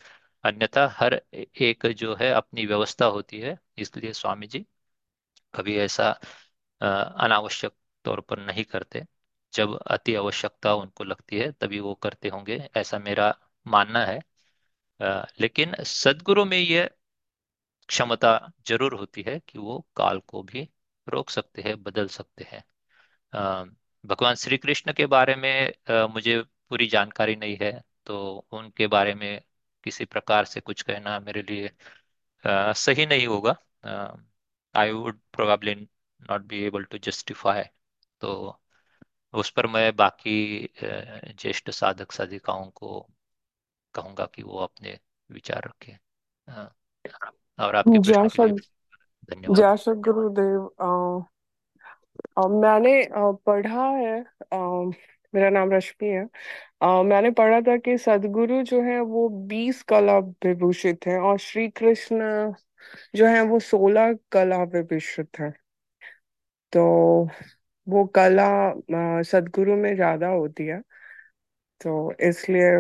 अन्यथा 0.44 0.88
हर 0.98 1.14
एक 1.34 1.86
जो 1.94 2.16
है 2.16 2.32
अपनी 2.34 2.66
व्यवस्था 2.66 3.06
होती 3.08 3.40
है, 3.40 3.58
इसलिए 3.78 4.14
स्वामी 4.14 4.48
जी 4.48 4.66
कभी 5.56 5.78
ऐसा 5.80 6.10
अनावश्यक 6.82 7.74
तौर 8.06 8.22
पर 8.22 8.40
नहीं 8.42 8.64
करते। 8.66 9.06
जब 9.54 9.78
अति 9.88 10.16
आवश्यकता 10.16 10.74
उनको 10.76 11.04
लगती 11.04 11.38
है, 11.40 11.52
तभी 11.54 11.80
वो 11.82 11.94
करते 11.98 12.30
होंगे, 12.30 12.58
ऐसा 12.78 13.00
मेरा 13.00 13.34
मानना 13.66 14.06
है। 14.06 14.20
लेकिन 15.40 15.76
सदगुरु 15.86 16.46
में 16.46 16.58
ये 16.60 16.90
क्षमता 17.90 18.30
ज़रूर 18.68 18.94
होती 18.94 19.22
है 19.28 19.40
कि 19.40 19.60
वो 19.60 19.80
काल 19.98 20.20
को 20.28 20.42
भी 20.44 20.68
रोक 21.08 21.30
सकते 21.30 21.62
हैं, 21.62 21.82
बदल 21.84 22.08
सकते 22.10 22.44
हैं। 22.44 22.64
भगवान 24.04 24.36
श्री 24.36 24.58
कृष्ण 24.58 24.94
के 24.94 25.06
बारे 25.08 25.36
में 25.36 26.08
मुझे 26.14 26.42
पूरी 26.70 26.88
जानकारी 26.88 27.36
नहीं 27.36 27.58
है 27.62 27.72
तो 28.08 28.18
उनके 28.52 28.88
बारे 28.88 29.14
में 29.16 29.42
किसी 29.84 30.06
प्रकार 30.06 30.46
से 30.46 30.60
कुछ 30.62 30.82
कहना 30.82 31.20
मेरे 31.20 31.42
लिए 31.44 31.72
सही 32.76 33.06
नहीं 33.06 33.28
होगा। 33.28 33.56
I 34.76 34.92
would 34.92 35.20
probably 35.34 35.76
not 36.32 36.42
be 36.42 36.64
able 36.64 36.84
to 36.84 36.98
justify 36.98 37.64
तो 38.22 38.60
उस 39.34 39.50
पर 39.50 39.68
मैं 39.68 39.96
बाकी 39.96 40.70
ज्येष्ठ 40.84 41.70
साधक 41.70 42.12
साधिकाओं 42.12 42.70
को 42.70 43.08
कहूँगा 43.94 44.26
कि 44.26 44.44
वो 44.44 44.58
अपने 44.58 45.00
विचार 45.32 45.64
रखें। 45.64 45.98
और 47.60 47.76
आपके 47.76 48.00
जय 48.00 48.14
प्रश्नों 48.14 48.30
के 48.30 48.48
लिए 48.48 49.36
धन्यवाद। 49.36 49.58
जय 49.58 49.78
सद 49.78 50.02
गुरुदेव। 50.02 51.26
मैंने 52.40 53.04
अ, 53.04 53.32
पढ़ा 53.46 53.90
है 53.90 54.22
अ, 54.52 54.58
मेरा 55.36 55.50
नाम 55.50 55.72
रश्मि 55.72 56.10
है। 56.10 56.26
अ, 56.82 57.04
मैंने 57.04 57.32
पढ़ा 57.32 57.62
था 57.62 57.78
कि 57.78 57.98
सदगुरु 57.98 58.64
जो 58.64 58.82
है 58.82 59.00
वो 59.00 59.30
बीस 59.30 59.84
कला 59.84 60.18
विभूषित 60.20 61.08
है 61.08 61.20
और 61.20 61.38
श्री 61.38 61.68
कृष्ण 61.70 62.20
जो 63.16 63.28
है 63.28 63.42
वो 63.46 63.60
सोलह 63.62 64.14
कला 64.32 64.64
विभूषित 64.66 65.40
है। 65.40 65.52
तो 66.74 66.82
वो 67.88 68.06
कला 68.16 68.46
सदगुरु 69.24 69.76
में 69.78 69.94
ज़्यादा 69.96 70.28
होती 70.30 70.66
है। 70.68 70.82
तो 71.82 72.12
इसलिए 72.22 72.72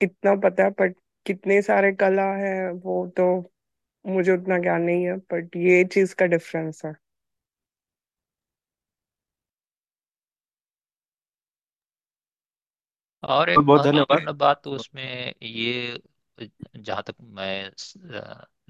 इतना 0.00 0.34
पता 0.40 0.64
है 0.64 0.70
पर 0.72 0.88
कितने 1.26 1.60
सारे 1.62 1.92
कला 1.94 2.24
है 2.36 2.70
वो 2.74 3.06
तो 3.16 3.26
मुझे 4.04 4.32
उतना 4.32 4.58
ज्ञान 4.58 4.82
नहीं 4.82 5.04
है 5.04 5.16
बट 5.32 5.56
ये 5.58 5.84
चीज़ 5.86 6.14
का 6.16 6.26
डिफरेंस 6.28 6.82
है। 6.84 6.94
और 13.22 13.50
एक 13.50 13.58
बहुत 13.58 13.80
बहुत 13.82 13.84
धन्यवाद। 13.84 14.34
बात 14.34 14.60
तो 14.64 14.70
उसमें 14.72 15.34
ये 15.42 15.98
जहाँ 16.38 17.02
तक 17.02 17.14
मैं 17.32 17.70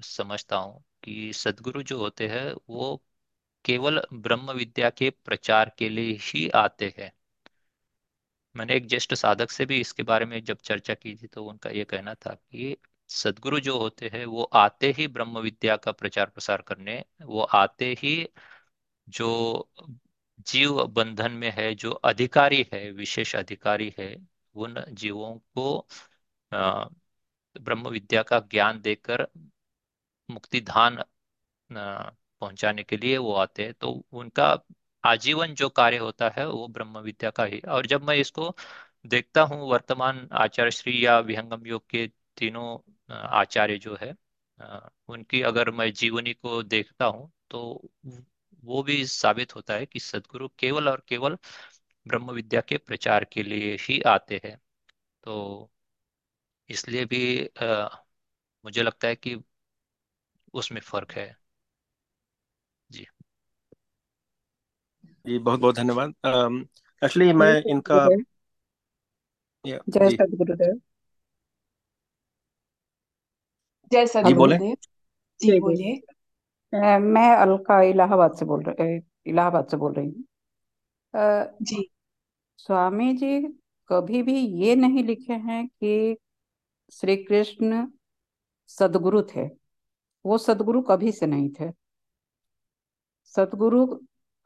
समझता 0.03 0.57
हूँ 0.57 0.83
कि 1.03 1.31
सदगुरु 1.35 1.83
जो 1.83 1.97
होते 1.99 2.27
हैं, 2.27 2.53
वो 2.69 2.95
केवल 3.65 4.01
ब्रह्म 4.15 4.51
विद्या 4.53 4.89
के 4.91 5.09
प्रचार 5.25 5.71
के 5.79 5.89
लिए 5.89 6.17
ही 6.23 6.49
आते 6.57 6.93
हैं। 6.99 7.11
मैंने 8.55 8.75
एक 8.75 8.87
ज्येष्ठ 8.87 9.13
साधक 9.13 9.51
से 9.51 9.65
भी 9.65 9.79
इसके 9.79 10.03
बारे 10.03 10.25
में 10.25 10.43
जब 10.43 10.57
चर्चा 10.63 10.93
की 10.93 11.15
थी 11.15 11.27
तो 11.27 11.43
उनका 11.45 11.69
ये 11.69 11.83
कहना 11.83 12.13
था 12.15 12.33
कि 12.33 12.75
सदगुरु 13.09 13.59
जो 13.59 13.77
होते 13.79 14.09
हैं, 14.13 14.25
वो 14.25 14.43
आते 14.55 14.91
ही 14.91 15.07
ब्रह्म 15.07 15.39
विद्या 15.39 15.75
का 15.77 15.91
प्रचार 15.91 16.29
प्रसार 16.29 16.61
करने, 16.61 17.03
वो 17.21 17.41
आते 17.41 17.93
ही 17.99 18.15
जो 19.07 19.69
जीव 20.47 20.83
बंधन 20.89 21.31
में 21.33 21.49
है, 21.51 21.73
जो 21.75 21.91
अधिकारी 21.91 22.65
है, 22.73 22.89
विशेष 22.91 23.35
अधिकारी 23.35 23.93
है, 23.99 24.15
उन 24.55 24.83
जीवों 24.91 25.33
को 25.55 25.87
ब्रह्म 27.55 27.89
विद्या 27.89 28.23
का 28.23 28.39
ज्ञान 28.51 28.81
देकर 28.81 29.27
मुक्ति 30.29 30.61
धान 30.63 31.03
पहुँचाने 31.69 32.83
के 32.83 32.97
लिए 32.97 33.17
वो 33.17 33.33
आते 33.35 33.65
हैं। 33.65 33.73
तो 33.75 33.91
उनका 34.13 34.45
आजीवन 35.03 35.53
जो 35.55 35.69
कार्य 35.71 35.97
होता 35.97 36.29
है 36.37 36.47
वो 36.47 36.67
ब्रह्म 36.69 36.99
विद्या 37.01 37.29
का 37.31 37.43
ही। 37.45 37.59
और 37.61 37.85
जब 37.87 38.03
मैं 38.03 38.15
इसको 38.17 38.55
देखता 39.07 39.41
हूँ, 39.43 39.69
वर्तमान 39.71 40.27
आचार्य 40.33 40.71
श्री 40.71 41.05
या 41.05 41.17
विहंगम 41.21 41.67
योग 41.67 41.85
के 41.89 42.07
तीनों 42.37 42.77
आचार्य 43.39 43.77
जो 43.79 43.97
है 44.01 44.15
उनकी 45.09 45.41
अगर 45.43 45.69
मैं 45.71 45.91
जीवनी 45.93 46.33
को 46.35 46.61
देखता 46.63 47.05
हूँ 47.07 47.31
तो 47.51 47.61
वो 48.63 48.81
भी 48.83 49.05
साबित 49.07 49.55
होता 49.55 49.73
है 49.73 49.85
कि 49.85 49.99
सदगुरु 49.99 50.47
केवल 50.59 50.89
और 50.89 51.03
केवल 51.09 51.37
ब्रह्म 52.05 52.31
विद्या 52.33 52.61
के 52.61 52.77
प्रचार 52.79 53.25
के 53.25 53.43
लिए 53.43 53.75
ही 53.81 53.99
आते 54.07 54.41
हैं। 54.45 54.57
तो 55.23 55.71
इसलिए 56.73 57.05
भी 57.05 57.21
आ, 57.47 57.87
मुझे 58.65 58.83
लगता 58.83 59.07
है 59.07 59.15
कि 59.17 59.35
उसमें 60.53 60.81
फ़र्क 60.81 61.11
है। 61.13 61.27
जी। 62.89 63.05
जी 65.25 65.37
बहुत 65.39 65.59
बहुत 65.59 65.75
धन्यवाद 65.75 66.13
एक्चुअली 67.01 67.31
मैं 67.35 67.53
इनका 67.69 68.07
जय 69.87 70.09
सदगुरुदेव 70.11 70.79
जय 73.91 74.05
सदगुरुदेव 74.07 74.75
जी 75.39 75.53
बोलिए। 75.57 75.93
मैं 77.05 77.29
अलका 77.37 77.81
इलाहाबाद 77.83 78.35
से 78.35 78.45
बोल 78.45 78.63
रही 78.63 78.99
इलाहाबाद 79.27 79.67
से 79.67 79.77
बोल 79.77 79.93
रही 79.93 80.07
हूँ। 80.07 80.23
जी। 81.61 81.89
स्वामी 82.59 83.13
जी 83.15 83.39
कभी 83.89 84.21
भी 84.23 84.35
ये 84.61 84.75
नहीं 84.77 85.03
लिखे 85.03 85.33
हैं 85.43 85.67
कि 85.67 86.17
श्री 86.93 87.15
कृष्ण 87.17 87.87
सदगुरु 88.69 89.21
थे। 89.25 89.45
वो 90.25 90.37
सदगुरु 90.37 90.81
कभी 90.81 91.11
से 91.11 91.25
नहीं 91.25 91.49
थे। 91.51 91.71
सदगुरु 93.35 93.85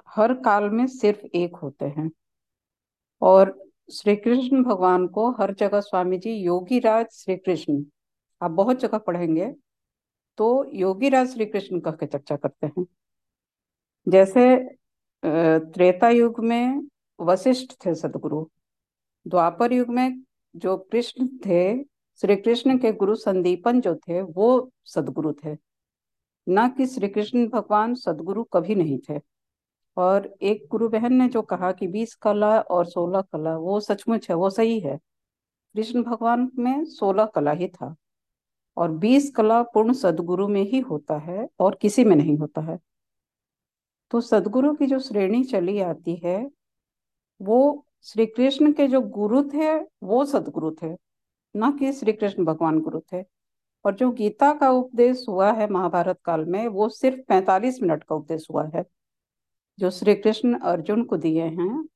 हर 0.09 0.33
काल 0.41 0.69
में 0.69 0.85
सिर्फ़ 0.87 1.25
एक 1.27 1.55
होते 1.55 1.85
हैं। 1.87 2.09
और 3.21 3.55
श्री 3.89 4.15
कृष्ण 4.15 4.63
भगवान 4.63 5.07
को 5.07 5.29
हर 5.31 5.53
जगह 5.53 5.79
स्वामी 5.79 6.17
जी 6.17 6.31
योगी 6.33 6.79
राज 6.79 7.05
श्री 7.13 7.35
कृष्ण, 7.37 7.83
आप 8.41 8.51
बहुत 8.51 8.79
जगह 8.79 8.97
पढ़ेंगे 8.97 9.53
तो 10.37 10.47
योगी 10.73 11.09
राज 11.09 11.33
श्री 11.33 11.45
कृष्ण 11.45 11.79
कह 11.79 11.91
के 11.91 12.05
चर्चा 12.05 12.35
करते 12.35 12.67
हैं। 12.67 12.85
जैसे 14.07 14.57
त्रेता 15.23 16.09
युग 16.09 16.39
में 16.39 16.87
वशिष्ठ 17.19 17.73
थे 17.85 17.93
सदगुरु, 17.95 18.45
द्वापर 19.25 19.73
युग 19.73 19.89
में 19.89 20.21
जो 20.55 20.77
कृष्ण 20.77 21.27
थे 21.45 21.73
श्री 22.21 22.35
कृष्ण 22.35 22.77
के 22.77 22.91
गुरु 22.91 23.15
संदीपन 23.15 23.81
जो 23.81 23.95
थे, 23.95 24.21
वो 24.21 24.71
सदगुरु 24.85 25.33
थे। 25.33 25.57
न 26.49 26.69
कि 26.69 26.85
श्री 26.85 27.07
कृष्ण 27.07 27.47
भगवान 27.47 27.95
सदगुरु 27.95 28.43
कभी 28.43 28.75
नहीं 28.75 28.99
थे। 28.99 29.21
और 29.97 30.35
एक 30.41 30.67
गुरु 30.71 30.89
बहन 30.89 31.13
ने 31.13 31.27
जो 31.27 31.41
कहा 31.41 31.71
कि 31.71 31.87
बीस 31.87 32.15
कला 32.15 32.59
और 32.59 32.85
सोलह 32.85 33.21
कला, 33.21 33.57
वो 33.57 33.79
सचमुच 33.79 34.29
है, 34.29 34.35
वो 34.35 34.49
सही 34.49 34.79
है। 34.79 34.99
कृष्ण 35.73 36.03
भगवान 36.03 36.51
में 36.59 36.85
सोलह 36.85 37.25
कला 37.25 37.51
ही 37.51 37.67
था। 37.67 37.95
और 38.77 38.91
बीस 38.91 39.31
कला 39.31 39.63
पूर्ण 39.63 39.93
सदगुरु 39.93 40.47
में 40.47 40.61
ही 40.61 40.79
होता 40.79 41.17
है 41.17 41.49
और 41.59 41.77
किसी 41.81 42.03
में 42.03 42.15
नहीं 42.15 42.37
होता 42.37 42.61
है। 42.61 42.79
तो 44.11 44.21
सदगुरु 44.21 44.73
की 44.73 44.85
जो 44.85 44.99
श्रेणी 44.99 45.43
चली 45.43 45.79
आती 45.79 46.15
है, 46.15 46.51
वो 47.41 47.85
श्री 48.03 48.25
कृष्ण 48.25 48.73
के 48.73 48.87
जो 48.87 49.01
गुरु 49.01 49.43
थे, 49.43 49.79
वो 49.79 50.25
सदगुरु 50.25 50.71
थे। 50.71 51.06
न 51.57 51.71
कि 51.71 51.93
श्री 51.93 52.13
कृष्ण 52.13 52.45
भगवान 52.45 52.79
गुरु 52.79 52.99
थे। 53.13 53.23
और 53.85 53.95
जो 53.95 54.11
गीता 54.11 54.53
का 54.53 54.69
उपदेश 54.69 55.25
हुआ 55.29 55.51
है 55.51 55.69
महाभारत 55.69 56.19
काल 56.25 56.45
में, 56.45 56.67
वो 56.67 56.89
सिर्फ़ 56.89 57.19
पैंतालीस 57.27 57.81
मिनट 57.81 58.03
का 58.03 58.15
उपदेश 58.15 58.47
हुआ 58.51 58.71
है। 58.75 58.85
जो 59.79 59.89
श्री 59.89 60.15
कृष्ण 60.15 60.59
अर्जुन 60.59 61.03
को 61.03 61.17
दिए 61.17 61.43
हैं, 61.43 61.87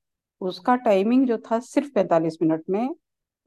उसका 0.41 0.75
टाइमिंग 0.75 1.27
जो 1.27 1.37
था 1.37 1.59
सिर्फ़ 1.59 1.93
पैंतालीस 1.93 2.37
मिनट 2.41 2.63
में, 2.69 2.95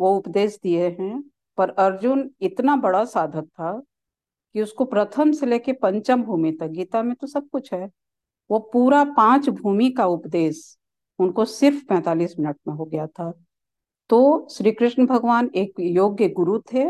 वो 0.00 0.16
उपदेश 0.16 0.58
दिए 0.62 0.88
हैं। 0.88 1.30
पर 1.56 1.70
अर्जुन 1.70 2.30
इतना 2.40 2.76
बड़ा 2.76 3.04
साधक 3.04 3.44
था 3.44 3.82
कि 4.52 4.62
उसको 4.62 4.84
प्रथम 4.84 5.32
से 5.32 5.46
लेके 5.46 5.72
पंचम 5.72 6.22
भूमि 6.22 6.52
तक, 6.52 6.66
गीता 6.66 7.02
में 7.02 7.14
तो 7.16 7.26
सब 7.26 7.48
कुछ 7.48 7.72
है, 7.72 7.90
वो 8.50 8.58
पूरा 8.58 9.04
पाँच 9.04 9.48
भूमि 9.48 9.90
का 9.90 10.06
उपदेश 10.06 10.78
उनको 11.18 11.44
सिर्फ़ 11.44 11.86
पैंतालीस 11.86 12.38
मिनट 12.38 12.56
में 12.68 12.74
हो 12.74 12.84
गया 12.84 13.06
था। 13.06 13.44
तो 14.10 14.48
श्री 14.50 14.72
कृष्ण 14.72 15.06
भगवान 15.06 15.50
एक 15.54 15.80
योग्य 15.80 16.28
गुरु 16.28 16.58
थे 16.72 16.84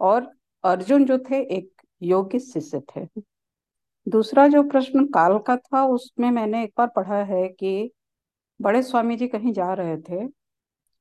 और 0.00 0.30
अर्जुन 0.64 1.04
जो 1.04 1.18
थे, 1.18 1.40
एक 1.56 1.82
योग्य 2.02 2.38
शिष्य 2.38 2.80
थे। 2.96 3.06
दूसरा 4.06 4.46
जो 4.48 4.62
प्रश्न 4.62 5.06
काल 5.06 5.38
का 5.38 5.56
था, 5.56 5.84
उसमें 5.84 6.30
मैंने 6.30 6.62
एक 6.64 6.72
बार 6.78 6.86
पढ़ा 6.96 7.22
है 7.24 7.48
कि 7.48 7.90
बड़े 8.60 8.82
स्वामी 8.82 9.16
जी 9.16 9.28
कहीं 9.28 9.52
जा 9.52 9.72
रहे 9.74 9.96
थे 10.00 10.26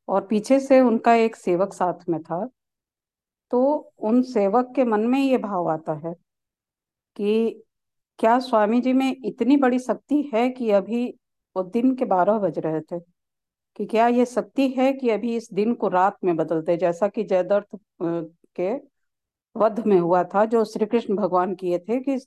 और 0.08 0.28
पीछे 0.28 0.60
से 0.60 0.80
उनका 0.82 1.14
एक 1.16 1.36
सेवक 1.36 1.74
साथ 1.74 2.10
में 2.10 2.22
था 2.24 2.46
तो 3.52 3.62
उन 4.00 4.22
सेवक 4.24 4.74
के 4.76 4.84
मन 4.84 5.00
में 5.00 5.20
ये 5.20 5.38
भाव 5.38 5.70
आता 5.70 5.94
है 6.08 6.14
कि 7.16 7.64
क्या 8.20 8.40
स्वामी 8.40 8.82
जी 8.82 8.94
में 8.94 9.16
इतनी 9.26 9.58
बड़ी 9.58 9.80
शक्ति 9.80 10.22
है 10.34 10.50
कि 10.50 10.70
अभी 10.72 11.06
वो 11.56 11.64
दिन 11.64 11.96
के 11.96 12.06
बारह 12.06 12.40
बज 12.40 12.60
रहे 12.60 12.82
थे? 12.82 13.00
कि 13.80 13.86
क्या 13.86 14.08
ये 14.08 14.26
शक्ति 14.26 14.68
है 14.70 14.92
कि 14.94 15.10
अभी 15.10 15.36
इस 15.36 15.50
दिन 15.54 15.74
को 15.74 15.88
रात 15.88 16.18
में 16.24 16.36
बदलते 16.36 16.78
जैसा 16.78 17.08
कि 17.08 17.24
जयदर्थ 17.24 17.78
के 18.56 18.74
वध 19.56 19.80
में 19.88 20.00
हुआ 20.00 20.24
था, 20.24 20.46
जो 20.46 20.64
श्री 20.66 20.86
कृष्ण 20.86 21.16
भगवान 21.16 21.56
किए 21.56 21.80
थे 21.80 22.00
कि 22.00 22.18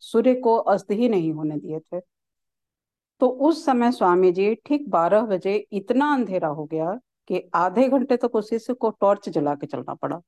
सूर्य 0.00 0.34
को 0.34 0.56
अस्त 0.56 0.90
ही 0.90 1.08
नहीं 1.08 1.32
होने 1.32 1.56
दिए 1.56 1.80
थे। 1.80 2.00
तो 3.20 3.28
उस 3.28 3.64
समय 3.64 3.92
स्वामी 3.92 4.32
जी 4.32 4.54
ठीक 4.54 4.88
बारह 4.90 5.22
बजे 5.22 5.56
इतना 5.72 6.12
अंधेरा 6.14 6.48
हो 6.48 6.64
गया 6.64 6.92
कि 7.28 7.42
आधे 7.54 7.88
घंटे 7.88 8.16
तक 8.16 8.34
उसी 8.34 8.74
को 8.74 8.90
टॉर्च 8.90 9.28
जला 9.28 9.54
के 9.54 9.66
चलना 9.66 9.94
पड़ा। 9.94 10.20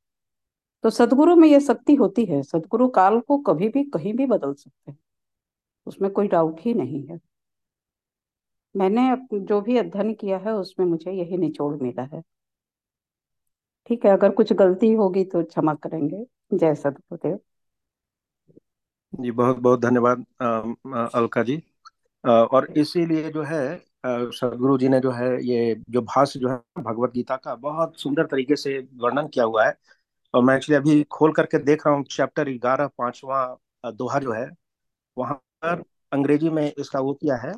तो 0.85 0.91
सदगुरु 0.91 1.37
में 1.37 1.49
यह 1.49 1.59
शक्ति 1.59 1.95
होती 1.95 2.25
है। 2.25 2.43
सदगुरु 2.43 2.89
काल 2.89 3.21
को 3.21 3.39
कभी 3.39 3.69
भी, 3.69 3.85
कहीं 3.85 4.15
भी 4.15 4.27
बदल 4.27 4.55
सकते 4.55 4.91
हैं। 4.91 4.99
उसमें 5.87 6.11
कोई 6.11 6.29
डाउट 6.29 6.61
ही 6.61 6.75
नहीं 6.75 7.07
है। 7.07 7.19
मैंने 8.75 9.03
जो 9.41 9.61
भी 9.61 9.77
अध्ययन 9.79 10.13
किया 10.15 10.39
है 10.39 10.53
उसमें 10.55 10.87
मुझे 10.87 11.13
यही 11.13 11.37
निचोड़ 11.39 11.75
मिला 11.83 12.03
है। 12.15 12.23
ठीक 13.91 14.05
है 14.05 14.11
अगर 14.13 14.31
कुछ 14.33 14.53
गलती 14.55 14.93
होगी 14.95 15.25
तो 15.27 15.43
क्षमा 15.45 15.75
करेंगे। 15.77 16.25
जय 16.55 16.75
सदगुरुदेव 16.77 17.39
जी 19.13 19.31
बहुत 19.33 19.57
बहुत 19.59 19.81
धन्यवाद 19.81 20.25
अलका 21.15 21.43
जी। 21.43 21.57
और 22.25 22.67
इसीलिए 22.79 23.31
जो 23.33 23.43
है 23.45 23.61
सदगुरु 24.07 24.77
जी 24.79 24.89
ने 24.89 25.01
जो 25.01 25.11
है 25.13 25.29
ये 25.45 25.75
जो 25.91 26.03
भाष्य 26.05 26.39
जो 26.41 26.49
है 26.49 26.57
भगवत 26.83 27.13
गीता 27.13 27.37
का 27.39 27.55
बहुत 27.59 27.97
सुंदर 28.01 28.27
तरीके 28.27 28.57
से 28.57 28.79
वर्णन 28.97 29.29
किया 29.29 29.45
हुआ 29.45 29.67
है। 29.67 29.75
और 30.35 30.43
मैं 30.45 30.57
एक्चुअली 30.57 30.77
अभी 30.79 31.03
खोल 31.13 31.33
करके 31.33 31.59
देख 31.61 31.87
रहा 31.87 31.95
हूँ 31.97 32.05
चैप्टर 32.07 32.51
ग्यारह 32.53 32.87
पांचवा 32.99 33.45
दोहा 33.93 34.19
जो 34.21 34.33
है 34.33 34.49
वहाँ 35.17 35.35
पर 35.65 35.83
अंग्रेज़ी 36.13 36.51
में 36.51 36.65
इसका 36.73 37.01
वो 37.01 37.15
किया 37.15 37.37
है। 37.39 37.53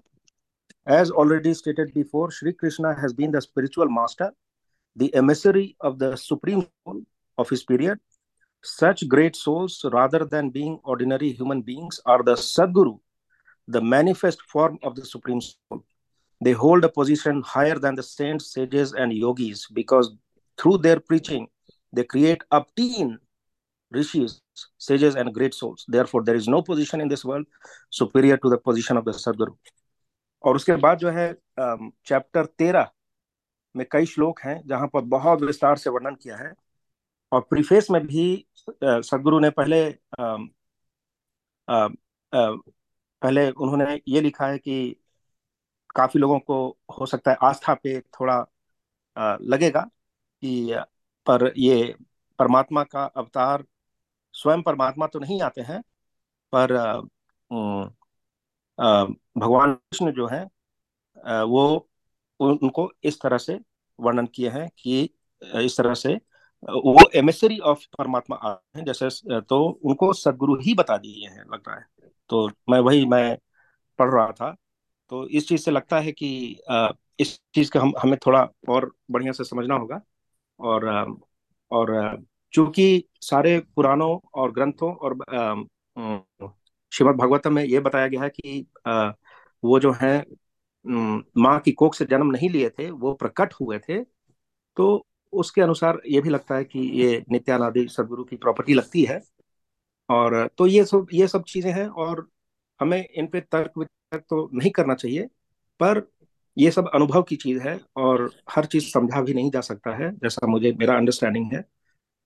As 0.87 1.11
already 1.11 1.55
stated 1.55 1.93
before, 1.95 2.31
Sri 2.31 2.53
Krishna 2.53 2.95
has 2.95 3.13
been 3.13 3.31
the 3.31 3.41
spiritual 3.41 3.89
master, 3.89 4.33
the 4.97 5.15
emissary 5.15 5.77
of 5.81 5.99
the 5.99 6.17
supreme 6.17 6.67
soul 6.85 7.03
of 7.39 7.49
his 7.49 7.63
period. 7.63 7.99
Such 8.63 9.09
great 9.09 9.37
souls, 9.37 9.85
rather 9.93 10.25
than 10.25 10.51
being 10.51 10.81
ordinary 10.85 11.33
human 11.33 11.63
beings, 11.63 12.01
are 12.05 12.23
the 12.23 12.35
Sadguru, 12.35 12.99
the 13.69 13.81
manifest 13.81 14.43
form 14.43 14.79
of 14.83 14.95
the 14.95 15.05
supreme 15.05 15.41
soul. 15.41 15.85
They 16.43 16.53
hold 16.53 16.85
a 16.85 16.89
position 16.89 17.43
higher 17.43 17.79
than 17.79 17.95
the 17.95 18.03
saints, 18.03 18.53
sages, 18.53 18.93
and 18.93 19.13
yogis 19.13 19.67
because 19.73 20.13
through 20.59 20.79
their 20.79 21.01
preaching, 21.01 21.49
they 21.93 22.05
create 22.05 22.43
upteen 22.53 23.19
rishis, 23.91 24.41
sages, 24.79 25.17
and 25.17 25.35
great 25.35 25.55
souls. 25.55 25.85
Therefore, 25.89 26.23
there 26.23 26.37
is 26.37 26.49
no 26.49 26.63
position 26.63 27.01
in 27.01 27.09
this 27.09 27.25
world 27.25 27.47
superior 27.91 28.37
to 28.39 28.49
the 28.49 28.59
position 28.59 28.97
of 28.97 29.05
the 29.05 29.13
Sadguru. 29.13 29.57
और 30.43 30.57
उसके 30.57 30.77
बाद 30.77 30.99
जो 30.99 31.11
है 31.11 31.33
chapter 32.05 32.47
तेरह 32.47 32.91
में 33.77 33.87
कई 33.91 34.07
श्लोक 34.07 34.41
हैं 34.41 34.63
जहाँ 34.67 34.89
पर 34.89 35.01
बहुत 35.01 35.43
विस्तार 35.43 35.77
से 35.77 35.91
वर्णन 35.91 36.15
किया 36.15 36.37
है। 36.37 36.53
और 37.33 37.41
प्रीफेस 37.41 37.91
में 37.91 38.07
भी 38.07 38.47
सदगुरु 38.85 39.39
ने 39.41 39.51
पहले 39.51 39.99
आ, 40.21 40.37
आ, 41.69 41.85
आ, 42.35 42.51
पहले 43.23 43.51
उन्होंने 43.51 44.01
ये 44.09 44.21
लिखा 44.21 44.47
है 44.47 44.59
कि 44.59 44.97
काफ़ी 45.97 46.21
लोगों 46.21 46.39
को 46.39 46.79
हो 47.01 47.07
सकता 47.07 47.31
है 47.31 47.37
आस्था 47.43 47.75
पे 47.75 48.01
थोड़ा 48.01 48.47
आ, 49.17 49.37
लगेगा 49.41 49.81
कि 50.43 50.77
पर 51.27 51.53
ये 51.57 51.97
परमात्मा 52.39 52.85
का 52.85 53.05
अवतार 53.05 53.65
स्वयं 54.33 54.63
परमात्मा 54.63 55.07
तो 55.07 55.19
नहीं 55.19 55.43
आते 55.43 55.61
हैं 55.61 55.83
पर 56.55 56.77
भगवान 58.81 59.73
कृष्ण 59.75 60.13
जो 60.13 60.27
है 60.27 60.43
वो 61.45 61.65
उनको 62.41 62.91
इस 63.05 63.21
तरह 63.21 63.39
से 63.39 63.59
वर्णन 63.99 64.27
किए 64.35 64.49
हैं 64.51 64.69
कि 64.79 65.03
इस 65.43 65.77
तरह 65.79 65.95
से 65.95 66.15
वो 66.63 66.97
एमिसरी 67.17 67.59
ऑफ़ 67.61 67.87
परमात्मा 67.99 68.37
आते 68.39 68.79
हैं, 68.79 68.85
जैसे 68.87 69.41
तो 69.43 69.61
उनको 69.65 70.13
सदगुरु 70.13 70.57
ही 70.61 70.75
बता 70.75 70.97
दिए 70.99 71.29
हैं, 71.29 71.45
लग 71.45 71.69
रहा 71.69 71.77
है। 71.77 71.87
तो 72.31 72.47
मैं 72.71 72.79
वही, 72.81 73.05
मैं 73.07 73.37
पढ़ 73.99 74.11
रहा 74.11 74.33
था 74.33 74.55
तो 75.13 75.27
इस 75.29 75.49
चीज़ 75.49 75.63
से 75.63 75.71
लगता 75.71 75.99
है 76.01 76.13
कि 76.13 76.29
इस 77.19 77.39
चीज़ 77.55 77.71
का 77.71 77.81
हम, 77.81 77.93
हमें 78.03 78.17
थोड़ा 78.27 78.49
और 78.69 78.91
बढ़िया 79.11 79.33
से 79.33 79.45
समझना 79.45 79.75
होगा। 79.75 80.01
और 80.61 81.17
और 81.71 82.23
चूँकि 82.53 83.05
सारे 83.23 83.59
पुराणों 83.77 84.19
और 84.35 84.53
ग्रंथों 84.53 84.95
और 84.95 85.15
श्रीमद 86.93 87.17
भागवतम 87.17 87.55
में 87.55 87.63
ये 87.65 87.81
बताया 87.81 88.07
गया 88.09 88.23
है 88.23 88.29
कि 88.31 88.67
वो 89.63 89.79
जो 89.81 89.93
है 89.93 90.25
माँ 90.85 91.59
की 91.61 91.73
कोख 91.73 91.95
से 91.95 92.05
जन्म 92.07 92.31
नहीं 92.31 92.49
लिए 92.51 92.69
थे, 92.71 92.91
वो 92.91 93.13
प्रकट 93.15 93.55
हुए 93.61 93.79
थे 93.81 94.03
तो 94.77 95.07
उसके 95.33 95.61
अनुसार 95.63 96.01
ये 96.07 96.21
भी 96.21 96.31
लगता 96.31 96.57
है 96.57 96.65
कि 96.65 96.81
ये 97.01 97.23
नित्यानादि 97.33 97.87
सदगुरु 97.89 98.25
की 98.25 98.37
प्रॉपर्टी 98.37 98.75
लगती 98.75 99.03
है। 99.05 99.21
और 100.09 100.47
तो 100.59 100.67
ये 100.67 100.85
सब 100.85 101.07
ये 101.13 101.27
सब 101.29 101.45
चीज़ें 101.45 101.73
हैं 101.73 101.87
और 101.89 102.27
हमें 102.81 103.05
इन 103.05 103.27
पे 103.27 103.41
तर्क 103.43 103.73
वितर्क 103.79 104.25
तो 104.31 104.49
नहीं 104.55 104.71
करना 104.71 104.95
चाहिए, 104.95 105.27
पर 105.81 106.03
ये 106.57 106.71
सब 106.71 106.91
अनुभव 106.95 107.23
की 107.23 107.37
चीज़ 107.37 107.61
है 107.63 107.79
और 107.97 108.31
हर 108.51 108.67
चीज़ 108.67 108.91
समझा 108.93 109.21
भी 109.23 109.35
नहीं 109.35 109.51
जा 109.51 109.61
सकता 109.63 109.95
है, 109.97 110.11
जैसा 110.13 110.47
मुझे, 110.47 110.73
मेरा 110.73 110.97
अंडरस्टैंडिंग 110.97 111.53
है। 111.53 111.65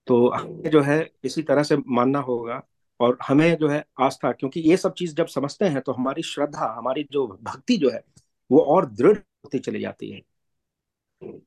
तो 0.07 0.29
हमें 0.31 0.71
जो 0.71 0.81
है, 0.83 0.99
इसी 1.25 1.43
तरह 1.43 1.63
से 1.63 1.77
मानना 1.89 2.19
होगा। 2.21 2.63
और 3.01 3.19
हमें 3.23 3.57
जो 3.59 3.69
है 3.69 3.85
आस्था, 4.01 4.33
क्योंकि 4.33 4.61
ये 4.61 4.77
सब 4.77 4.95
चीज़ 4.95 5.15
जब 5.15 5.27
समझते 5.29 5.65
हैं 5.67 5.81
तो 5.81 5.93
हमारी 5.93 6.23
श्रद्धा, 6.25 6.75
हमारी 6.79 7.07
जो 7.13 7.27
भक्ति 7.43 7.77
जो 7.77 7.91
है, 7.91 8.03
वो 8.51 8.61
और 8.61 8.87
दृढ़ 8.89 9.17
होती 9.17 9.59
चली 9.61 9.81
जाती 9.81 10.11
है। 10.11 10.21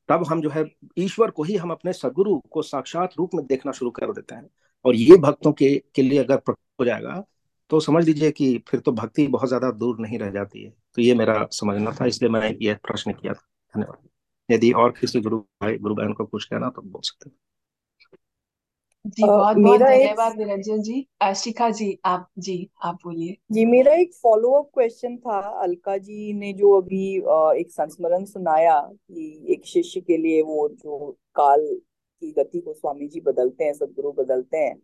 तब 0.10 0.24
हम 0.28 0.42
जो 0.42 0.50
है, 0.50 0.66
ईश्वर 1.00 1.32
को 1.32 1.44
ही 1.44 1.56
हम 1.58 1.72
अपने 1.72 1.94
सदगुरु 1.94 2.38
को 2.52 2.62
साक्षात 2.64 3.14
रूप 3.18 3.36
में 3.36 3.46
देखना 3.48 3.72
शुरू 3.72 3.92
कर 3.92 4.12
देते 4.14 4.36
हैं। 4.36 4.50
और 4.86 4.96
ये 4.96 5.18
भक्तों 5.20 5.52
के 5.54 5.76
के 5.96 6.02
लिए 6.02 6.20
अगर 6.20 6.42
हो 6.50 6.86
जाएगा 6.86 7.24
तो 7.72 7.80
समझ 7.80 8.04
लीजिए 8.06 8.32
कि 8.32 8.58
फिर 8.68 8.80
तो 8.80 8.92
भक्ति 8.94 9.26
बहुत 9.28 9.48
ज़्यादा 9.48 9.72
दूर 9.74 10.00
नहीं 10.00 10.20
रह 10.20 10.30
जाती 10.32 10.64
है। 10.64 10.70
तो 10.96 11.02
ये 11.02 11.14
मेरा 11.16 11.48
समझना 11.52 11.92
था, 11.92 12.06
इसलिए 12.06 12.30
मैंने 12.32 12.56
ये 12.62 12.74
प्रश्न 12.84 13.14
किया 13.14 13.34
था। 13.34 13.48
धन्यवाद। 13.76 14.08
यदि 14.50 14.72
और 14.74 14.92
किसी 15.00 15.22
गुरु 15.22 15.40
भाई 15.40 15.78
गुरु 15.78 15.96
बहन 15.96 16.14
को 16.14 16.26
कुछ 16.26 16.46
कहना 16.46 16.70
तो 16.70 16.82
बोल 16.84 17.02
सकते 17.04 17.30
हैं। 17.30 17.36
जी 19.08 19.24
बहुत 19.26 19.58
बहुत 19.58 19.80
धन्यवाद 19.82 20.38
निरंजन 20.38 20.82
जी। 20.82 21.06
शिखा 21.36 21.70
जी 21.72 21.98
आप 22.06 22.28
जी 22.40 22.56
आप 22.86 22.96
बोलिए। 23.04 23.36
जी 23.52 23.66
मेरा 23.66 23.94
एक 23.96 24.14
फॉलो 24.16 24.52
अप 24.52 24.70
क्वेश्चन 24.74 25.16
था 25.18 25.40
अलका 25.64 25.98
जी 26.00 26.34
ने 26.34 26.52
जो 26.54 26.72
अभी 26.82 27.04
एक 27.60 27.72
संस्मरण 27.72 28.26
सुनाया 28.26 28.80
कि 28.82 29.46
एक 29.54 29.66
शिष्य 29.66 30.02
के 30.02 30.18
लिए 30.18 30.42
वो 30.42 30.68
जो 30.72 31.12
काल 31.36 31.66
की 32.22 32.32
गति 32.32 32.60
को 32.60 32.74
स्वामी 32.74 33.08
जी 33.08 33.22
बदलते 33.22 33.64
हैं 33.64 33.74
सदगुरु 33.74 34.12
बदलते 34.14 34.58
हैं। 34.58 34.76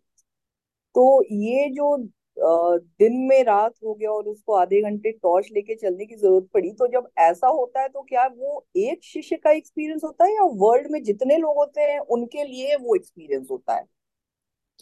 तो 0.94 1.22
ये 1.34 1.68
जो 1.70 1.96
दिन 2.36 3.16
में 3.28 3.42
रात 3.44 3.74
हो 3.84 3.94
गया 3.94 4.10
और 4.10 4.24
उसको 4.24 4.54
आधे 4.54 4.80
घंटे 4.82 5.10
टॉर्च 5.12 5.48
लेके 5.52 5.74
चलने 5.74 6.06
की 6.06 6.16
ज़रूरत 6.16 6.48
पड़ी 6.54 6.72
तो 6.72 6.86
जब 6.88 7.08
ऐसा 7.20 7.48
होता 7.48 7.80
है 7.82 7.88
तो 7.88 8.02
क्या 8.02 8.26
वो 8.28 8.64
एक 8.78 9.04
शिष्य 9.04 9.36
का 9.36 9.50
एक्सपीरियंस 9.52 10.04
होता 10.04 10.24
है 10.24 10.34
या 10.34 10.44
वर्ल्ड 10.58 10.90
में 10.90 11.02
जितने 11.04 11.36
लोग 11.38 11.56
होते 11.58 11.80
हैं 11.82 11.98
उनके 12.10 12.44
लिए 12.44 12.76
वो 12.76 12.94
एक्सपीरियंस 12.96 13.48
होता 13.50 13.74
है? 13.74 13.84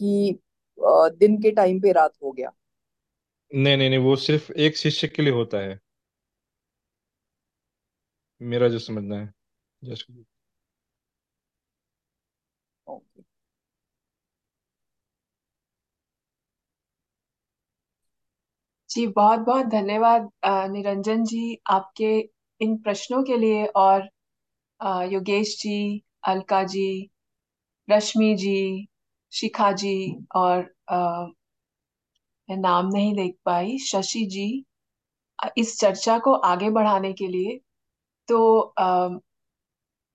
कि 0.01 0.39
दिन 1.19 1.37
के 1.43 1.51
टाइम 1.53 1.81
पे 1.81 1.93
रात 1.93 2.13
हो 2.25 2.33
गया। 2.33 2.53
नहीं 3.51 3.77
नहीं 3.77 3.89
नहीं 3.91 3.99
वो 3.99 4.15
सिर्फ़ 4.17 4.53
एक 4.61 4.77
शिष्य 4.77 5.09
के 5.09 5.23
लिए 5.23 5.33
होता 5.33 5.59
है। 5.59 5.79
मेरा 8.41 8.69
जो 8.69 8.79
समझना 8.79 9.17
है 9.17 9.33
जस्ट। 9.83 10.11
जी 18.91 19.07
बहुत 19.07 19.41
बहुत 19.41 19.67
धन्यवाद 19.67 20.29
निरंजन 20.71 21.25
जी 21.25 21.41
आपके 21.71 22.13
इन 22.61 22.77
प्रश्नों 22.79 23.23
के 23.25 23.37
लिए 23.37 23.65
और 23.79 24.09
योगेश 25.13 25.57
जी 25.61 25.77
अलका 26.27 26.63
जी 26.69 26.89
रश्मि 27.89 28.35
जी 28.37 28.57
शिखा 29.33 29.71
जी 29.73 29.95
और 30.37 30.59
आ, 30.91 31.27
मैं 32.49 32.57
नाम 32.57 32.87
नहीं 32.87 33.15
देख 33.17 33.35
पाई 33.45 33.79
शशि 33.79 34.25
जी 34.27 34.47
इस 35.59 35.79
चर्चा 35.81 36.19
को 36.19 36.33
आगे 36.47 36.71
बढ़ाने 36.71 37.13
के 37.13 37.27
लिए। 37.29 37.59
तो 38.29 38.61
आ, 38.79 39.09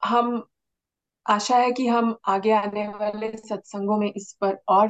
हम 0.01 0.43
आशा 1.25 1.57
है 1.57 1.71
कि 1.71 1.87
हम 1.87 2.15
आगे 2.27 2.51
आने 2.51 2.87
वाले 2.89 3.31
सत्संगों 3.37 3.97
में 3.97 4.11
इस 4.17 4.31
पर 4.41 4.57
और 4.69 4.89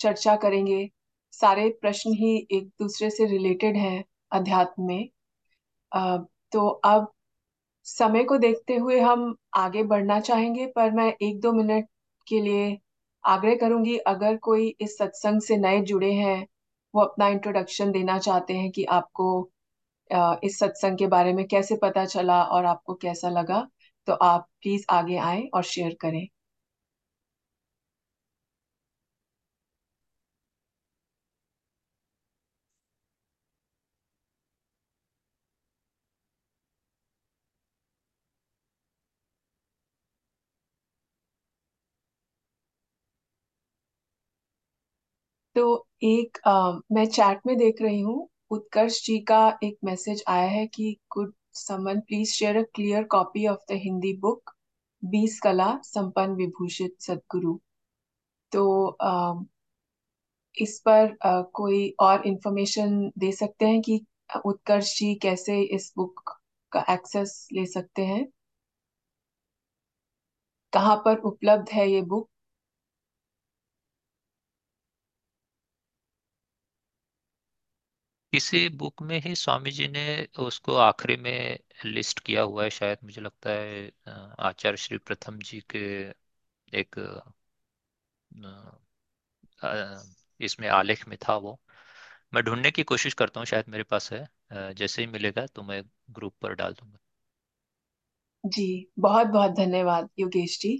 चर्चा 0.00 0.36
करेंगे। 0.36 0.88
सारे 1.32 1.68
प्रश्न 1.80 2.12
ही 2.14 2.36
एक 2.52 2.68
दूसरे 2.80 3.10
से 3.10 3.26
रिलेटेड 3.26 3.76
हैं 3.76 4.04
अध्यात्म 4.32 4.86
में। 4.86 5.08
तो 6.52 6.68
अब 6.68 7.12
समय 7.86 8.24
को 8.24 8.38
देखते 8.38 8.76
हुए 8.76 9.00
हम 9.00 9.34
आगे 9.56 9.82
बढ़ना 9.84 10.20
चाहेंगे 10.20 10.66
पर 10.66 10.90
मैं 10.90 11.12
एक 11.22 11.40
दो 11.40 11.52
मिनट 11.52 11.88
के 12.26 12.40
लिए 12.40 12.78
आग्रह 13.28 13.54
करूँगी, 13.56 13.96
अगर 14.08 14.36
कोई 14.42 14.68
इस 14.80 14.96
सत्संग 14.98 15.40
से 15.42 15.56
नए 15.58 15.80
जुड़े 15.84 16.12
हैं, 16.14 16.46
वो 16.94 17.02
अपना 17.02 17.28
इंट्रोडक्शन 17.30 17.92
देना 17.92 18.18
चाहते 18.20 18.54
हैं 18.54 18.70
कि 18.72 18.84
आपको 18.94 19.30
इस 20.42 20.58
सत्संग 20.58 20.98
के 20.98 21.06
बारे 21.08 21.32
में 21.32 21.46
कैसे 21.48 21.76
पता 21.78 22.04
चला 22.06 22.42
और 22.46 22.64
आपको 22.66 22.94
कैसा 22.98 23.28
लगा 23.30 23.66
तो 24.08 24.12
आप 24.24 24.48
प्लीज़ 24.62 24.84
आगे 24.92 25.16
आए 25.24 25.42
और 25.54 25.62
शेयर 25.66 25.96
करें 26.00 26.26
तो 45.56 45.64
एक 46.02 46.38
आ, 46.46 46.72
मैं 46.92 47.04
चैट 47.08 47.40
में 47.46 47.56
देख 47.58 47.82
रही 47.82 48.00
हूँ 48.00 48.28
उत्कर्ष 48.50 49.00
जी 49.04 49.18
का 49.22 49.38
एक 49.64 49.76
मैसेज 49.84 50.22
आया 50.28 50.48
है 50.50 50.66
कि 50.68 50.96
could 51.10 51.32
someone 51.56 52.00
please 52.00 52.32
share 52.32 52.56
a 52.56 52.62
clear 52.74 53.04
copy 53.12 53.46
of 53.46 53.60
the 53.70 53.76
Hindi 53.84 54.12
book 54.20 54.54
बीस 55.02 55.38
कला 55.40 55.70
संपन्न 55.84 56.34
विभूषित 56.36 56.96
सदगुरु 57.02 57.58
तो 58.52 58.66
आ, 59.02 59.34
इस 60.54 60.78
पर 60.80 61.16
आ, 61.22 61.40
कोई 61.54 61.88
और 62.00 62.26
इंफॉर्मेशन 62.26 62.90
दे 63.18 63.30
सकते 63.32 63.66
हैं 63.66 63.80
कि 63.82 64.00
उत्कर्ष 64.44 64.94
जी 64.98 65.14
कैसे 65.22 65.60
इस 65.74 65.92
बुक 65.96 66.38
का 66.72 66.84
एक्सेस 66.90 67.46
ले 67.52 67.66
सकते 67.68 68.04
हैं? 68.06 68.26
कहाँ 70.72 70.96
पर 71.04 71.18
उपलब्ध 71.24 71.70
है 71.70 71.88
ये 71.90 72.00
बुक 72.04 72.28
किसी 78.32 78.68
बुक 78.78 79.02
में 79.02 79.18
ही 79.20 79.34
स्वामी 79.36 79.70
जी 79.70 79.86
ने 79.88 80.02
उसको 80.38 80.74
आखिरी 80.76 81.16
में 81.16 81.58
लिस्ट 81.84 82.20
किया 82.20 82.42
हुआ 82.42 82.64
है 82.64 82.70
शायद 82.70 82.98
मुझे 83.04 83.20
लगता 83.20 83.50
है 83.50 83.90
आचार्य 84.40 84.76
श्री 84.76 84.98
प्रथम 85.00 85.38
जी 85.40 85.60
के 85.70 85.84
एक 86.72 86.98
इसमें 90.40 90.68
आलेख 90.68 91.06
में 91.08 91.16
था 91.18 91.36
वो। 91.36 91.58
मैं 92.34 92.42
ढूँढने 92.44 92.70
की 92.70 92.82
कोशिश 92.84 93.14
करता 93.14 93.40
हूँ 93.40 93.46
शायद 93.46 93.68
मेरे 93.68 93.82
पास 93.84 94.12
है। 94.12 94.26
जैसे 94.74 95.02
ही 95.02 95.08
मिलेगा 95.08 95.46
तो 95.46 95.62
मैं 95.62 95.82
ग्रुप 96.10 96.34
पर 96.42 96.54
डाल 96.54 96.72
दूँगा। 96.72 96.98
जी 98.44 98.66
बहुत 98.98 99.26
बहुत 99.26 99.52
धन्यवाद 99.52 100.08
योगेश 100.18 100.58
जी। 100.60 100.76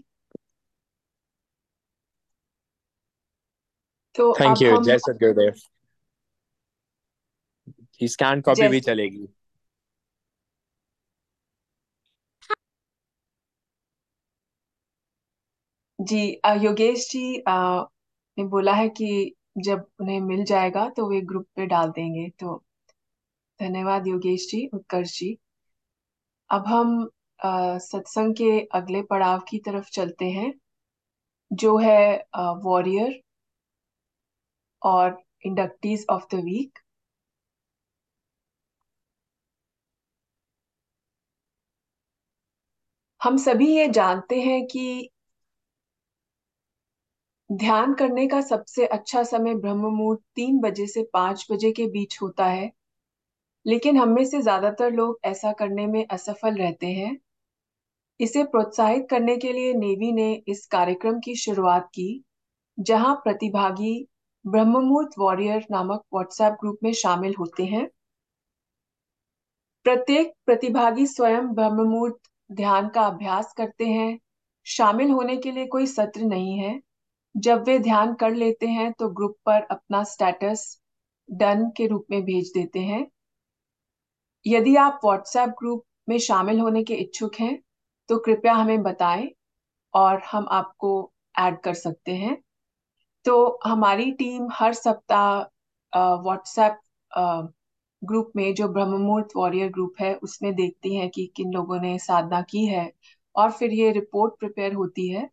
तो 4.14 4.32
थैंक 4.40 4.62
यू 4.62 4.76
जय 4.78 4.98
स्कैन 8.00 8.40
कॉपी 8.40 8.68
भी 8.68 8.80
चलेगी। 8.80 9.26
जी 15.98 16.18
योगेश 16.62 17.08
जी 17.10 17.42
ने 17.48 18.44
बोला 18.48 18.72
है 18.74 18.88
कि 18.88 19.08
जब 19.58 19.84
उन्हें 20.00 20.20
मिल 20.20 20.44
जाएगा 20.44 20.88
तो 20.88 21.08
वे 21.10 21.20
ग्रुप 21.22 21.46
पे 21.56 21.66
डाल 21.66 21.90
देंगे। 21.90 22.28
तो 22.40 22.56
धन्यवाद 23.60 24.06
योगेश 24.06 24.46
जी 24.50 24.66
उत्कर्ष 24.74 25.18
जी। 25.18 25.36
अब 26.50 26.66
हम 26.66 27.08
सत्संग 27.82 28.34
के 28.34 28.50
अगले 28.74 29.02
पड़ाव 29.02 29.40
की 29.48 29.58
तरफ़ 29.58 29.90
चलते 29.92 30.24
हैं 30.30 30.52
जो 31.50 31.76
है 31.78 32.00
वॉरियर 32.64 33.20
और 34.82 35.16
इंडक्टीज 35.46 36.04
ऑफ़ 36.10 36.26
द 36.32 36.40
वीक। 36.44 36.78
हम 43.20 43.36
सभी 43.36 43.66
ये 43.76 43.86
जानते 43.88 44.40
हैं 44.40 44.64
कि 44.66 45.10
ध्यान 47.50 47.94
करने 47.94 48.26
का 48.28 48.40
सबसे 48.40 48.86
अच्छा 48.86 49.22
समय 49.22 49.54
ब्रह्म 49.54 49.88
मुहूर्त 49.88 50.20
तीन 50.36 50.58
बजे 50.60 50.86
से 50.86 51.02
पाँच 51.12 51.46
बजे 51.52 51.70
के 51.72 51.86
बीच 51.86 52.18
होता 52.22 52.46
है। 52.46 52.70
लेकिन 53.66 53.96
हम 53.96 54.08
में 54.08 54.24
से 54.24 54.40
ज़्यादातर 54.42 54.90
लोग 54.90 55.18
ऐसा 55.24 55.52
करने 55.52 55.86
में 55.86 56.04
असफल 56.06 56.54
रहते 56.54 56.86
हैं। 56.86 57.16
इसे 58.20 58.44
प्रोत्साहित 58.44 59.06
करने 59.10 59.36
के 59.36 59.52
लिए 59.52 59.72
नेवी 59.74 60.12
ने 60.12 60.32
इस 60.48 60.66
कार्यक्रम 60.66 61.20
की 61.20 61.34
शुरुआत 61.36 61.88
की, 61.94 62.24
जहाँ 62.78 63.14
प्रतिभागी 63.14 64.08
ब्रह्म 64.44 64.78
मुहूर्त 64.78 65.18
वॉरियर 65.18 65.66
नामक 65.70 66.02
व्हाट्सएप 66.14 66.52
ग्रुप 66.52 66.78
में 66.82 66.92
शामिल 66.94 67.34
होते 67.38 67.64
हैं। 67.64 67.88
प्रत्येक 69.86 70.32
प्रतिभागी 70.46 71.06
स्वयं 71.06 71.54
ब्रह्म 71.54 71.88
मुहूर्त 71.90 72.18
ध्यान 72.50 72.88
का 72.88 73.02
अभ्यास 73.02 73.52
करते 73.56 73.86
हैं, 73.86 74.18
शामिल 74.66 75.10
होने 75.10 75.36
के 75.36 75.50
लिए 75.52 75.66
कोई 75.66 75.86
सत्र 75.86 76.22
नहीं 76.22 76.58
है। 76.58 76.80
जब 77.34 77.64
वे 77.64 77.78
ध्यान 77.78 78.14
कर 78.14 78.34
लेते 78.34 78.66
हैं 78.68 78.92
तो 78.92 79.08
ग्रुप 79.10 79.36
पर 79.46 79.62
अपना 79.70 80.02
स्टेटस 80.04 80.80
डन 81.28 81.68
के 81.76 81.86
रूप 81.86 82.06
में 82.10 82.22
भेज 82.24 82.50
देते 82.54 82.80
हैं। 82.80 83.06
यदि 84.46 84.74
आप 84.76 85.00
व्हाट्सएप 85.04 85.48
ग्रुप 85.58 85.84
में 86.08 86.18
शामिल 86.18 86.60
होने 86.60 86.82
के 86.84 86.94
इच्छुक 86.94 87.34
हैं 87.40 87.58
तो 88.08 88.18
कृपया 88.18 88.52
हमें 88.54 88.82
बताएँ 88.82 89.28
और 89.94 90.22
हम 90.22 90.46
आपको 90.50 90.90
ऐड 91.34 91.60
कर 91.60 91.74
सकते 91.74 92.14
हैं। 92.16 92.36
तो 93.24 93.58
हमारी 93.64 94.10
टीम 94.12 94.48
हर 94.52 94.72
सप्ताह 94.74 96.14
व्हाट्सएप 96.22 96.78
ग्रुप 98.02 98.32
में 98.36 98.54
जो 98.54 98.68
ब्रह्म 98.68 98.98
मुहूर्त 99.02 99.28
वॉरियर 99.36 99.68
ग्रुप 99.72 99.94
है, 100.00 100.14
उसमें 100.14 100.54
देखती 100.54 100.94
है 100.96 101.08
कि 101.08 101.26
किन 101.36 101.52
लोगों 101.52 101.80
ने 101.80 101.98
साधना 101.98 102.40
की 102.42 102.64
है 102.66 102.90
और 103.34 103.50
फिर 103.52 103.72
ये 103.72 103.90
रिपोर्ट 103.92 104.38
प्रिपेयर 104.40 104.74
होती 104.74 105.08
है। 105.08 105.28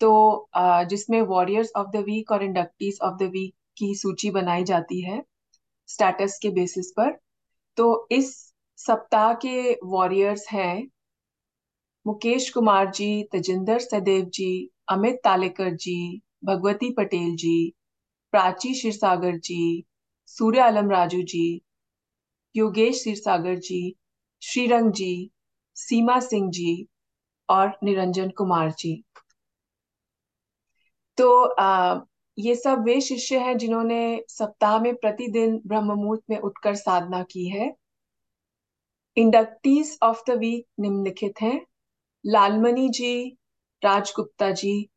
तो 0.00 0.48
जिसमें 0.90 1.20
वॉरियर्स 1.22 1.70
ऑफ़ 1.76 1.88
द 1.90 2.04
वीक 2.06 2.30
और 2.32 2.42
इंडक्टीज 2.44 2.98
ऑफ़ 3.02 3.14
द 3.18 3.30
वीक 3.32 3.54
की 3.78 3.94
सूची 3.94 4.30
बनाई 4.30 4.64
जाती 4.64 5.00
है 5.00 5.22
स्टेटस 5.88 6.38
के 6.42 6.50
बेसिस 6.50 6.90
पर। 6.90 7.16
तो 7.78 8.08
इस 8.12 8.34
सप्ताह 8.78 9.32
के 9.34 9.72
वॉरियर्स 9.84 10.46
हैं 10.52 10.86
मुकेश 12.06 12.48
कुमार 12.50 12.90
जी, 12.90 13.22
तजिंदर 13.32 13.78
सदेव 13.78 14.24
जी, 14.34 14.70
अमित 14.88 15.20
तालेकर 15.24 15.70
जी, 15.74 16.22
भगवती 16.44 16.90
पटेल 16.94 17.34
जी, 17.36 17.72
प्राची 18.32 18.72
क्षीरसागर 18.72 19.36
जी, 19.38 19.84
सूर्य 20.26 20.60
आलम 20.60 20.90
राजू 20.90 21.22
जी 21.22 21.62
योगेश 22.56 22.98
क्षीरसागर 22.98 23.54
जी 23.54 23.96
श्रीरंग 24.42 24.92
जी 24.92 25.30
सीमा 25.74 26.20
सिंह 26.20 26.50
जी 26.50 26.86
और 27.48 27.78
निरंजन 27.82 28.30
कुमार 28.30 28.70
जी। 28.70 29.04
तो 31.18 31.44
आ, 31.44 32.00
ये 32.38 32.54
सब 32.54 32.82
वे 32.84 33.00
शिष्य 33.00 33.38
हैं 33.38 33.56
जिन्होंने 33.58 34.24
सप्ताह 34.28 34.78
में 34.78 34.94
प्रतिदिन 34.94 35.62
ब्रह्म 35.66 35.92
मुहूर्त 35.92 36.22
में 36.30 36.38
उठकर 36.38 36.74
साधना 36.74 37.22
की 37.22 37.48
है। 37.48 37.74
इंडक्टीज 39.16 39.98
ऑफ़ 40.02 40.22
द 40.26 40.30
वीक 40.30 40.66
निम्नलिखित 40.80 41.40
हैं। 41.42 41.66
लालमणि 42.26 42.88
जी 42.88 43.36
राजगुप्ता 43.84 44.50
जी 44.50 44.88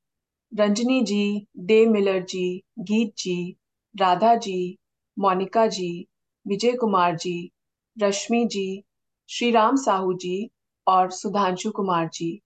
रंजनी 0.54 1.02
जी 1.02 1.48
डे 1.58 1.86
मिलर 1.86 2.24
जी 2.24 2.64
गीत 2.80 3.14
जी 3.18 3.58
राधा 3.96 4.36
जी 4.36 4.78
मोनिका 5.20 5.68
जी 5.68 6.08
विजय 6.50 6.72
कुमार 6.72 7.16
जी, 7.16 7.52
रश्मि 7.98 8.46
जी 8.46 8.84
श्री 9.30 9.52
राम 9.52 9.76
साहू 9.76 10.14
जी 10.14 10.50
और 10.88 11.12
Sudhanshu 11.12 11.72
Kumar 11.72 12.10
ji. 12.14 12.42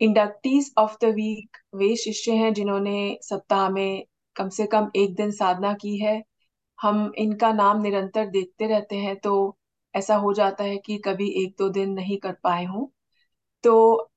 Inductees 0.00 0.72
of 0.78 0.96
the 1.02 1.04
week 1.04 1.56
वे 1.74 1.94
शिष्य 1.96 2.32
हैं 2.32 2.52
जिन्होंने 2.54 3.18
सप्ताह 3.22 3.68
में 3.68 4.04
कम 4.36 4.48
से 4.48 4.66
कम 4.66 4.90
एक 4.96 5.14
दिन 5.14 5.30
साधना 5.30 5.72
की 5.74 5.96
है। 5.96 6.22
हम 6.78 7.12
इनका 7.18 7.52
नाम 7.52 7.80
निरंतर 7.82 8.26
देखते 8.26 8.66
रहते 8.66 8.96
हैं 8.96 9.16
तो 9.16 9.34
ऐसा 9.94 10.16
हो 10.16 10.32
जाता 10.32 10.64
है 10.64 10.76
कि 10.78 10.98
कभी 10.98 11.30
एक 11.44 11.54
दो 11.58 11.68
दिन 11.68 11.92
नहीं 11.92 12.18
कर 12.18 12.32
पाए 12.42 12.64
हों। 12.64 12.86
तो 13.64 14.10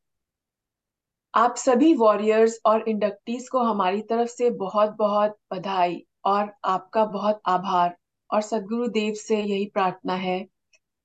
आप 1.33 1.55
सभी 1.55 1.93
वॉरियर्स 1.93 2.59
और 2.65 2.89
इंडक्टीज 2.89 3.47
को 3.49 3.59
हमारी 3.63 4.01
तरफ़ 4.01 4.29
से 4.29 4.49
बहुत 4.49 4.95
बहुत 4.97 5.37
बधाई 5.53 6.05
और 6.25 6.51
आपका 6.65 7.05
बहुत 7.05 7.41
आभार। 7.45 7.95
और 8.31 8.41
सदगुरु 8.41 8.87
देव 8.87 9.13
से 9.13 9.41
यही 9.43 9.65
प्रार्थना 9.65 10.15
है 10.15 10.47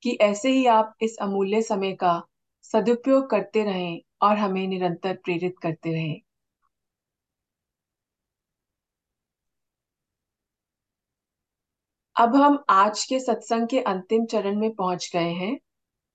कि 0.02 0.18
ऐसे 0.20 0.50
ही 0.50 0.66
आप 0.66 0.94
इस 1.00 1.16
अमूल्य 1.20 1.62
समय 1.62 1.92
का 1.92 2.22
सदुपयोग 2.62 3.30
करते 3.30 3.64
रहें 3.64 4.00
और 4.22 4.36
हमें 4.36 4.68
निरंतर 4.68 5.16
प्रेरित 5.16 5.54
करते 5.62 5.92
रहें। 5.92 6.20
अब 12.16 12.36
हम 12.36 12.64
आज 12.70 13.04
के 13.04 13.20
सत्संग 13.20 13.68
के 13.68 13.80
अंतिम 13.80 14.26
चरण 14.26 14.60
में 14.60 14.74
पहुँच 14.74 15.10
गए 15.12 15.32
हैं। 15.32 15.58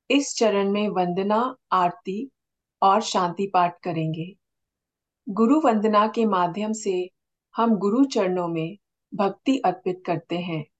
इस 0.10 0.36
चरण 0.36 0.72
में 0.72 0.90
वंदना, 0.90 1.56
आरती 1.72 2.30
और 2.82 3.02
शांति 3.02 3.52
पाठ 3.54 3.80
करेंगे। 3.84 4.36
गुरु 5.30 5.62
वंदना 5.62 6.08
के 6.08 6.26
माध्यम 6.26 6.74
से 6.74 7.10
हम 7.56 7.76
गुरु 7.76 8.06
चरणों 8.06 8.48
में 8.48 8.78
भक्ति 9.16 9.58
अर्पित 9.58 10.04
करते 10.06 10.38
हैं। 10.38 10.70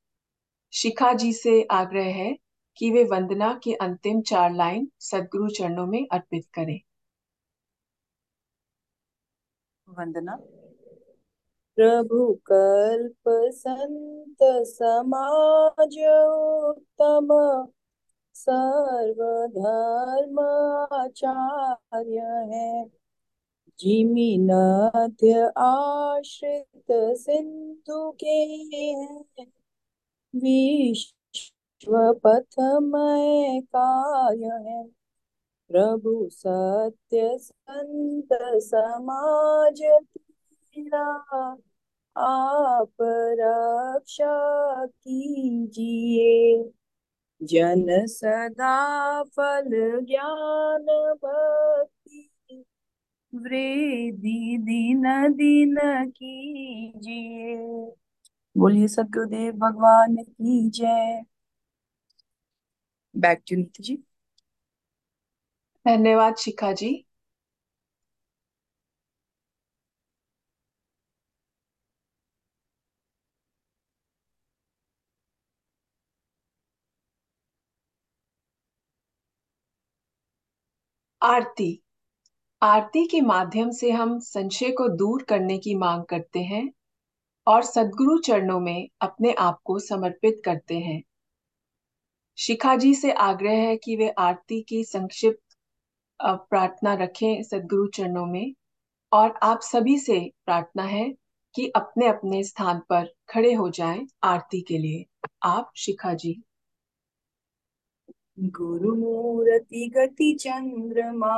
शिखा 0.72 1.14
जी 1.14 1.34
से 1.34 1.68
आग्रह 1.72 2.04
है 2.04 2.38
कि 2.78 2.92
वे 2.92 3.04
वंदना 3.04 3.60
के 3.64 3.74
अंतिम 3.74 4.22
चार 4.22 4.54
लाइन 4.54 4.92
सदगुरु 5.00 5.50
चरणों 5.50 5.88
में 5.88 6.08
अर्पित 6.12 6.46
करें। 6.54 6.82
वंदना। 9.90 10.40
प्रभु 11.76 12.40
कल्प 12.52 13.50
संत 13.54 14.68
समाज 14.68 15.98
उत्तम 16.70 17.28
सर्वधर्म 18.34 20.40
आचार्य 20.98 22.56
है। 22.56 22.92
जिमि 23.80 24.38
नद्य 24.40 25.52
आश्रित 25.58 27.18
सिंधु 27.18 28.12
के 28.12 28.68
हैं। 28.74 29.26
विश्व 30.36 32.14
पथमय 32.14 33.62
काय 33.76 34.70
है 34.70 34.84
प्रभु 35.70 36.30
सत्य 36.32 37.38
संत 37.38 38.30
समाज 38.58 39.82
तेरा, 39.82 41.58
आप 42.18 42.94
रक्षा 43.40 44.86
कीजिए। 44.86 46.64
जन 47.44 48.06
सदा 48.06 49.24
फल 49.24 50.00
ज्ञान 50.06 50.86
भक्ति, 51.24 52.64
वृद्धि 53.36 54.58
दिन 54.60 55.34
दिन 55.34 55.78
कीजिए। 56.10 57.58
बोलिए 58.56 58.88
सदगुरुदेव 58.88 59.52
भगवान 59.58 60.16
की 60.24 60.70
जय। 60.70 61.22
बैक 63.16 63.44
टू 63.50 63.56
नीति 63.56 63.84
जी 63.84 63.98
धन्यवाद 65.86 66.36
शिखा 66.38 66.72
जी। 66.74 66.92
आरती। 81.22 81.70
आरती 82.62 83.06
के 83.08 83.22
माध्यम 83.22 83.72
से 83.72 83.92
हम 83.92 84.20
संशय 84.20 84.72
को 84.72 84.88
दूर 84.90 85.24
करने 85.24 85.58
की 85.58 85.76
मांग 85.76 86.04
करते 86.06 86.40
हैं। 86.44 86.70
और 87.48 87.64
सदगुरु 87.64 88.18
चरणों 88.18 88.60
में 88.60 88.90
अपने 89.02 89.34
आप 89.34 89.60
को 89.64 89.80
समर्पित 89.80 90.42
करते 90.46 90.78
हैं। 90.80 91.04
शिखा 92.38 92.76
जी 92.76 92.94
से 92.96 93.12
आग्रह 93.12 93.52
है 93.52 93.78
कि 93.78 93.96
वे 93.96 94.10
आरती 94.10 94.62
की 94.62 94.84
संक्षिप्त 94.84 95.58
प्रार्थना 96.22 96.94
रखें 96.94 97.44
सदगुरु 97.44 97.88
चरणों 97.88 98.26
में 98.26 98.54
और 99.12 99.40
आप 99.44 99.60
सभी 99.62 99.98
से 99.98 100.32
प्रार्थना 100.46 100.84
है 100.84 101.14
कि 101.56 101.68
अपने 101.68 102.08
अपने 102.08 102.44
स्थान 102.44 102.80
पर 102.90 103.14
खड़े 103.30 103.54
हो 103.54 103.70
जाएँ 103.70 104.08
आरती 104.24 104.62
के 104.62 104.78
लिए। 104.78 105.06
आप, 105.44 105.72
शिखा 105.76 106.14
जी। 106.14 106.44
गुरु 108.40 108.96
मूर्ति 108.96 109.92
गति 109.98 110.38
चंद्रमा, 110.42 111.36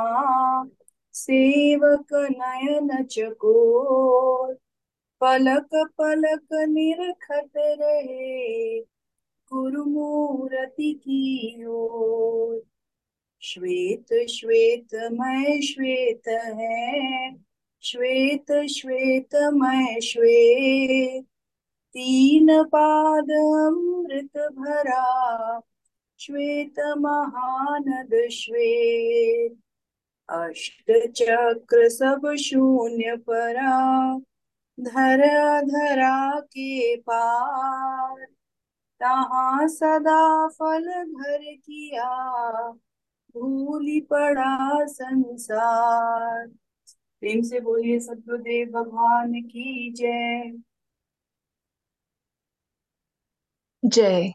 सेवक 1.12 2.06
नयन 2.14 3.04
चकोर 3.04 4.58
पलक 5.24 5.68
पलक 5.74 6.48
निरखत 6.52 7.50
रहे 7.56 8.80
गुरुमूर्ति 9.52 10.92
की 10.92 11.64
ओर। 11.64 12.62
श्वेत 13.40 14.28
श्वेत, 14.28 14.94
मय 14.94 15.60
श्वेत 15.60 16.22
है। 16.28 17.36
श्वेत 17.82 18.52
श्वेत, 18.52 19.34
मय 19.34 20.00
श्वेत। 20.00 21.24
तीन 21.94 22.62
पाद 22.62 23.30
अमृत 23.66 24.52
भरा। 24.52 25.60
श्वेत 26.18 26.80
महानद 26.80 28.28
श्वेत। 28.30 29.56
अष्ट 30.28 31.12
चक्र 31.12 31.88
सब 31.88 32.34
शून्य 32.38 33.16
परा। 33.16 34.18
धरा 34.78 35.60
धरा 35.60 36.40
के 36.40 36.96
पार, 36.96 38.24
तहाँ 39.00 39.68
सदा 39.68 40.48
फल 40.48 40.88
घर 41.04 41.38
किया, 41.56 42.08
भूली 43.34 44.00
पड़ा 44.00 44.86
संसार। 44.86 46.46
प्रेम 47.22 47.42
से 47.42 47.60
बोलिए 47.60 48.00
सतगुरुदेव, 48.00 48.68
भगवान 48.68 49.32
की 49.42 49.92
जय। 49.92 50.52
जय। 53.84 54.32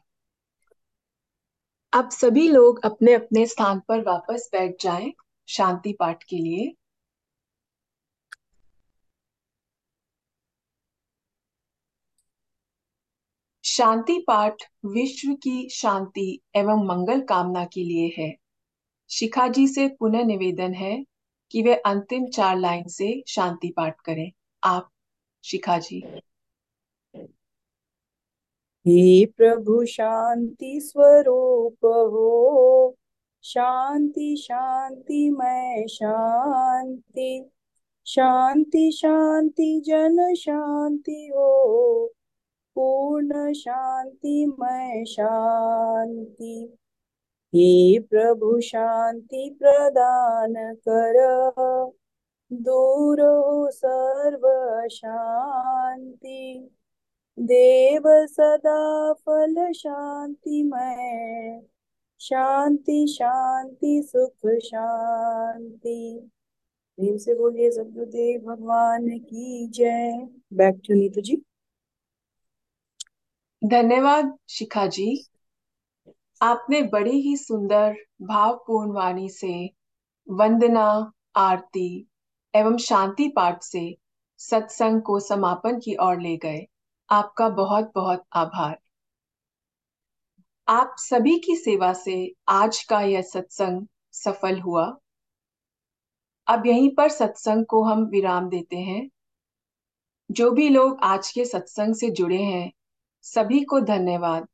अब 1.94 2.10
सभी 2.10 2.48
लोग 2.48 2.80
अपने 2.86 3.14
अपने 3.14 3.46
स्थान 3.46 3.80
पर 3.88 4.02
वापस 4.02 4.50
बैठ 4.52 4.76
जाएँ 4.82 5.14
शांति 5.48 5.94
पाठ 6.00 6.24
के 6.24 6.36
लिए। 6.36 6.76
शांति 13.80 14.24
पाठ 14.28 14.64
विश्व 14.86 15.34
की 15.34 15.70
शांति 15.70 16.40
एवं 16.56 16.88
मंगल 16.88 17.22
कामना 17.22 17.66
के 17.66 17.84
लिए 17.84 18.16
है। 18.18 18.36
शिखा 19.10 19.48
जी 19.48 19.68
से 19.68 19.88
पुनः 19.88 20.24
निवेदन 20.24 20.74
है 20.74 21.06
कि 21.52 21.62
वे 21.62 21.76
अंतिम 21.76 22.28
चार 22.28 22.60
लाइन 22.60 22.88
से 22.88 23.24
शांति 23.28 23.74
पाठ 23.78 24.02
करें। 24.02 24.32
आप, 24.64 24.90
शिखा 25.44 25.78
जी। 25.78 26.04
हे 28.88 29.26
प्रभु, 29.26 29.86
शांति 29.86 30.80
स्वरूप 30.80 31.86
हो। 31.86 32.98
शांति 33.44 34.36
शांति, 34.36 35.30
मैं 35.30 35.88
शांति। 35.88 37.50
शांति 38.06 38.92
शांति, 38.92 39.82
जन 39.86 40.36
शांति 40.36 41.32
हो। 41.36 42.14
पूर्ण 42.82 43.54
शांति 43.54 44.56
मैं 44.60 45.06
शांति। 45.06 46.78
हे 47.56 48.00
प्रभु, 48.00 48.62
शांति 48.62 49.58
प्रदान 49.60 50.54
कर। 50.76 51.14
दूर 52.54 53.22
हो 53.22 53.72
सर्व 53.72 54.44
शांति। 54.88 56.70
देव 57.40 58.04
सदा 58.08 59.14
फल 59.14 59.72
शांति 59.72 60.64
मैं 60.64 61.62
शांति 62.20 63.08
शांति, 63.08 64.04
सुख 64.04 64.60
शांति। 64.60 66.32
प्रेम 66.98 67.18
से 67.18 67.36
बोलिए 67.36 67.72
सदगुरुदेव 67.72 68.42
भगवान 68.42 69.10
की 69.10 69.68
जय। 69.68 70.28
Back 70.54 70.82
to 70.88 70.94
Neetu 70.94 71.22
ji. 71.22 71.46
धन्यवाद 73.64 74.38
शिखा 74.50 74.88
जी 74.88 75.26
आपने 76.42 76.82
बड़ी 76.82 77.22
ही 77.22 77.38
सुंदर, 77.38 77.96
भावपूर्ण 78.22 78.92
वाणी 78.92 79.30
से 79.30 79.70
वंदना, 80.30 81.12
आरती 81.36 82.08
एवं 82.56 82.78
शांति 82.78 83.28
पाठ 83.28 83.64
से 83.64 83.98
सत्संग 84.38 85.02
को 85.02 85.20
समापन 85.20 85.80
की 85.80 85.96
ओर 85.96 86.22
ले 86.22 86.38
गए। 86.38 86.68
आपका 87.10 87.50
बहुत 87.50 87.92
बहुत 87.96 88.24
आभार। 88.34 88.80
आप 90.68 90.96
सभी 90.98 91.40
की 91.40 91.56
सेवा 91.56 91.94
से 91.94 92.34
आज 92.48 92.84
का 92.84 93.02
यह 93.02 93.22
सत्संग 93.22 93.88
सफल 94.12 94.60
हुआ। 94.60 94.98
अब 96.48 96.66
यहीं 96.66 96.96
पर 96.96 97.10
सत्संग 97.10 97.66
को 97.66 97.84
हम 97.84 98.04
विराम 98.04 98.50
देते 98.50 98.78
हैं। 98.78 99.10
जो 100.32 100.52
भी 100.52 100.70
लोग 100.70 101.00
आज 101.04 101.32
के 101.32 101.46
सत्संग 101.46 101.96
से 101.96 102.10
जुड़े 102.10 102.44
हैं 102.44 102.72
सभी 103.22 103.64
को 103.64 103.80
धन्यवाद। 103.80 104.48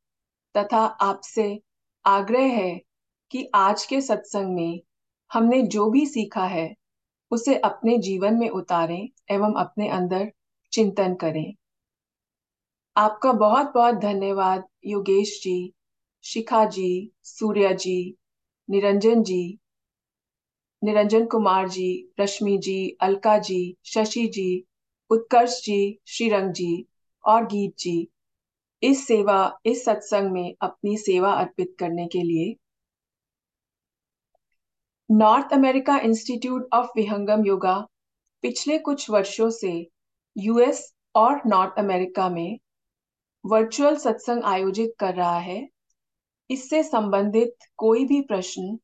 तथा 0.56 0.78
आपसे 0.78 1.62
आग्रह 2.06 2.42
है 2.42 2.80
कि 3.30 3.50
आज 3.54 3.86
के 3.86 4.00
सत्संग 4.00 4.54
में 4.54 4.80
हमने 5.32 5.62
जो 5.62 5.90
भी 5.90 6.06
सीखा 6.06 6.44
है, 6.44 6.74
उसे 7.30 7.58
अपने 7.58 7.98
जीवन 7.98 8.34
में 8.34 8.48
उतारें 8.48 9.08
एवं 9.30 9.54
अपने 9.54 9.88
अंदर 9.88 10.32
चिंतन 10.72 11.14
करें। 11.14 11.54
आपका 12.96 13.32
बहुत 13.32 13.72
बहुत 13.74 13.94
धन्यवाद, 13.94 14.64
योगेश 14.86 15.40
जी, 15.42 15.72
शिखा 16.22 16.64
जी, 16.64 17.12
सूर्या 17.22 17.72
जी, 17.72 18.16
निरंजन 18.70 19.22
जी, 19.22 19.58
निरंजन 20.84 21.26
कुमार 21.26 21.68
जी, 21.68 22.12
रश्मि 22.20 22.58
जी, 22.58 22.96
अलका 23.00 23.38
जी, 23.38 23.76
शशि 23.84 24.26
जी, 24.26 24.64
उत्कर्ष 25.10 25.64
जी, 25.64 25.98
श्रीरंग 26.06 26.52
जी 26.52 26.86
और 27.24 27.46
गीत 27.46 27.74
जी। 27.78 28.08
इस 28.86 29.06
सेवा, 29.06 29.58
इस 29.66 29.84
सत्संग 29.84 30.32
में 30.32 30.54
अपनी 30.62 30.96
सेवा 30.96 31.32
अर्पित 31.32 31.74
करने 31.78 32.06
के 32.06 32.22
लिए 32.22 32.54
North 35.10 35.52
America 35.52 35.98
Institute 35.98 36.68
of 36.72 36.86
Vihangam 36.96 37.44
Yoga 37.46 37.74
पिछले 38.42 38.78
कुछ 38.78 39.08
वर्षों 39.10 39.50
से 39.50 39.72
यूएस 40.36 40.94
और 41.14 41.40
नॉर्थ 41.46 41.78
अमेरिका 41.78 42.28
में 42.28 42.58
वर्चुअल 43.44 43.96
सत्संग 43.96 44.44
आयोजित 44.44 44.94
कर 44.98 45.14
रहा 45.14 45.38
है। 45.38 45.68
इससे 46.50 46.82
संबंधित 46.82 47.54
कोई 47.76 48.04
भी 48.04 48.20
प्रश्न 48.20 48.78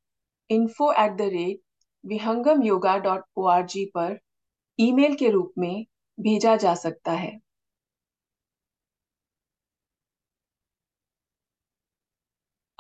info 0.51 0.93
at 0.93 1.17
the 1.17 1.31
rate 1.33 1.61
Vihangam 2.05 2.63
Yoga 2.63 2.97
dot 2.99 3.25
O 3.37 3.51
पर 3.95 4.19
ईमेल 4.79 5.15
के 5.15 5.31
रूप 5.31 5.53
में 5.59 5.85
भेजा 6.19 6.57
जा 6.57 6.75
सकता 6.75 7.13
है। 7.13 7.39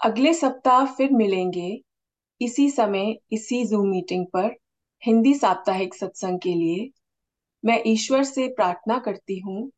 अगले 0.02 0.34
सप्ताह 0.34 0.86
फिर 0.86 1.10
मिलेंगे। 1.10 1.82
इसी 2.40 2.70
समय, 2.70 3.16
इसी 3.32 3.64
जूम 3.64 3.88
मीटिंग 3.88 4.26
पर, 4.26 4.56
हिंदी 5.02 5.34
साप्ताहिक 5.34 5.94
सत्संग 5.94 6.40
के 6.40 6.54
लिए। 6.54 6.90
मैं 7.64 7.82
ईश्वर 7.86 8.24
से 8.24 8.48
प्रार्थना 8.48 8.98
करती 8.98 9.38
हूँ 9.38 9.70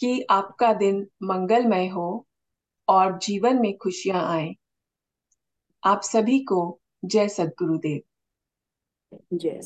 कि 0.00 0.26
आपका 0.30 0.72
दिन 0.72 1.06
मंगलमय 1.22 1.86
हो 1.88 2.26
और 2.88 3.18
जीवन 3.18 3.60
में 3.60 3.76
खुशियाँ 3.76 4.26
आए। 4.28 4.54
आप 5.86 6.00
सभी 6.02 6.38
को 6.38 6.80
जय 7.04 7.28
सद्गुरुदेव 7.28 8.00
जय 9.32 9.60